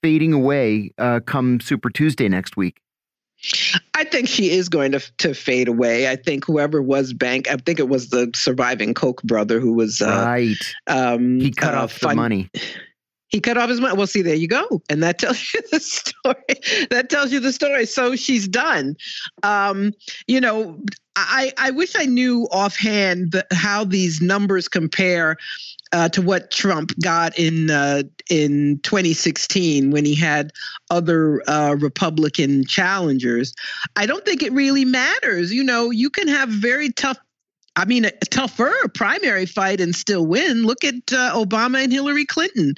fading 0.03 0.33
away 0.33 0.91
uh, 0.97 1.21
come 1.25 1.61
Super 1.61 1.89
Tuesday 1.89 2.27
next 2.27 2.57
week? 2.57 2.80
I 3.93 4.03
think 4.03 4.27
she 4.27 4.51
is 4.51 4.69
going 4.69 4.91
to 4.91 4.99
to 5.19 5.33
fade 5.33 5.67
away. 5.67 6.09
I 6.09 6.15
think 6.15 6.45
whoever 6.45 6.81
was 6.81 7.13
bank, 7.13 7.49
I 7.49 7.55
think 7.57 7.79
it 7.79 7.89
was 7.89 8.09
the 8.09 8.31
surviving 8.35 8.93
Koch 8.93 9.21
brother 9.23 9.59
who 9.59 9.73
was 9.73 10.01
uh, 10.01 10.23
right. 10.25 10.73
Um, 10.87 11.39
he 11.39 11.51
cut 11.51 11.73
uh, 11.73 11.83
off 11.83 11.93
fun, 11.93 12.11
the 12.11 12.15
money. 12.15 12.49
He 13.31 13.39
cut 13.39 13.57
off 13.57 13.69
his 13.69 13.79
money. 13.79 13.95
Well, 13.95 14.07
see, 14.07 14.21
there 14.21 14.35
you 14.35 14.47
go, 14.47 14.81
and 14.89 15.01
that 15.01 15.17
tells 15.17 15.53
you 15.53 15.61
the 15.71 15.79
story. 15.79 16.87
that 16.89 17.09
tells 17.09 17.31
you 17.31 17.39
the 17.39 17.53
story. 17.53 17.85
So 17.85 18.15
she's 18.15 18.47
done. 18.47 18.95
Um, 19.41 19.93
you 20.27 20.39
know, 20.39 20.79
I 21.15 21.53
I 21.57 21.71
wish 21.71 21.95
I 21.95 22.05
knew 22.05 22.47
offhand 22.51 23.31
the, 23.31 23.45
how 23.51 23.85
these 23.85 24.21
numbers 24.21 24.67
compare 24.67 25.37
uh, 25.93 26.09
to 26.09 26.21
what 26.21 26.51
Trump 26.51 26.91
got 27.01 27.37
in 27.37 27.69
uh, 27.69 28.03
in 28.29 28.79
2016 28.83 29.91
when 29.91 30.05
he 30.05 30.15
had 30.15 30.51
other 30.89 31.41
uh, 31.49 31.75
Republican 31.79 32.65
challengers. 32.65 33.53
I 33.95 34.05
don't 34.05 34.25
think 34.25 34.43
it 34.43 34.51
really 34.51 34.85
matters. 34.85 35.53
You 35.53 35.63
know, 35.63 35.89
you 35.89 36.09
can 36.09 36.27
have 36.27 36.49
very 36.49 36.91
tough 36.91 37.17
I 37.75 37.85
mean, 37.85 38.03
a 38.05 38.11
tougher 38.29 38.73
primary 38.93 39.45
fight 39.45 39.79
and 39.79 39.95
still 39.95 40.25
win. 40.25 40.63
Look 40.63 40.83
at 40.83 40.95
uh, 41.13 41.33
Obama 41.33 41.81
and 41.81 41.91
Hillary 41.91 42.25
Clinton 42.25 42.73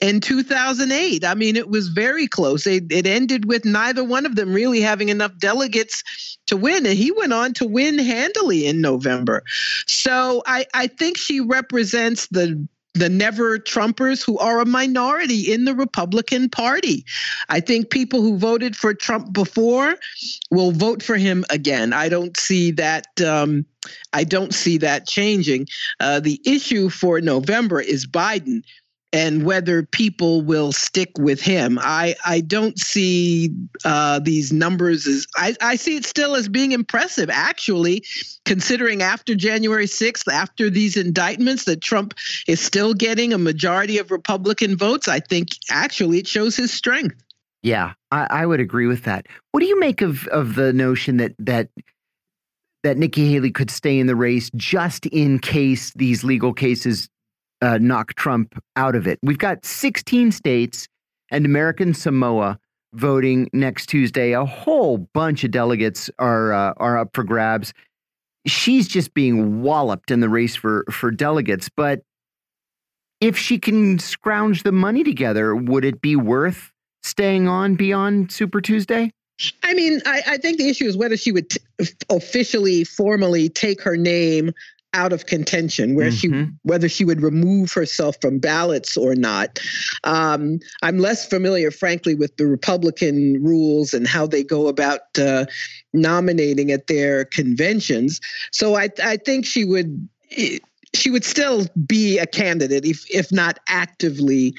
in 0.00 0.20
2008. 0.20 1.24
I 1.24 1.34
mean, 1.34 1.56
it 1.56 1.68
was 1.68 1.88
very 1.88 2.28
close. 2.28 2.66
It, 2.66 2.84
it 2.92 3.06
ended 3.06 3.46
with 3.46 3.64
neither 3.64 4.04
one 4.04 4.26
of 4.26 4.36
them 4.36 4.52
really 4.52 4.80
having 4.80 5.08
enough 5.08 5.36
delegates 5.38 6.38
to 6.46 6.56
win. 6.56 6.86
And 6.86 6.96
he 6.96 7.10
went 7.10 7.32
on 7.32 7.52
to 7.54 7.66
win 7.66 7.98
handily 7.98 8.66
in 8.66 8.80
November. 8.80 9.42
So 9.86 10.42
I, 10.46 10.66
I 10.72 10.86
think 10.86 11.18
she 11.18 11.40
represents 11.40 12.28
the 12.28 12.66
the 12.94 13.08
never 13.08 13.58
Trumpers 13.58 14.24
who 14.24 14.38
are 14.38 14.60
a 14.60 14.66
minority 14.66 15.52
in 15.52 15.64
the 15.64 15.74
Republican 15.74 16.48
Party. 16.48 17.04
I 17.48 17.60
think 17.60 17.90
people 17.90 18.20
who 18.20 18.38
voted 18.38 18.76
for 18.76 18.92
Trump 18.92 19.32
before 19.32 19.96
will 20.50 20.72
vote 20.72 21.02
for 21.02 21.16
him 21.16 21.44
again. 21.50 21.92
I 21.92 22.08
don't 22.08 22.36
see 22.36 22.72
that. 22.72 23.06
Um, 23.20 23.64
I 24.12 24.24
don't 24.24 24.54
see 24.54 24.78
that 24.78 25.06
changing. 25.06 25.66
Uh, 26.00 26.20
the 26.20 26.40
issue 26.44 26.88
for 26.88 27.20
November 27.20 27.80
is 27.80 28.06
Biden 28.06 28.62
and 29.12 29.44
whether 29.44 29.84
people 29.84 30.42
will 30.42 30.72
stick 30.72 31.10
with 31.18 31.40
him. 31.40 31.78
I, 31.80 32.14
I 32.26 32.40
don't 32.40 32.78
see 32.78 33.50
uh, 33.84 34.18
these 34.18 34.52
numbers 34.52 35.06
as 35.06 35.26
I, 35.36 35.54
I 35.62 35.76
see 35.76 35.96
it 35.96 36.04
still 36.04 36.34
as 36.34 36.48
being 36.48 36.72
impressive, 36.72 37.30
actually, 37.30 38.04
considering 38.44 39.02
after 39.02 39.34
January 39.34 39.86
6th, 39.86 40.30
after 40.30 40.68
these 40.68 40.96
indictments, 40.96 41.64
that 41.64 41.80
Trump 41.80 42.14
is 42.46 42.60
still 42.60 42.92
getting 42.92 43.32
a 43.32 43.38
majority 43.38 43.98
of 43.98 44.10
Republican 44.10 44.76
votes. 44.76 45.08
I 45.08 45.20
think 45.20 45.48
actually 45.70 46.18
it 46.18 46.26
shows 46.26 46.54
his 46.54 46.70
strength. 46.70 47.16
Yeah, 47.62 47.94
I, 48.12 48.26
I 48.30 48.46
would 48.46 48.60
agree 48.60 48.86
with 48.86 49.04
that. 49.04 49.26
What 49.52 49.60
do 49.60 49.66
you 49.66 49.80
make 49.80 50.00
of 50.00 50.26
of 50.28 50.54
the 50.54 50.72
notion 50.72 51.16
that 51.16 51.34
that 51.38 51.70
that 52.84 52.96
Nikki 52.96 53.32
Haley 53.32 53.50
could 53.50 53.70
stay 53.70 53.98
in 53.98 54.06
the 54.06 54.16
race 54.16 54.50
just 54.54 55.06
in 55.06 55.38
case 55.38 55.92
these 55.94 56.24
legal 56.24 56.52
cases 56.52 57.08
uh, 57.60 57.78
knock 57.78 58.14
Trump 58.14 58.60
out 58.76 58.94
of 58.94 59.06
it. 59.06 59.18
We've 59.22 59.38
got 59.38 59.64
16 59.64 60.32
states 60.32 60.88
and 61.30 61.44
American 61.44 61.92
Samoa 61.94 62.58
voting 62.94 63.48
next 63.52 63.86
Tuesday. 63.86 64.32
A 64.32 64.44
whole 64.44 64.98
bunch 64.98 65.44
of 65.44 65.50
delegates 65.50 66.10
are 66.18 66.52
uh, 66.52 66.74
are 66.76 66.98
up 66.98 67.10
for 67.14 67.24
grabs. 67.24 67.72
She's 68.46 68.88
just 68.88 69.12
being 69.14 69.62
walloped 69.62 70.10
in 70.10 70.20
the 70.20 70.28
race 70.28 70.56
for 70.56 70.84
for 70.90 71.10
delegates. 71.10 71.68
But 71.68 72.02
if 73.20 73.36
she 73.36 73.58
can 73.58 73.98
scrounge 73.98 74.62
the 74.62 74.72
money 74.72 75.02
together, 75.02 75.54
would 75.54 75.84
it 75.84 76.00
be 76.00 76.16
worth 76.16 76.72
staying 77.02 77.48
on 77.48 77.74
beyond 77.74 78.32
Super 78.32 78.60
Tuesday? 78.60 79.10
I 79.62 79.74
mean, 79.74 80.00
I, 80.04 80.22
I 80.26 80.36
think 80.38 80.58
the 80.58 80.68
issue 80.68 80.86
is 80.86 80.96
whether 80.96 81.16
she 81.16 81.32
would 81.32 81.52
officially, 82.10 82.84
formally 82.84 83.48
take 83.48 83.82
her 83.82 83.96
name 83.96 84.52
out 84.94 85.12
of 85.12 85.26
contention 85.26 85.94
where 85.94 86.10
mm-hmm. 86.10 86.44
she 86.44 86.50
whether 86.62 86.88
she 86.88 87.04
would 87.04 87.20
remove 87.20 87.72
herself 87.72 88.16
from 88.22 88.38
ballots 88.38 88.96
or 88.96 89.14
not 89.14 89.58
um, 90.04 90.58
i'm 90.82 90.98
less 90.98 91.26
familiar 91.26 91.70
frankly 91.70 92.14
with 92.14 92.34
the 92.38 92.46
republican 92.46 93.42
rules 93.44 93.92
and 93.92 94.08
how 94.08 94.26
they 94.26 94.42
go 94.42 94.66
about 94.66 95.00
uh, 95.18 95.44
nominating 95.92 96.72
at 96.72 96.86
their 96.86 97.26
conventions 97.26 98.18
so 98.50 98.76
i 98.76 98.88
i 99.04 99.18
think 99.18 99.44
she 99.44 99.62
would 99.62 100.08
she 100.94 101.10
would 101.10 101.24
still 101.24 101.66
be 101.86 102.18
a 102.18 102.26
candidate 102.26 102.86
if 102.86 103.04
if 103.10 103.30
not 103.30 103.58
actively 103.68 104.54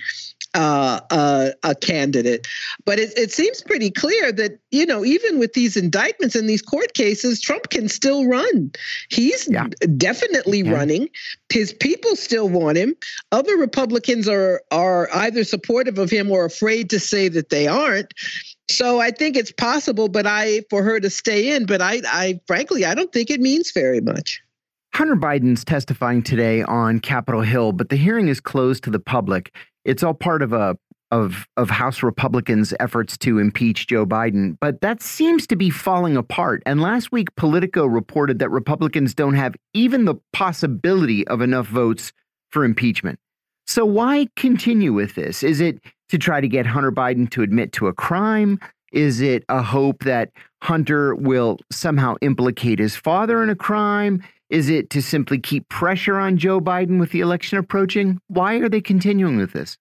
uh, 0.54 1.50
a 1.64 1.76
candidate. 1.76 2.48
But 2.86 3.00
it, 3.00 3.18
it 3.18 3.32
seems 3.32 3.62
pretty 3.62 3.92
clear 3.92 4.32
that, 4.32 4.60
you 4.72 4.86
know, 4.86 5.06
even 5.06 5.40
with 5.40 5.54
these 5.54 5.78
indictments 5.78 6.36
and 6.36 6.50
these 6.50 6.62
court 6.62 6.94
cases, 6.94 7.40
Trump 7.40 7.70
can 7.70 7.88
still 7.88 8.28
run. 8.28 8.72
He's 9.10 9.48
yeah. 9.48 9.68
definitely 9.98 10.62
yeah. 10.62 10.74
running. 10.74 11.10
His 11.52 11.74
people 11.74 12.16
still 12.16 12.50
want 12.50 12.78
him. 12.78 12.96
Other 13.32 13.56
Republicans 13.58 14.28
are 14.28 14.62
are 14.72 15.10
either 15.14 15.44
supportive 15.44 15.98
of 15.98 16.10
him 16.10 16.32
or 16.32 16.46
afraid 16.46 16.90
to 16.92 17.00
say 17.00 17.28
that 17.30 17.50
they 17.50 17.68
aren't. 17.68 18.14
So 18.70 19.00
I 19.00 19.12
think 19.12 19.36
it's 19.36 19.52
possible, 19.52 20.10
but 20.10 20.28
I 20.28 20.62
for 20.70 20.84
her 20.84 21.00
to 21.00 21.10
stay 21.10 21.56
in. 21.56 21.66
But 21.66 21.82
I, 21.82 22.02
I 22.06 22.40
frankly, 22.48 22.86
I 22.86 22.94
don't 22.96 23.12
think 23.12 23.30
it 23.30 23.40
means 23.40 23.72
very 23.72 24.02
much. 24.02 24.42
Hunter 24.94 25.16
Biden's 25.16 25.64
testifying 25.64 26.24
today 26.24 26.64
on 26.64 27.00
Capitol 27.00 27.42
Hill, 27.42 27.72
but 27.74 27.90
the 27.90 27.96
hearing 27.96 28.28
is 28.28 28.40
closed 28.40 28.84
to 28.86 28.90
the 28.90 29.00
public. 29.00 29.54
It's 29.90 30.04
all 30.04 30.14
part 30.14 30.44
of 30.44 30.54
a 30.54 30.78
of 31.12 31.48
of 31.58 31.72
House 31.72 32.04
Republicans' 32.04 32.76
efforts 32.80 33.18
to 33.18 33.40
impeach 33.40 33.88
Joe 33.88 34.06
Biden, 34.06 34.56
but 34.62 34.82
that 34.82 35.02
seems 35.02 35.48
to 35.48 35.56
be 35.56 35.72
falling 35.72 36.16
apart. 36.16 36.62
And 36.68 36.80
last 36.80 37.12
week, 37.12 37.36
Politico 37.36 37.88
reported 37.88 38.38
that 38.38 38.52
Republicans 38.52 39.16
don't 39.16 39.34
have 39.34 39.56
even 39.74 40.06
the 40.06 40.16
possibility 40.32 41.28
of 41.28 41.42
enough 41.42 41.66
votes 41.66 42.14
for 42.52 42.64
impeachment. 42.64 43.18
So 43.66 43.84
why 43.84 44.28
continue 44.36 44.94
with 44.94 45.16
this? 45.16 45.42
Is 45.42 45.60
it 45.60 45.80
to 46.10 46.20
try 46.20 46.40
to 46.40 46.48
get 46.48 46.68
Hunter 46.68 46.92
Biden 46.92 47.28
to 47.32 47.42
admit 47.42 47.72
to 47.74 47.88
a 47.88 47.94
crime? 47.94 48.60
Is 48.94 49.22
it 49.22 49.44
a 49.50 49.64
hope 49.64 50.04
that 50.04 50.30
Hunter 50.62 51.16
will 51.16 51.58
somehow 51.72 52.16
implicate 52.22 52.78
his 52.78 52.96
father 52.96 53.42
in 53.42 53.50
a 53.50 53.56
crime? 53.56 54.22
Is 54.50 54.70
it 54.70 54.90
to 54.92 55.02
simply 55.02 55.40
keep 55.40 55.70
pressure 55.70 56.18
on 56.18 56.38
Joe 56.38 56.60
Biden 56.60 57.00
with 57.00 57.12
the 57.12 57.20
election 57.20 57.58
approaching? 57.58 58.20
Why 58.28 58.56
are 58.56 58.70
they 58.70 58.82
continuing 58.82 59.38
with 59.38 59.54
this? 59.54 59.78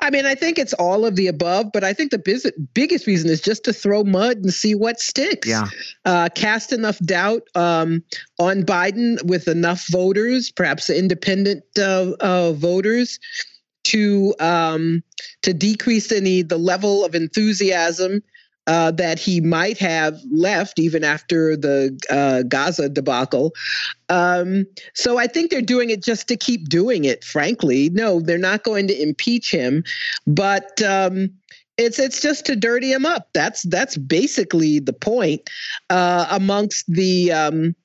I 0.00 0.10
mean, 0.10 0.26
I 0.26 0.34
think 0.34 0.58
it's 0.58 0.74
all 0.74 1.06
of 1.06 1.16
the 1.16 1.28
above, 1.28 1.66
but 1.72 1.82
I 1.84 1.92
think 1.92 2.10
the 2.10 2.18
biz- 2.18 2.52
biggest 2.74 3.06
reason 3.06 3.30
is 3.30 3.40
just 3.40 3.64
to 3.64 3.72
throw 3.72 4.04
mud 4.04 4.38
and 4.38 4.52
see 4.52 4.74
what 4.74 5.00
sticks. 5.00 5.48
Yeah. 5.48 5.66
Uh, 6.04 6.28
cast 6.34 6.72
enough 6.72 6.98
doubt 6.98 7.42
um, 7.54 8.02
on 8.38 8.64
Biden 8.64 9.22
with 9.24 9.48
enough 9.48 9.86
voters, 9.90 10.50
perhaps 10.50 10.90
independent 10.90 11.64
uh, 11.78 12.12
uh, 12.20 12.52
voters, 12.52 13.18
to 13.84 14.34
um, 14.40 15.02
to 15.42 15.54
decrease 15.54 16.12
any 16.12 16.42
the 16.42 16.58
level 16.58 17.04
of 17.04 17.14
enthusiasm 17.14 18.22
uh, 18.68 18.90
that 18.92 19.18
he 19.18 19.40
might 19.40 19.78
have 19.78 20.20
left 20.30 20.78
even 20.78 21.02
after 21.02 21.56
the 21.56 21.98
uh, 22.10 22.42
Gaza 22.42 22.88
debacle. 22.88 23.54
Um, 24.10 24.66
so 24.94 25.18
I 25.18 25.26
think 25.26 25.50
they're 25.50 25.62
doing 25.62 25.90
it 25.90 26.04
just 26.04 26.28
to 26.28 26.36
keep 26.36 26.68
doing 26.68 27.04
it. 27.04 27.24
Frankly, 27.24 27.90
no, 27.90 28.20
they're 28.20 28.38
not 28.38 28.62
going 28.62 28.86
to 28.86 29.02
impeach 29.02 29.50
him, 29.50 29.82
but. 30.26 30.80
Um, 30.82 31.30
it's 31.80 32.00
it's 32.00 32.20
just 32.20 32.44
to 32.46 32.56
dirty 32.56 32.90
him 32.90 33.06
up. 33.06 33.28
That's 33.34 33.62
that's 33.62 33.96
basically 33.96 34.80
the 34.80 34.92
point. 34.92 35.48
Uh, 35.90 36.26
amongst 36.28 36.84
the 36.88 37.30
um, 37.30 37.76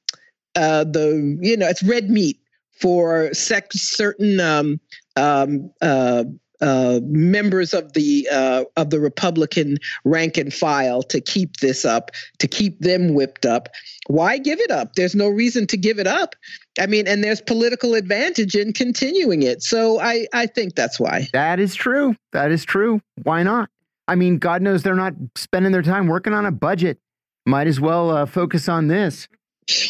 uh, 0.55 0.83
the 0.85 1.37
you 1.39 1.55
know 1.55 1.69
it's 1.69 1.83
red 1.83 2.09
meat 2.09 2.39
for 2.71 3.29
certain 3.33 4.39
um, 4.39 4.79
um, 5.15 5.71
uh, 5.79 6.23
uh, 6.63 7.01
members 7.03 7.73
of 7.73 7.91
the 7.91 8.27
uh, 8.31 8.63
of 8.77 8.89
the 8.89 8.99
Republican 8.99 9.77
rank 10.05 10.37
and 10.37 10.53
file 10.53 11.03
to 11.03 11.19
keep 11.19 11.57
this 11.57 11.83
up, 11.83 12.09
to 12.39 12.47
keep 12.47 12.79
them 12.79 13.13
whipped 13.13 13.45
up. 13.45 13.67
Why 14.07 14.37
give 14.37 14.59
it 14.59 14.71
up? 14.71 14.95
There's 14.95 15.13
no 15.13 15.27
reason 15.27 15.67
to 15.67 15.77
give 15.77 15.99
it 15.99 16.07
up. 16.07 16.35
I 16.79 16.87
mean, 16.87 17.05
and 17.05 17.21
there's 17.23 17.41
political 17.41 17.95
advantage 17.95 18.55
in 18.55 18.71
continuing 18.71 19.43
it. 19.43 19.61
So 19.61 19.99
I 19.99 20.25
I 20.33 20.45
think 20.45 20.75
that's 20.75 20.99
why. 20.99 21.27
That 21.33 21.59
is 21.59 21.75
true. 21.75 22.15
That 22.31 22.51
is 22.51 22.63
true. 22.63 23.01
Why 23.23 23.43
not? 23.43 23.69
I 24.07 24.15
mean, 24.15 24.37
God 24.37 24.61
knows 24.61 24.83
they're 24.83 24.95
not 24.95 25.13
spending 25.35 25.73
their 25.73 25.81
time 25.81 26.07
working 26.07 26.33
on 26.33 26.45
a 26.45 26.51
budget. 26.51 26.97
Might 27.45 27.67
as 27.67 27.81
well 27.81 28.09
uh, 28.09 28.25
focus 28.25 28.69
on 28.69 28.87
this. 28.87 29.27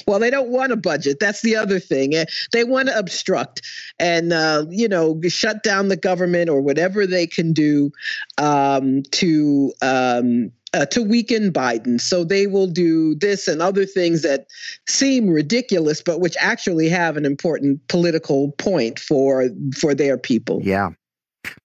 Well, 0.07 0.19
they 0.19 0.29
don't 0.29 0.49
want 0.49 0.71
a 0.71 0.75
budget. 0.77 1.19
That's 1.19 1.41
the 1.41 1.55
other 1.55 1.79
thing. 1.79 2.15
Eh, 2.15 2.25
they 2.51 2.63
want 2.63 2.89
to 2.89 2.97
obstruct 2.97 3.61
and, 3.99 4.33
uh, 4.33 4.65
you 4.69 4.87
know, 4.87 5.19
shut 5.27 5.63
down 5.63 5.87
the 5.87 5.97
government 5.97 6.49
or 6.49 6.61
whatever 6.61 7.05
they 7.07 7.27
can 7.27 7.53
do 7.53 7.91
um, 8.37 9.03
to. 9.11 9.73
Um, 9.81 10.51
uh, 10.75 10.87
to 10.87 11.03
weaken 11.03 11.51
Biden. 11.51 12.01
So 12.01 12.23
they 12.23 12.47
will 12.47 12.65
do 12.65 13.13
this 13.13 13.47
and 13.47 13.61
other 13.61 13.85
things 13.85 14.23
that 14.23 14.47
seem 14.87 15.29
ridiculous, 15.29 16.01
but 16.01 16.19
which 16.19 16.35
actually 16.39 16.89
have 16.89 17.15
an 17.15 17.25
important 17.25 17.87
political 17.89 18.53
point 18.53 18.97
for 18.97 19.49
for 19.77 19.93
their 19.93 20.17
people. 20.17 20.61
Yeah. 20.63 20.89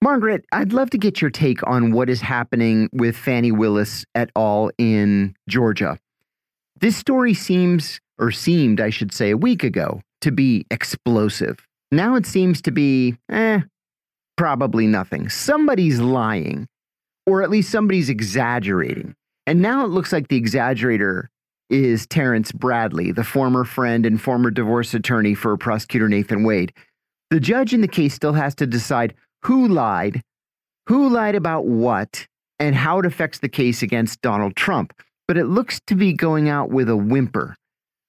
Margaret, 0.03 0.45
I'd 0.53 0.73
love 0.73 0.91
to 0.91 0.99
get 0.99 1.21
your 1.21 1.31
take 1.31 1.67
on 1.67 1.93
what 1.93 2.11
is 2.11 2.21
happening 2.21 2.89
with 2.93 3.17
Fani 3.17 3.53
Willis 3.53 4.05
et 4.15 4.31
al. 4.37 4.71
in 4.79 5.35
Georgia. 5.49 5.99
This 6.81 6.97
story 6.97 7.35
seems, 7.35 8.01
or 8.19 8.31
seemed, 8.31 8.81
I 8.81 8.91
should 8.91 9.13
say, 9.13 9.31
a 9.31 9.37
week 9.37 9.65
ago 9.65 10.01
to 10.21 10.31
be 10.31 10.65
explosive. 10.71 11.59
Now 11.91 12.15
it 12.15 12.27
seems 12.27 12.63
to 12.63 12.71
be, 12.71 13.17
eh, 13.31 13.61
probably 14.37 14.87
nothing. 14.87 15.29
Somebody's 15.29 15.99
lying, 15.99 16.69
or 17.27 17.43
at 17.43 17.51
least 17.51 17.71
somebody's 17.71 18.09
exaggerating. 18.09 19.15
And 19.47 19.61
now 19.61 19.85
it 19.85 19.89
looks 19.89 20.13
like 20.13 20.29
the 20.29 20.41
exaggerator 20.41 21.27
is 21.71 22.07
Terrence 22.07 22.53
Bradley, 22.53 23.13
the 23.13 23.25
former 23.25 23.65
friend 23.65 24.07
and 24.07 24.21
former 24.21 24.51
divorce 24.51 24.95
attorney 24.95 25.35
for 25.35 25.57
prosecutor 25.57 26.09
Nathan 26.09 26.45
Wade. 26.45 26.73
The 27.31 27.41
judge 27.41 27.75
in 27.75 27.81
the 27.81 27.89
case 27.89 28.15
still 28.15 28.35
has 28.35 28.55
to 28.57 28.67
decide 28.67 29.15
who 29.43 29.69
lied, 29.69 30.23
who 30.87 31.09
lied 31.09 31.35
about 31.35 31.67
what, 31.67 32.27
and 32.59 32.75
how 32.75 32.99
it 33.01 33.07
affects 33.07 33.41
the 33.41 33.49
case 33.49 33.83
against 33.83 34.23
Donald 34.23 34.57
Trump 34.57 34.93
but 35.29 35.37
it 35.37 35.45
looks 35.45 35.79
to 35.87 35.95
be 35.95 36.13
going 36.13 36.49
out 36.49 36.71
with 36.71 36.89
a 36.89 36.97
whimper. 36.97 37.55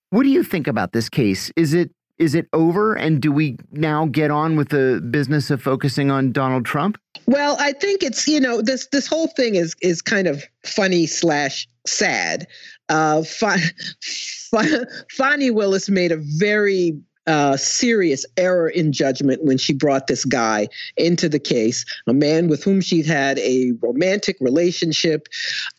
What 0.09 0.23
do 0.23 0.29
you 0.29 0.41
think 0.41 0.67
about 0.67 0.93
this 0.93 1.09
case? 1.09 1.51
Is 1.55 1.75
it 1.75 1.91
is 2.17 2.35
it 2.35 2.47
over 2.51 2.95
and 2.95 3.21
do 3.21 3.31
we 3.31 3.57
now 3.71 4.05
get 4.07 4.29
on 4.29 4.57
with 4.57 4.69
the 4.69 5.01
business 5.09 5.49
of 5.49 5.61
focusing 5.61 6.11
on 6.11 6.33
Donald 6.33 6.65
Trump? 6.65 6.97
Well, 7.27 7.55
I 7.59 7.71
think 7.73 8.03
it's 8.03 8.27
you 8.27 8.39
know 8.39 8.61
this 8.61 8.87
this 8.91 9.05
whole 9.05 9.27
thing 9.27 9.55
is 9.55 9.75
is 9.81 10.01
kind 10.01 10.27
of 10.27 10.43
funny 10.65 11.05
slash 11.05 11.67
sad. 11.85 12.47
Uh, 12.87 13.23
Fani 15.11 15.51
Willis 15.51 15.89
made 15.89 16.11
a 16.11 16.17
very 16.17 16.99
uh, 17.29 17.55
serious 17.55 18.25
error 18.37 18.67
in 18.67 18.91
judgment 18.91 19.43
when 19.43 19.57
she 19.57 19.71
brought 19.71 20.07
this 20.07 20.25
guy 20.25 20.67
into 20.97 21.29
the 21.29 21.39
case, 21.39 21.85
a 22.07 22.13
man 22.13 22.47
with 22.47 22.63
whom 22.63 22.81
she'd 22.81 23.05
had 23.05 23.37
a 23.39 23.73
romantic 23.81 24.35
relationship, 24.39 25.27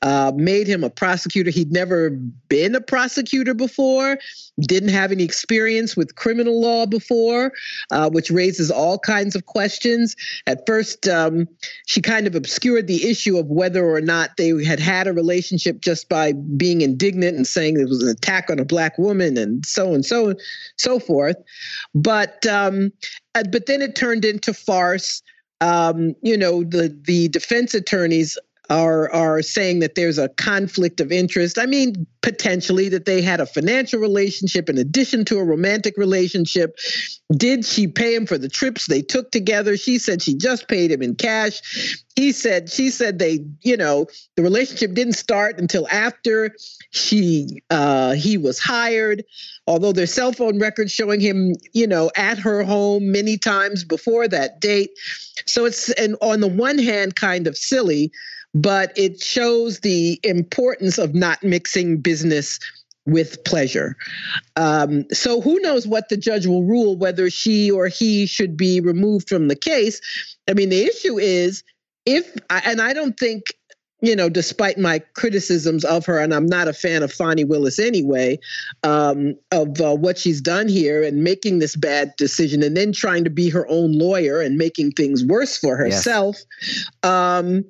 uh, 0.02 0.31
made 0.36 0.68
him 0.68 0.85
a 0.85 0.90
prosecutor. 0.90 1.51
He'd 1.51 1.72
never 1.72 2.10
been 2.48 2.77
a 2.77 2.81
prosecutor 2.81 3.52
before, 3.52 4.16
didn't 4.60 4.90
have 4.90 5.10
any 5.10 5.24
experience 5.24 5.97
with 5.97 6.14
criminal 6.14 6.60
law 6.60 6.86
before, 6.86 7.52
uh, 7.90 8.09
which 8.09 8.31
raises 8.31 8.70
all 8.70 8.98
kinds 9.01 9.35
of 9.35 9.47
questions. 9.47 10.14
At 10.47 10.64
first, 10.68 11.09
um, 11.09 11.48
she 11.86 12.01
kind 12.01 12.28
of 12.28 12.36
obscured 12.36 12.86
the 12.86 13.10
issue 13.10 13.39
of 13.39 13.47
whether 13.47 13.85
or 13.85 14.01
not 14.01 14.36
they 14.36 14.51
had 14.64 14.78
had 14.78 15.09
a 15.09 15.12
relationship 15.12 15.81
just 15.81 16.09
by 16.09 16.32
being 16.32 16.82
indignant 16.82 17.36
and 17.36 17.47
saying 17.47 17.81
it 17.81 17.89
was 17.89 18.05
an 18.05 18.10
attack 18.10 18.51
on 18.51 18.60
a 18.60 18.64
black 18.64 18.97
woman 18.98 19.36
and 19.36 19.66
so 19.66 19.94
and 19.94 20.05
so 20.05 20.28
and 20.28 20.40
so 20.77 21.01
forth. 21.01 21.39
But 21.94 22.46
um, 22.46 22.92
but 23.34 23.66
then 23.66 23.82
it 23.82 23.94
turned 23.94 24.24
into 24.24 24.54
farce. 24.54 25.22
Um, 25.60 26.14
you 26.22 26.36
know, 26.36 26.64
the 26.64 26.96
the 27.04 27.28
defense 27.28 27.74
attorneys 27.74 28.38
are 28.70 29.12
are 29.12 29.42
saying 29.42 29.80
that 29.80 29.97
there's 29.97 30.16
a 30.16 30.28
conflict 30.28 31.01
of 31.01 31.10
interest. 31.10 31.59
I 31.59 31.66
mean, 31.66 32.06
potentially 32.22 32.88
that 32.90 33.05
they 33.05 33.20
had 33.20 33.40
a 33.40 33.47
financial 33.47 33.98
relationship 33.98 34.68
in 34.70 34.78
addition 34.78 35.24
to 35.26 35.38
a 35.38 35.44
romantic 35.44 35.97
relationship. 35.97 36.78
Did 37.36 37.64
she 37.64 37.88
pay 37.88 38.14
him 38.14 38.26
for 38.26 38.38
the 38.38 38.48
trips 38.48 38.86
they 38.86 39.02
took 39.02 39.32
together? 39.32 39.76
She 39.76 39.98
said 39.98 40.22
she 40.22 40.34
just 40.34 40.68
paid 40.68 40.92
him 40.92 41.02
in 41.02 41.16
cash. 41.16 42.01
He 42.14 42.30
said 42.30 42.70
she 42.70 42.90
said 42.90 43.18
they, 43.18 43.44
you 43.62 43.76
know, 43.76 44.06
the 44.36 44.42
relationship 44.42 44.94
didn't 44.94 45.14
start 45.14 45.59
until 45.59 45.88
after 45.88 46.55
she 46.90 47.62
uh 47.70 48.12
he 48.12 48.38
was 48.38 48.60
hired. 48.60 49.24
Although 49.66 49.92
there's 49.92 50.12
cell 50.12 50.32
phone 50.32 50.60
records 50.60 50.92
showing 50.92 51.20
him, 51.20 51.55
you 51.72 51.88
know, 51.88 52.10
at 52.16 52.38
her 52.38 52.62
home 52.62 53.10
many 53.10 53.36
times 53.36 53.82
before 53.82 54.28
that 54.28 54.60
date. 54.60 54.90
So 55.47 55.64
it's 55.64 55.90
and 55.90 56.16
on 56.20 56.38
the 56.38 56.48
one 56.48 56.78
hand 56.78 57.16
kind 57.16 57.48
of 57.48 57.56
silly 57.56 58.12
but 58.55 58.93
it 58.97 59.22
shows 59.22 59.81
the 59.81 60.18
importance 60.24 60.98
of 60.98 61.14
not 61.14 61.43
mixing 61.43 62.01
business 62.01 62.59
with 63.06 63.43
pleasure. 63.44 63.97
Um, 64.56 65.05
so 65.12 65.40
who 65.40 65.59
knows 65.60 65.86
what 65.86 66.09
the 66.09 66.16
judge 66.16 66.47
will 66.47 66.64
rule, 66.64 66.97
whether 66.97 67.31
she 67.31 67.70
or 67.70 67.89
he 67.89 68.27
should 68.27 68.56
be 68.56 68.81
removed 68.81 69.28
from 69.28 69.48
the 69.48 69.56
case. 69.56 70.01
I 70.48 70.55
mean, 70.55 70.68
the 70.68 70.85
issue 70.85 71.18
is 71.18 71.64
if, 72.06 72.36
and 72.51 72.81
I 72.81 72.93
don't 72.93 73.18
think, 73.18 73.55
you 74.02 74.16
know, 74.16 74.31
despite 74.31 74.78
my 74.78 75.01
criticisms 75.14 75.85
of 75.85 76.06
her, 76.06 76.18
and 76.18 76.32
I'm 76.32 76.47
not 76.47 76.68
a 76.68 76.72
fan 76.72 77.02
of 77.02 77.12
Fani 77.12 77.44
Willis 77.44 77.78
anyway, 77.78 78.39
um, 78.82 79.35
of 79.52 79.81
uh, 79.81 79.94
what 79.94 80.16
she's 80.16 80.40
done 80.40 80.68
here 80.68 81.02
and 81.02 81.22
making 81.22 81.59
this 81.59 81.77
bad 81.77 82.14
decision 82.16 82.62
and 82.62 82.77
then 82.77 82.93
trying 82.93 83.24
to 83.24 83.31
be 83.31 83.51
her 83.51 83.68
own 83.68 83.93
lawyer 83.93 84.40
and 84.40 84.56
making 84.56 84.93
things 84.93 85.24
worse 85.24 85.59
for 85.59 85.77
herself. 85.77 86.36
Yes. 86.62 86.90
Um, 87.02 87.64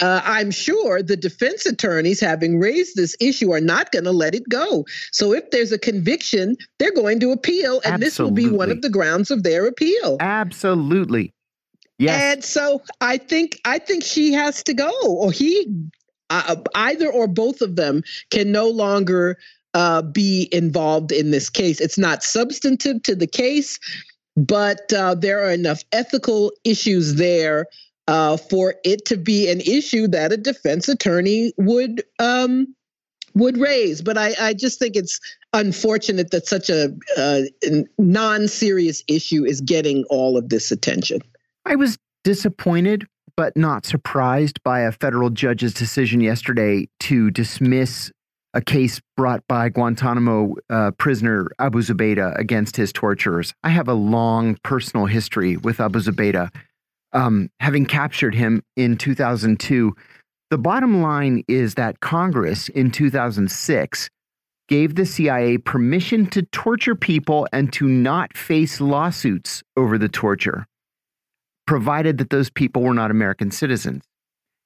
uh, 0.00 0.20
I'm 0.24 0.50
sure 0.50 1.02
the 1.02 1.16
defense 1.16 1.66
attorneys, 1.66 2.20
having 2.20 2.60
raised 2.60 2.96
this 2.96 3.16
issue, 3.20 3.52
are 3.52 3.60
not 3.60 3.90
going 3.90 4.04
to 4.04 4.12
let 4.12 4.34
it 4.34 4.48
go. 4.48 4.86
So 5.12 5.32
if 5.32 5.50
there's 5.50 5.72
a 5.72 5.78
conviction, 5.78 6.56
they're 6.78 6.92
going 6.92 7.18
to 7.20 7.32
appeal, 7.32 7.80
and 7.84 7.94
Absolutely. 7.94 8.04
this 8.04 8.18
will 8.18 8.30
be 8.30 8.48
one 8.48 8.70
of 8.70 8.82
the 8.82 8.90
grounds 8.90 9.30
of 9.30 9.42
their 9.42 9.66
appeal. 9.66 10.16
Absolutely. 10.20 11.34
Yes. 11.98 12.34
And 12.34 12.44
so 12.44 12.82
I 13.00 13.18
think 13.18 13.60
I 13.64 13.78
think 13.78 14.04
she 14.04 14.32
has 14.32 14.62
to 14.62 14.74
go, 14.74 14.90
or 15.04 15.32
he, 15.32 15.66
uh, 16.30 16.56
either 16.74 17.10
or 17.12 17.26
both 17.26 17.60
of 17.60 17.76
them 17.76 18.02
can 18.30 18.52
no 18.52 18.68
longer 18.68 19.36
uh, 19.74 20.02
be 20.02 20.48
involved 20.52 21.12
in 21.12 21.30
this 21.30 21.50
case. 21.50 21.80
It's 21.80 21.98
not 21.98 22.22
substantive 22.22 23.02
to 23.02 23.14
the 23.14 23.26
case, 23.26 23.78
but 24.36 24.92
uh, 24.92 25.14
there 25.14 25.44
are 25.44 25.50
enough 25.50 25.82
ethical 25.92 26.52
issues 26.64 27.16
there 27.16 27.66
uh, 28.08 28.36
for 28.36 28.74
it 28.84 29.04
to 29.06 29.16
be 29.16 29.50
an 29.50 29.60
issue 29.60 30.08
that 30.08 30.32
a 30.32 30.36
defense 30.36 30.88
attorney 30.88 31.52
would 31.56 32.02
um, 32.18 32.74
would 33.34 33.56
raise. 33.56 34.02
But 34.02 34.18
I, 34.18 34.34
I, 34.40 34.54
just 34.54 34.80
think 34.80 34.96
it's 34.96 35.20
unfortunate 35.52 36.32
that 36.32 36.48
such 36.48 36.68
a, 36.68 36.92
a 37.16 37.48
non-serious 37.98 39.04
issue 39.06 39.44
is 39.44 39.60
getting 39.60 40.04
all 40.10 40.36
of 40.36 40.48
this 40.48 40.72
attention. 40.72 41.20
I 41.64 41.76
was 41.76 41.96
disappointed 42.24 43.06
but 43.36 43.56
not 43.56 43.86
surprised 43.86 44.62
by 44.64 44.80
a 44.80 44.92
federal 44.92 45.30
judge's 45.30 45.72
decision 45.72 46.20
yesterday 46.20 46.86
to 46.98 47.30
dismiss 47.30 48.12
a 48.52 48.60
case 48.60 49.00
brought 49.16 49.42
by 49.48 49.68
Guantanamo 49.70 50.56
uh, 50.68 50.90
prisoner 50.98 51.48
Abu 51.58 51.80
Zubaydah 51.80 52.38
against 52.38 52.76
his 52.76 52.92
torturers. 52.92 53.54
I 53.62 53.70
have 53.70 53.88
a 53.88 53.94
long 53.94 54.58
personal 54.62 55.06
history 55.06 55.56
with 55.56 55.80
Abu 55.80 56.00
Zubaydah 56.00 56.50
um, 57.12 57.50
having 57.60 57.86
captured 57.86 58.34
him 58.34 58.62
in 58.76 58.96
2002. 58.96 59.94
The 60.50 60.58
bottom 60.58 61.00
line 61.00 61.44
is 61.48 61.74
that 61.74 62.00
Congress 62.00 62.68
in 62.68 62.90
2006 62.90 64.10
gave 64.68 64.94
the 64.94 65.04
CIA 65.04 65.58
permission 65.58 66.26
to 66.26 66.42
torture 66.42 66.94
people 66.94 67.48
and 67.52 67.72
to 67.72 67.86
not 67.86 68.36
face 68.36 68.80
lawsuits 68.80 69.62
over 69.76 69.98
the 69.98 70.08
torture, 70.08 70.66
provided 71.66 72.18
that 72.18 72.30
those 72.30 72.50
people 72.50 72.82
were 72.82 72.94
not 72.94 73.10
American 73.10 73.50
citizens. 73.50 74.04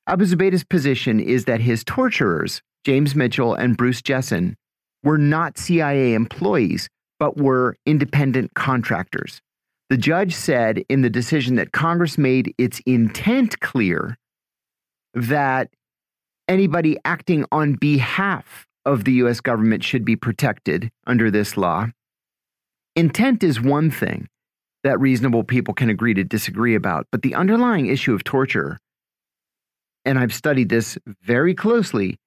Abu 0.07 0.27
Zubaydah's 0.27 0.65
position 0.65 1.21
is 1.21 1.47
that 1.47 1.63
his 1.63 1.83
torturers, 1.85 2.61
James 2.85 3.15
Mitchell 3.15 3.55
and 3.55 3.77
Bruce 3.77 4.03
Jessen, 4.03 4.55
were 5.03 5.17
not 5.17 5.57
CIA 5.57 6.13
employees, 6.13 6.89
but 7.19 7.39
were 7.39 7.77
independent 7.87 8.53
contractors. 8.55 9.41
The 9.95 9.99
judge 9.99 10.35
said 10.35 10.83
in 10.89 11.03
the 11.03 11.09
decision 11.09 11.55
that 11.55 11.71
Congress 11.71 12.19
made 12.19 12.53
its 12.59 12.81
intent 12.85 13.61
clear 13.61 14.19
that 15.15 15.71
anybody 16.49 16.99
acting 17.05 17.45
on 17.53 17.75
behalf 17.75 18.67
of 18.85 19.05
the 19.05 19.13
US 19.23 19.41
government 19.41 19.85
should 19.85 20.05
be 20.05 20.17
protected 20.17 20.91
under 21.07 21.31
this 21.31 21.57
law. 21.57 21.91
Intent 22.97 23.45
is 23.45 23.61
one 23.61 23.89
thing 23.89 24.27
that 24.83 24.99
reasonable 24.99 25.45
people 25.45 25.75
can 25.75 25.91
agree 25.91 26.15
to 26.15 26.25
disagree 26.25 26.75
about, 26.75 27.07
but 27.13 27.23
the 27.23 27.37
underlying 27.37 27.87
issue 27.87 28.15
of 28.15 28.25
torture, 28.25 28.81
and 30.05 30.19
I've 30.19 30.35
studied 30.35 30.71
this 30.71 30.99
very 31.23 31.55
closely, 31.55 32.19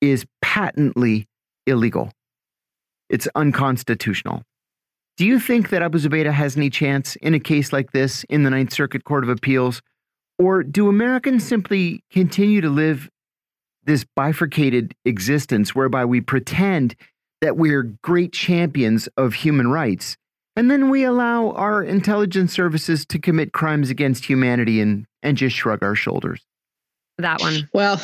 is 0.00 0.26
patently 0.40 1.28
illegal. 1.68 2.10
It's 3.08 3.28
unconstitutional. 3.36 4.42
Do 5.16 5.26
you 5.26 5.38
think 5.38 5.70
that 5.70 5.82
Abu 5.82 5.98
Zubaydah 5.98 6.32
has 6.32 6.56
any 6.56 6.70
chance 6.70 7.16
in 7.16 7.34
a 7.34 7.40
case 7.40 7.72
like 7.72 7.92
this 7.92 8.24
in 8.24 8.42
the 8.42 8.50
Ninth 8.50 8.72
Circuit 8.72 9.04
Court 9.04 9.24
of 9.24 9.30
Appeals? 9.30 9.82
Or 10.38 10.62
do 10.62 10.88
Americans 10.88 11.44
simply 11.44 12.02
continue 12.10 12.60
to 12.60 12.70
live 12.70 13.10
this 13.84 14.04
bifurcated 14.16 14.94
existence 15.04 15.74
whereby 15.74 16.04
we 16.04 16.20
pretend 16.20 16.94
that 17.40 17.56
we're 17.56 17.94
great 18.02 18.32
champions 18.32 19.08
of 19.16 19.34
human 19.34 19.68
rights 19.68 20.16
and 20.54 20.70
then 20.70 20.90
we 20.90 21.04
allow 21.04 21.52
our 21.52 21.82
intelligence 21.82 22.52
services 22.52 23.06
to 23.06 23.18
commit 23.18 23.52
crimes 23.52 23.88
against 23.88 24.26
humanity 24.26 24.80
and, 24.80 25.06
and 25.22 25.36
just 25.36 25.56
shrug 25.56 25.82
our 25.82 25.94
shoulders? 25.94 26.44
That 27.18 27.40
one. 27.40 27.68
Well, 27.74 28.00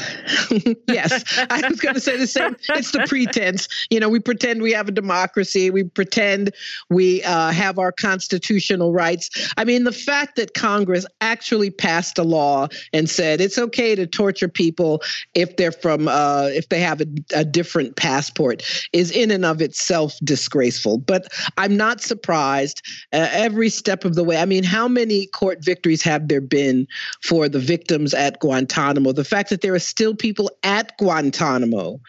yes, 0.89 1.25
I 1.51 1.67
was 1.67 1.81
going 1.81 1.95
to 1.95 2.01
say 2.01 2.17
the 2.17 2.27
same. 2.27 2.57
It's 2.71 2.91
the 2.91 3.05
pretense. 3.07 3.67
You 3.91 4.01
know, 4.01 4.09
we 4.09 4.21
pretend 4.21 4.61
we 4.61 4.73
have 4.73 4.89
a 4.89 4.93
democracy. 4.93 5.71
We 5.71 5.85
pretend 5.85 6.53
we 6.91 7.23
uh, 7.25 7.51
have 7.51 7.79
our 7.79 7.91
constitutional 7.91 8.93
rights. 8.93 9.31
I 9.57 9.65
mean, 9.65 9.85
the 9.85 9.93
fact 9.93 10.37
that 10.37 10.53
Congress 10.53 11.07
actually 11.23 11.71
passed 11.71 12.19
a 12.19 12.23
law 12.23 12.69
and 12.93 13.09
said 13.09 13.41
it's 13.41 13.59
okay 13.59 13.95
to 13.95 14.07
torture 14.07 14.49
people 14.49 15.03
if 15.35 15.57
they're 15.57 15.73
from, 15.73 16.07
uh, 16.07 16.49
if 16.53 16.69
they 16.69 16.81
have 16.81 17.01
a, 17.01 17.07
a 17.35 17.45
different 17.45 17.97
passport 17.97 18.63
is 18.93 19.11
in 19.11 19.31
and 19.31 19.45
of 19.45 19.63
itself 19.63 20.15
disgraceful. 20.23 20.99
But 20.99 21.29
I'm 21.57 21.77
not 21.77 22.03
surprised 22.03 22.83
uh, 23.15 23.29
every 23.33 23.71
step 23.71 24.05
of 24.05 24.17
the 24.17 24.25
way. 24.25 24.37
I 24.37 24.45
mean, 24.45 24.65
how 24.65 24.87
many 24.87 25.27
court 25.27 25.65
victories 25.65 26.03
have 26.03 26.29
there 26.29 26.43
been 26.43 26.87
for 27.23 27.49
the 27.49 27.59
victims 27.59 28.13
at 28.13 28.39
Guantanamo? 28.41 28.98
Guantanamo, 28.99 29.13
the 29.13 29.25
fact 29.25 29.51
that 29.51 29.61
there 29.61 29.75
are 29.75 29.79
still 29.79 30.15
people 30.15 30.51
at 30.63 30.97
Guantanamo, 30.99 32.01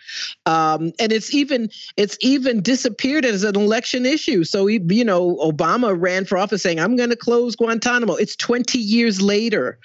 Um, 0.46 0.92
and 1.00 1.12
it's 1.12 1.34
even 1.34 1.70
it's 1.98 2.18
even 2.22 2.62
disappeared 2.62 3.26
as 3.26 3.44
an 3.44 3.56
election 3.56 4.06
issue. 4.06 4.44
So 4.44 4.68
you 4.68 5.06
know, 5.06 5.36
Obama 5.38 5.96
ran 6.00 6.26
for 6.26 6.38
office 6.38 6.64
saying, 6.64 6.80
"I'm 6.80 6.96
going 6.96 7.10
to 7.10 7.16
close 7.16 7.56
Guantanamo." 7.56 8.16
It's 8.16 8.36
20 8.36 8.80
years 8.80 9.22
later, 9.22 9.78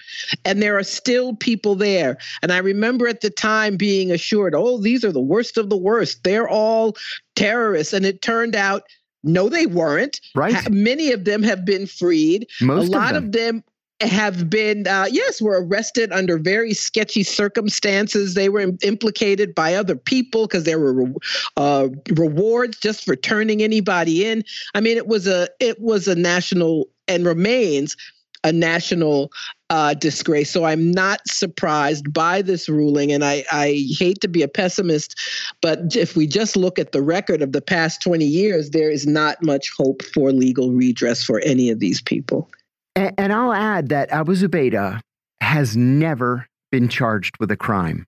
and 0.45 0.63
there 0.63 0.79
are 0.79 0.85
still 0.85 1.35
people 1.35 1.75
there. 1.75 2.17
And 2.43 2.53
I 2.53 2.59
remember 2.59 3.09
at 3.09 3.21
the 3.21 3.31
time 3.31 3.77
being 3.77 4.11
assured, 4.11 4.55
"Oh, 4.55 4.79
these 4.79 5.05
are 5.05 5.13
the 5.13 5.21
worst 5.21 5.59
of 5.59 5.69
the 5.69 5.77
worst. 5.77 6.25
They're 6.25 6.49
all 6.49 6.97
terrorists," 7.37 7.93
and 7.93 8.07
it 8.07 8.23
turned 8.23 8.57
out. 8.57 8.83
No, 9.27 9.49
they 9.49 9.65
weren't. 9.65 10.21
Right. 10.35 10.69
many 10.71 11.11
of 11.11 11.25
them 11.25 11.43
have 11.43 11.65
been 11.65 11.87
freed. 11.87 12.47
Most 12.61 12.89
a 12.89 12.91
lot 12.91 13.17
of 13.17 13.25
of 13.25 13.33
them. 13.33 13.65
Have 14.01 14.51
been 14.51 14.87
uh, 14.87 15.07
yes 15.11 15.41
were 15.41 15.65
arrested 15.65 16.13
under 16.13 16.39
very 16.39 16.75
sketchy 16.75 17.23
circumstances. 17.23 18.35
They 18.35 18.49
were 18.49 18.61
im- 18.61 18.79
implicated 18.83 19.55
by 19.55 19.75
other 19.75 19.97
people 19.97 20.47
because 20.47 20.65
there 20.65 20.79
were 20.79 21.05
re- 21.05 21.15
uh, 21.57 21.89
rewards 22.17 22.79
just 22.79 23.05
for 23.05 23.17
turning 23.17 23.63
anybody 23.63 24.27
in. 24.27 24.45
I 24.75 24.81
mean 24.81 24.97
it 24.97 25.07
was 25.07 25.27
a 25.27 25.49
it 25.61 25.81
was 25.81 26.09
a 26.09 26.15
national 26.15 26.89
and 27.07 27.25
remains 27.25 27.97
a 28.43 28.53
national 28.53 29.31
uh, 29.71 29.95
disgrace. 29.95 30.51
So 30.51 30.65
i'm 30.65 30.91
not 30.91 31.21
surprised 31.27 32.13
by 32.13 32.43
this 32.43 32.69
ruling 32.69 33.11
and 33.11 33.25
I, 33.25 33.45
I 33.51 33.87
hate 33.99 34.21
to 34.21 34.29
be 34.29 34.43
a 34.43 34.49
pessimist 34.49 35.19
but 35.63 35.97
if 35.97 36.15
we 36.15 36.27
just 36.27 36.57
look 36.57 36.79
at 36.79 36.93
the 36.93 37.03
record 37.03 37.43
of 37.43 37.53
the 37.53 37.63
past 37.63 38.03
20 38.03 38.25
years 38.25 38.71
there 38.71 38.91
is 38.91 39.07
not 39.07 39.43
much 39.43 39.71
hope 39.77 40.03
for 40.03 40.31
legal 40.33 40.71
redress 40.73 41.25
for 41.25 41.41
any 41.41 41.71
of 41.71 41.81
these 41.81 42.03
people 42.03 42.51
And, 42.97 43.13
and 43.19 43.33
I'll 43.33 43.53
add 43.53 43.89
that 43.89 44.11
Abu 44.11 44.35
Zubaydah 44.35 45.01
has 45.41 45.77
never 45.77 46.47
been 46.71 46.89
charged 46.89 47.39
with 47.39 47.51
a 47.51 47.57
crime. 47.57 48.07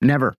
Never. 0.00 0.34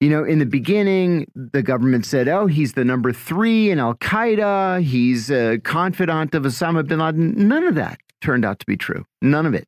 You 0.00 0.10
know, 0.10 0.24
in 0.24 0.38
the 0.38 0.46
beginning, 0.46 1.26
the 1.34 1.62
government 1.62 2.04
said, 2.04 2.28
oh, 2.28 2.46
he's 2.46 2.74
the 2.74 2.84
number 2.84 3.12
three 3.12 3.70
in 3.70 3.78
Al 3.78 3.94
Qaeda. 3.94 4.82
He's 4.82 5.30
a 5.30 5.58
confidant 5.58 6.34
of 6.34 6.42
Osama 6.42 6.86
bin 6.86 6.98
Laden. 6.98 7.48
None 7.48 7.66
of 7.66 7.74
that 7.76 7.98
turned 8.20 8.44
out 8.44 8.58
to 8.58 8.66
be 8.66 8.76
true. 8.76 9.06
None 9.22 9.46
of 9.46 9.54
it. 9.54 9.66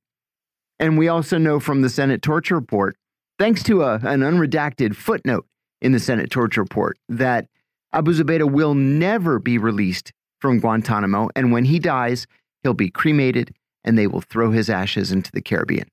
And 0.78 0.98
we 0.98 1.08
also 1.08 1.38
know 1.38 1.58
from 1.58 1.80
the 1.80 1.88
Senate 1.88 2.20
torture 2.20 2.56
report, 2.56 2.96
thanks 3.38 3.62
to 3.64 3.82
a, 3.82 3.94
an 3.94 4.20
unredacted 4.20 4.94
footnote 4.94 5.46
in 5.80 5.92
the 5.92 5.98
Senate 5.98 6.30
torture 6.30 6.62
report, 6.62 6.98
that 7.08 7.46
Abu 7.92 8.12
Zubaydah 8.12 8.52
will 8.52 8.74
never 8.74 9.38
be 9.38 9.56
released 9.56 10.12
from 10.40 10.60
Guantanamo. 10.60 11.30
And 11.34 11.52
when 11.52 11.64
he 11.64 11.78
dies, 11.78 12.26
he'll 12.62 12.74
be 12.74 12.90
cremated 12.90 13.54
and 13.84 13.96
they 13.96 14.06
will 14.06 14.20
throw 14.20 14.50
his 14.50 14.68
ashes 14.68 15.12
into 15.12 15.30
the 15.32 15.40
Caribbean. 15.40 15.88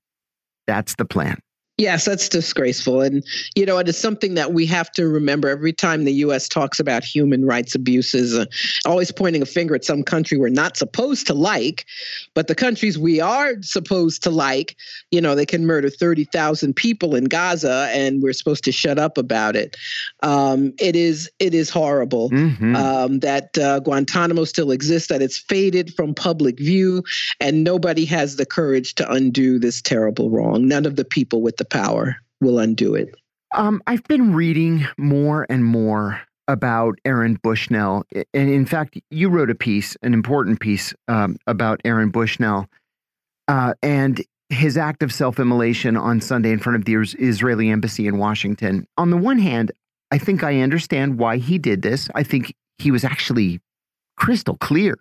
That's 0.66 0.94
the 0.96 1.04
plan. 1.04 1.38
Yes, 1.78 2.06
that's 2.06 2.30
disgraceful. 2.30 3.02
And, 3.02 3.22
you 3.54 3.66
know, 3.66 3.76
it 3.76 3.86
is 3.86 3.98
something 3.98 4.32
that 4.32 4.54
we 4.54 4.64
have 4.64 4.90
to 4.92 5.06
remember 5.06 5.50
every 5.50 5.74
time 5.74 6.04
the 6.04 6.12
U.S. 6.14 6.48
talks 6.48 6.80
about 6.80 7.04
human 7.04 7.44
rights 7.44 7.74
abuses, 7.74 8.34
uh, 8.34 8.46
always 8.86 9.12
pointing 9.12 9.42
a 9.42 9.46
finger 9.46 9.74
at 9.74 9.84
some 9.84 10.02
country 10.02 10.38
we're 10.38 10.48
not 10.48 10.78
supposed 10.78 11.26
to 11.26 11.34
like. 11.34 11.84
But 12.32 12.46
the 12.48 12.54
countries 12.54 12.98
we 12.98 13.20
are 13.20 13.60
supposed 13.60 14.22
to 14.22 14.30
like, 14.30 14.74
you 15.10 15.20
know, 15.20 15.34
they 15.34 15.44
can 15.44 15.66
murder 15.66 15.90
30,000 15.90 16.74
people 16.74 17.14
in 17.14 17.24
Gaza 17.24 17.90
and 17.92 18.22
we're 18.22 18.32
supposed 18.32 18.64
to 18.64 18.72
shut 18.72 18.98
up 18.98 19.18
about 19.18 19.54
it. 19.54 19.76
Um, 20.22 20.72
it 20.80 20.96
is 20.96 21.30
it 21.40 21.52
is 21.52 21.68
horrible 21.68 22.30
Mhm. 22.30 22.74
um, 22.74 23.18
that 23.18 23.58
uh, 23.58 23.80
Guantanamo 23.80 24.44
still 24.44 24.70
exists, 24.70 25.08
that 25.08 25.20
it's 25.20 25.36
faded 25.36 25.92
from 25.92 26.14
public 26.14 26.58
view, 26.58 27.04
and 27.38 27.64
nobody 27.64 28.06
has 28.06 28.36
the 28.36 28.46
courage 28.46 28.94
to 28.94 29.10
undo 29.12 29.58
this 29.58 29.82
terrible 29.82 30.30
wrong. 30.30 30.66
None 30.66 30.86
of 30.86 30.96
the 30.96 31.04
people 31.04 31.42
with 31.42 31.58
the 31.58 31.65
power 31.70 32.16
will 32.40 32.58
undo 32.58 32.94
it. 32.94 33.14
Um, 33.54 33.82
I've 33.86 34.04
been 34.04 34.34
reading 34.34 34.86
more 34.98 35.46
and 35.48 35.64
more 35.64 36.20
about 36.48 36.98
Aaron 37.04 37.38
Bushnell. 37.42 38.04
And 38.12 38.50
in 38.50 38.66
fact, 38.66 38.98
you 39.10 39.28
wrote 39.28 39.50
a 39.50 39.54
piece, 39.54 39.96
an 40.02 40.14
important 40.14 40.60
piece 40.60 40.94
um, 41.08 41.36
about 41.46 41.80
Aaron 41.84 42.10
Bushnell 42.10 42.68
uh, 43.48 43.74
and 43.82 44.22
his 44.48 44.76
act 44.76 45.02
of 45.02 45.12
self 45.12 45.40
immolation 45.40 45.96
on 45.96 46.20
Sunday 46.20 46.52
in 46.52 46.58
front 46.58 46.76
of 46.76 46.84
the 46.84 46.94
Israeli 46.94 47.70
embassy 47.70 48.06
in 48.06 48.18
Washington. 48.18 48.86
On 48.96 49.10
the 49.10 49.16
one 49.16 49.38
hand, 49.38 49.72
I 50.10 50.18
think 50.18 50.44
I 50.44 50.60
understand 50.60 51.18
why 51.18 51.38
he 51.38 51.58
did 51.58 51.82
this. 51.82 52.08
I 52.14 52.22
think 52.22 52.54
he 52.78 52.90
was 52.90 53.04
actually 53.04 53.60
crystal 54.16 54.56
clear 54.56 54.96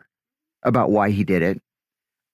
about 0.64 0.90
why 0.90 1.12
he 1.12 1.24
did 1.24 1.42
it. 1.42 1.62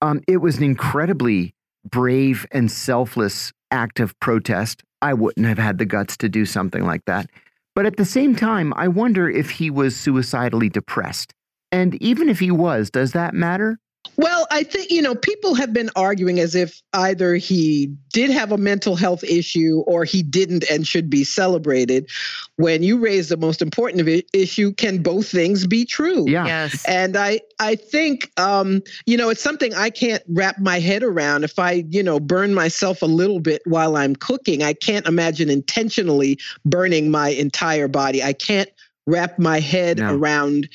Um, 0.00 0.22
it 0.26 0.38
was 0.38 0.56
an 0.56 0.64
incredibly 0.64 1.54
brave 1.84 2.46
and 2.50 2.70
selfless 2.70 3.52
act 3.72 3.98
of 3.98 4.18
protest. 4.20 4.82
I 5.00 5.14
wouldn't 5.14 5.46
have 5.46 5.58
had 5.58 5.78
the 5.78 5.84
guts 5.84 6.16
to 6.18 6.28
do 6.28 6.46
something 6.46 6.84
like 6.84 7.04
that. 7.06 7.28
But 7.74 7.86
at 7.86 7.96
the 7.96 8.04
same 8.04 8.36
time, 8.36 8.72
I 8.76 8.86
wonder 8.86 9.28
if 9.28 9.50
he 9.50 9.70
was 9.70 9.96
suicidally 9.96 10.68
depressed. 10.68 11.32
And 11.72 11.94
even 12.02 12.28
if 12.28 12.38
he 12.38 12.50
was, 12.50 12.90
does 12.90 13.12
that 13.12 13.34
matter? 13.34 13.78
Well, 14.16 14.46
I 14.50 14.62
think, 14.62 14.90
you 14.90 15.00
know, 15.00 15.14
people 15.14 15.54
have 15.54 15.72
been 15.72 15.90
arguing 15.96 16.38
as 16.38 16.54
if 16.54 16.82
either 16.92 17.34
he 17.36 17.86
did 18.12 18.30
have 18.30 18.52
a 18.52 18.58
mental 18.58 18.94
health 18.94 19.24
issue 19.24 19.82
or 19.86 20.04
he 20.04 20.22
didn't 20.22 20.64
and 20.70 20.86
should 20.86 21.08
be 21.08 21.24
celebrated. 21.24 22.08
When 22.56 22.82
you 22.82 22.98
raise 22.98 23.30
the 23.30 23.36
most 23.38 23.62
important 23.62 24.24
issue, 24.34 24.72
can 24.74 25.02
both 25.02 25.28
things 25.28 25.66
be 25.66 25.86
true? 25.86 26.28
Yeah. 26.28 26.44
Yes. 26.46 26.84
And 26.86 27.16
I, 27.16 27.40
I 27.58 27.74
think, 27.74 28.30
um, 28.38 28.82
you 29.06 29.16
know, 29.16 29.30
it's 29.30 29.42
something 29.42 29.72
I 29.74 29.88
can't 29.88 30.22
wrap 30.28 30.58
my 30.58 30.78
head 30.78 31.02
around. 31.02 31.44
If 31.44 31.58
I, 31.58 31.84
you 31.88 32.02
know, 32.02 32.20
burn 32.20 32.52
myself 32.52 33.00
a 33.02 33.06
little 33.06 33.40
bit 33.40 33.62
while 33.64 33.96
I'm 33.96 34.14
cooking, 34.14 34.62
I 34.62 34.74
can't 34.74 35.06
imagine 35.06 35.48
intentionally 35.48 36.38
burning 36.66 37.10
my 37.10 37.30
entire 37.30 37.88
body. 37.88 38.22
I 38.22 38.34
can't 38.34 38.68
wrap 39.06 39.38
my 39.38 39.58
head 39.58 39.98
No. 39.98 40.14
around 40.14 40.68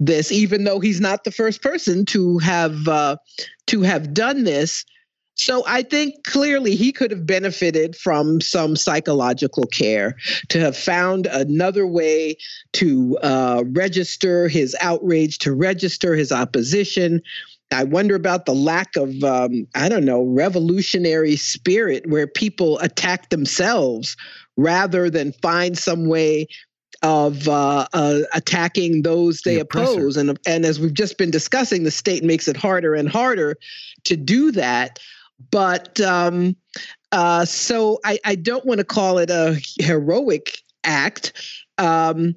this, 0.00 0.32
even 0.32 0.64
though 0.64 0.80
he's 0.80 1.00
not 1.00 1.24
the 1.24 1.30
first 1.30 1.62
person 1.62 2.04
to 2.06 2.38
have 2.38 2.88
uh, 2.88 3.16
to 3.66 3.82
have 3.82 4.12
done 4.12 4.44
this. 4.44 4.84
So 5.34 5.62
I 5.66 5.82
think 5.82 6.24
clearly 6.24 6.74
he 6.74 6.92
could 6.92 7.10
have 7.10 7.24
benefited 7.24 7.96
from 7.96 8.40
some 8.40 8.76
psychological 8.76 9.64
care 9.66 10.16
to 10.48 10.60
have 10.60 10.76
found 10.76 11.26
another 11.26 11.86
way 11.86 12.36
to 12.74 13.16
uh, 13.22 13.64
register 13.68 14.48
his 14.48 14.76
outrage, 14.82 15.38
to 15.38 15.54
register 15.54 16.14
his 16.14 16.30
opposition. 16.30 17.22
I 17.72 17.84
wonder 17.84 18.16
about 18.16 18.44
the 18.44 18.54
lack 18.54 18.96
of, 18.96 19.22
um, 19.22 19.66
I 19.74 19.88
don't 19.88 20.04
know, 20.04 20.24
revolutionary 20.24 21.36
spirit 21.36 22.04
where 22.06 22.26
people 22.26 22.78
attack 22.80 23.30
themselves 23.30 24.16
rather 24.56 25.08
than 25.08 25.32
find 25.40 25.78
some 25.78 26.06
way 26.06 26.48
of 27.02 27.48
uh, 27.48 27.86
uh, 27.92 28.20
attacking 28.34 29.02
those 29.02 29.42
they 29.42 29.54
The 29.56 29.60
oppose. 29.60 30.16
And, 30.16 30.38
and 30.46 30.64
as 30.64 30.78
we've 30.78 30.94
just 30.94 31.16
been 31.18 31.30
discussing, 31.30 31.84
the 31.84 31.90
state 31.90 32.22
makes 32.22 32.46
it 32.46 32.56
harder 32.56 32.94
and 32.94 33.08
harder 33.08 33.56
to 34.04 34.16
do 34.16 34.52
that. 34.52 34.98
But 35.50 36.00
um, 36.00 36.56
uh, 37.12 37.44
so 37.44 37.98
I, 38.04 38.18
I 38.24 38.34
don't 38.34 38.66
want 38.66 38.78
to 38.78 38.84
call 38.84 39.18
it 39.18 39.30
a 39.30 39.58
heroic 39.78 40.58
act. 40.84 41.32
Um, 41.78 42.36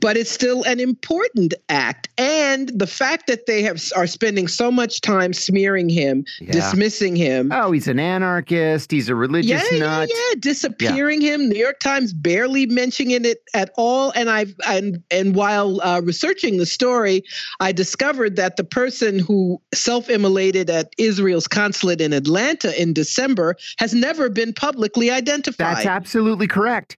but 0.00 0.16
it's 0.16 0.30
still 0.30 0.62
an 0.64 0.80
important 0.80 1.54
act, 1.68 2.08
and 2.18 2.68
the 2.68 2.86
fact 2.86 3.26
that 3.26 3.46
they 3.46 3.62
have 3.62 3.80
are 3.96 4.06
spending 4.06 4.48
so 4.48 4.70
much 4.70 5.00
time 5.00 5.32
smearing 5.32 5.88
him, 5.88 6.24
Yeah. 6.40 6.52
dismissing 6.52 7.16
him, 7.16 7.50
Oh, 7.52 7.72
he's 7.72 7.88
an 7.88 7.98
anarchist. 7.98 8.90
He's 8.90 9.08
a 9.08 9.14
religious 9.14 9.50
yeah, 9.50 9.62
yeah, 9.72 9.78
nut. 9.78 10.10
yeah, 10.12 10.34
disappearing 10.40 11.20
him. 11.20 11.48
New 11.48 11.58
York 11.58 11.78
Times 11.80 12.12
barely 12.12 12.66
mentioning 12.66 13.24
it 13.24 13.38
at 13.54 13.70
all. 13.76 14.12
And 14.14 14.30
I've 14.30 14.54
and 14.66 15.02
and 15.10 15.34
while 15.34 15.80
uh, 15.82 16.00
researching 16.02 16.56
the 16.58 16.66
story, 16.66 17.22
I 17.60 17.72
discovered 17.72 18.36
that 18.36 18.56
the 18.56 18.64
person 18.64 19.18
who 19.18 19.60
self-immolated 19.74 20.68
at 20.70 20.92
Israel's 20.98 21.46
consulate 21.46 22.00
in 22.00 22.12
Atlanta 22.12 22.80
in 22.80 22.92
December 22.92 23.56
has 23.78 23.94
never 23.94 24.28
been 24.28 24.52
publicly 24.52 25.10
identified. 25.10 25.76
That's 25.76 25.86
absolutely 25.86 26.46
correct. 26.46 26.96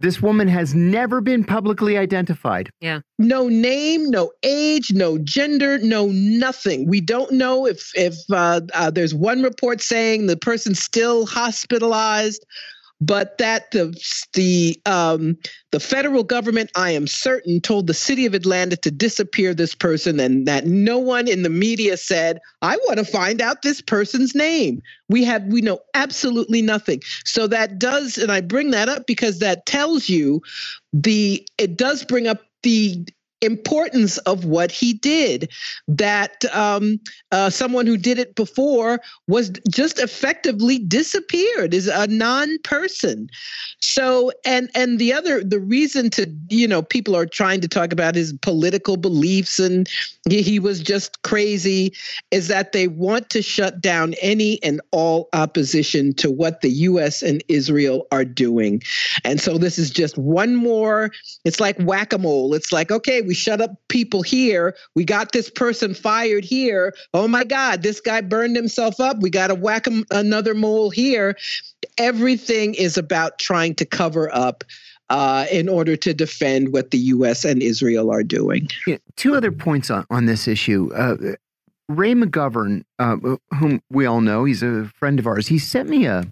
This 0.00 0.22
woman 0.22 0.46
has 0.48 0.74
never 0.74 1.20
been 1.20 1.42
publicly 1.44 1.98
identified. 1.98 2.70
Yeah. 2.80 3.00
No 3.18 3.48
name, 3.48 4.10
no 4.10 4.30
age, 4.44 4.92
no 4.92 5.18
gender, 5.18 5.78
no 5.78 6.06
nothing. 6.06 6.88
We 6.88 7.00
don't 7.00 7.32
know 7.32 7.66
if 7.66 7.90
if 7.94 8.14
uh, 8.30 8.60
uh, 8.74 8.90
there's 8.90 9.14
one 9.14 9.42
report 9.42 9.80
saying 9.80 10.26
the 10.26 10.36
person's 10.36 10.80
still 10.80 11.26
hospitalized, 11.26 12.46
but 13.00 13.38
that 13.38 13.70
the 13.70 13.96
the 14.34 14.80
um, 14.86 15.36
the 15.70 15.80
federal 15.80 16.24
government, 16.24 16.70
I 16.74 16.90
am 16.90 17.06
certain, 17.06 17.60
told 17.60 17.86
the 17.86 17.94
city 17.94 18.26
of 18.26 18.34
Atlanta 18.34 18.76
to 18.76 18.90
disappear 18.90 19.54
this 19.54 19.74
person, 19.74 20.18
and 20.18 20.46
that 20.46 20.66
no 20.66 20.98
one 20.98 21.28
in 21.28 21.42
the 21.42 21.50
media 21.50 21.96
said, 21.96 22.40
"I 22.62 22.76
want 22.86 22.98
to 22.98 23.04
find 23.04 23.40
out 23.40 23.62
this 23.62 23.80
person's 23.80 24.34
name." 24.34 24.82
We 25.08 25.24
have 25.24 25.44
we 25.44 25.60
know 25.60 25.80
absolutely 25.94 26.62
nothing. 26.62 27.02
So 27.24 27.46
that 27.46 27.78
does, 27.78 28.18
and 28.18 28.32
I 28.32 28.40
bring 28.40 28.72
that 28.72 28.88
up 28.88 29.06
because 29.06 29.38
that 29.38 29.66
tells 29.66 30.08
you 30.08 30.42
the 30.92 31.46
it 31.58 31.76
does 31.76 32.04
bring 32.04 32.26
up 32.26 32.42
the 32.62 33.06
importance 33.40 34.18
of 34.18 34.44
what 34.44 34.70
he 34.70 34.92
did. 34.92 35.50
That 35.86 36.44
um, 36.54 37.00
uh, 37.32 37.50
someone 37.50 37.86
who 37.86 37.96
did 37.96 38.18
it 38.18 38.34
before 38.34 39.00
was 39.26 39.50
just 39.70 39.98
effectively 39.98 40.78
disappeared, 40.78 41.74
is 41.74 41.86
a 41.86 42.06
non-person. 42.06 43.28
So, 43.80 44.32
and 44.44 44.70
and 44.74 44.98
the 44.98 45.12
other, 45.12 45.42
the 45.42 45.60
reason 45.60 46.10
to 46.10 46.26
you 46.48 46.66
know 46.66 46.82
people 46.82 47.14
are 47.16 47.26
trying 47.26 47.60
to 47.60 47.68
talk 47.68 47.92
about 47.92 48.14
his 48.14 48.32
political 48.32 48.96
beliefs 48.96 49.58
and 49.58 49.88
he, 50.28 50.42
he 50.42 50.58
was 50.58 50.80
just 50.80 51.22
crazy, 51.22 51.94
is 52.30 52.48
that 52.48 52.72
they 52.72 52.88
want 52.88 53.30
to 53.30 53.42
shut 53.42 53.80
down 53.80 54.14
any 54.20 54.62
and 54.62 54.80
all 54.90 55.28
opposition 55.32 56.12
to 56.14 56.30
what 56.30 56.60
the 56.60 56.70
U.S. 56.70 57.22
and 57.22 57.42
Israel 57.48 58.06
are 58.10 58.24
doing, 58.24 58.82
and 59.24 59.40
so 59.40 59.58
this 59.58 59.78
is 59.78 59.90
just 59.90 60.18
one 60.18 60.56
more. 60.56 61.10
It's 61.44 61.60
like 61.60 61.78
whack-a-mole. 61.78 62.54
It's 62.54 62.72
like 62.72 62.90
okay 62.90 63.22
we 63.28 63.34
shut 63.34 63.60
up 63.60 63.76
people 63.88 64.22
here. 64.22 64.74
We 64.94 65.04
got 65.04 65.32
this 65.32 65.50
person 65.50 65.92
fired 65.92 66.44
here. 66.44 66.94
Oh 67.12 67.28
my 67.28 67.44
God, 67.44 67.82
this 67.82 68.00
guy 68.00 68.22
burned 68.22 68.56
himself 68.56 68.98
up. 68.98 69.18
We 69.20 69.28
got 69.28 69.48
to 69.48 69.54
whack 69.54 69.86
him 69.86 70.04
another 70.10 70.54
mole 70.54 70.88
here. 70.88 71.36
Everything 71.98 72.74
is 72.74 72.96
about 72.96 73.38
trying 73.38 73.74
to 73.76 73.84
cover 73.84 74.34
up 74.34 74.64
uh, 75.10 75.46
in 75.52 75.68
order 75.68 75.94
to 75.96 76.14
defend 76.14 76.72
what 76.72 76.90
the 76.90 76.98
U.S. 76.98 77.44
and 77.44 77.62
Israel 77.62 78.10
are 78.10 78.22
doing. 78.22 78.68
Yeah, 78.86 78.96
two 79.16 79.34
other 79.34 79.52
points 79.52 79.90
on, 79.90 80.06
on 80.10 80.24
this 80.24 80.48
issue. 80.48 80.90
Uh, 80.94 81.34
Ray 81.90 82.14
McGovern, 82.14 82.84
uh, 82.98 83.16
whom 83.58 83.82
we 83.90 84.06
all 84.06 84.22
know, 84.22 84.44
he's 84.44 84.62
a 84.62 84.86
friend 84.94 85.18
of 85.18 85.26
ours. 85.26 85.48
He 85.48 85.58
sent 85.58 85.88
me 85.88 86.06
a 86.06 86.24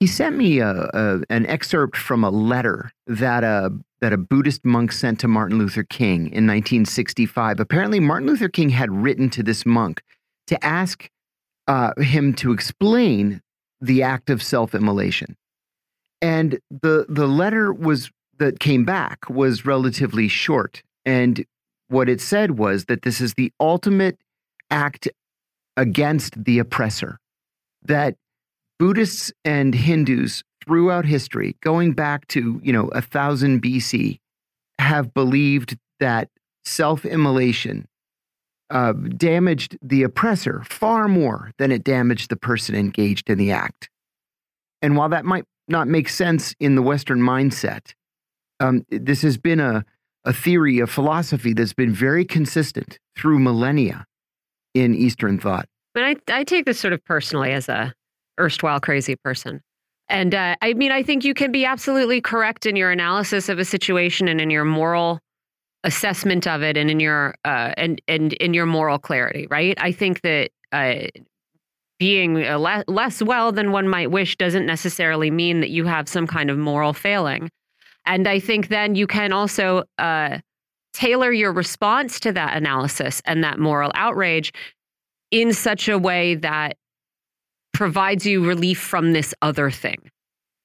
he 0.00 0.06
sent 0.06 0.36
me 0.36 0.58
a, 0.58 0.90
a, 0.92 1.22
an 1.30 1.46
excerpt 1.46 1.96
from 1.96 2.22
a 2.22 2.30
letter 2.30 2.92
that 3.06 3.44
a 3.44 3.72
that 4.06 4.12
a 4.12 4.16
Buddhist 4.16 4.64
monk 4.64 4.92
sent 4.92 5.18
to 5.18 5.26
Martin 5.26 5.58
Luther 5.58 5.82
King 5.82 6.26
in 6.26 6.46
1965. 6.46 7.58
Apparently, 7.58 7.98
Martin 7.98 8.28
Luther 8.28 8.48
King 8.48 8.68
had 8.68 8.88
written 8.88 9.28
to 9.30 9.42
this 9.42 9.66
monk 9.66 10.00
to 10.46 10.64
ask 10.64 11.10
uh, 11.66 11.90
him 12.00 12.32
to 12.34 12.52
explain 12.52 13.42
the 13.80 14.04
act 14.04 14.30
of 14.30 14.44
self-immolation, 14.44 15.36
and 16.22 16.60
the 16.70 17.04
the 17.08 17.26
letter 17.26 17.72
was 17.72 18.12
that 18.38 18.60
came 18.60 18.84
back 18.84 19.28
was 19.28 19.66
relatively 19.66 20.28
short, 20.28 20.84
and 21.04 21.44
what 21.88 22.08
it 22.08 22.20
said 22.20 22.52
was 22.52 22.84
that 22.84 23.02
this 23.02 23.20
is 23.20 23.34
the 23.34 23.52
ultimate 23.58 24.18
act 24.70 25.08
against 25.76 26.44
the 26.44 26.60
oppressor. 26.60 27.18
That 27.82 28.14
Buddhists 28.78 29.32
and 29.44 29.74
Hindus 29.74 30.44
throughout 30.66 31.04
history, 31.04 31.56
going 31.62 31.92
back 31.92 32.26
to, 32.28 32.60
you 32.62 32.72
know, 32.72 32.88
a 32.88 33.00
thousand 33.00 33.62
BC, 33.62 34.18
have 34.78 35.14
believed 35.14 35.76
that 36.00 36.28
self-immolation 36.64 37.86
uh, 38.70 38.92
damaged 38.92 39.78
the 39.80 40.02
oppressor 40.02 40.62
far 40.68 41.08
more 41.08 41.52
than 41.58 41.70
it 41.70 41.84
damaged 41.84 42.30
the 42.30 42.36
person 42.36 42.74
engaged 42.74 43.30
in 43.30 43.38
the 43.38 43.52
act. 43.52 43.88
And 44.82 44.96
while 44.96 45.08
that 45.08 45.24
might 45.24 45.44
not 45.68 45.88
make 45.88 46.08
sense 46.08 46.54
in 46.60 46.74
the 46.74 46.82
Western 46.82 47.20
mindset, 47.20 47.94
um, 48.60 48.84
this 48.90 49.22
has 49.22 49.38
been 49.38 49.60
a, 49.60 49.84
a 50.24 50.32
theory, 50.32 50.80
a 50.80 50.86
philosophy 50.86 51.52
that's 51.52 51.72
been 51.72 51.92
very 51.92 52.24
consistent 52.24 52.98
through 53.16 53.38
millennia 53.38 54.04
in 54.74 54.94
Eastern 54.94 55.38
thought. 55.38 55.68
But 55.94 56.04
I, 56.04 56.16
I 56.28 56.44
take 56.44 56.66
this 56.66 56.78
sort 56.78 56.92
of 56.92 57.02
personally 57.04 57.52
as 57.52 57.68
a 57.68 57.94
erstwhile 58.38 58.80
crazy 58.80 59.16
person. 59.16 59.62
And 60.08 60.34
uh, 60.34 60.56
I 60.62 60.74
mean, 60.74 60.92
I 60.92 61.02
think 61.02 61.24
you 61.24 61.34
can 61.34 61.50
be 61.50 61.64
absolutely 61.64 62.20
correct 62.20 62.66
in 62.66 62.76
your 62.76 62.90
analysis 62.90 63.48
of 63.48 63.58
a 63.58 63.64
situation 63.64 64.28
and 64.28 64.40
in 64.40 64.50
your 64.50 64.64
moral 64.64 65.20
assessment 65.84 66.46
of 66.46 66.62
it 66.62 66.76
and 66.76 66.90
in 66.90 67.00
your 67.00 67.34
uh, 67.44 67.72
and 67.76 68.00
and 68.08 68.32
in 68.34 68.54
your 68.54 68.66
moral 68.66 68.98
clarity, 68.98 69.46
right? 69.50 69.76
I 69.80 69.92
think 69.92 70.20
that 70.22 70.50
uh, 70.72 71.06
being 71.98 72.34
le 72.34 72.84
less 72.86 73.22
well 73.22 73.52
than 73.52 73.72
one 73.72 73.88
might 73.88 74.10
wish 74.10 74.36
doesn't 74.36 74.66
necessarily 74.66 75.30
mean 75.30 75.60
that 75.60 75.70
you 75.70 75.84
have 75.84 76.08
some 76.08 76.26
kind 76.26 76.50
of 76.50 76.58
moral 76.58 76.92
failing. 76.92 77.50
And 78.04 78.28
I 78.28 78.38
think 78.38 78.68
then 78.68 78.94
you 78.94 79.06
can 79.06 79.32
also 79.32 79.84
uh, 79.98 80.38
tailor 80.92 81.32
your 81.32 81.52
response 81.52 82.20
to 82.20 82.32
that 82.32 82.56
analysis 82.56 83.20
and 83.24 83.42
that 83.42 83.58
moral 83.58 83.90
outrage 83.94 84.52
in 85.30 85.52
such 85.52 85.88
a 85.88 85.98
way 85.98 86.36
that 86.36 86.76
provides 87.76 88.24
you 88.24 88.42
relief 88.42 88.80
from 88.80 89.12
this 89.12 89.34
other 89.42 89.70
thing, 89.70 90.10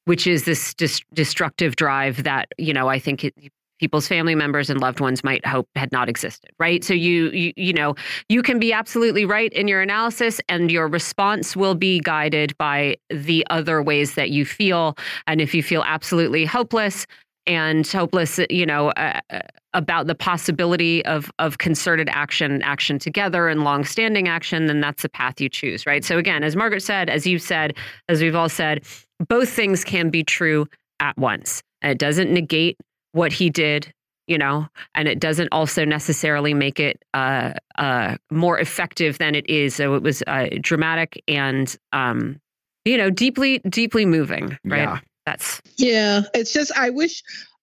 which 0.06 0.26
is 0.26 0.46
this 0.46 0.74
dis 0.74 1.02
destructive 1.14 1.76
drive 1.76 2.24
that, 2.24 2.48
you 2.58 2.74
know, 2.74 2.88
I 2.88 3.00
think 3.00 3.26
it, 3.26 3.34
people's 3.80 4.08
family 4.08 4.34
members 4.34 4.70
and 4.70 4.80
loved 4.80 5.02
ones 5.02 5.22
might 5.22 5.46
hope 5.46 5.68
had 5.76 5.92
not 5.92 6.08
existed 6.08 6.52
right? 6.58 6.86
So 6.86 6.94
you, 6.94 7.30
you 7.32 7.52
you 7.58 7.74
know 7.74 7.96
you 8.30 8.42
can 8.42 8.60
be 8.60 8.72
absolutely 8.72 9.26
right 9.26 9.52
in 9.52 9.68
your 9.68 9.82
analysis 9.82 10.40
and 10.48 10.72
your 10.72 10.88
response 10.88 11.54
will 11.54 11.76
be 11.76 12.00
guided 12.00 12.58
by 12.58 12.96
the 13.10 13.46
other 13.50 13.84
ways 13.84 14.16
that 14.16 14.30
you 14.30 14.46
feel. 14.46 14.96
And 15.28 15.42
if 15.42 15.54
you 15.54 15.62
feel 15.62 15.84
absolutely 15.86 16.46
hopeless 16.46 17.06
and 17.46 17.86
hopeless, 17.86 18.40
you 18.50 18.66
know, 18.66 18.92
uh, 18.92 19.20
uh, 19.32 19.40
about 19.73 20.07
the 20.07 20.15
possibility 20.15 21.03
of 21.06 21.31
of 21.39 21.57
concerted 21.57 22.10
action, 22.10 22.61
action 22.61 22.99
together, 22.99 23.48
and 23.48 23.64
long-standing 23.64 24.27
action, 24.27 24.65
then 24.65 24.81
that's 24.81 25.03
the 25.03 25.10
path 25.10 25.39
you 25.39 25.49
choose, 25.49 25.85
right? 25.85 26.03
So 26.03 26.18
again, 26.18 26.43
as 26.43 26.56
Margaret 26.56 26.84
said, 26.84 27.10
as 27.10 27.26
you 27.26 27.39
said, 27.39 27.76
as 28.10 28.22
we've 28.22 28.35
all 28.35 28.49
said, 28.49 28.84
both 29.27 29.49
things 29.49 29.84
can 29.84 30.10
be 30.10 30.23
true 30.23 30.68
at 30.99 31.18
once. 31.18 31.61
And 31.81 31.91
it 31.91 31.98
doesn't 31.98 32.31
negate 32.31 32.77
what 33.14 33.31
he 33.31 33.49
did, 33.49 33.91
you 34.27 34.38
know, 34.38 34.68
and 34.95 35.07
it 35.07 35.19
doesn't 35.19 35.49
also 35.52 35.85
necessarily 35.85 36.53
make 36.53 36.80
it 36.80 37.03
uh, 37.14 37.53
uh, 37.77 38.18
more 38.30 38.60
effective 38.60 39.18
than 39.18 39.35
it 39.35 39.49
is. 39.49 39.76
So 39.76 39.95
it 39.95 40.03
was 40.03 40.22
uh, 40.27 40.48
dramatic 40.61 41.22
and, 41.27 41.76
um, 41.91 42.39
you 42.85 42.98
know, 42.98 43.10
deeply, 43.10 43.60
deeply 43.69 44.06
moving, 44.06 44.57
right? 44.64 44.81
Yeah. 44.81 44.99
That's 45.27 45.61
yeah. 45.77 46.22
It's 46.34 46.52
just 46.52 46.72
I 46.76 46.89
wish 46.89 47.22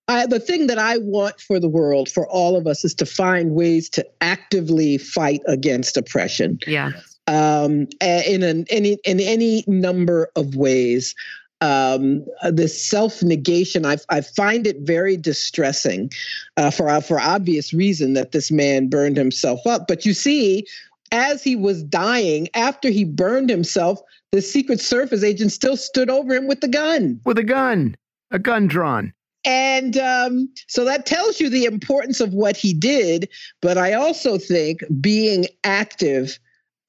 I, 0.09 0.27
the 0.27 0.41
thing 0.41 0.67
that 0.69 0.79
I 0.79 0.99
want 0.99 1.39
for 1.41 1.61
the 1.61 1.69
world, 1.69 2.11
for 2.11 2.27
all 2.29 2.57
of 2.57 2.67
us, 2.67 2.85
is 2.85 2.95
to 2.95 3.07
find 3.07 3.53
ways 3.53 3.89
to 3.91 4.07
actively 4.23 4.99
fight 4.99 5.43
against 5.47 5.97
oppression. 5.97 6.59
Yeah. 6.67 6.93
Um, 7.27 7.87
in 8.01 8.43
an, 8.43 8.65
any 8.71 8.99
in 9.05 9.21
any 9.21 9.65
number 9.67 10.31
of 10.35 10.57
ways. 10.57 11.15
Um, 11.61 12.25
this 12.53 12.89
self 12.89 13.21
negation, 13.21 13.85
I, 13.85 13.97
I 14.11 14.21
find 14.21 14.65
it 14.65 14.77
very 14.83 15.17
distressing, 15.17 16.13
uh, 16.57 16.71
for 16.71 17.01
for 17.01 17.21
obvious 17.21 17.75
reason 17.75 18.15
that 18.15 18.31
this 18.31 18.53
man 18.53 18.89
burned 18.89 19.17
himself 19.17 19.67
up. 19.67 19.89
But 19.89 20.07
you 20.07 20.15
see, 20.15 20.65
as 21.11 21.43
he 21.43 21.57
was 21.57 21.83
dying, 21.83 22.49
after 22.55 22.91
he 22.91 23.05
burned 23.05 23.51
himself, 23.51 24.01
the 24.31 24.41
Secret 24.41 24.81
Service 24.81 25.25
agent 25.25 25.53
still 25.53 25.77
stood 25.77 26.09
over 26.09 26.35
him 26.35 26.47
with 26.47 26.61
the 26.61 26.69
gun. 26.69 27.21
With 27.25 27.39
a 27.39 27.45
gun, 27.45 27.97
a 28.31 28.39
gun 28.39 28.69
drawn. 28.69 29.13
And 29.49 29.97
um, 29.97 30.51
so 30.67 30.85
that 30.85 31.07
tells 31.07 31.41
you 31.41 31.49
the 31.49 31.65
importance 31.65 32.21
of 32.21 32.35
what 32.35 32.55
he 32.55 32.75
did. 32.75 33.31
But 33.63 33.79
I 33.79 33.95
also 33.95 34.37
think 34.37 34.85
being 35.01 35.47
active 35.65 36.39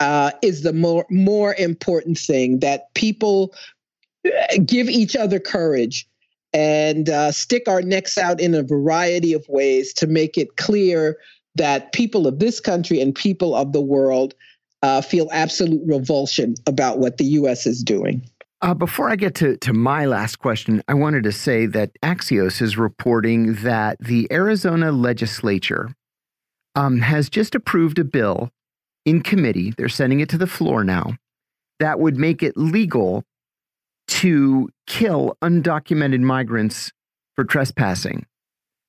uh, 0.02 0.31
is 0.41 0.61
the 0.61 0.73
more 0.73 1.06
more 1.10 1.56
important 1.56 2.18
thing 2.19 2.60
that 2.60 2.94
people 2.95 3.56
uh, 4.26 4.57
give 4.65 4.90
each 4.90 5.15
other 5.15 5.40
courage 5.40 6.06
and 6.53 7.10
uh, 7.10 7.31
stick 7.31 7.69
our 7.69 7.81
necks 7.81 8.18
out 8.18 8.41
in 8.41 8.53
a 8.53 8.64
variety 8.64 9.31
of 9.31 9.48
ways 9.48 9.94
to 9.94 10.06
make 10.06 10.38
it 10.38 10.57
clear 10.57 11.18
that 11.56 11.94
people 11.94 12.27
of 12.27 12.40
this 12.40 12.60
country 12.60 12.99
and 12.99 13.15
people 13.15 13.56
of 13.56 13.72
the 13.72 13.81
world 13.81 14.34
uh, 14.84 14.99
feel 14.99 15.30
absolute 15.31 15.81
revulsion 15.86 16.56
about 16.68 16.99
what 16.99 17.18
the 17.18 17.26
U.S. 17.26 17.65
is 17.65 17.84
doing. 17.84 18.22
Uh, 18.61 18.73
before 18.73 19.10
I 19.10 19.15
get 19.15 19.36
to, 19.36 19.56
to 19.57 19.73
my 19.73 20.06
last 20.06 20.38
question, 20.38 20.84
I 20.88 20.94
wanted 20.94 21.23
to 21.23 21.31
say 21.31 21.65
that 21.68 21.91
Axios 22.03 22.61
is 22.61 22.77
reporting 22.77 23.53
that 23.56 23.98
the 23.99 24.27
Arizona 24.31 24.91
legislature 24.91 25.95
um, 26.76 26.99
has 26.99 27.30
just 27.30 27.56
approved 27.56 27.99
a 27.99 28.03
bill 28.03 28.49
in 29.06 29.22
committee. 29.22 29.73
They're 29.77 29.88
sending 29.88 30.19
it 30.19 30.30
to 30.30 30.38
the 30.38 30.48
floor 30.48 30.84
now 30.84 31.14
that 31.80 31.99
would 31.99 32.18
make 32.18 32.44
it 32.44 32.57
legal 32.57 33.23
to 34.10 34.69
kill 34.88 35.38
undocumented 35.41 36.19
migrants 36.19 36.91
for 37.36 37.45
trespassing. 37.45 38.26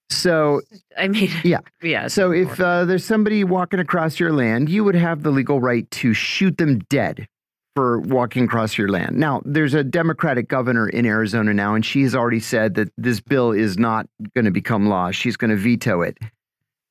So, 0.08 0.62
I 0.98 1.06
mean, 1.06 1.30
yeah. 1.44 1.60
Yeah. 1.80 2.08
So, 2.08 2.32
if 2.32 2.58
uh, 2.58 2.84
there's 2.84 3.04
somebody 3.04 3.44
walking 3.44 3.78
across 3.78 4.18
your 4.18 4.32
land, 4.32 4.68
you 4.68 4.82
would 4.82 4.96
have 4.96 5.22
the 5.22 5.30
legal 5.30 5.60
right 5.60 5.88
to 5.92 6.12
shoot 6.12 6.58
them 6.58 6.80
dead 6.90 7.28
for 7.74 8.00
walking 8.00 8.44
across 8.44 8.76
your 8.76 8.88
land. 8.88 9.16
Now, 9.16 9.42
there's 9.44 9.74
a 9.74 9.84
Democratic 9.84 10.48
governor 10.48 10.88
in 10.88 11.06
Arizona 11.06 11.54
now, 11.54 11.74
and 11.74 11.84
she 11.84 12.02
has 12.02 12.14
already 12.14 12.40
said 12.40 12.74
that 12.74 12.92
this 12.96 13.20
bill 13.20 13.52
is 13.52 13.78
not 13.78 14.06
going 14.34 14.44
to 14.44 14.50
become 14.50 14.88
law. 14.88 15.10
She's 15.10 15.36
going 15.36 15.50
to 15.50 15.56
veto 15.56 16.02
it. 16.02 16.18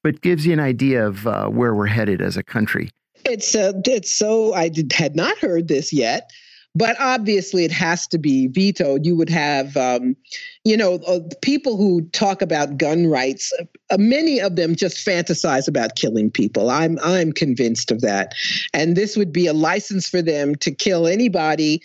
But 0.02 0.22
gives 0.22 0.46
you 0.46 0.54
an 0.54 0.62
idea 0.62 1.06
of 1.06 1.28
uh, 1.28 1.48
where 1.48 1.76
we're 1.76 1.86
headed 1.86 2.22
as 2.22 2.38
a 2.38 2.44
country. 2.44 2.90
It's 3.26 3.54
uh, 3.54 3.74
it's 3.86 4.10
so 4.10 4.54
I 4.54 4.70
did, 4.70 4.94
had 4.94 5.14
not 5.14 5.38
heard 5.40 5.68
this 5.68 5.92
yet, 5.92 6.32
but 6.74 6.96
obviously 7.00 7.66
it 7.66 7.72
has 7.72 8.08
to 8.08 8.18
be 8.18 8.48
vetoed. 8.48 9.06
You 9.06 9.18
would 9.18 9.30
have, 9.30 9.76
um, 9.76 10.16
you 10.66 10.76
know, 10.76 10.96
uh, 11.08 11.20
people 11.42 11.78
who 11.78 12.02
talk 12.10 12.42
about 12.42 12.78
gun 12.78 13.08
rights. 13.08 13.54
Uh, 13.90 13.98
many 13.98 14.40
of 14.40 14.56
them 14.56 14.76
just 14.76 15.06
fantasize 15.06 15.68
about 15.68 15.96
killing 15.96 16.30
people. 16.30 16.70
I'm 16.70 17.00
I'm 17.04 17.32
convinced 17.32 17.92
of 17.92 18.02
that, 18.02 18.34
and 18.74 18.96
this 18.96 19.16
would 19.16 19.32
be 19.32 19.48
a 19.48 19.54
license 19.54 20.10
for 20.10 20.22
them 20.22 20.56
to 20.56 20.72
kill 20.72 21.08
anybody 21.08 21.82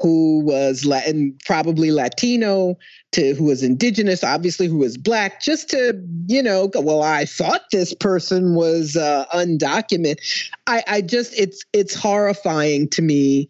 who 0.00 0.40
was 0.44 0.84
Latin, 0.84 1.36
probably 1.44 1.90
Latino, 1.90 2.78
to 3.10 3.34
who 3.34 3.44
was 3.44 3.64
indigenous, 3.64 4.22
obviously 4.22 4.68
who 4.68 4.78
was 4.78 4.96
black, 4.96 5.40
just 5.40 5.70
to 5.70 6.00
you 6.26 6.42
know, 6.42 6.70
well, 6.74 7.02
I 7.02 7.24
thought 7.24 7.62
this 7.72 7.94
person 7.94 8.54
was 8.54 8.96
uh, 8.96 9.24
undocumented. 9.34 10.18
I, 10.66 10.84
I 10.86 11.00
just 11.00 11.36
it's 11.38 11.64
it's 11.72 11.94
horrifying 11.94 12.88
to 12.90 13.02
me 13.02 13.48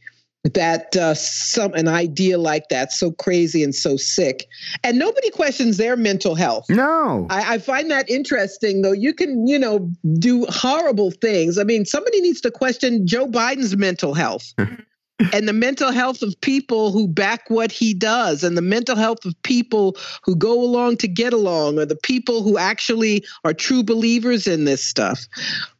that 0.54 0.96
uh, 0.96 1.14
some 1.14 1.74
an 1.74 1.88
idea 1.88 2.38
like 2.38 2.68
that 2.68 2.92
so 2.92 3.12
crazy 3.12 3.62
and 3.62 3.74
so 3.74 3.96
sick. 3.96 4.46
And 4.84 4.98
nobody 4.98 5.30
questions 5.30 5.76
their 5.76 5.96
mental 5.96 6.34
health. 6.34 6.66
No. 6.68 7.26
I, 7.30 7.54
I, 7.54 7.58
find 7.58 7.90
that 7.90 8.08
interesting 8.08 8.82
though. 8.82 8.92
You 8.92 9.12
can 9.12 9.46
you 9.46 9.58
know 9.58 9.90
do 10.18 10.46
horrible 10.48 11.10
things. 11.10 11.58
I 11.58 11.64
mean 11.64 11.84
somebody 11.84 12.20
needs 12.20 12.40
to 12.42 12.50
question 12.50 13.06
joe 13.06 13.26
biden's 13.26 13.76
mental 13.76 14.14
health 14.14 14.54
and 15.32 15.48
the 15.48 15.52
mental 15.52 15.90
health 15.90 16.22
of 16.22 16.40
people 16.40 16.92
who 16.92 17.08
back 17.08 17.50
what 17.50 17.72
he 17.72 17.92
does 17.92 18.44
and 18.44 18.56
the 18.56 18.62
mental 18.62 18.96
health 18.96 19.24
of 19.24 19.40
people 19.42 19.96
who 20.22 20.36
go 20.36 20.62
along 20.62 20.96
to 20.98 21.08
get 21.08 21.32
along 21.32 21.78
or 21.78 21.84
the 21.84 21.96
people 21.96 22.42
who 22.42 22.56
actually 22.56 23.24
are 23.44 23.52
true 23.52 23.82
believers 23.82 24.46
in 24.46 24.64
this 24.64 24.84
stuff. 24.84 25.26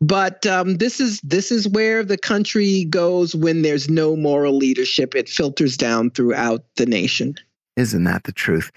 But 0.00 0.46
um, 0.46 0.76
this 0.76 1.00
is 1.00 1.20
this 1.20 1.52
is 1.52 1.68
where 1.68 2.02
the 2.02 2.18
country 2.18 2.84
goes 2.84 3.34
when 3.34 3.62
there's 3.62 3.88
no 3.88 4.16
moral 4.16 4.56
leadership. 4.56 5.14
It 5.14 5.28
filters 5.28 5.76
down 5.76 6.10
throughout 6.10 6.64
the 6.76 6.86
nation. 6.86 7.36
Isn't 7.76 8.04
that 8.04 8.24
the 8.24 8.32
truth? 8.32 8.72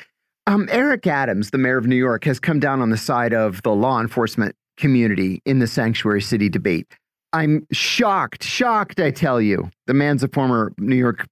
Um, 0.47 0.67
eric 0.71 1.05
adams 1.05 1.51
the 1.51 1.59
mayor 1.59 1.77
of 1.77 1.85
new 1.85 1.95
york 1.95 2.23
has 2.25 2.39
come 2.39 2.59
down 2.59 2.81
on 2.81 2.89
the 2.89 2.97
side 2.97 3.31
of 3.31 3.61
the 3.61 3.69
law 3.69 4.01
enforcement 4.01 4.55
community 4.75 5.39
in 5.45 5.59
the 5.59 5.67
sanctuary 5.67 6.21
city 6.21 6.49
debate 6.49 6.87
I'm 7.33 7.65
shocked, 7.71 8.43
shocked, 8.43 8.99
I 8.99 9.11
tell 9.11 9.41
you. 9.41 9.69
The 9.87 9.93
man's 9.93 10.23
a 10.23 10.27
former 10.27 10.73
New 10.77 10.95
York 10.95 11.25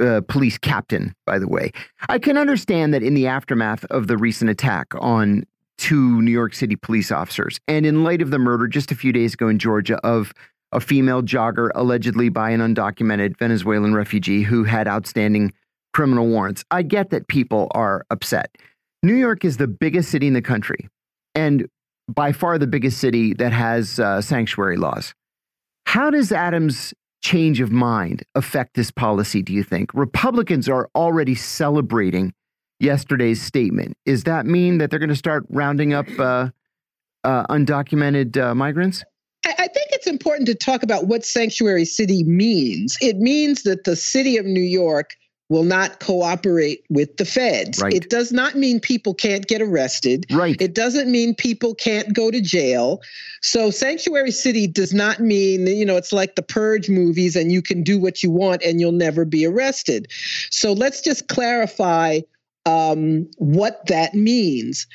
uh, 0.00 0.20
police 0.28 0.58
captain, 0.58 1.14
by 1.26 1.38
the 1.38 1.48
way. 1.48 1.72
I 2.08 2.18
can 2.18 2.36
understand 2.36 2.92
that 2.94 3.02
in 3.02 3.14
the 3.14 3.26
aftermath 3.26 3.84
of 3.86 4.06
the 4.06 4.16
recent 4.16 4.50
attack 4.50 4.88
on 4.98 5.44
two 5.78 6.20
New 6.22 6.30
York 6.30 6.54
City 6.54 6.76
police 6.76 7.10
officers, 7.10 7.58
and 7.68 7.86
in 7.86 8.04
light 8.04 8.22
of 8.22 8.30
the 8.30 8.38
murder 8.38 8.66
just 8.66 8.92
a 8.92 8.94
few 8.94 9.12
days 9.12 9.34
ago 9.34 9.48
in 9.48 9.58
Georgia 9.58 9.96
of 10.04 10.32
a 10.72 10.80
female 10.80 11.22
jogger 11.22 11.70
allegedly 11.74 12.28
by 12.28 12.50
an 12.50 12.60
undocumented 12.60 13.38
Venezuelan 13.38 13.94
refugee 13.94 14.42
who 14.42 14.64
had 14.64 14.88
outstanding 14.88 15.52
criminal 15.92 16.26
warrants, 16.26 16.64
I 16.70 16.82
get 16.82 17.10
that 17.10 17.28
people 17.28 17.68
are 17.74 18.04
upset. 18.10 18.56
New 19.02 19.14
York 19.14 19.44
is 19.44 19.56
the 19.56 19.68
biggest 19.68 20.10
city 20.10 20.26
in 20.26 20.34
the 20.34 20.42
country. 20.42 20.88
And 21.34 21.68
by 22.08 22.32
far 22.32 22.58
the 22.58 22.66
biggest 22.66 22.98
city 22.98 23.34
that 23.34 23.52
has 23.52 23.98
uh, 23.98 24.20
sanctuary 24.20 24.76
laws. 24.76 25.14
How 25.86 26.10
does 26.10 26.32
Adams' 26.32 26.92
change 27.22 27.60
of 27.60 27.72
mind 27.72 28.22
affect 28.34 28.74
this 28.74 28.90
policy, 28.90 29.42
do 29.42 29.52
you 29.52 29.62
think? 29.62 29.92
Republicans 29.94 30.68
are 30.68 30.90
already 30.94 31.34
celebrating 31.34 32.32
yesterday's 32.80 33.40
statement. 33.40 33.96
Does 34.04 34.24
that 34.24 34.46
mean 34.46 34.78
that 34.78 34.90
they're 34.90 34.98
going 34.98 35.08
to 35.08 35.16
start 35.16 35.44
rounding 35.48 35.94
up 35.94 36.06
uh, 36.18 36.50
uh, 37.24 37.46
undocumented 37.46 38.36
uh, 38.36 38.54
migrants? 38.54 39.04
I 39.46 39.68
think 39.68 39.88
it's 39.90 40.06
important 40.06 40.46
to 40.48 40.54
talk 40.54 40.82
about 40.82 41.06
what 41.06 41.24
sanctuary 41.24 41.84
city 41.84 42.24
means. 42.24 42.96
It 43.00 43.18
means 43.18 43.62
that 43.64 43.84
the 43.84 43.96
city 43.96 44.36
of 44.36 44.46
New 44.46 44.62
York 44.62 45.16
will 45.48 45.64
not 45.64 46.00
cooperate 46.00 46.84
with 46.88 47.16
the 47.16 47.24
feds. 47.24 47.80
Right. 47.80 47.92
It 47.92 48.08
does 48.08 48.32
not 48.32 48.54
mean 48.54 48.80
people 48.80 49.12
can't 49.12 49.46
get 49.46 49.60
arrested. 49.60 50.26
Right. 50.30 50.60
It 50.60 50.74
doesn't 50.74 51.10
mean 51.10 51.34
people 51.34 51.74
can't 51.74 52.14
go 52.14 52.30
to 52.30 52.40
jail. 52.40 53.02
So 53.42 53.70
sanctuary 53.70 54.30
city 54.30 54.66
does 54.66 54.94
not 54.94 55.20
mean, 55.20 55.66
you 55.66 55.84
know, 55.84 55.96
it's 55.96 56.12
like 56.12 56.34
the 56.34 56.42
purge 56.42 56.88
movies 56.88 57.36
and 57.36 57.52
you 57.52 57.60
can 57.60 57.82
do 57.82 57.98
what 57.98 58.22
you 58.22 58.30
want 58.30 58.62
and 58.62 58.80
you'll 58.80 58.92
never 58.92 59.24
be 59.24 59.44
arrested. 59.44 60.08
So 60.50 60.72
let's 60.72 61.02
just 61.02 61.28
clarify 61.28 62.20
um, 62.64 63.28
what 63.36 63.86
that 63.88 64.14
means. 64.14 64.86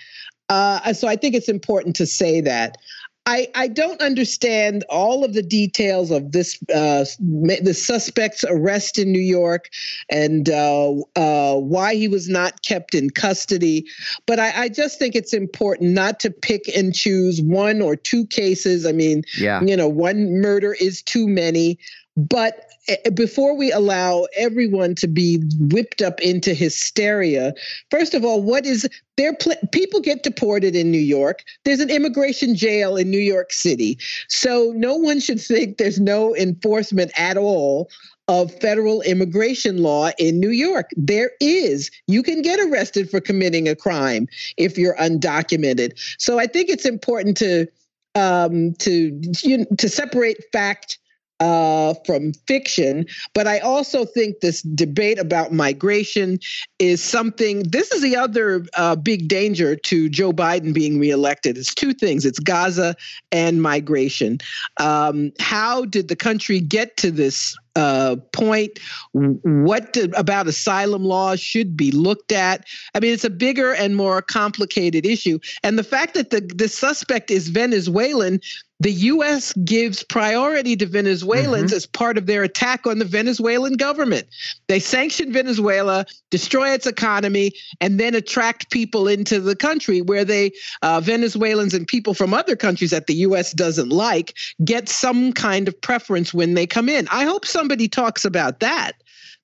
Uh, 0.50 0.94
so 0.94 1.08
I 1.08 1.16
think 1.16 1.36
it's 1.36 1.50
important 1.50 1.96
to 1.98 2.08
say 2.08 2.42
that. 2.42 2.78
I, 3.26 3.48
I 3.54 3.68
don't 3.68 4.02
understand 4.02 4.84
all 4.90 5.24
of 5.24 5.34
the 5.34 5.44
details 5.44 6.10
of 6.10 6.32
this 6.32 6.58
uh, 6.74 7.06
the 7.20 7.74
suspect's 7.74 8.44
arrest 8.48 8.98
in 8.98 9.12
New 9.12 9.20
York 9.20 9.70
and 10.10 10.50
uh, 10.50 10.94
uh, 11.16 11.56
why 11.56 11.96
he 11.96 12.08
was 12.08 12.28
not 12.28 12.64
kept 12.64 12.96
in 12.96 13.10
custody. 13.12 13.86
But 14.26 14.40
I, 14.40 14.64
I, 14.64 14.70
just 14.70 14.98
think 14.98 15.16
it's 15.16 15.34
important 15.34 15.92
not 15.92 16.20
to 16.22 16.32
pick 16.32 16.68
and 16.76 16.94
choose 16.96 17.42
one 17.42 17.82
or 17.82 17.96
two 17.96 18.26
cases. 18.28 18.86
I 18.86 18.94
mean, 18.94 19.24
yeah. 19.38 19.62
you 19.62 19.76
know, 19.76 19.88
one 19.88 20.42
murder 20.42 20.76
is 20.80 21.04
too 21.04 21.28
many. 21.28 21.78
But 22.20 22.68
eh, 22.88 23.10
before 23.12 23.56
we 23.56 23.72
allow 23.72 24.28
everyone 24.36 24.96
to 24.96 25.08
be 25.08 25.42
whipped 25.60 26.02
up 26.02 26.20
into 26.20 26.54
hysteria, 26.54 27.54
first 27.90 28.14
of 28.14 28.26
all, 28.26 28.42
what 28.42 28.66
is 28.66 28.88
there? 29.16 29.34
Pl- 29.36 29.56
people 29.72 30.02
get 30.02 30.24
deported 30.24 30.76
in 30.76 30.92
New 30.92 30.98
York. 30.98 31.44
There's 31.64 31.80
an 31.80 31.90
immigration 31.90 32.56
jail 32.56 32.98
in 32.98 33.10
New 33.10 33.20
York 33.20 33.54
City. 33.54 33.98
So 34.28 34.74
no 34.76 34.96
one 34.96 35.20
should 35.20 35.40
think 35.40 35.78
there's 35.78 36.00
no 36.00 36.36
enforcement 36.36 37.12
at 37.18 37.38
all 37.38 37.90
of 38.28 38.54
federal 38.60 39.02
immigration 39.02 39.82
law 39.82 40.12
in 40.20 40.40
New 40.40 40.52
York. 40.52 40.90
There 40.96 41.32
is. 41.40 41.90
You 42.08 42.22
can 42.22 42.42
get 42.44 42.60
arrested 42.60 43.10
for 43.10 43.20
committing 43.20 43.68
a 43.68 43.76
crime 43.76 44.28
if 44.58 44.78
you're 44.78 44.96
undocumented. 44.98 45.94
So 46.20 46.38
I 46.38 46.46
think 46.46 46.70
it's 46.70 46.86
important 46.86 47.38
to 47.38 47.68
um, 48.16 48.74
to 48.76 49.20
you 49.44 49.60
know, 49.60 49.66
to 49.78 49.88
separate 49.88 50.38
fact 50.52 51.00
uh, 51.40 51.94
from 52.06 52.34
fiction. 52.48 53.06
But 53.34 53.48
I 53.48 53.60
also 53.60 54.06
think 54.06 54.40
this 54.40 54.62
debate 54.62 55.20
about 55.20 55.54
migration 55.54 56.40
is 56.80 57.04
something, 57.04 57.64
this 57.64 57.92
is 57.92 58.02
the 58.02 58.16
other 58.16 58.66
uh, 58.76 58.96
big 58.96 59.28
danger 59.28 59.76
to 59.76 60.10
Joe 60.10 60.32
Biden 60.32 60.74
being 60.74 61.00
reelected. 61.00 61.58
It's 61.58 61.74
two 61.74 61.94
things 61.94 62.26
it's 62.26 62.40
Gaza 62.40 62.96
and 63.32 63.62
migration. 63.62 64.40
Um, 64.78 65.32
how 65.40 65.86
did 65.86 66.08
the 66.08 66.16
country 66.16 66.60
get 66.60 66.98
to 66.98 67.12
this 67.12 67.56
uh, 67.76 68.18
point. 68.34 68.80
What 69.14 69.96
about 70.18 70.48
asylum 70.48 71.06
laws 71.06 71.40
should 71.40 71.78
be 71.78 71.92
looked 71.92 72.32
at? 72.32 72.66
I 72.94 73.00
mean, 73.00 73.14
it's 73.14 73.24
a 73.24 73.30
bigger 73.30 73.74
and 73.74 73.96
more 73.96 74.22
complicated 74.22 75.06
issue. 75.06 75.40
And 75.64 75.78
the 75.78 75.84
fact 75.84 76.14
that 76.16 76.30
the, 76.30 76.42
the 76.42 76.68
suspect 76.68 77.32
is 77.32 77.48
Venezuelan, 77.48 78.42
the 78.80 78.92
U.S. 78.92 79.52
gives 79.66 80.04
priority 80.04 80.76
to 80.78 80.86
Venezuelans 80.86 81.72
mm-hmm. 81.72 81.78
as 81.78 81.86
part 81.86 82.18
of 82.18 82.28
their 82.28 82.44
attack 82.44 82.88
on 82.88 83.00
the 83.00 83.06
Venezuelan 83.06 83.74
government. 83.74 84.28
They 84.68 84.80
sanction 84.80 85.34
Venezuela, 85.34 86.06
destroy 86.30 86.70
its 86.70 86.88
economy, 86.88 87.52
and 87.82 88.00
then 88.00 88.16
attract 88.16 88.72
people 88.72 89.08
into 89.08 89.42
the 89.42 89.56
country 89.56 90.02
where 90.02 90.24
they, 90.24 90.52
uh, 90.82 91.02
Venezuelans 91.02 91.74
and 91.74 91.88
people 91.88 92.14
from 92.14 92.34
other 92.34 92.56
countries 92.56 92.92
that 92.92 93.08
the 93.08 93.16
U.S. 93.16 93.52
doesn't 93.52 93.90
like, 93.90 94.34
get 94.64 94.88
some 94.88 95.34
kind 95.34 95.68
of 95.68 95.80
preference 95.82 96.34
when 96.34 96.54
they 96.54 96.66
come 96.66 96.88
in. 96.88 97.08
I 97.10 97.26
hope 97.26 97.46
somebody 97.46 97.90
talks 97.90 98.24
about 98.24 98.62
that 98.62 98.94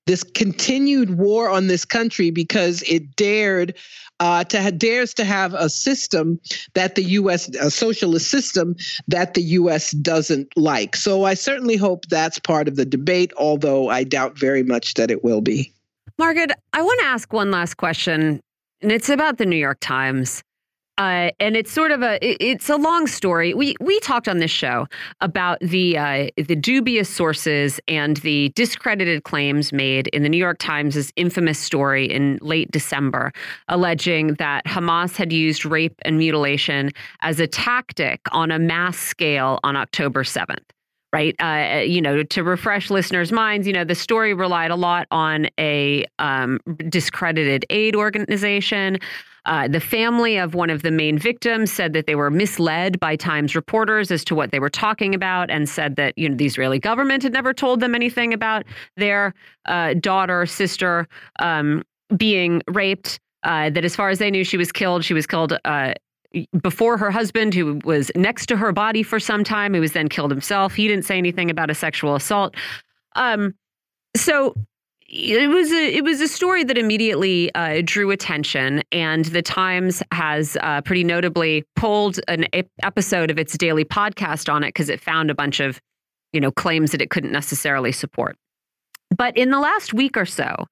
this 0.06 0.22
continued 0.22 1.18
war 1.18 1.50
on 1.50 1.66
this 1.66 1.84
country 1.84 2.30
because 2.30 2.82
it 2.82 3.16
dared 3.16 3.74
uh, 4.20 4.44
to 4.44 4.62
ha- 4.62 4.70
dares 4.70 5.14
to 5.14 5.24
have 5.24 5.54
a 5.54 5.68
system 5.68 6.40
that 6.74 6.94
the 6.94 7.02
U.S. 7.02 7.48
a 7.56 7.70
socialist 7.70 8.30
system 8.30 8.76
that 9.08 9.34
the 9.34 9.42
U.S. 9.42 9.90
doesn't 9.92 10.48
like. 10.56 10.96
So 10.96 11.24
I 11.24 11.34
certainly 11.34 11.76
hope 11.76 12.06
that's 12.06 12.38
part 12.38 12.68
of 12.68 12.76
the 12.76 12.84
debate, 12.84 13.32
although 13.36 13.88
I 13.88 14.04
doubt 14.04 14.38
very 14.38 14.62
much 14.62 14.94
that 14.94 15.10
it 15.10 15.24
will 15.24 15.40
be. 15.40 15.72
Margaret, 16.18 16.52
I 16.72 16.82
want 16.82 17.00
to 17.00 17.06
ask 17.06 17.32
one 17.32 17.50
last 17.50 17.74
question, 17.74 18.40
and 18.80 18.92
it's 18.92 19.08
about 19.08 19.38
the 19.38 19.46
New 19.46 19.56
York 19.56 19.78
Times. 19.80 20.42
Uh, 20.98 21.30
and 21.40 21.56
it's 21.56 21.70
sort 21.70 21.90
of 21.90 22.02
a 22.02 22.24
it, 22.26 22.38
it's 22.40 22.70
a 22.70 22.76
long 22.76 23.06
story. 23.06 23.52
We 23.52 23.76
we 23.80 24.00
talked 24.00 24.28
on 24.28 24.38
this 24.38 24.50
show 24.50 24.86
about 25.20 25.58
the 25.60 25.98
uh, 25.98 26.28
the 26.36 26.56
dubious 26.56 27.08
sources 27.08 27.78
and 27.86 28.16
the 28.18 28.50
discredited 28.54 29.24
claims 29.24 29.72
made 29.72 30.08
in 30.08 30.22
the 30.22 30.28
New 30.30 30.38
York 30.38 30.56
Times' 30.58 31.12
infamous 31.16 31.58
story 31.58 32.06
in 32.06 32.38
late 32.40 32.70
December, 32.70 33.32
alleging 33.68 34.34
that 34.34 34.64
Hamas 34.64 35.16
had 35.16 35.32
used 35.32 35.66
rape 35.66 35.96
and 36.02 36.16
mutilation 36.16 36.90
as 37.20 37.40
a 37.40 37.46
tactic 37.46 38.20
on 38.32 38.50
a 38.50 38.58
mass 38.58 38.96
scale 38.96 39.60
on 39.64 39.76
October 39.76 40.24
seventh 40.24 40.64
right? 41.12 41.36
Uh, 41.40 41.78
you 41.78 42.02
know, 42.02 42.22
to 42.24 42.42
refresh 42.42 42.90
listeners' 42.90 43.32
minds, 43.32 43.66
you 43.66 43.72
know, 43.72 43.84
the 43.84 43.94
story 43.94 44.34
relied 44.34 44.70
a 44.70 44.74
lot 44.76 45.06
on 45.10 45.48
a 45.58 46.04
um, 46.18 46.58
discredited 46.88 47.64
aid 47.70 47.96
organization 47.96 48.98
Uh, 49.46 49.68
the 49.68 49.80
family 49.80 50.36
of 50.36 50.54
one 50.54 50.70
of 50.70 50.82
the 50.82 50.90
main 50.90 51.18
victims 51.18 51.72
said 51.72 51.92
that 51.92 52.06
they 52.06 52.16
were 52.16 52.30
misled 52.30 52.98
by 53.00 53.14
Times 53.16 53.54
reporters 53.54 54.10
as 54.10 54.24
to 54.24 54.34
what 54.34 54.50
they 54.50 54.58
were 54.58 54.68
talking 54.68 55.14
about, 55.14 55.50
and 55.50 55.68
said 55.68 55.96
that 55.96 56.16
you 56.18 56.28
know 56.28 56.34
the 56.34 56.46
Israeli 56.46 56.78
government 56.80 57.22
had 57.22 57.32
never 57.32 57.54
told 57.54 57.80
them 57.80 57.94
anything 57.94 58.34
about 58.34 58.64
their 58.96 59.32
uh, 59.66 59.94
daughter, 59.94 60.44
sister 60.46 61.08
um, 61.38 61.82
being 62.16 62.60
raped. 62.68 63.18
Uh, 63.44 63.70
that 63.70 63.84
as 63.84 63.94
far 63.94 64.10
as 64.10 64.18
they 64.18 64.30
knew, 64.30 64.42
she 64.42 64.56
was 64.56 64.72
killed. 64.72 65.04
She 65.04 65.14
was 65.14 65.24
killed 65.24 65.56
uh, 65.64 65.94
before 66.60 66.96
her 66.98 67.12
husband, 67.12 67.54
who 67.54 67.78
was 67.84 68.10
next 68.16 68.46
to 68.46 68.56
her 68.56 68.72
body 68.72 69.04
for 69.04 69.20
some 69.20 69.44
time, 69.44 69.72
who 69.72 69.80
was 69.80 69.92
then 69.92 70.08
killed 70.08 70.32
himself. 70.32 70.74
He 70.74 70.88
didn't 70.88 71.04
say 71.04 71.16
anything 71.16 71.50
about 71.50 71.70
a 71.70 71.74
sexual 71.74 72.16
assault. 72.16 72.56
Um, 73.14 73.54
so 74.16 74.54
it 75.08 75.48
was 75.48 75.70
a 75.72 75.96
it 75.96 76.04
was 76.04 76.20
a 76.20 76.28
story 76.28 76.64
that 76.64 76.76
immediately 76.76 77.54
uh, 77.54 77.82
drew 77.84 78.10
attention, 78.10 78.82
and 78.90 79.24
the 79.26 79.42
Times 79.42 80.02
has 80.12 80.56
uh, 80.60 80.80
pretty 80.82 81.04
notably 81.04 81.64
pulled 81.76 82.18
an 82.28 82.46
episode 82.82 83.30
of 83.30 83.38
its 83.38 83.56
daily 83.56 83.84
podcast 83.84 84.52
on 84.52 84.64
it 84.64 84.68
because 84.68 84.88
it 84.88 85.00
found 85.00 85.30
a 85.30 85.34
bunch 85.34 85.60
of 85.60 85.80
you 86.32 86.40
know 86.40 86.50
claims 86.50 86.90
that 86.90 87.00
it 87.00 87.10
couldn't 87.10 87.32
necessarily 87.32 87.92
support. 87.92 88.36
But 89.16 89.36
in 89.36 89.50
the 89.50 89.60
last 89.60 89.94
week 89.94 90.16
or 90.16 90.26
so, 90.26 90.66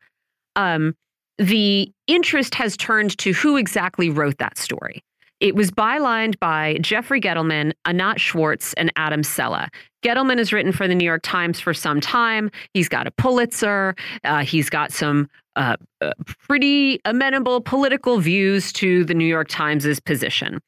um, 0.57 0.95
the 1.39 1.93
interest 2.09 2.57
has 2.57 2.77
turned 2.77 3.17
to 3.19 3.33
who 3.33 3.57
exactly 3.57 4.11
wrote 4.11 4.39
that 4.39 4.59
story. 4.59 5.03
It 5.41 5.55
was 5.55 5.71
bylined 5.71 6.39
by 6.39 6.79
Jeffrey 6.81 7.21
Gettleman, 7.21 7.73
Anat 7.85 8.21
Schwartz, 8.21 8.73
and 8.75 8.93
Adam 8.97 9.23
Sella. 9.23 9.69
Gettleman 10.05 10.39
has 10.39 10.53
written 10.53 10.71
for 10.71 10.87
the 10.87 10.95
New 10.95 11.05
York 11.05 11.23
Times 11.23 11.59
for 11.59 11.73
some 11.73 12.01
time. 12.01 12.51
He's 12.75 12.89
got 12.89 13.07
a 13.07 13.11
Pulitzer. 13.11 13.97
Uh, 14.23 14.45
he's 14.45 14.69
got 14.69 14.93
some 14.93 15.29
uh, 15.57 15.77
uh, 16.03 16.13
pretty 16.27 17.01
amenable 17.07 17.61
political 17.63 18.19
views 18.19 18.73
to 18.75 19.05
the 19.05 19.15
New 19.15 19.27
York 19.27 19.49
Times's 19.49 20.01
position. 20.01 20.61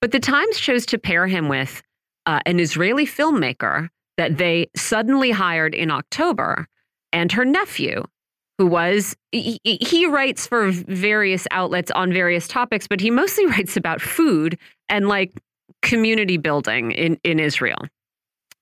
But 0.00 0.12
the 0.12 0.20
Times 0.20 0.58
chose 0.58 0.86
to 0.86 0.98
pair 0.98 1.26
him 1.26 1.48
with 1.48 1.82
uh, 2.26 2.38
an 2.46 2.60
Israeli 2.60 3.04
filmmaker 3.04 3.88
that 4.16 4.38
they 4.38 4.68
suddenly 4.76 5.32
hired 5.32 5.74
in 5.74 5.90
October 5.90 6.68
and 7.12 7.32
her 7.32 7.44
nephew, 7.44 8.04
who 8.58 8.66
was 8.66 9.16
he, 9.32 9.58
he, 9.64 10.06
writes 10.06 10.46
for 10.46 10.70
various 10.70 11.48
outlets 11.50 11.90
on 11.92 12.12
various 12.12 12.46
topics, 12.46 12.86
but 12.86 13.00
he 13.00 13.10
mostly 13.10 13.46
writes 13.50 13.76
about 13.76 14.00
food 14.00 14.56
and 14.88 15.08
like 15.08 15.32
community 15.82 16.36
building 16.36 16.92
in 16.92 17.18
in 17.24 17.40
Israel. 17.40 17.78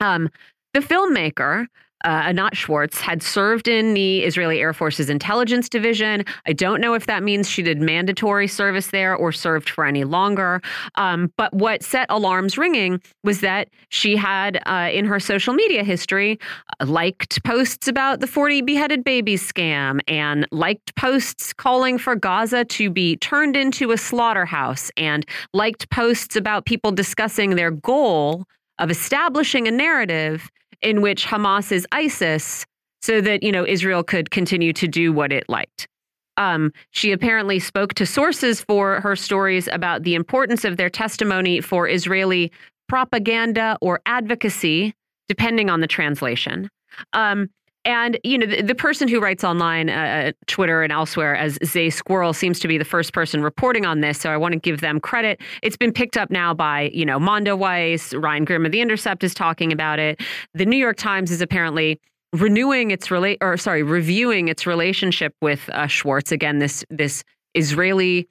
Um, 0.02 0.28
the 0.74 0.80
filmmaker 0.80 1.66
uh, 2.04 2.22
Anat 2.26 2.56
Schwartz 2.56 3.00
had 3.00 3.22
served 3.22 3.68
in 3.68 3.94
the 3.94 4.24
Israeli 4.24 4.58
Air 4.58 4.72
Force's 4.72 5.08
intelligence 5.08 5.68
division. 5.68 6.24
I 6.46 6.52
don't 6.52 6.80
know 6.80 6.94
if 6.94 7.06
that 7.06 7.22
means 7.22 7.48
she 7.48 7.62
did 7.62 7.80
mandatory 7.80 8.48
service 8.48 8.88
there 8.88 9.14
or 9.14 9.32
served 9.32 9.70
for 9.70 9.84
any 9.84 10.04
longer. 10.04 10.60
Um, 10.96 11.32
but 11.36 11.52
what 11.54 11.82
set 11.82 12.06
alarms 12.10 12.58
ringing 12.58 13.00
was 13.22 13.40
that 13.40 13.68
she 13.90 14.16
had, 14.16 14.60
uh, 14.66 14.90
in 14.92 15.04
her 15.04 15.20
social 15.20 15.54
media 15.54 15.84
history, 15.84 16.38
uh, 16.80 16.86
liked 16.86 17.42
posts 17.44 17.86
about 17.86 18.20
the 18.20 18.26
40 18.26 18.62
beheaded 18.62 19.04
babies 19.04 19.46
scam 19.46 20.00
and 20.08 20.46
liked 20.50 20.94
posts 20.96 21.52
calling 21.52 21.98
for 21.98 22.16
Gaza 22.16 22.64
to 22.64 22.90
be 22.90 23.16
turned 23.16 23.56
into 23.56 23.92
a 23.92 23.96
slaughterhouse 23.96 24.90
and 24.96 25.24
liked 25.54 25.88
posts 25.90 26.34
about 26.34 26.66
people 26.66 26.90
discussing 26.90 27.54
their 27.54 27.70
goal 27.70 28.44
of 28.78 28.90
establishing 28.90 29.68
a 29.68 29.70
narrative 29.70 30.50
in 30.80 31.00
which 31.00 31.26
Hamas 31.26 31.72
is 31.72 31.86
ISIS 31.92 32.66
so 33.00 33.20
that, 33.20 33.42
you 33.42 33.52
know, 33.52 33.66
Israel 33.66 34.02
could 34.02 34.30
continue 34.30 34.72
to 34.72 34.88
do 34.88 35.12
what 35.12 35.32
it 35.32 35.44
liked. 35.48 35.88
Um, 36.36 36.72
she 36.90 37.12
apparently 37.12 37.58
spoke 37.58 37.94
to 37.94 38.06
sources 38.06 38.62
for 38.62 39.00
her 39.00 39.16
stories 39.16 39.68
about 39.68 40.02
the 40.02 40.14
importance 40.14 40.64
of 40.64 40.76
their 40.76 40.88
testimony 40.88 41.60
for 41.60 41.88
Israeli 41.88 42.50
propaganda 42.88 43.76
or 43.80 44.00
advocacy, 44.06 44.94
depending 45.28 45.68
on 45.68 45.80
the 45.80 45.86
translation. 45.86 46.68
Um, 47.12 47.50
and 47.84 48.18
you 48.22 48.38
know, 48.38 48.46
the, 48.46 48.62
the, 48.62 48.74
person 48.74 49.08
who 49.08 49.20
writes 49.20 49.42
online, 49.42 49.90
uh, 49.90 49.92
uh, 50.28 50.32
Twitter 50.46 50.82
and 50.82 50.92
elsewhere, 50.92 51.34
as 51.34 51.58
Zei 51.58 51.92
Squirrel, 51.92 52.32
seems 52.32 52.60
to 52.60 52.68
be 52.68 52.78
the 52.78 52.84
first 52.84 53.12
person 53.12 53.42
reporting 53.42 53.84
on 53.84 54.00
this. 54.00 54.20
So 54.20 54.30
I 54.30 54.36
want 54.36 54.52
to 54.52 54.60
give 54.60 54.80
them 54.80 55.00
credit. 55.00 55.40
It's 55.62 55.76
been 55.76 55.92
picked 55.92 56.16
up 56.16 56.30
now 56.30 56.54
by 56.54 56.90
you 56.94 57.04
know 57.04 57.18
Mondoweiss, 57.18 58.20
Ryan 58.20 58.44
Grim 58.44 58.66
of 58.66 58.72
the 58.72 58.80
Intercept 58.80 59.24
is 59.24 59.34
talking 59.34 59.72
about 59.72 59.98
it. 59.98 60.20
The 60.54 60.64
New 60.64 60.76
York 60.76 60.96
Times 60.96 61.30
is 61.30 61.40
apparently 61.40 62.00
renewing 62.32 62.92
its 62.92 63.10
relate 63.10 63.38
or 63.40 63.56
sorry, 63.56 63.82
reviewing 63.82 64.48
its 64.48 64.66
relationship 64.66 65.34
with 65.40 65.68
uh, 65.70 65.86
Schwartz 65.86 66.30
again. 66.30 66.60
This 66.60 66.84
this 66.88 67.24
Israeli 67.54 68.28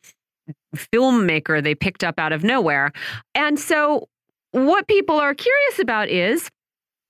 filmmaker 0.76 1.62
they 1.62 1.76
picked 1.76 2.04
up 2.04 2.20
out 2.20 2.32
of 2.32 2.44
nowhere, 2.44 2.94
and 3.36 3.60
so 3.60 4.08
what 4.52 4.88
people 4.88 5.20
are 5.20 5.34
curious 5.34 5.80
about 5.80 6.10
is 6.10 6.50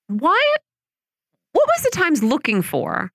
why 0.07 0.55
what 1.53 1.67
was 1.75 1.83
the 1.83 1.91
Times 1.91 2.23
looking 2.23 2.61
for 2.61 3.11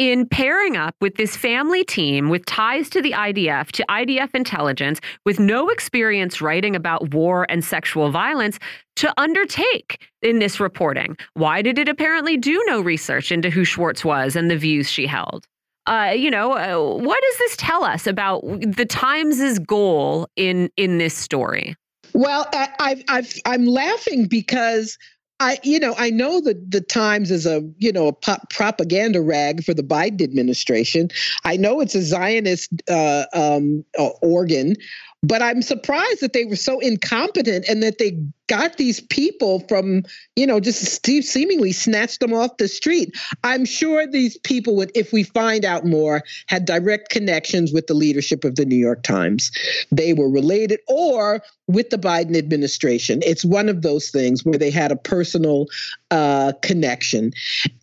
in 0.00 0.26
pairing 0.26 0.76
up 0.78 0.94
with 1.02 1.16
this 1.16 1.36
family 1.36 1.84
team 1.84 2.30
with 2.30 2.44
ties 2.46 2.88
to 2.88 3.02
the 3.02 3.12
IDF, 3.12 3.70
to 3.72 3.84
IDF 3.90 4.34
intelligence, 4.34 4.98
with 5.26 5.38
no 5.38 5.68
experience 5.68 6.40
writing 6.40 6.74
about 6.74 7.12
war 7.12 7.46
and 7.50 7.62
sexual 7.62 8.10
violence 8.10 8.58
to 8.96 9.12
undertake 9.20 10.00
in 10.22 10.38
this 10.38 10.58
reporting? 10.58 11.16
Why 11.34 11.60
did 11.60 11.78
it 11.78 11.88
apparently 11.88 12.38
do 12.38 12.62
no 12.66 12.80
research 12.80 13.30
into 13.30 13.50
who 13.50 13.64
Schwartz 13.64 14.04
was 14.04 14.36
and 14.36 14.50
the 14.50 14.56
views 14.56 14.90
she 14.90 15.06
held? 15.06 15.46
Uh, 15.86 16.12
you 16.16 16.30
know, 16.30 16.52
uh, 16.52 17.02
what 17.02 17.20
does 17.22 17.38
this 17.38 17.56
tell 17.56 17.84
us 17.84 18.06
about 18.06 18.42
the 18.42 18.86
Times's 18.86 19.58
goal 19.58 20.28
in 20.36 20.70
in 20.76 20.98
this 20.98 21.14
story? 21.14 21.74
Well, 22.14 22.48
I, 22.52 23.02
I've, 23.08 23.34
I'm 23.44 23.66
laughing 23.66 24.26
because 24.26 24.96
I, 25.40 25.58
you 25.62 25.80
know, 25.80 25.94
I 25.96 26.10
know 26.10 26.40
that 26.42 26.70
the 26.70 26.82
Times 26.82 27.30
is 27.30 27.46
a, 27.46 27.66
you 27.78 27.92
know, 27.92 28.08
a 28.08 28.12
propaganda 28.50 29.22
rag 29.22 29.64
for 29.64 29.72
the 29.72 29.82
Biden 29.82 30.22
administration. 30.22 31.08
I 31.44 31.56
know 31.56 31.80
it's 31.80 31.94
a 31.94 32.02
Zionist 32.02 32.70
uh, 32.88 33.24
um, 33.32 33.84
uh, 33.98 34.10
organ, 34.22 34.76
but 35.22 35.40
I'm 35.40 35.62
surprised 35.62 36.20
that 36.20 36.34
they 36.34 36.44
were 36.44 36.56
so 36.56 36.78
incompetent 36.78 37.66
and 37.68 37.82
that 37.82 37.98
they 37.98 38.18
got 38.50 38.78
these 38.78 39.00
people 39.00 39.60
from, 39.68 40.02
you 40.34 40.44
know, 40.44 40.58
just 40.58 41.06
seemingly 41.06 41.70
snatched 41.70 42.18
them 42.18 42.34
off 42.34 42.56
the 42.56 42.66
street. 42.66 43.16
I'm 43.44 43.64
sure 43.64 44.08
these 44.08 44.36
people 44.38 44.74
would, 44.74 44.90
if 44.96 45.12
we 45.12 45.22
find 45.22 45.64
out 45.64 45.86
more, 45.86 46.24
had 46.48 46.64
direct 46.64 47.10
connections 47.10 47.72
with 47.72 47.86
the 47.86 47.94
leadership 47.94 48.42
of 48.42 48.56
the 48.56 48.64
New 48.64 48.76
York 48.76 49.04
Times. 49.04 49.52
They 49.92 50.14
were 50.14 50.28
related 50.28 50.80
or 50.88 51.40
with 51.68 51.90
the 51.90 51.96
Biden 51.96 52.36
administration. 52.36 53.20
It's 53.24 53.44
one 53.44 53.68
of 53.68 53.82
those 53.82 54.10
things 54.10 54.44
where 54.44 54.58
they 54.58 54.72
had 54.72 54.90
a 54.90 54.96
personal 54.96 55.66
uh, 56.10 56.52
connection. 56.62 57.32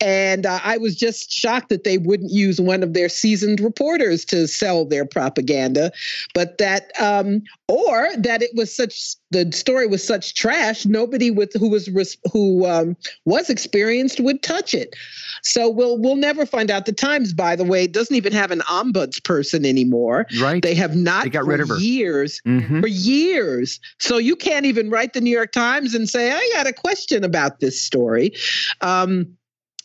And 0.02 0.46
uh, 0.46 0.60
I 0.62 0.78
was 0.78 0.98
just 0.98 1.32
shocked 1.32 1.70
that 1.70 1.86
they 1.86 1.98
wouldn't 1.98 2.32
use 2.32 2.60
one 2.60 2.84
of 2.84 2.94
their 2.94 3.08
seasoned 3.08 3.62
reporters 3.62 4.26
to 4.26 4.50
sell 4.50 4.84
their 4.84 5.06
propaganda, 5.06 5.94
but 6.34 6.58
that, 6.58 6.92
um, 7.00 7.42
or 7.68 8.10
that 8.18 8.42
it 8.42 8.52
was 8.56 8.74
such 8.74 9.16
the 9.32 9.52
story 9.52 9.88
was 9.88 10.06
such 10.06 10.36
trash 10.36 10.86
nobody 10.86 11.30
with 11.32 11.54
who 11.54 11.70
was 11.70 11.88
who 12.32 12.66
um, 12.66 12.96
was 13.26 13.50
experienced 13.50 14.20
would 14.20 14.42
touch 14.42 14.74
it. 14.74 14.96
So 15.44 15.70
we'll 15.70 15.98
we'll 15.98 16.16
never 16.16 16.46
find 16.46 16.72
out 16.72 16.86
the 16.86 16.94
times 16.94 17.34
by 17.34 17.56
the 17.56 17.66
way. 17.66 17.88
Doesn't 17.88 18.16
even 18.16 18.34
have 18.34 18.52
an 18.52 18.60
ombuds 18.62 19.24
person 19.24 19.66
anymore. 19.66 20.28
Right. 20.40 20.64
They 20.64 20.76
have 20.76 20.96
not 20.96 21.26
they 21.26 21.30
got 21.30 21.46
rid 21.46 21.60
of 21.60 21.70
her. 21.70 21.78
years 21.78 22.42
mm-hmm. 22.46 22.82
for 22.82 22.88
years. 22.88 23.80
So 24.00 24.18
you 24.18 24.36
can't 24.36 24.66
even 24.66 24.90
write 24.90 25.14
the 25.14 25.22
new 25.22 25.32
york 25.32 25.52
times 25.52 25.94
and 25.94 26.10
say 26.10 26.32
i 26.32 26.52
got 26.54 26.68
a 26.68 26.74
question 26.74 27.24
about 27.24 27.60
this 27.60 27.82
story. 27.82 28.34
Um, 28.82 29.37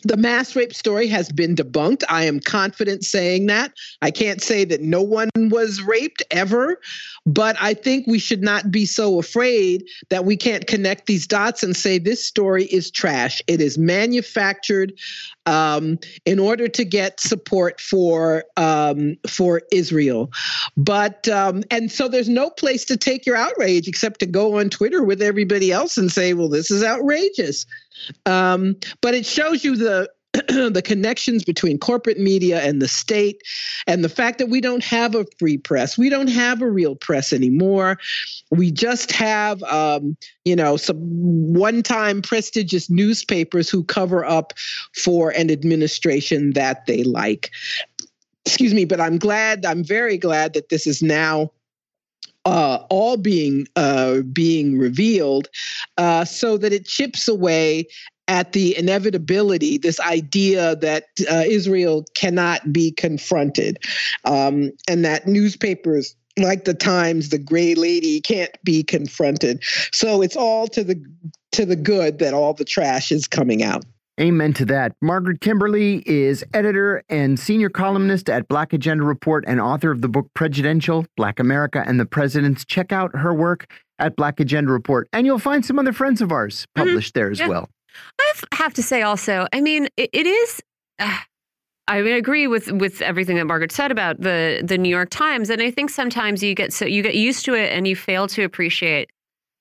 the 0.04 0.16
mass 0.16 0.56
rape 0.56 0.74
story 0.74 1.06
has 1.08 1.30
been 1.30 1.54
debunked. 1.54 2.02
I 2.08 2.24
am 2.24 2.40
confident 2.40 3.04
saying 3.04 3.46
that. 3.46 3.72
I 4.00 4.10
can't 4.10 4.42
say 4.42 4.64
that 4.64 4.80
no 4.80 5.02
one 5.02 5.30
was 5.36 5.82
raped 5.82 6.22
ever, 6.30 6.80
but 7.26 7.56
I 7.60 7.74
think 7.74 8.06
we 8.06 8.18
should 8.18 8.42
not 8.42 8.70
be 8.70 8.86
so 8.86 9.18
afraid 9.18 9.84
that 10.10 10.24
we 10.24 10.36
can't 10.36 10.66
connect 10.66 11.06
these 11.06 11.26
dots 11.26 11.62
and 11.62 11.76
say 11.76 11.98
this 11.98 12.24
story 12.24 12.64
is 12.64 12.90
trash. 12.90 13.42
It 13.46 13.60
is 13.60 13.78
manufactured 13.78 14.92
um, 15.46 15.98
in 16.24 16.38
order 16.38 16.68
to 16.68 16.84
get 16.84 17.20
support 17.20 17.80
for 17.80 18.44
um, 18.56 19.16
for 19.28 19.62
Israel. 19.72 20.30
But 20.76 21.28
um, 21.28 21.62
and 21.70 21.90
so 21.90 22.08
there's 22.08 22.28
no 22.28 22.50
place 22.50 22.84
to 22.86 22.96
take 22.96 23.26
your 23.26 23.36
outrage 23.36 23.88
except 23.88 24.20
to 24.20 24.26
go 24.26 24.58
on 24.58 24.70
Twitter 24.70 25.02
with 25.02 25.22
everybody 25.22 25.72
else 25.72 25.96
and 25.96 26.10
say, 26.10 26.34
"Well, 26.34 26.48
this 26.48 26.70
is 26.70 26.82
outrageous." 26.82 27.66
Um, 28.26 28.76
but 29.00 29.14
it 29.14 29.26
shows 29.26 29.64
you 29.64 29.76
the 29.76 30.10
the 30.32 30.82
connections 30.82 31.44
between 31.44 31.78
corporate 31.78 32.18
media 32.18 32.62
and 32.62 32.80
the 32.80 32.88
state, 32.88 33.42
and 33.86 34.02
the 34.02 34.08
fact 34.08 34.38
that 34.38 34.48
we 34.48 34.62
don't 34.62 34.82
have 34.82 35.14
a 35.14 35.26
free 35.38 35.58
press. 35.58 35.98
We 35.98 36.08
don't 36.08 36.28
have 36.28 36.62
a 36.62 36.70
real 36.70 36.96
press 36.96 37.34
anymore. 37.34 37.98
We 38.50 38.70
just 38.70 39.12
have, 39.12 39.62
um, 39.64 40.16
you 40.46 40.56
know, 40.56 40.78
some 40.78 40.96
one 41.52 41.82
time 41.82 42.22
prestigious 42.22 42.88
newspapers 42.88 43.68
who 43.68 43.84
cover 43.84 44.24
up 44.24 44.54
for 44.96 45.30
an 45.30 45.50
administration 45.50 46.54
that 46.54 46.86
they 46.86 47.04
like. 47.04 47.50
Excuse 48.46 48.72
me, 48.72 48.86
but 48.86 49.02
I'm 49.02 49.18
glad, 49.18 49.66
I'm 49.66 49.84
very 49.84 50.16
glad 50.16 50.54
that 50.54 50.70
this 50.70 50.86
is 50.86 51.02
now 51.02 51.50
uh, 52.44 52.78
all 52.90 53.16
being 53.16 53.66
uh, 53.76 54.20
being 54.32 54.78
revealed, 54.78 55.48
uh, 55.98 56.24
so 56.24 56.56
that 56.58 56.72
it 56.72 56.86
chips 56.86 57.28
away 57.28 57.86
at 58.28 58.52
the 58.52 58.76
inevitability, 58.76 59.78
this 59.78 60.00
idea 60.00 60.76
that 60.76 61.04
uh, 61.30 61.44
Israel 61.46 62.04
cannot 62.14 62.72
be 62.72 62.92
confronted, 62.92 63.78
um, 64.24 64.70
and 64.88 65.04
that 65.04 65.26
newspapers 65.26 66.14
like 66.38 66.64
the 66.64 66.74
Times, 66.74 67.28
the 67.28 67.38
Gray 67.38 67.74
Lady 67.74 68.20
can't 68.20 68.56
be 68.64 68.82
confronted. 68.82 69.62
So 69.92 70.22
it's 70.22 70.36
all 70.36 70.66
to 70.68 70.82
the 70.82 71.02
to 71.52 71.66
the 71.66 71.76
good 71.76 72.18
that 72.18 72.32
all 72.32 72.54
the 72.54 72.64
trash 72.64 73.12
is 73.12 73.26
coming 73.28 73.62
out. 73.62 73.84
Amen 74.20 74.52
to 74.54 74.66
that. 74.66 74.92
Margaret 75.00 75.40
Kimberley 75.40 76.02
is 76.06 76.44
editor 76.52 77.02
and 77.08 77.40
senior 77.40 77.70
columnist 77.70 78.28
at 78.28 78.46
Black 78.46 78.74
Agenda 78.74 79.04
Report 79.04 79.42
and 79.46 79.58
author 79.58 79.90
of 79.90 80.02
the 80.02 80.08
book 80.08 80.28
Prejudential 80.34 81.06
Black 81.16 81.40
America 81.40 81.82
and 81.86 81.98
the 81.98 82.04
Presidents. 82.04 82.64
Check 82.64 82.92
out 82.92 83.16
her 83.16 83.32
work 83.32 83.72
at 83.98 84.14
Black 84.16 84.38
Agenda 84.38 84.70
Report, 84.70 85.08
and 85.14 85.24
you'll 85.24 85.38
find 85.38 85.64
some 85.64 85.78
other 85.78 85.94
friends 85.94 86.20
of 86.20 86.30
ours 86.30 86.66
mm-hmm. 86.76 86.88
published 86.88 87.14
mm 87.14 87.20
-hmm. 87.20 87.22
there 87.22 87.30
as 87.30 87.38
yeah. 87.38 87.48
well. 87.48 87.70
I 88.20 88.56
have 88.56 88.74
to 88.74 88.82
say 88.82 89.02
also, 89.02 89.46
I 89.52 89.60
mean, 89.60 89.88
it, 89.96 90.10
it 90.12 90.26
is. 90.26 90.60
Uh, 90.98 91.18
I 91.88 92.02
mean, 92.02 92.14
I 92.14 92.16
agree 92.16 92.46
with 92.46 92.70
with 92.70 93.02
everything 93.02 93.36
that 93.36 93.46
Margaret 93.46 93.72
said 93.72 93.90
about 93.90 94.20
the 94.20 94.62
the 94.64 94.78
New 94.78 94.88
York 94.88 95.10
Times, 95.10 95.50
and 95.50 95.60
I 95.62 95.70
think 95.70 95.90
sometimes 95.90 96.42
you 96.42 96.54
get 96.54 96.72
so 96.72 96.84
you 96.84 97.02
get 97.02 97.14
used 97.14 97.44
to 97.44 97.54
it 97.54 97.72
and 97.72 97.86
you 97.86 97.96
fail 97.96 98.26
to 98.28 98.42
appreciate, 98.44 99.10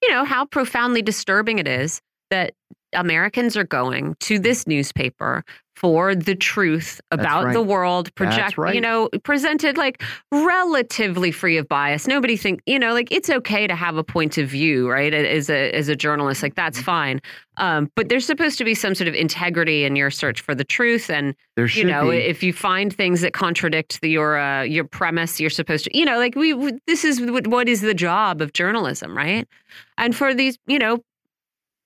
you 0.02 0.10
know, 0.10 0.24
how 0.26 0.46
profoundly 0.46 1.02
disturbing 1.02 1.60
it 1.60 1.68
is 1.68 2.02
that 2.30 2.54
Americans 2.94 3.56
are 3.58 3.64
going 3.64 4.16
to 4.20 4.40
this 4.40 4.68
newspaper 4.68 5.44
for 5.82 6.14
the 6.14 6.36
truth 6.36 7.02
about 7.10 7.46
right. 7.46 7.54
the 7.54 7.62
world 7.62 8.14
project 8.14 8.56
right. 8.56 8.76
you 8.76 8.82
know 8.82 9.10
presented 9.24 9.78
like 9.78 10.04
relatively 10.32 11.32
free 11.32 11.58
of 11.58 11.68
bias 11.68 12.06
nobody 12.06 12.38
think 12.38 12.62
you 12.68 12.78
know 12.78 12.94
like 12.94 13.08
it's 13.10 13.32
okay 13.32 13.66
to 13.66 13.74
have 13.74 13.98
a 13.98 14.04
point 14.04 14.38
of 14.38 14.48
view 14.48 14.88
right 14.88 15.12
as 15.12 15.50
a 15.50 15.72
as 15.72 15.88
a 15.88 15.96
journalist 15.96 16.44
like 16.44 16.54
that's 16.54 16.78
mm-hmm. 16.78 16.86
fine 16.86 17.22
um, 17.58 17.92
but 17.96 18.10
there's 18.10 18.26
supposed 18.26 18.58
to 18.58 18.64
be 18.64 18.76
some 18.76 18.94
sort 18.94 19.08
of 19.08 19.16
integrity 19.16 19.84
in 19.84 19.96
your 19.96 20.12
search 20.12 20.42
for 20.42 20.54
the 20.54 20.64
truth 20.64 21.10
and 21.10 21.34
you 21.58 21.84
know 21.84 22.12
be. 22.12 22.18
if 22.18 22.44
you 22.44 22.54
find 22.54 22.94
things 22.94 23.22
that 23.22 23.34
contradict 23.34 24.00
the, 24.02 24.10
your 24.10 24.38
uh, 24.38 24.62
your 24.62 24.84
premise 24.84 25.40
you're 25.40 25.50
supposed 25.50 25.86
to 25.86 25.98
you 25.98 26.06
know 26.06 26.20
like 26.20 26.36
we, 26.36 26.54
this 26.86 27.04
is 27.04 27.20
what 27.22 27.68
is 27.68 27.82
the 27.82 27.96
job 27.96 28.40
of 28.40 28.54
journalism 28.54 29.18
right 29.18 29.48
and 29.98 30.16
for 30.16 30.34
these 30.34 30.60
you 30.68 30.78
know 30.78 31.00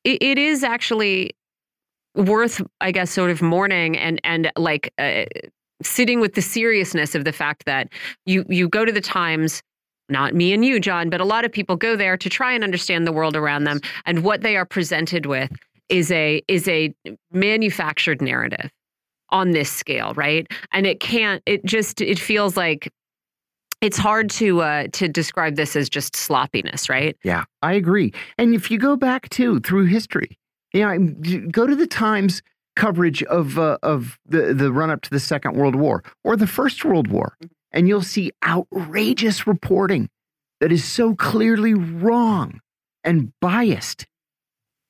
it, 0.06 0.24
it 0.24 0.38
is 0.38 0.64
actually 0.64 1.32
worth, 2.16 2.62
I 2.80 2.92
guess, 2.92 3.12
sort 3.12 3.32
of 3.32 3.42
mourning 3.42 3.98
and 3.98 4.22
and 4.24 4.52
like 4.56 4.94
uh, 4.98 5.26
sitting 5.82 6.22
with 6.22 6.36
the 6.36 6.42
seriousness 6.42 7.16
of 7.16 7.26
the 7.26 7.34
fact 7.34 7.66
that 7.66 7.90
you 8.26 8.46
you 8.48 8.70
go 8.70 8.86
to 8.86 8.92
the 8.92 9.02
Times. 9.02 9.62
Not 10.08 10.36
me 10.36 10.54
and 10.54 10.64
you, 10.64 10.80
John, 10.80 11.10
but 11.10 11.20
a 11.20 11.26
lot 11.26 11.46
of 11.46 11.52
people 11.52 11.76
go 11.76 11.96
there 11.96 12.16
to 12.16 12.30
try 12.30 12.54
and 12.54 12.64
understand 12.64 13.08
the 13.08 13.12
world 13.12 13.36
around 13.36 13.64
them, 13.64 13.80
and 14.06 14.24
what 14.24 14.42
they 14.42 14.56
are 14.56 14.66
presented 14.66 15.26
with 15.26 15.52
is 15.90 16.12
a 16.12 16.44
is 16.48 16.68
a 16.68 16.94
manufactured 17.32 18.22
narrative 18.22 18.70
on 19.30 19.52
this 19.52 19.72
scale, 19.72 20.14
right? 20.14 20.48
And 20.72 20.86
it 20.86 21.00
can't. 21.00 21.42
It 21.48 21.66
just 21.66 22.02
it 22.02 22.20
feels 22.20 22.56
like 22.56 22.92
it's 23.86 23.98
hard 23.98 24.32
to 24.32 24.62
uh, 24.62 24.88
to 24.94 25.08
describe 25.08 25.56
this 25.56 25.76
as 25.76 25.90
just 25.90 26.16
sloppiness, 26.16 26.90
right? 26.90 27.16
Yeah, 27.24 27.44
I 27.62 27.74
agree. 27.74 28.14
And 28.38 28.56
if 28.56 28.72
you 28.72 28.80
go 28.80 28.96
back 28.96 29.30
to 29.30 29.60
through 29.60 29.86
history, 29.86 30.40
you 30.74 30.82
know, 30.82 31.48
go 31.52 31.68
to 31.68 31.76
the 31.76 31.86
Times 31.86 32.42
coverage 32.76 33.22
of 33.24 33.60
uh, 33.60 33.78
of 33.84 34.18
the 34.26 34.54
the 34.54 34.72
run 34.72 34.90
up 34.90 35.02
to 35.02 35.10
the 35.12 35.20
Second 35.20 35.56
World 35.56 35.76
War 35.76 36.04
or 36.24 36.36
the 36.36 36.48
First 36.48 36.84
World 36.84 37.10
War, 37.10 37.38
mm-hmm. 37.42 37.54
and 37.72 37.88
you'll 37.88 38.02
see 38.02 38.32
outrageous 38.44 39.46
reporting 39.46 40.10
that 40.62 40.72
is 40.72 40.84
so 40.84 41.14
clearly 41.16 41.76
wrong 41.76 42.60
and 43.04 43.32
biased. 43.40 44.08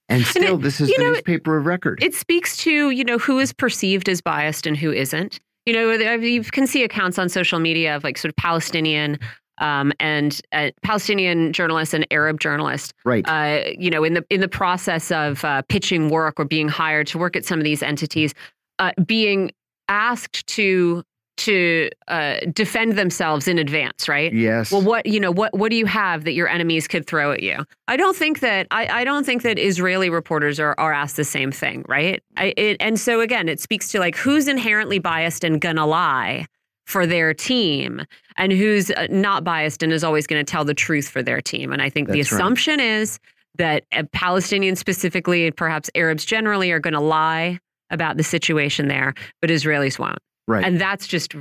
And 0.08 0.24
still, 0.24 0.54
and 0.54 0.60
it, 0.60 0.62
this 0.62 0.80
is 0.80 0.90
the 0.90 1.04
know, 1.04 1.10
newspaper 1.12 1.58
of 1.58 1.66
record. 1.66 2.02
It 2.02 2.14
speaks 2.14 2.56
to 2.58 2.92
you 2.92 3.04
know 3.04 3.18
who 3.18 3.40
is 3.40 3.52
perceived 3.52 4.08
as 4.08 4.22
biased 4.22 4.66
and 4.66 4.78
who 4.78 4.94
isn't. 4.94 5.42
You 5.66 5.74
know, 5.74 5.92
you 5.92 6.44
can 6.44 6.68
see 6.68 6.84
accounts 6.84 7.18
on 7.18 7.30
social 7.30 7.60
media 7.60 7.96
of 7.96 8.04
like 8.04 8.18
sort 8.18 8.30
of 8.30 8.36
Palestinian 8.36 9.18
um, 9.60 9.94
and 10.00 10.42
uh, 10.52 10.72
Palestinian 10.84 11.54
journalists 11.54 11.94
and 11.94 12.06
Arab 12.12 12.40
journalists, 12.40 12.94
right? 13.04 13.28
Uh, 13.28 13.72
you 13.78 13.90
know, 13.90 14.04
in 14.04 14.14
the 14.14 14.26
in 14.30 14.42
the 14.42 14.48
process 14.48 15.12
of 15.12 15.44
uh, 15.46 15.62
pitching 15.70 16.10
work 16.10 16.40
or 16.40 16.46
being 16.46 16.68
hired 16.68 17.08
to 17.08 17.18
work 17.18 17.36
at 17.36 17.46
some 17.46 17.60
of 17.60 17.64
these 17.64 17.82
entities, 17.82 18.34
uh, 18.80 18.92
being 19.06 19.52
asked 19.88 20.46
to 20.48 21.04
to 21.38 21.90
uh, 22.08 22.38
defend 22.54 22.98
themselves 22.98 23.48
in 23.48 23.60
advance, 23.60 24.08
right? 24.08 24.34
Yes. 24.34 24.72
Well, 24.72 24.82
what 24.82 25.06
you 25.06 25.20
know, 25.20 25.32
what 25.32 25.58
what 25.58 25.70
do 25.70 25.76
you 25.76 25.86
have 25.86 26.24
that 26.24 26.34
your 26.34 26.48
enemies 26.48 26.88
could 26.88 27.08
throw 27.08 27.32
at 27.32 27.44
you? 27.44 27.66
I 27.88 27.98
don't 27.98 28.16
think 28.16 28.40
that 28.40 28.68
I, 28.72 29.02
I 29.02 29.04
don't 29.04 29.26
think 29.26 29.42
that 29.44 29.60
Israeli 29.60 30.10
reporters 30.10 30.60
are 30.60 30.76
are 30.78 30.94
asked 30.94 31.18
the 31.18 31.26
same 31.26 31.52
thing, 31.52 31.84
right? 31.88 32.24
I, 32.38 32.54
it, 32.58 32.78
and 32.80 33.00
so 33.00 33.20
again, 33.20 33.50
it 33.50 33.60
speaks 33.60 33.90
to 33.90 34.00
like 34.00 34.16
who's 34.16 34.48
inherently 34.48 35.00
biased 35.00 35.44
and 35.44 35.60
gonna 35.60 35.86
lie 35.86 36.48
for 36.86 37.06
their 37.06 37.34
team 37.34 38.02
and 38.38 38.52
who's 38.52 38.92
uh, 38.92 39.08
not 39.10 39.44
biased 39.44 39.84
and 39.84 39.92
is 39.92 40.04
always 40.04 40.28
going 40.28 40.44
to 40.44 40.50
tell 40.50 40.64
the 40.64 40.74
truth 40.74 41.10
for 41.10 41.24
their 41.24 41.42
team. 41.42 41.74
And 41.74 41.82
I 41.82 41.90
think 41.90 42.08
That's 42.08 42.16
the 42.16 42.22
assumption 42.22 42.80
right. 42.80 42.86
is 42.86 43.20
that 43.58 43.86
uh, 43.92 44.04
Palestinians 44.16 44.78
specifically, 44.78 45.48
and 45.48 45.58
perhaps 45.58 45.90
Arabs 45.96 46.26
generally, 46.26 46.72
are 46.72 46.80
going 46.80 46.94
to 46.94 47.00
lie 47.00 47.60
about 47.90 48.18
the 48.18 48.24
situation 48.24 48.88
there, 48.88 49.14
but 49.42 49.50
Israelis 49.50 49.98
won't. 49.98 50.20
Right. 50.48 50.64
And 50.64 50.80
that's 50.80 51.08
just 51.08 51.34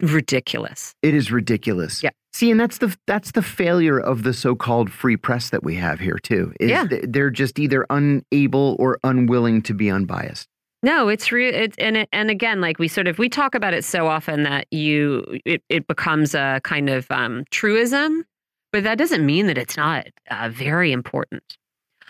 ridiculous. 0.00 0.94
It 1.02 1.14
is 1.14 1.32
ridiculous. 1.32 2.02
Yeah. 2.02 2.10
See, 2.32 2.50
and 2.50 2.58
that's 2.58 2.78
the 2.78 2.96
that's 3.06 3.32
the 3.32 3.42
failure 3.42 3.98
of 3.98 4.22
the 4.22 4.32
so-called 4.32 4.90
free 4.90 5.16
press 5.16 5.50
that 5.50 5.62
we 5.62 5.74
have 5.76 6.00
here 6.00 6.18
too. 6.18 6.52
Is 6.60 6.70
yeah. 6.70 6.86
they're 7.02 7.30
just 7.30 7.58
either 7.58 7.84
unable 7.90 8.76
or 8.78 8.98
unwilling 9.04 9.62
to 9.62 9.74
be 9.74 9.90
unbiased. 9.90 10.48
No, 10.82 11.08
it's 11.08 11.30
real. 11.30 11.54
It's 11.54 11.76
and 11.78 11.96
it, 11.98 12.08
and 12.12 12.30
again, 12.30 12.60
like 12.60 12.78
we 12.78 12.88
sort 12.88 13.06
of 13.06 13.18
we 13.18 13.28
talk 13.28 13.54
about 13.54 13.74
it 13.74 13.84
so 13.84 14.06
often 14.06 14.44
that 14.44 14.66
you 14.70 15.38
it 15.44 15.62
it 15.68 15.86
becomes 15.86 16.34
a 16.34 16.60
kind 16.64 16.88
of 16.88 17.08
um, 17.10 17.44
truism, 17.50 18.24
but 18.72 18.82
that 18.84 18.98
doesn't 18.98 19.24
mean 19.24 19.46
that 19.46 19.58
it's 19.58 19.76
not 19.76 20.06
uh, 20.30 20.48
very 20.50 20.90
important. 20.90 21.58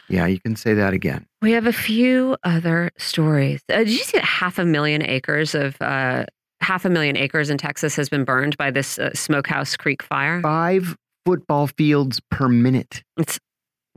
Yeah, 0.09 0.27
you 0.27 0.41
can 0.41 0.57
say 0.57 0.75
that 0.75 0.93
again. 0.93 1.27
We 1.41 1.53
have 1.53 1.67
a 1.67 1.73
few 1.73 2.37
other 2.45 2.91
stories. 2.99 3.63
Uh, 3.71 3.79
did 3.79 3.91
you 3.91 3.99
see 3.99 4.19
that 4.19 4.25
half 4.25 4.59
a 4.59 4.65
million 4.65 5.03
acres 5.03 5.55
of 5.55 5.77
uh, 5.81 6.27
half 6.63 6.85
a 6.85 6.91
million 6.91 7.17
acres 7.17 7.51
in 7.51 7.59
Texas 7.59 7.95
has 7.97 8.09
been 8.09 8.25
burned 8.25 8.57
by 8.57 8.71
this 8.71 8.99
uh, 8.99 9.11
Smokehouse 9.15 9.77
Creek 9.77 10.03
fire? 10.03 10.41
Five 10.41 10.97
football 11.27 11.67
fields 11.67 12.21
per 12.31 12.49
minute. 12.49 13.03
It's 13.17 13.39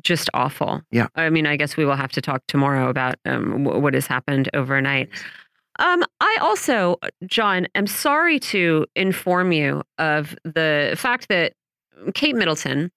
just 0.03 0.29
awful. 0.33 0.81
Yeah. 0.91 1.07
I 1.15 1.29
mean, 1.29 1.45
I 1.47 1.55
guess 1.55 1.77
we 1.77 1.85
will 1.85 1.95
have 1.95 2.11
to 2.13 2.21
talk 2.21 2.43
tomorrow 2.47 2.89
about 2.89 3.15
um, 3.25 3.63
what 3.63 3.93
has 3.93 4.07
happened 4.07 4.49
overnight. 4.53 5.09
Um, 5.79 6.03
I 6.21 6.37
also, 6.41 6.97
John, 7.25 7.67
am 7.75 7.87
sorry 7.87 8.39
to 8.39 8.85
inform 8.95 9.51
you 9.51 9.83
of 9.97 10.35
the 10.43 10.95
fact 10.97 11.27
that 11.29 11.53
Kate 12.13 12.35
Middleton, 12.35 12.91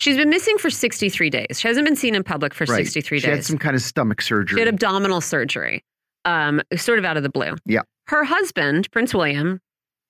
she's 0.00 0.16
been 0.16 0.28
missing 0.28 0.58
for 0.58 0.70
63 0.70 1.30
days. 1.30 1.60
She 1.60 1.68
hasn't 1.68 1.86
been 1.86 1.96
seen 1.96 2.14
in 2.14 2.22
public 2.22 2.52
for 2.52 2.64
right. 2.64 2.84
63 2.84 3.18
she 3.18 3.22
days. 3.22 3.30
She 3.30 3.36
had 3.36 3.44
some 3.44 3.58
kind 3.58 3.74
of 3.74 3.82
stomach 3.82 4.20
surgery. 4.20 4.56
She 4.56 4.60
had 4.60 4.68
abdominal 4.68 5.20
surgery, 5.20 5.82
um, 6.24 6.60
sort 6.76 6.98
of 6.98 7.04
out 7.04 7.16
of 7.16 7.22
the 7.22 7.28
blue. 7.28 7.54
Yeah. 7.64 7.82
Her 8.06 8.24
husband, 8.24 8.90
Prince 8.90 9.14
William, 9.14 9.60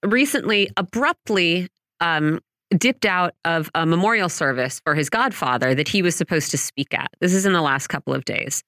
recently 0.05 0.71
abruptly 0.77 1.69
um, 2.01 2.41
dipped 2.77 3.07
out 3.07 3.35
of 3.45 3.71
a 3.75 3.87
memorial 3.87 4.29
service 4.29 4.81
for 4.85 4.95
his 4.95 5.09
godfather 5.09 5.75
that 5.75 5.89
he 5.89 6.03
was 6.03 6.17
supposed 6.17 6.51
to 6.51 6.59
speak 6.59 6.93
at. 6.93 7.11
This 7.21 7.35
is 7.35 7.47
in 7.47 7.53
the 7.53 7.63
last 7.63 7.89
couple 7.89 8.15
of 8.15 8.25
days. 8.25 8.63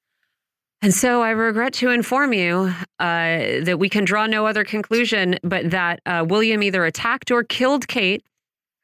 And 0.82 0.92
so 0.92 1.22
I 1.22 1.30
regret 1.30 1.72
to 1.74 1.90
inform 1.90 2.32
you 2.32 2.72
uh, 3.00 3.64
that 3.64 3.78
we 3.78 3.88
can 3.88 4.04
draw 4.04 4.26
no 4.26 4.46
other 4.46 4.62
conclusion 4.62 5.38
but 5.42 5.70
that 5.70 6.00
uh, 6.06 6.24
William 6.28 6.62
either 6.62 6.84
attacked 6.84 7.30
or 7.30 7.42
killed 7.42 7.88
Kate. 7.88 8.22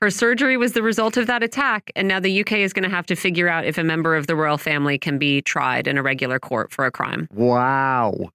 Her 0.01 0.11
surgery 0.11 0.57
was 0.57 0.73
the 0.73 0.83
result 0.83 1.17
of 1.17 1.29
that 1.29 1.43
attack. 1.45 1.93
And 1.95 2.09
now 2.09 2.19
the 2.19 2.41
UK 2.41 2.55
is 2.55 2.73
going 2.73 2.89
to 2.89 2.95
have 2.95 3.07
to 3.07 3.15
figure 3.15 3.49
out 3.49 3.65
if 3.67 3.79
a 3.79 3.85
member 3.85 4.17
of 4.17 4.27
the 4.27 4.35
royal 4.35 4.59
family 4.59 4.99
can 4.99 5.19
be 5.19 5.43
tried 5.43 5.87
in 5.87 5.97
a 5.97 6.03
regular 6.03 6.41
court 6.41 6.73
for 6.73 6.87
a 6.87 6.91
crime. 6.91 7.29
Wow. 7.33 8.31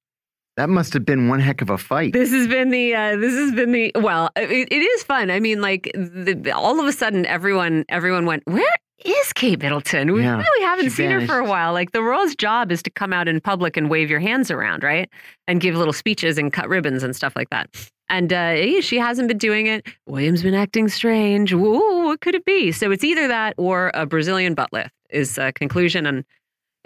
That 0.58 0.70
must 0.70 0.92
have 0.94 1.06
been 1.06 1.30
one 1.30 1.40
heck 1.40 1.62
of 1.62 1.70
a 1.70 1.78
fight. 1.78 2.14
This 2.14 2.32
has 2.32 2.48
been 2.48 2.72
the. 2.72 2.96
Uh, 2.96 3.16
this 3.18 3.34
has 3.34 3.52
been 3.54 3.72
the. 3.72 3.92
Well, 3.96 4.32
it, 4.36 4.68
it 4.72 4.82
is 4.82 5.04
fun. 5.04 5.30
I 5.30 5.40
mean, 5.40 5.62
like 5.62 5.92
the, 5.94 6.52
all 6.54 6.80
of 6.80 6.88
a 6.88 6.92
sudden, 6.92 7.28
everyone 7.28 7.86
everyone 7.90 8.26
went, 8.26 8.42
"Where 8.46 8.76
is 9.06 9.34
Kate 9.34 9.62
Middleton? 9.62 10.12
We 10.14 10.24
yeah, 10.24 10.38
really 10.38 10.66
haven't 10.66 10.90
seen 10.90 11.10
vanished. 11.10 11.30
her 11.30 11.36
for 11.36 11.40
a 11.40 11.48
while. 11.48 11.74
Like 11.74 11.92
the 11.92 12.02
royal's 12.02 12.36
job 12.36 12.72
is 12.72 12.82
to 12.84 12.90
come 12.90 13.14
out 13.14 13.28
in 13.28 13.40
public 13.40 13.78
and 13.78 13.88
wave 13.90 14.10
your 14.10 14.20
hands 14.20 14.50
around, 14.50 14.84
right? 14.84 15.10
And 15.48 15.62
give 15.62 15.76
little 15.76 15.94
speeches 15.94 16.40
and 16.40 16.52
cut 16.52 16.68
ribbons 16.68 17.04
and 17.04 17.16
stuff 17.16 17.36
like 17.36 17.50
that. 17.52 17.70
And 18.10 18.34
uh, 18.34 18.82
she 18.82 18.98
hasn't 18.98 19.28
been 19.28 19.38
doing 19.38 19.68
it. 19.68 19.86
William's 20.08 20.42
been 20.42 20.56
acting 20.56 20.88
strange. 20.88 21.54
Whoa, 21.54 22.06
what 22.06 22.22
could 22.22 22.36
it 22.36 22.46
be? 22.46 22.72
So 22.72 22.90
it's 22.90 23.04
either 23.04 23.28
that 23.28 23.54
or 23.58 23.92
a 23.94 24.06
Brazilian 24.06 24.56
butt 24.56 24.74
lift 24.74 24.94
is 25.10 25.38
a 25.38 25.52
conclusion, 25.54 26.06
and 26.06 26.26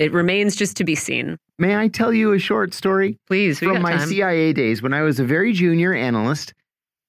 it 0.01 0.11
remains 0.11 0.55
just 0.55 0.77
to 0.77 0.83
be 0.83 0.95
seen. 0.95 1.37
May 1.59 1.77
I 1.77 1.87
tell 1.87 2.11
you 2.11 2.33
a 2.33 2.39
short 2.39 2.73
story? 2.73 3.19
Please. 3.27 3.59
From 3.59 3.83
my 3.83 3.97
time. 3.97 4.07
CIA 4.07 4.51
days 4.51 4.81
when 4.81 4.93
I 4.93 5.03
was 5.03 5.19
a 5.19 5.23
very 5.23 5.53
junior 5.53 5.93
analyst, 5.93 6.55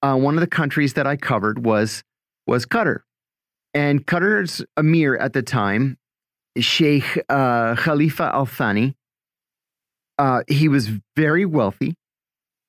uh, 0.03 0.15
one 0.17 0.35
of 0.35 0.41
the 0.41 0.47
countries 0.47 0.93
that 0.93 1.07
I 1.07 1.17
covered 1.17 1.65
was 1.65 2.03
was 2.47 2.67
Qatar. 2.67 2.99
And 3.73 4.07
Qatar's 4.07 4.63
emir 4.77 5.17
at 5.17 5.33
the 5.33 5.43
time, 5.43 5.97
Sheikh 6.59 7.19
uh, 7.31 7.77
Khalifa 7.77 8.31
Al 8.35 8.45
Thani, 8.45 8.95
uh, 10.19 10.43
he 10.47 10.69
was 10.69 10.91
very 11.17 11.47
wealthy 11.47 11.95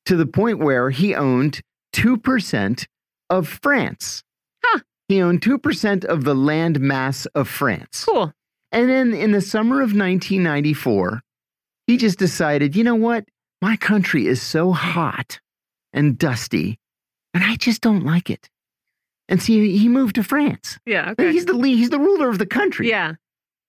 to 0.05 0.15
the 0.15 0.25
point 0.25 0.59
where 0.59 0.89
he 0.89 1.13
owned 1.13 1.59
2% 1.93 2.85
of 3.29 3.47
France. 3.61 4.23
Huh. 4.63 4.79
He 5.09 5.21
owned 5.21 5.41
2% 5.41 6.05
of 6.05 6.23
the 6.23 6.33
land 6.33 6.79
mass 6.79 7.25
of 7.35 7.49
France. 7.49 8.05
Cool. 8.05 8.31
And 8.73 8.89
then 8.89 9.13
in 9.13 9.31
the 9.31 9.39
summer 9.39 9.75
of 9.77 9.93
1994, 9.93 11.21
he 11.85 11.95
just 11.95 12.17
decided, 12.17 12.75
you 12.75 12.83
know 12.83 12.95
what? 12.95 13.25
My 13.61 13.77
country 13.77 14.25
is 14.25 14.41
so 14.41 14.71
hot 14.71 15.39
and 15.93 16.17
dusty, 16.17 16.79
and 17.33 17.43
I 17.43 17.55
just 17.55 17.81
don't 17.81 18.03
like 18.03 18.29
it. 18.29 18.49
And 19.29 19.41
so 19.41 19.53
he 19.53 19.77
he 19.77 19.87
moved 19.87 20.15
to 20.15 20.23
France. 20.23 20.79
Yeah. 20.85 21.11
Okay. 21.11 21.31
He's 21.31 21.45
the 21.45 21.57
he's 21.57 21.91
the 21.91 21.99
ruler 21.99 22.29
of 22.29 22.39
the 22.39 22.45
country. 22.45 22.89
Yeah. 22.89 23.13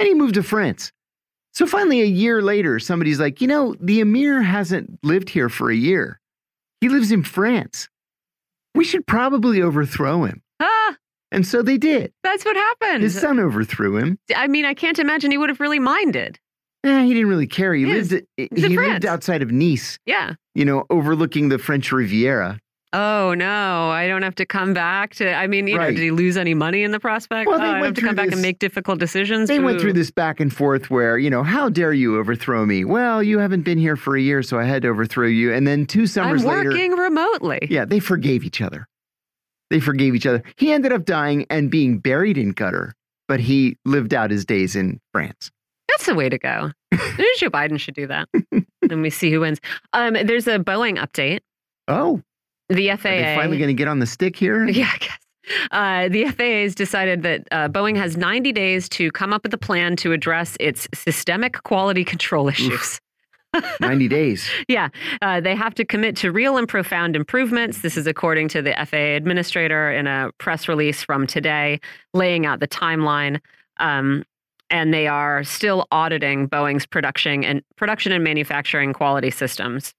And 0.01 0.09
he 0.09 0.15
moved 0.15 0.35
to 0.35 0.43
France. 0.43 0.91
So 1.53 1.67
finally, 1.67 2.01
a 2.01 2.07
year 2.07 2.43
later, 2.43 2.81
somebody's 2.81 3.21
like, 3.21 3.41
you 3.41 3.47
know, 3.47 3.77
the 3.79 4.01
emir 4.01 4.43
hasn't 4.43 4.99
lived 5.05 5.29
here 5.29 5.49
for 5.49 5.71
a 5.71 5.77
year. 5.77 6.19
He 6.81 6.89
lives 6.89 7.13
in 7.13 7.23
France. 7.23 7.89
We 8.75 8.85
should 8.85 9.07
probably 9.07 9.63
overthrow 9.63 10.25
him. 10.25 10.43
And 11.35 11.47
so 11.47 11.63
they 11.63 11.77
did. 11.79 12.13
that's 12.23 12.45
what 12.45 12.57
happened. 12.57 13.03
His 13.03 13.19
son 13.21 13.39
overthrew 13.41 13.97
him. 13.97 14.19
I 14.37 14.47
mean, 14.47 14.65
I 14.65 14.75
can't 14.75 14.99
imagine 14.99 15.31
he 15.31 15.39
would 15.39 15.49
have 15.49 15.61
really 15.61 15.79
minded. 15.81 16.39
Eh, 16.85 17.03
he 17.05 17.15
didn't 17.15 17.29
really 17.29 17.47
care. 17.47 17.75
He 17.75 17.83
Yeah, 17.83 17.95
lived. 17.95 18.13
He 18.37 18.49
lived 18.53 18.75
France. 18.75 19.05
outside 19.05 19.43
of 19.43 19.51
Nice. 19.51 19.99
Yeah. 20.07 20.35
You 20.55 20.65
know, 20.65 20.85
overlooking 20.91 21.49
the 21.49 21.59
French 21.59 21.91
Riviera. 21.93 22.59
Oh 22.97 23.35
no, 23.35 23.91
I 23.91 24.07
don't 24.07 24.23
have 24.23 24.37
to 24.37 24.47
come 24.47 24.73
back 24.73 25.15
to. 25.17 25.33
I 25.35 25.49
mean, 25.49 25.67
you 25.67 25.77
know, 25.77 25.87
did 25.91 25.99
he 25.99 26.13
lose 26.13 26.37
any 26.37 26.55
money 26.55 26.85
in 26.85 26.93
the 26.93 27.01
prospect? 27.01 27.49
Well, 27.49 27.57
oh, 27.57 27.59
they 27.61 27.67
I 27.67 27.73
went 27.81 27.87
have 27.87 27.95
to 27.97 28.01
come 28.03 28.15
back 28.15 28.27
this- 28.27 28.35
and 28.35 28.43
make 28.43 28.61
difficult 28.61 29.01
decisions. 29.01 29.49
They 29.49 29.59
went 29.59 29.81
through 29.81 29.95
this 29.95 30.13
back 30.13 30.39
and 30.39 30.55
forth 30.55 30.91
where, 30.91 31.19
you 31.19 31.29
know, 31.29 31.43
how 31.43 31.69
dare 31.69 31.93
you 31.93 32.17
overthrow 32.19 32.65
me? 32.65 32.85
Well, 32.85 33.21
you 33.21 33.41
haven't 33.41 33.63
been 33.63 33.79
here 33.79 33.97
for 33.97 34.17
a 34.17 34.21
year, 34.21 34.45
so 34.45 34.61
I 34.61 34.65
had 34.65 34.83
to 34.83 34.89
overthrow 34.91 35.27
you. 35.27 35.53
And 35.53 35.67
then 35.67 35.87
two 35.87 36.03
I'm 36.03 36.07
summers 36.07 36.45
later, 36.45 36.71
working 36.71 36.93
remotely. 36.93 37.67
yeah, 37.69 37.85
they 37.85 37.99
forgave 37.99 38.45
each 38.45 38.61
other. 38.61 38.87
They 39.75 39.81
forgave 39.81 40.15
each 40.15 40.25
other. 40.25 40.41
He 40.57 40.71
ended 40.71 40.93
up 40.93 41.05
dying 41.05 41.47
and 41.51 41.69
being 41.69 41.99
buried 41.99 42.39
in 42.39 42.55
Qatar, 42.55 42.93
but 43.27 43.41
he 43.41 43.77
lived 43.85 44.15
out 44.15 44.31
his 44.31 44.45
days 44.45 44.77
in 44.77 45.01
France. 45.11 45.51
That's 45.89 46.07
the 46.07 46.15
way 46.15 46.29
to 46.29 46.39
go. 46.39 46.71
Joe 47.39 47.51
Biden 47.51 47.81
should 47.81 47.95
do 47.97 48.07
that. 48.07 48.29
and 48.89 49.03
we 49.03 49.11
see 49.11 49.33
who 49.33 49.41
wins. 49.41 49.59
Um, 49.93 50.13
there's 50.13 50.47
a 50.47 50.61
Boeing 50.61 50.97
update. 50.97 51.41
Oh, 51.89 52.23
The 52.69 52.89
are 52.93 52.97
FAA. 52.97 53.09
they 53.09 53.35
finally 53.37 53.59
going 53.59 53.67
to 53.67 53.75
get 53.75 53.89
on 53.89 53.99
the 53.99 54.07
stick 54.07 54.37
here? 54.37 54.65
Yeah, 54.69 54.93
I 54.95 54.99
guess. 54.99 55.19
Uh, 55.73 56.09
the 56.09 56.29
FAA 56.29 56.63
has 56.63 56.77
decided 56.77 57.25
that 57.25 57.49
uh, 57.51 57.67
Boeing 57.69 57.97
has 57.97 58.17
90 58.17 58.53
days 58.53 58.89
to 58.91 59.11
come 59.11 59.33
up 59.33 59.43
with 59.43 59.53
a 59.55 59.59
plan 59.59 59.97
to 59.97 60.13
address 60.13 60.57
its 60.61 60.87
systemic 60.95 61.65
quality 61.65 62.05
control 62.05 62.47
issues. 62.49 63.01
90 63.81 64.09
days. 64.09 64.49
Yeah, 64.69 64.89
uh, 65.23 65.41
they 65.41 65.55
have 65.55 65.75
to 65.75 65.85
commit 65.85 66.17
to 66.17 66.33
real 66.33 66.57
and 66.57 66.67
profound 66.69 67.17
improvements. 67.17 67.83
This 67.83 67.97
is 67.97 68.07
according 68.07 68.49
to 68.49 68.63
the 68.63 68.73
FAA 68.87 69.17
administrator 69.17 69.91
in 69.93 70.07
a 70.07 70.31
press 70.39 70.69
release 70.69 71.03
from 71.03 71.27
today, 71.27 71.81
laying 72.15 72.47
out 72.47 72.61
the 72.61 72.69
timeline. 72.69 73.41
Um, 73.79 74.25
and 74.71 74.93
they 74.95 75.07
are 75.07 75.45
still 75.45 75.87
auditing 75.93 76.49
Boeing's 76.49 76.87
production 76.87 77.45
and 77.45 77.63
production 77.77 78.13
and 78.13 78.25
manufacturing 78.25 78.93
quality 78.93 79.31
systems. 79.31 79.93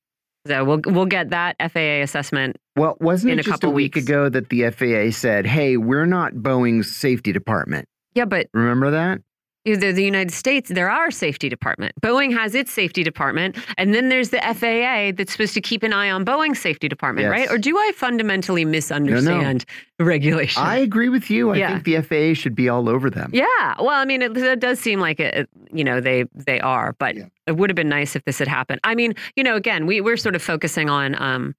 So 0.47 0.63
we'll 0.63 0.81
we'll 0.85 1.05
get 1.05 1.29
that 1.29 1.55
FAA 1.59 2.01
assessment. 2.01 2.57
Well, 2.75 2.97
wasn't 2.99 3.33
In 3.33 3.39
it 3.39 3.41
a 3.41 3.43
just 3.43 3.57
a 3.57 3.61
couple 3.61 3.73
week 3.73 3.95
weeks. 3.95 4.07
ago 4.07 4.29
that 4.29 4.49
the 4.49 4.69
FAA 4.71 5.11
said, 5.15 5.45
hey, 5.45 5.77
we're 5.77 6.05
not 6.05 6.33
Boeing's 6.33 6.93
safety 6.93 7.31
department? 7.31 7.87
Yeah, 8.15 8.25
but 8.25 8.47
Remember 8.53 8.91
that? 8.91 9.21
The, 9.65 9.91
the 9.91 10.03
United 10.03 10.31
States, 10.31 10.69
there 10.69 10.89
are 10.91 11.09
safety 11.09 11.49
department. 11.49 11.93
Boeing 12.01 12.31
has 12.31 12.53
its 12.53 12.71
safety 12.71 13.03
department, 13.03 13.57
and 13.79 13.93
then 13.95 14.09
there's 14.09 14.29
the 14.29 14.37
FAA 14.37 15.11
that's 15.17 15.31
supposed 15.31 15.55
to 15.55 15.61
keep 15.61 15.81
an 15.81 15.91
eye 15.91 16.11
on 16.11 16.23
Boeing's 16.23 16.59
safety 16.59 16.87
department, 16.87 17.23
Yes. 17.25 17.31
right? 17.31 17.49
Or 17.51 17.57
do 17.57 17.75
I 17.77 17.91
fundamentally 17.95 18.63
misunderstand 18.63 19.65
regulation? 19.99 20.61
I 20.61 20.77
agree 20.77 21.09
with 21.09 21.31
you. 21.31 21.49
I 21.51 21.55
Yeah. 21.57 21.71
think 21.79 21.85
the 21.85 21.95
FAA 21.95 22.33
should 22.35 22.53
be 22.53 22.69
all 22.69 22.87
over 22.87 23.09
them. 23.09 23.31
yeah, 23.33 23.73
well, 23.79 23.89
I 23.89 24.05
mean, 24.05 24.21
it, 24.21 24.37
it 24.37 24.59
does 24.59 24.79
seem 24.79 24.99
like 24.99 25.19
it, 25.19 25.33
it- 25.33 25.49
you 25.73 25.83
know, 25.83 25.99
they 25.99 26.25
they 26.35 26.59
are, 26.59 26.93
but 26.99 27.15
Yeah. 27.17 27.25
it 27.47 27.57
would 27.57 27.69
have 27.71 27.75
been 27.75 27.89
nice 27.89 28.15
if 28.15 28.23
this 28.25 28.37
had 28.39 28.47
happened. 28.47 28.79
I 28.83 28.93
mean, 28.93 29.15
you 29.35 29.43
know, 29.43 29.55
again, 29.55 29.87
we 29.87 29.99
we're 29.99 30.15
sort 30.17 30.35
of 30.35 30.41
focusing 30.43 30.89
on 30.89 31.19
um, 31.21 31.55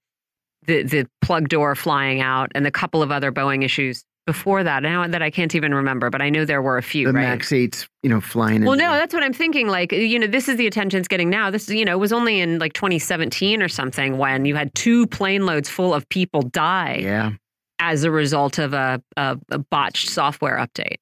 the 0.66 0.82
the 0.84 1.06
plug 1.22 1.48
door 1.48 1.74
flying 1.74 2.20
out 2.20 2.52
and 2.54 2.64
the 2.64 2.70
couple 2.70 3.02
of 3.02 3.10
other 3.10 3.32
Boeing 3.32 3.64
issues 3.64 4.04
before 4.26 4.64
that. 4.64 4.82
Now 4.82 5.06
that 5.06 5.22
I 5.22 5.30
can't 5.30 5.54
even 5.54 5.72
remember, 5.74 6.10
but 6.10 6.20
I 6.20 6.30
know 6.30 6.44
there 6.44 6.60
were 6.60 6.76
a 6.78 6.82
few. 6.82 7.06
The 7.06 7.12
right? 7.12 7.22
Max 7.22 7.50
8s, 7.50 7.88
you 8.02 8.10
know, 8.10 8.20
flying 8.20 8.64
Well, 8.64 8.76
no, 8.76 8.92
the- 8.92 8.98
that's 8.98 9.14
what 9.14 9.22
I'm 9.22 9.32
thinking. 9.32 9.68
Like, 9.68 9.92
you 9.92 10.18
know, 10.18 10.26
this 10.26 10.48
is 10.48 10.56
the 10.56 10.66
attention 10.66 10.98
it's 10.98 11.08
getting 11.08 11.30
now. 11.30 11.50
This, 11.50 11.68
you 11.68 11.84
know, 11.84 11.96
was 11.96 12.12
only 12.12 12.40
in 12.40 12.58
like 12.58 12.72
2017 12.72 13.62
or 13.62 13.68
something 13.68 14.18
when 14.18 14.44
you 14.44 14.56
had 14.56 14.74
two 14.74 15.06
plane 15.06 15.46
loads 15.46 15.68
full 15.68 15.94
of 15.94 16.08
people 16.08 16.42
die 16.42 16.98
Yeah. 17.02 17.30
as 17.78 18.02
a 18.04 18.10
result 18.10 18.58
of 18.58 18.74
a, 18.74 19.00
a, 19.16 19.38
a 19.50 19.58
botched 19.58 20.10
software 20.10 20.56
update. 20.58 20.96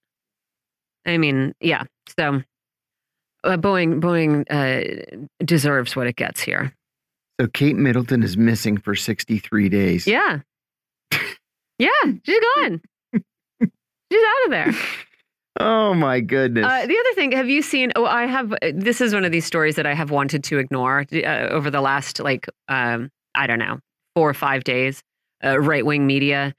I 1.06 1.18
mean, 1.18 1.54
yeah. 1.60 1.84
So 2.18 2.42
uh, 3.44 3.56
Boeing, 3.56 4.00
Boeing 4.00 4.44
uh, 4.50 5.24
deserves 5.44 5.96
what 5.96 6.06
it 6.06 6.16
gets 6.16 6.40
here. 6.42 6.74
So 7.40 7.46
Kate 7.48 7.76
Middleton 7.76 8.22
is 8.22 8.36
missing 8.36 8.76
for 8.78 8.94
63 8.94 9.68
days. 9.70 10.06
Yeah. 10.06 10.40
Yeah, 11.76 11.88
she's 12.22 12.38
gone. 12.56 12.80
She's 14.14 14.22
out 14.22 14.44
of 14.46 14.50
there. 14.74 14.82
Oh 15.60 15.94
my 15.94 16.18
goodness. 16.18 16.66
Uh, 16.66 16.84
the 16.84 16.98
other 16.98 17.14
thing, 17.14 17.30
have 17.30 17.48
you 17.48 17.62
seen? 17.62 17.92
Oh, 17.94 18.06
I 18.06 18.26
have. 18.26 18.52
uh, 18.54 18.72
This 18.74 19.00
is 19.00 19.14
one 19.14 19.24
of 19.24 19.30
these 19.30 19.44
stories 19.46 19.76
that 19.76 19.86
I 19.86 19.94
have 19.94 20.10
wanted 20.10 20.42
to 20.42 20.58
ignore 20.58 21.06
uh, 21.12 21.46
over 21.48 21.70
the 21.70 21.80
last, 21.80 22.18
like, 22.18 22.48
um, 22.66 23.08
I 23.36 23.46
don't 23.46 23.60
know, 23.60 23.78
four 24.16 24.28
or 24.28 24.34
five 24.34 24.64
days. 24.64 25.00
Uh, 25.44 25.60
right 25.60 25.86
wing 25.86 26.08
media 26.08 26.52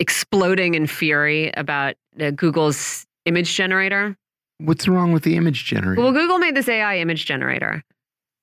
exploding 0.00 0.72
in 0.74 0.86
fury 0.86 1.50
about 1.58 1.96
uh, 2.18 2.30
Google's 2.30 3.04
image 3.26 3.54
generator. 3.54 4.16
What's 4.60 4.88
wrong 4.88 5.12
with 5.12 5.24
the 5.24 5.36
image 5.36 5.66
generator? 5.66 6.00
Well, 6.00 6.12
Google 6.12 6.38
made 6.38 6.54
this 6.56 6.70
AI 6.70 6.96
image 7.00 7.26
generator, 7.26 7.82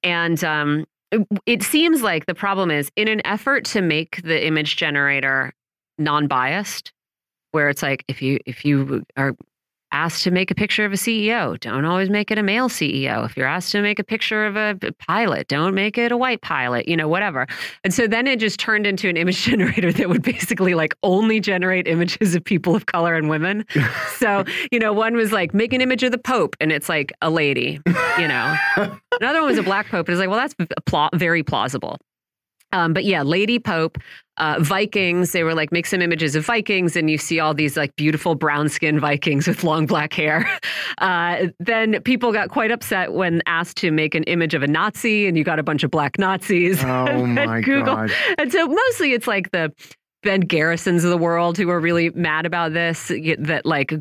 and 0.04 0.44
um, 0.44 0.86
it, 1.12 1.26
it 1.48 1.64
seems 1.64 2.04
like 2.04 2.28
the 2.28 2.36
problem 2.36 2.70
is 2.70 2.92
in 2.96 3.08
an 3.08 3.26
effort 3.26 3.66
to 3.66 3.82
make 3.82 4.22
the 4.22 4.46
image 4.46 4.76
generator 4.78 5.52
non-biased, 5.98 6.92
where 7.56 7.70
it's 7.70 7.82
like 7.82 8.04
if 8.10 8.22
you 8.22 8.38
if 8.46 8.66
you 8.66 9.02
are 9.16 9.34
asked 9.94 10.24
to 10.24 10.30
make 10.30 10.52
a 10.52 10.56
picture 10.56 10.84
of 10.84 10.92
a 10.92 10.98
CEO, 10.98 11.58
don't 11.58 11.86
always 11.86 12.10
make 12.10 12.30
it 12.30 12.38
a 12.38 12.44
male 12.44 12.68
CEO. 12.68 13.24
If 13.24 13.38
you're 13.38 13.48
asked 13.48 13.72
to 13.72 13.82
make 13.82 13.98
a 13.98 14.04
picture 14.04 14.46
of 14.46 14.58
a 14.58 14.78
pilot, 15.08 15.48
don't 15.48 15.74
make 15.74 15.98
it 15.98 16.12
a 16.12 16.18
white 16.18 16.42
pilot. 16.42 16.86
You 16.90 16.98
know, 16.98 17.08
whatever. 17.08 17.48
And 17.86 17.94
so 17.94 18.08
then 18.08 18.28
it 18.28 18.42
just 18.42 18.60
turned 18.60 18.86
into 18.86 19.08
an 19.08 19.16
image 19.16 19.42
generator 19.50 19.94
that 19.94 20.10
would 20.10 20.22
basically 20.22 20.76
like 20.76 20.94
only 21.02 21.40
generate 21.40 21.88
images 21.88 22.36
of 22.36 22.44
people 22.44 22.76
of 22.76 22.88
color 22.88 23.16
and 23.16 23.30
women. 23.30 23.64
So, 24.18 24.44
you 24.72 24.80
know, 24.80 24.92
one 24.92 25.16
was 25.16 25.32
like, 25.32 25.54
make 25.54 25.72
an 25.72 25.80
image 25.80 26.04
of 26.04 26.12
the 26.12 26.18
Pope, 26.18 26.58
and 26.60 26.74
it's 26.74 26.90
like 26.90 27.14
a 27.22 27.30
lady, 27.30 27.80
you 28.20 28.28
know. 28.28 28.56
Another 29.22 29.40
one 29.40 29.52
was 29.52 29.58
a 29.58 29.64
black 29.64 29.88
Pope, 29.88 30.10
and 30.10 30.14
it's 30.14 30.20
like, 30.20 30.30
well, 30.30 30.40
that's 30.40 30.56
pla- 30.86 31.10
very 31.14 31.42
plausible. 31.42 32.00
Um, 32.72 32.94
but 32.94 33.06
yeah, 33.06 33.22
Lady 33.22 33.60
Pope, 33.60 33.98
uh, 34.38 34.58
Vikings, 34.60 35.32
they 35.32 35.44
were 35.44 35.54
like, 35.54 35.72
make 35.72 35.86
some 35.86 36.02
images 36.02 36.36
of 36.36 36.46
Vikings, 36.46 36.96
and 36.96 37.10
you 37.10 37.18
see 37.18 37.40
all 37.40 37.54
these 37.54 37.78
like 37.78 37.96
beautiful 37.96 38.36
brown 38.36 38.68
skinned 38.68 39.00
Vikings 39.00 39.48
with 39.48 39.64
long 39.64 39.86
black 39.86 40.14
hair. 40.14 40.48
Uh, 41.00 41.48
then 41.60 42.02
people 42.04 42.32
got 42.32 42.50
quite 42.50 42.72
upset 42.72 43.12
when 43.12 43.42
asked 43.48 43.76
to 43.76 43.92
make 43.92 44.16
an 44.16 44.24
image 44.24 44.54
of 44.54 44.64
a 44.64 44.68
Nazi, 44.68 45.28
and 45.28 45.38
you 45.38 45.44
got 45.44 45.60
a 45.60 45.64
bunch 45.64 45.84
of 45.84 45.92
black 45.92 46.18
Nazis. 46.18 46.82
oh 46.86 47.26
my 47.26 47.60
Google 47.60 47.96
God. 47.96 48.12
and 48.38 48.50
so 48.50 48.66
mostly 48.66 49.12
it's 49.12 49.28
like 49.28 49.52
the 49.52 49.74
Ben 50.26 50.42
Garrisons 50.42 51.04
of 51.04 51.10
the 51.10 51.18
world 51.18 51.58
who 51.58 51.70
are 51.70 51.80
really 51.80 52.10
mad 52.12 52.46
about 52.46 52.74
this 52.74 53.12
that 53.38 53.62
like 53.66 53.94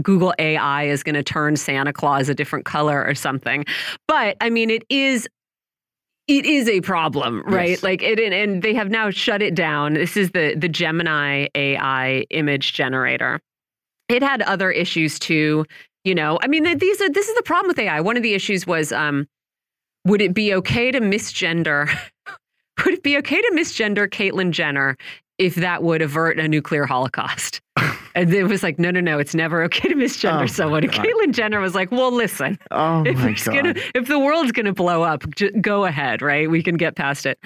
Google 0.00 0.32
AI 0.38 0.84
is 0.84 1.02
going 1.02 1.16
to 1.16 1.22
turn 1.22 1.56
Santa 1.56 1.92
Claus 1.92 2.28
a 2.28 2.34
different 2.34 2.64
color 2.64 3.04
or 3.04 3.14
something. 3.14 3.64
But 4.06 4.36
I 4.40 4.48
mean 4.48 4.70
it 4.70 4.84
is 4.88 5.28
it 6.28 6.44
is 6.44 6.68
a 6.68 6.80
problem, 6.80 7.42
right? 7.46 7.70
Yes. 7.70 7.82
Like 7.82 8.02
it 8.02 8.18
and- 8.18 8.62
they 8.62 8.74
have 8.74 8.90
now 8.90 9.10
shut 9.10 9.42
it 9.42 9.54
down. 9.54 9.94
This 9.94 10.16
is 10.16 10.32
the 10.32 10.54
the 10.56 10.68
Gemini 10.68 11.46
AI 11.54 12.24
image 12.30 12.72
generator. 12.72 13.40
It 14.08 14.22
had 14.22 14.42
other 14.42 14.70
issues 14.70 15.18
too, 15.18 15.64
you 16.04 16.14
know. 16.14 16.38
I 16.42 16.48
mean 16.48 16.78
these 16.78 17.00
are 17.00 17.08
this 17.10 17.28
is 17.28 17.34
the 17.36 17.42
problem 17.42 17.68
with 17.68 17.78
AI. 17.78 18.00
One 18.00 18.16
of 18.16 18.22
the 18.22 18.34
issues 18.34 18.66
was 18.66 18.92
um 18.92 19.26
would 20.04 20.20
it 20.22 20.34
be 20.34 20.54
okay 20.54 20.90
to 20.90 21.00
misgender 21.00 21.88
would 22.84 22.94
it 22.94 23.02
be 23.02 23.16
okay 23.18 23.40
to 23.40 23.52
misgender 23.54 24.08
Caitlyn 24.08 24.50
Jenner 24.50 24.96
if 25.38 25.54
that 25.56 25.82
would 25.82 26.02
avert 26.02 26.38
a 26.38 26.48
nuclear 26.48 26.86
holocaust. 26.86 27.60
and 28.14 28.32
it 28.32 28.44
was 28.44 28.62
like, 28.62 28.78
no, 28.78 28.90
no, 28.90 29.00
no, 29.00 29.18
it's 29.18 29.34
never 29.34 29.62
okay 29.64 29.88
to 29.88 29.94
misgender 29.94 30.44
Oh, 30.44 30.46
someone. 30.46 30.84
And. 30.84 30.92
Caitlyn 30.92 31.32
Jenner 31.32 31.60
was 31.60 31.74
like, 31.74 31.90
well, 31.90 32.10
listen, 32.10 32.58
Oh 32.70 33.04
if, 33.04 33.16
my 33.18 33.32
god. 33.32 33.54
gonna, 33.54 33.74
if 33.94 34.08
the 34.08 34.18
world's 34.18 34.52
going 34.52 34.66
to 34.66 34.72
blow 34.72 35.02
up, 35.02 35.24
j- 35.36 35.50
go 35.52 35.84
ahead, 35.84 36.22
right? 36.22 36.50
We 36.50 36.62
can 36.62 36.76
get 36.76 36.96
past 36.96 37.26
it. 37.26 37.38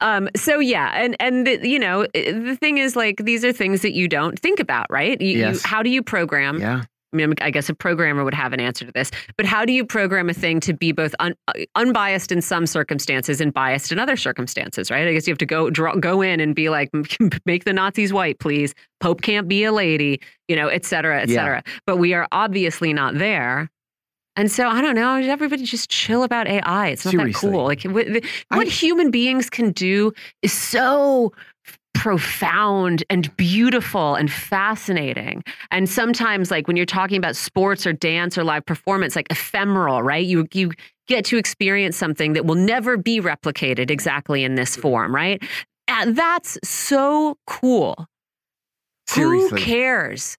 Um, 0.00 0.28
so 0.34 0.58
yeah, 0.58 0.90
and 0.94 1.16
and 1.20 1.46
the, 1.46 1.66
you 1.66 1.78
know 1.78 2.04
the 2.14 2.56
thing 2.60 2.78
is 2.78 2.96
like 2.96 3.18
these 3.24 3.44
are 3.44 3.52
things 3.52 3.82
that 3.82 3.92
you 3.94 4.08
don't 4.08 4.38
think 4.38 4.58
about, 4.58 4.86
right? 4.90 5.18
You, 5.20 5.28
you, 5.28 5.38
Yes. 5.38 5.62
how 5.64 5.82
do 5.82 5.88
you 5.90 6.02
program? 6.02 6.60
yeah. 6.60 6.82
I 7.14 7.16
mean, 7.16 7.34
I 7.40 7.50
guess 7.50 7.68
a 7.68 7.74
programmer 7.74 8.24
would 8.24 8.34
have 8.34 8.52
an 8.52 8.58
answer 8.60 8.84
to 8.84 8.92
this, 8.92 9.10
but 9.36 9.46
how 9.46 9.64
do 9.64 9.72
you 9.72 9.84
program 9.84 10.28
a 10.28 10.34
thing 10.34 10.58
to 10.60 10.72
be 10.74 10.90
both 10.90 11.14
un, 11.20 11.34
uh, 11.48 11.52
unbiased 11.76 12.32
in 12.32 12.42
some 12.42 12.66
circumstances 12.66 13.40
and 13.40 13.54
biased 13.54 13.92
in 13.92 13.98
other 14.00 14.16
circumstances, 14.16 14.90
right? 14.90 15.06
I 15.06 15.12
guess 15.12 15.26
you 15.26 15.30
have 15.32 15.38
to 15.38 15.46
go 15.46 15.70
draw, 15.70 15.94
go 15.94 16.20
in 16.22 16.40
and 16.40 16.54
be 16.54 16.68
like, 16.70 16.90
make 17.46 17.64
the 17.64 17.72
Nazis 17.72 18.12
white, 18.12 18.40
please. 18.40 18.74
Pope 19.00 19.22
can't 19.22 19.46
be 19.46 19.62
a 19.64 19.72
lady, 19.72 20.20
you 20.48 20.56
know, 20.56 20.68
et 20.68 20.84
cetera, 20.84 21.20
et 21.22 21.28
Yeah. 21.28 21.36
cetera. 21.42 21.62
But 21.86 21.98
we 21.98 22.14
are 22.14 22.26
obviously 22.32 22.92
not 22.92 23.14
there. 23.16 23.70
And 24.36 24.50
so 24.50 24.66
I 24.68 24.80
don't 24.80 24.96
know. 24.96 25.14
Everybody 25.14 25.62
just 25.62 25.88
chill 25.90 26.24
about 26.24 26.48
AI. 26.48 26.88
It's 26.88 27.04
not 27.04 27.12
Seriously. 27.12 27.48
that 27.50 27.54
cool. 27.54 27.64
Like 27.66 27.82
what, 27.84 28.08
what 28.48 28.66
I- 28.66 28.70
human 28.70 29.12
beings 29.12 29.48
can 29.48 29.70
do 29.70 30.12
is 30.42 30.52
so 30.52 31.32
profound 31.94 33.02
and 33.08 33.34
beautiful 33.36 34.14
and 34.14 34.30
fascinating. 34.30 35.42
And 35.70 35.88
sometimes, 35.88 36.50
like 36.50 36.66
when 36.66 36.76
you're 36.76 36.86
talking 36.86 37.16
about 37.16 37.36
sports 37.36 37.86
or 37.86 37.92
dance 37.92 38.36
or 38.36 38.44
live 38.44 38.66
performance, 38.66 39.16
like 39.16 39.28
ephemeral, 39.30 40.02
right? 40.02 40.24
You 40.24 40.46
you 40.52 40.72
get 41.06 41.24
to 41.26 41.36
experience 41.36 41.96
something 41.96 42.34
that 42.34 42.46
will 42.46 42.54
never 42.54 42.96
be 42.96 43.20
replicated 43.20 43.90
exactly 43.90 44.44
in 44.44 44.54
this 44.54 44.76
form, 44.76 45.14
right? 45.14 45.42
And 45.88 46.16
that's 46.16 46.58
so 46.64 47.36
cool. 47.46 48.06
Seriously. 49.06 49.60
Who 49.60 49.66
cares? 49.66 50.36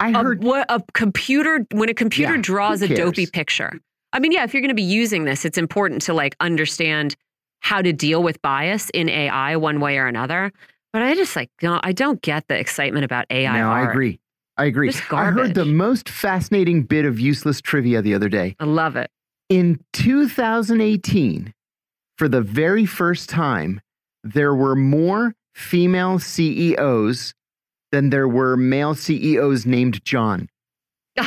I 0.00 0.10
a, 0.10 0.14
heard 0.14 0.42
what 0.42 0.66
a 0.68 0.82
computer 0.94 1.66
when 1.72 1.88
a 1.88 1.94
computer 1.94 2.34
Yeah, 2.36 2.42
draws 2.42 2.82
a 2.82 2.88
dopey 2.88 3.26
picture. 3.26 3.78
I 4.12 4.20
mean, 4.20 4.32
yeah, 4.32 4.44
if 4.44 4.54
you're 4.54 4.62
going 4.62 4.68
to 4.70 4.74
be 4.74 4.82
using 4.82 5.24
this, 5.24 5.44
it's 5.44 5.58
important 5.58 6.02
to 6.02 6.14
like 6.14 6.36
understand 6.40 7.16
how 7.60 7.82
to 7.82 7.92
deal 7.92 8.22
with 8.22 8.40
bias 8.40 8.90
in 8.90 9.08
AI 9.08 9.56
one 9.56 9.80
way 9.80 9.98
or 9.98 10.06
another. 10.06 10.52
But 10.92 11.02
I 11.02 11.14
just 11.14 11.36
like 11.36 11.50
don't, 11.60 11.84
I 11.84 11.92
don't 11.92 12.20
get 12.22 12.48
the 12.48 12.58
excitement 12.58 13.04
about 13.04 13.26
AI. 13.30 13.58
No, 13.58 13.70
I 13.70 13.88
agree. 13.88 14.20
I 14.56 14.64
agree. 14.64 14.92
I 15.12 15.26
heard 15.26 15.54
the 15.54 15.64
most 15.64 16.08
fascinating 16.08 16.82
bit 16.82 17.04
of 17.04 17.20
useless 17.20 17.60
trivia 17.60 18.02
the 18.02 18.14
other 18.14 18.28
day. 18.28 18.56
I 18.58 18.64
love 18.64 18.96
it. 18.96 19.10
In 19.48 19.78
2018, 19.92 21.54
for 22.16 22.28
the 22.28 22.40
very 22.40 22.84
first 22.84 23.28
time, 23.28 23.80
there 24.24 24.54
were 24.54 24.74
more 24.74 25.34
female 25.54 26.18
CEOs 26.18 27.34
than 27.92 28.10
there 28.10 28.28
were 28.28 28.56
male 28.56 28.94
CEOs 28.94 29.64
named 29.64 30.04
John. 30.04 30.48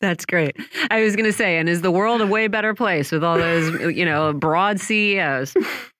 That's 0.00 0.26
great. 0.26 0.56
I 0.90 1.02
was 1.02 1.16
going 1.16 1.26
to 1.26 1.32
say, 1.32 1.58
and 1.58 1.68
is 1.68 1.82
the 1.82 1.90
world 1.90 2.20
a 2.20 2.26
way 2.26 2.48
better 2.48 2.74
place 2.74 3.12
with 3.12 3.22
all 3.22 3.38
those, 3.38 3.94
you 3.94 4.04
know, 4.04 4.32
broad 4.32 4.80
CEOs? 4.80 5.54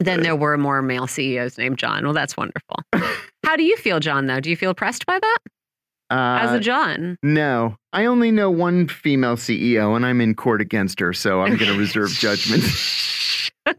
Then 0.00 0.22
there 0.22 0.36
were 0.36 0.56
more 0.56 0.80
male 0.82 1.06
CEOs 1.06 1.58
named 1.58 1.78
John. 1.78 2.04
Well, 2.04 2.12
that's 2.14 2.36
wonderful. 2.36 2.76
How 3.44 3.56
do 3.56 3.62
you 3.64 3.76
feel, 3.76 3.98
John, 4.00 4.26
though? 4.26 4.40
Do 4.40 4.48
you 4.50 4.56
feel 4.56 4.70
oppressed 4.70 5.06
by 5.06 5.18
that 5.18 5.38
as 6.10 6.50
Uh, 6.50 6.54
a 6.54 6.60
John? 6.60 7.18
no, 7.22 7.76
I 7.92 8.04
only 8.04 8.30
know 8.30 8.50
one 8.50 8.86
female 8.88 9.36
CEO, 9.36 9.96
and 9.96 10.06
I'm 10.06 10.20
in 10.20 10.34
court 10.34 10.60
against 10.60 11.00
her, 11.00 11.12
so 11.12 11.40
I'm 11.42 11.56
going 11.56 11.72
to 11.72 11.78
reserve 11.78 12.10
judgment. 12.10 12.62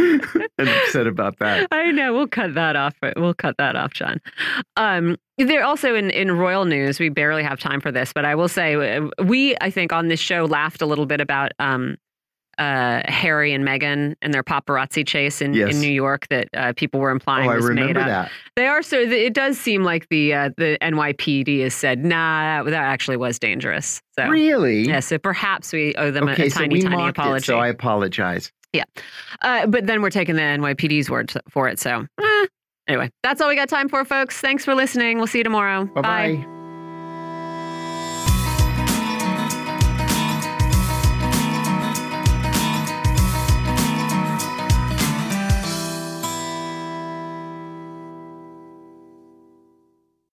I'm 0.00 0.20
upset 0.58 1.06
about 1.06 1.38
that. 1.38 1.68
I 1.72 1.92
know. 1.92 2.12
We'll 2.12 2.26
cut 2.26 2.54
that 2.54 2.74
off. 2.74 2.94
We'll 3.16 3.34
cut 3.34 3.54
that 3.58 3.76
off, 3.76 3.92
John. 3.94 4.20
Um, 4.76 5.16
there 5.38 5.62
also 5.64 5.94
in, 5.94 6.10
in 6.10 6.32
royal 6.32 6.64
news, 6.64 6.98
we 6.98 7.08
barely 7.10 7.44
have 7.44 7.60
time 7.60 7.80
for 7.80 7.92
this, 7.92 8.12
but 8.12 8.24
I 8.24 8.34
will 8.34 8.48
say 8.48 8.96
uh, 8.96 9.08
we, 9.24 9.56
I 9.60 9.70
think, 9.70 9.92
on 9.92 10.08
this 10.08 10.18
show 10.20 10.46
laughed 10.46 10.82
a 10.82 10.86
little 10.86 11.06
bit 11.06 11.20
about 11.20 11.52
um, 11.60 11.96
uh, 12.58 13.02
Harry 13.06 13.52
and 13.52 13.64
Meghan 13.66 14.14
and 14.22 14.32
their 14.34 14.42
paparazzi 14.42 15.06
chase 15.06 15.40
in, 15.40 15.54
Yes. 15.54 15.74
in 15.74 15.80
New 15.80 15.92
York 15.92 16.26
that 16.28 16.48
uh, 16.54 16.72
people 16.76 17.00
were 17.00 17.10
implying 17.10 17.48
Oh, 17.48 17.52
I 17.52 17.56
was 17.56 17.70
made 17.70 17.96
up. 17.96 18.06
that. 18.06 18.30
They 18.56 18.66
are 18.66 18.82
so. 18.82 18.98
It 18.98 19.34
does 19.34 19.58
seem 19.58 19.82
like 19.84 20.08
the 20.08 20.34
uh, 20.34 20.50
the 20.56 20.78
NYPD 20.82 21.62
has 21.62 21.74
said, 21.74 22.04
nah, 22.04 22.62
that, 22.64 22.70
that 22.70 22.84
actually 22.84 23.16
was 23.16 23.38
dangerous. 23.38 24.00
So 24.18 24.26
Really? 24.28 24.82
yeah, 24.88 25.00
so 25.00 25.18
perhaps 25.18 25.72
we 25.72 25.94
owe 25.96 26.10
them 26.10 26.28
a- 26.28 26.32
okay, 26.32 26.46
a, 26.46 26.50
so 26.50 26.60
tiny, 26.60 26.74
we 26.74 26.80
tiny 26.82 27.08
apology. 27.08 27.42
it, 27.42 27.46
so 27.46 27.58
I 27.58 27.68
apologize. 27.68 28.52
Uh, 29.42 29.66
but 29.66 29.86
then 29.86 30.02
we're 30.02 30.10
taking 30.10 30.34
the 30.36 30.42
NYPD's 30.42 31.08
word 31.10 31.32
for 31.48 31.68
it. 31.68 31.78
So, 31.78 32.06
eh. 32.20 32.46
anyway, 32.88 33.10
that's 33.22 33.40
all 33.40 33.48
we 33.48 33.54
got 33.56 33.68
time 33.68 33.88
for, 33.88 34.04
folks. 34.04 34.40
Thanks 34.40 34.64
for 34.64 34.74
listening. 34.74 35.18
We'll 35.18 35.26
see 35.28 35.38
you 35.38 35.44
tomorrow. 35.44 35.84
Bye 35.84 36.00
bye. 36.02 36.53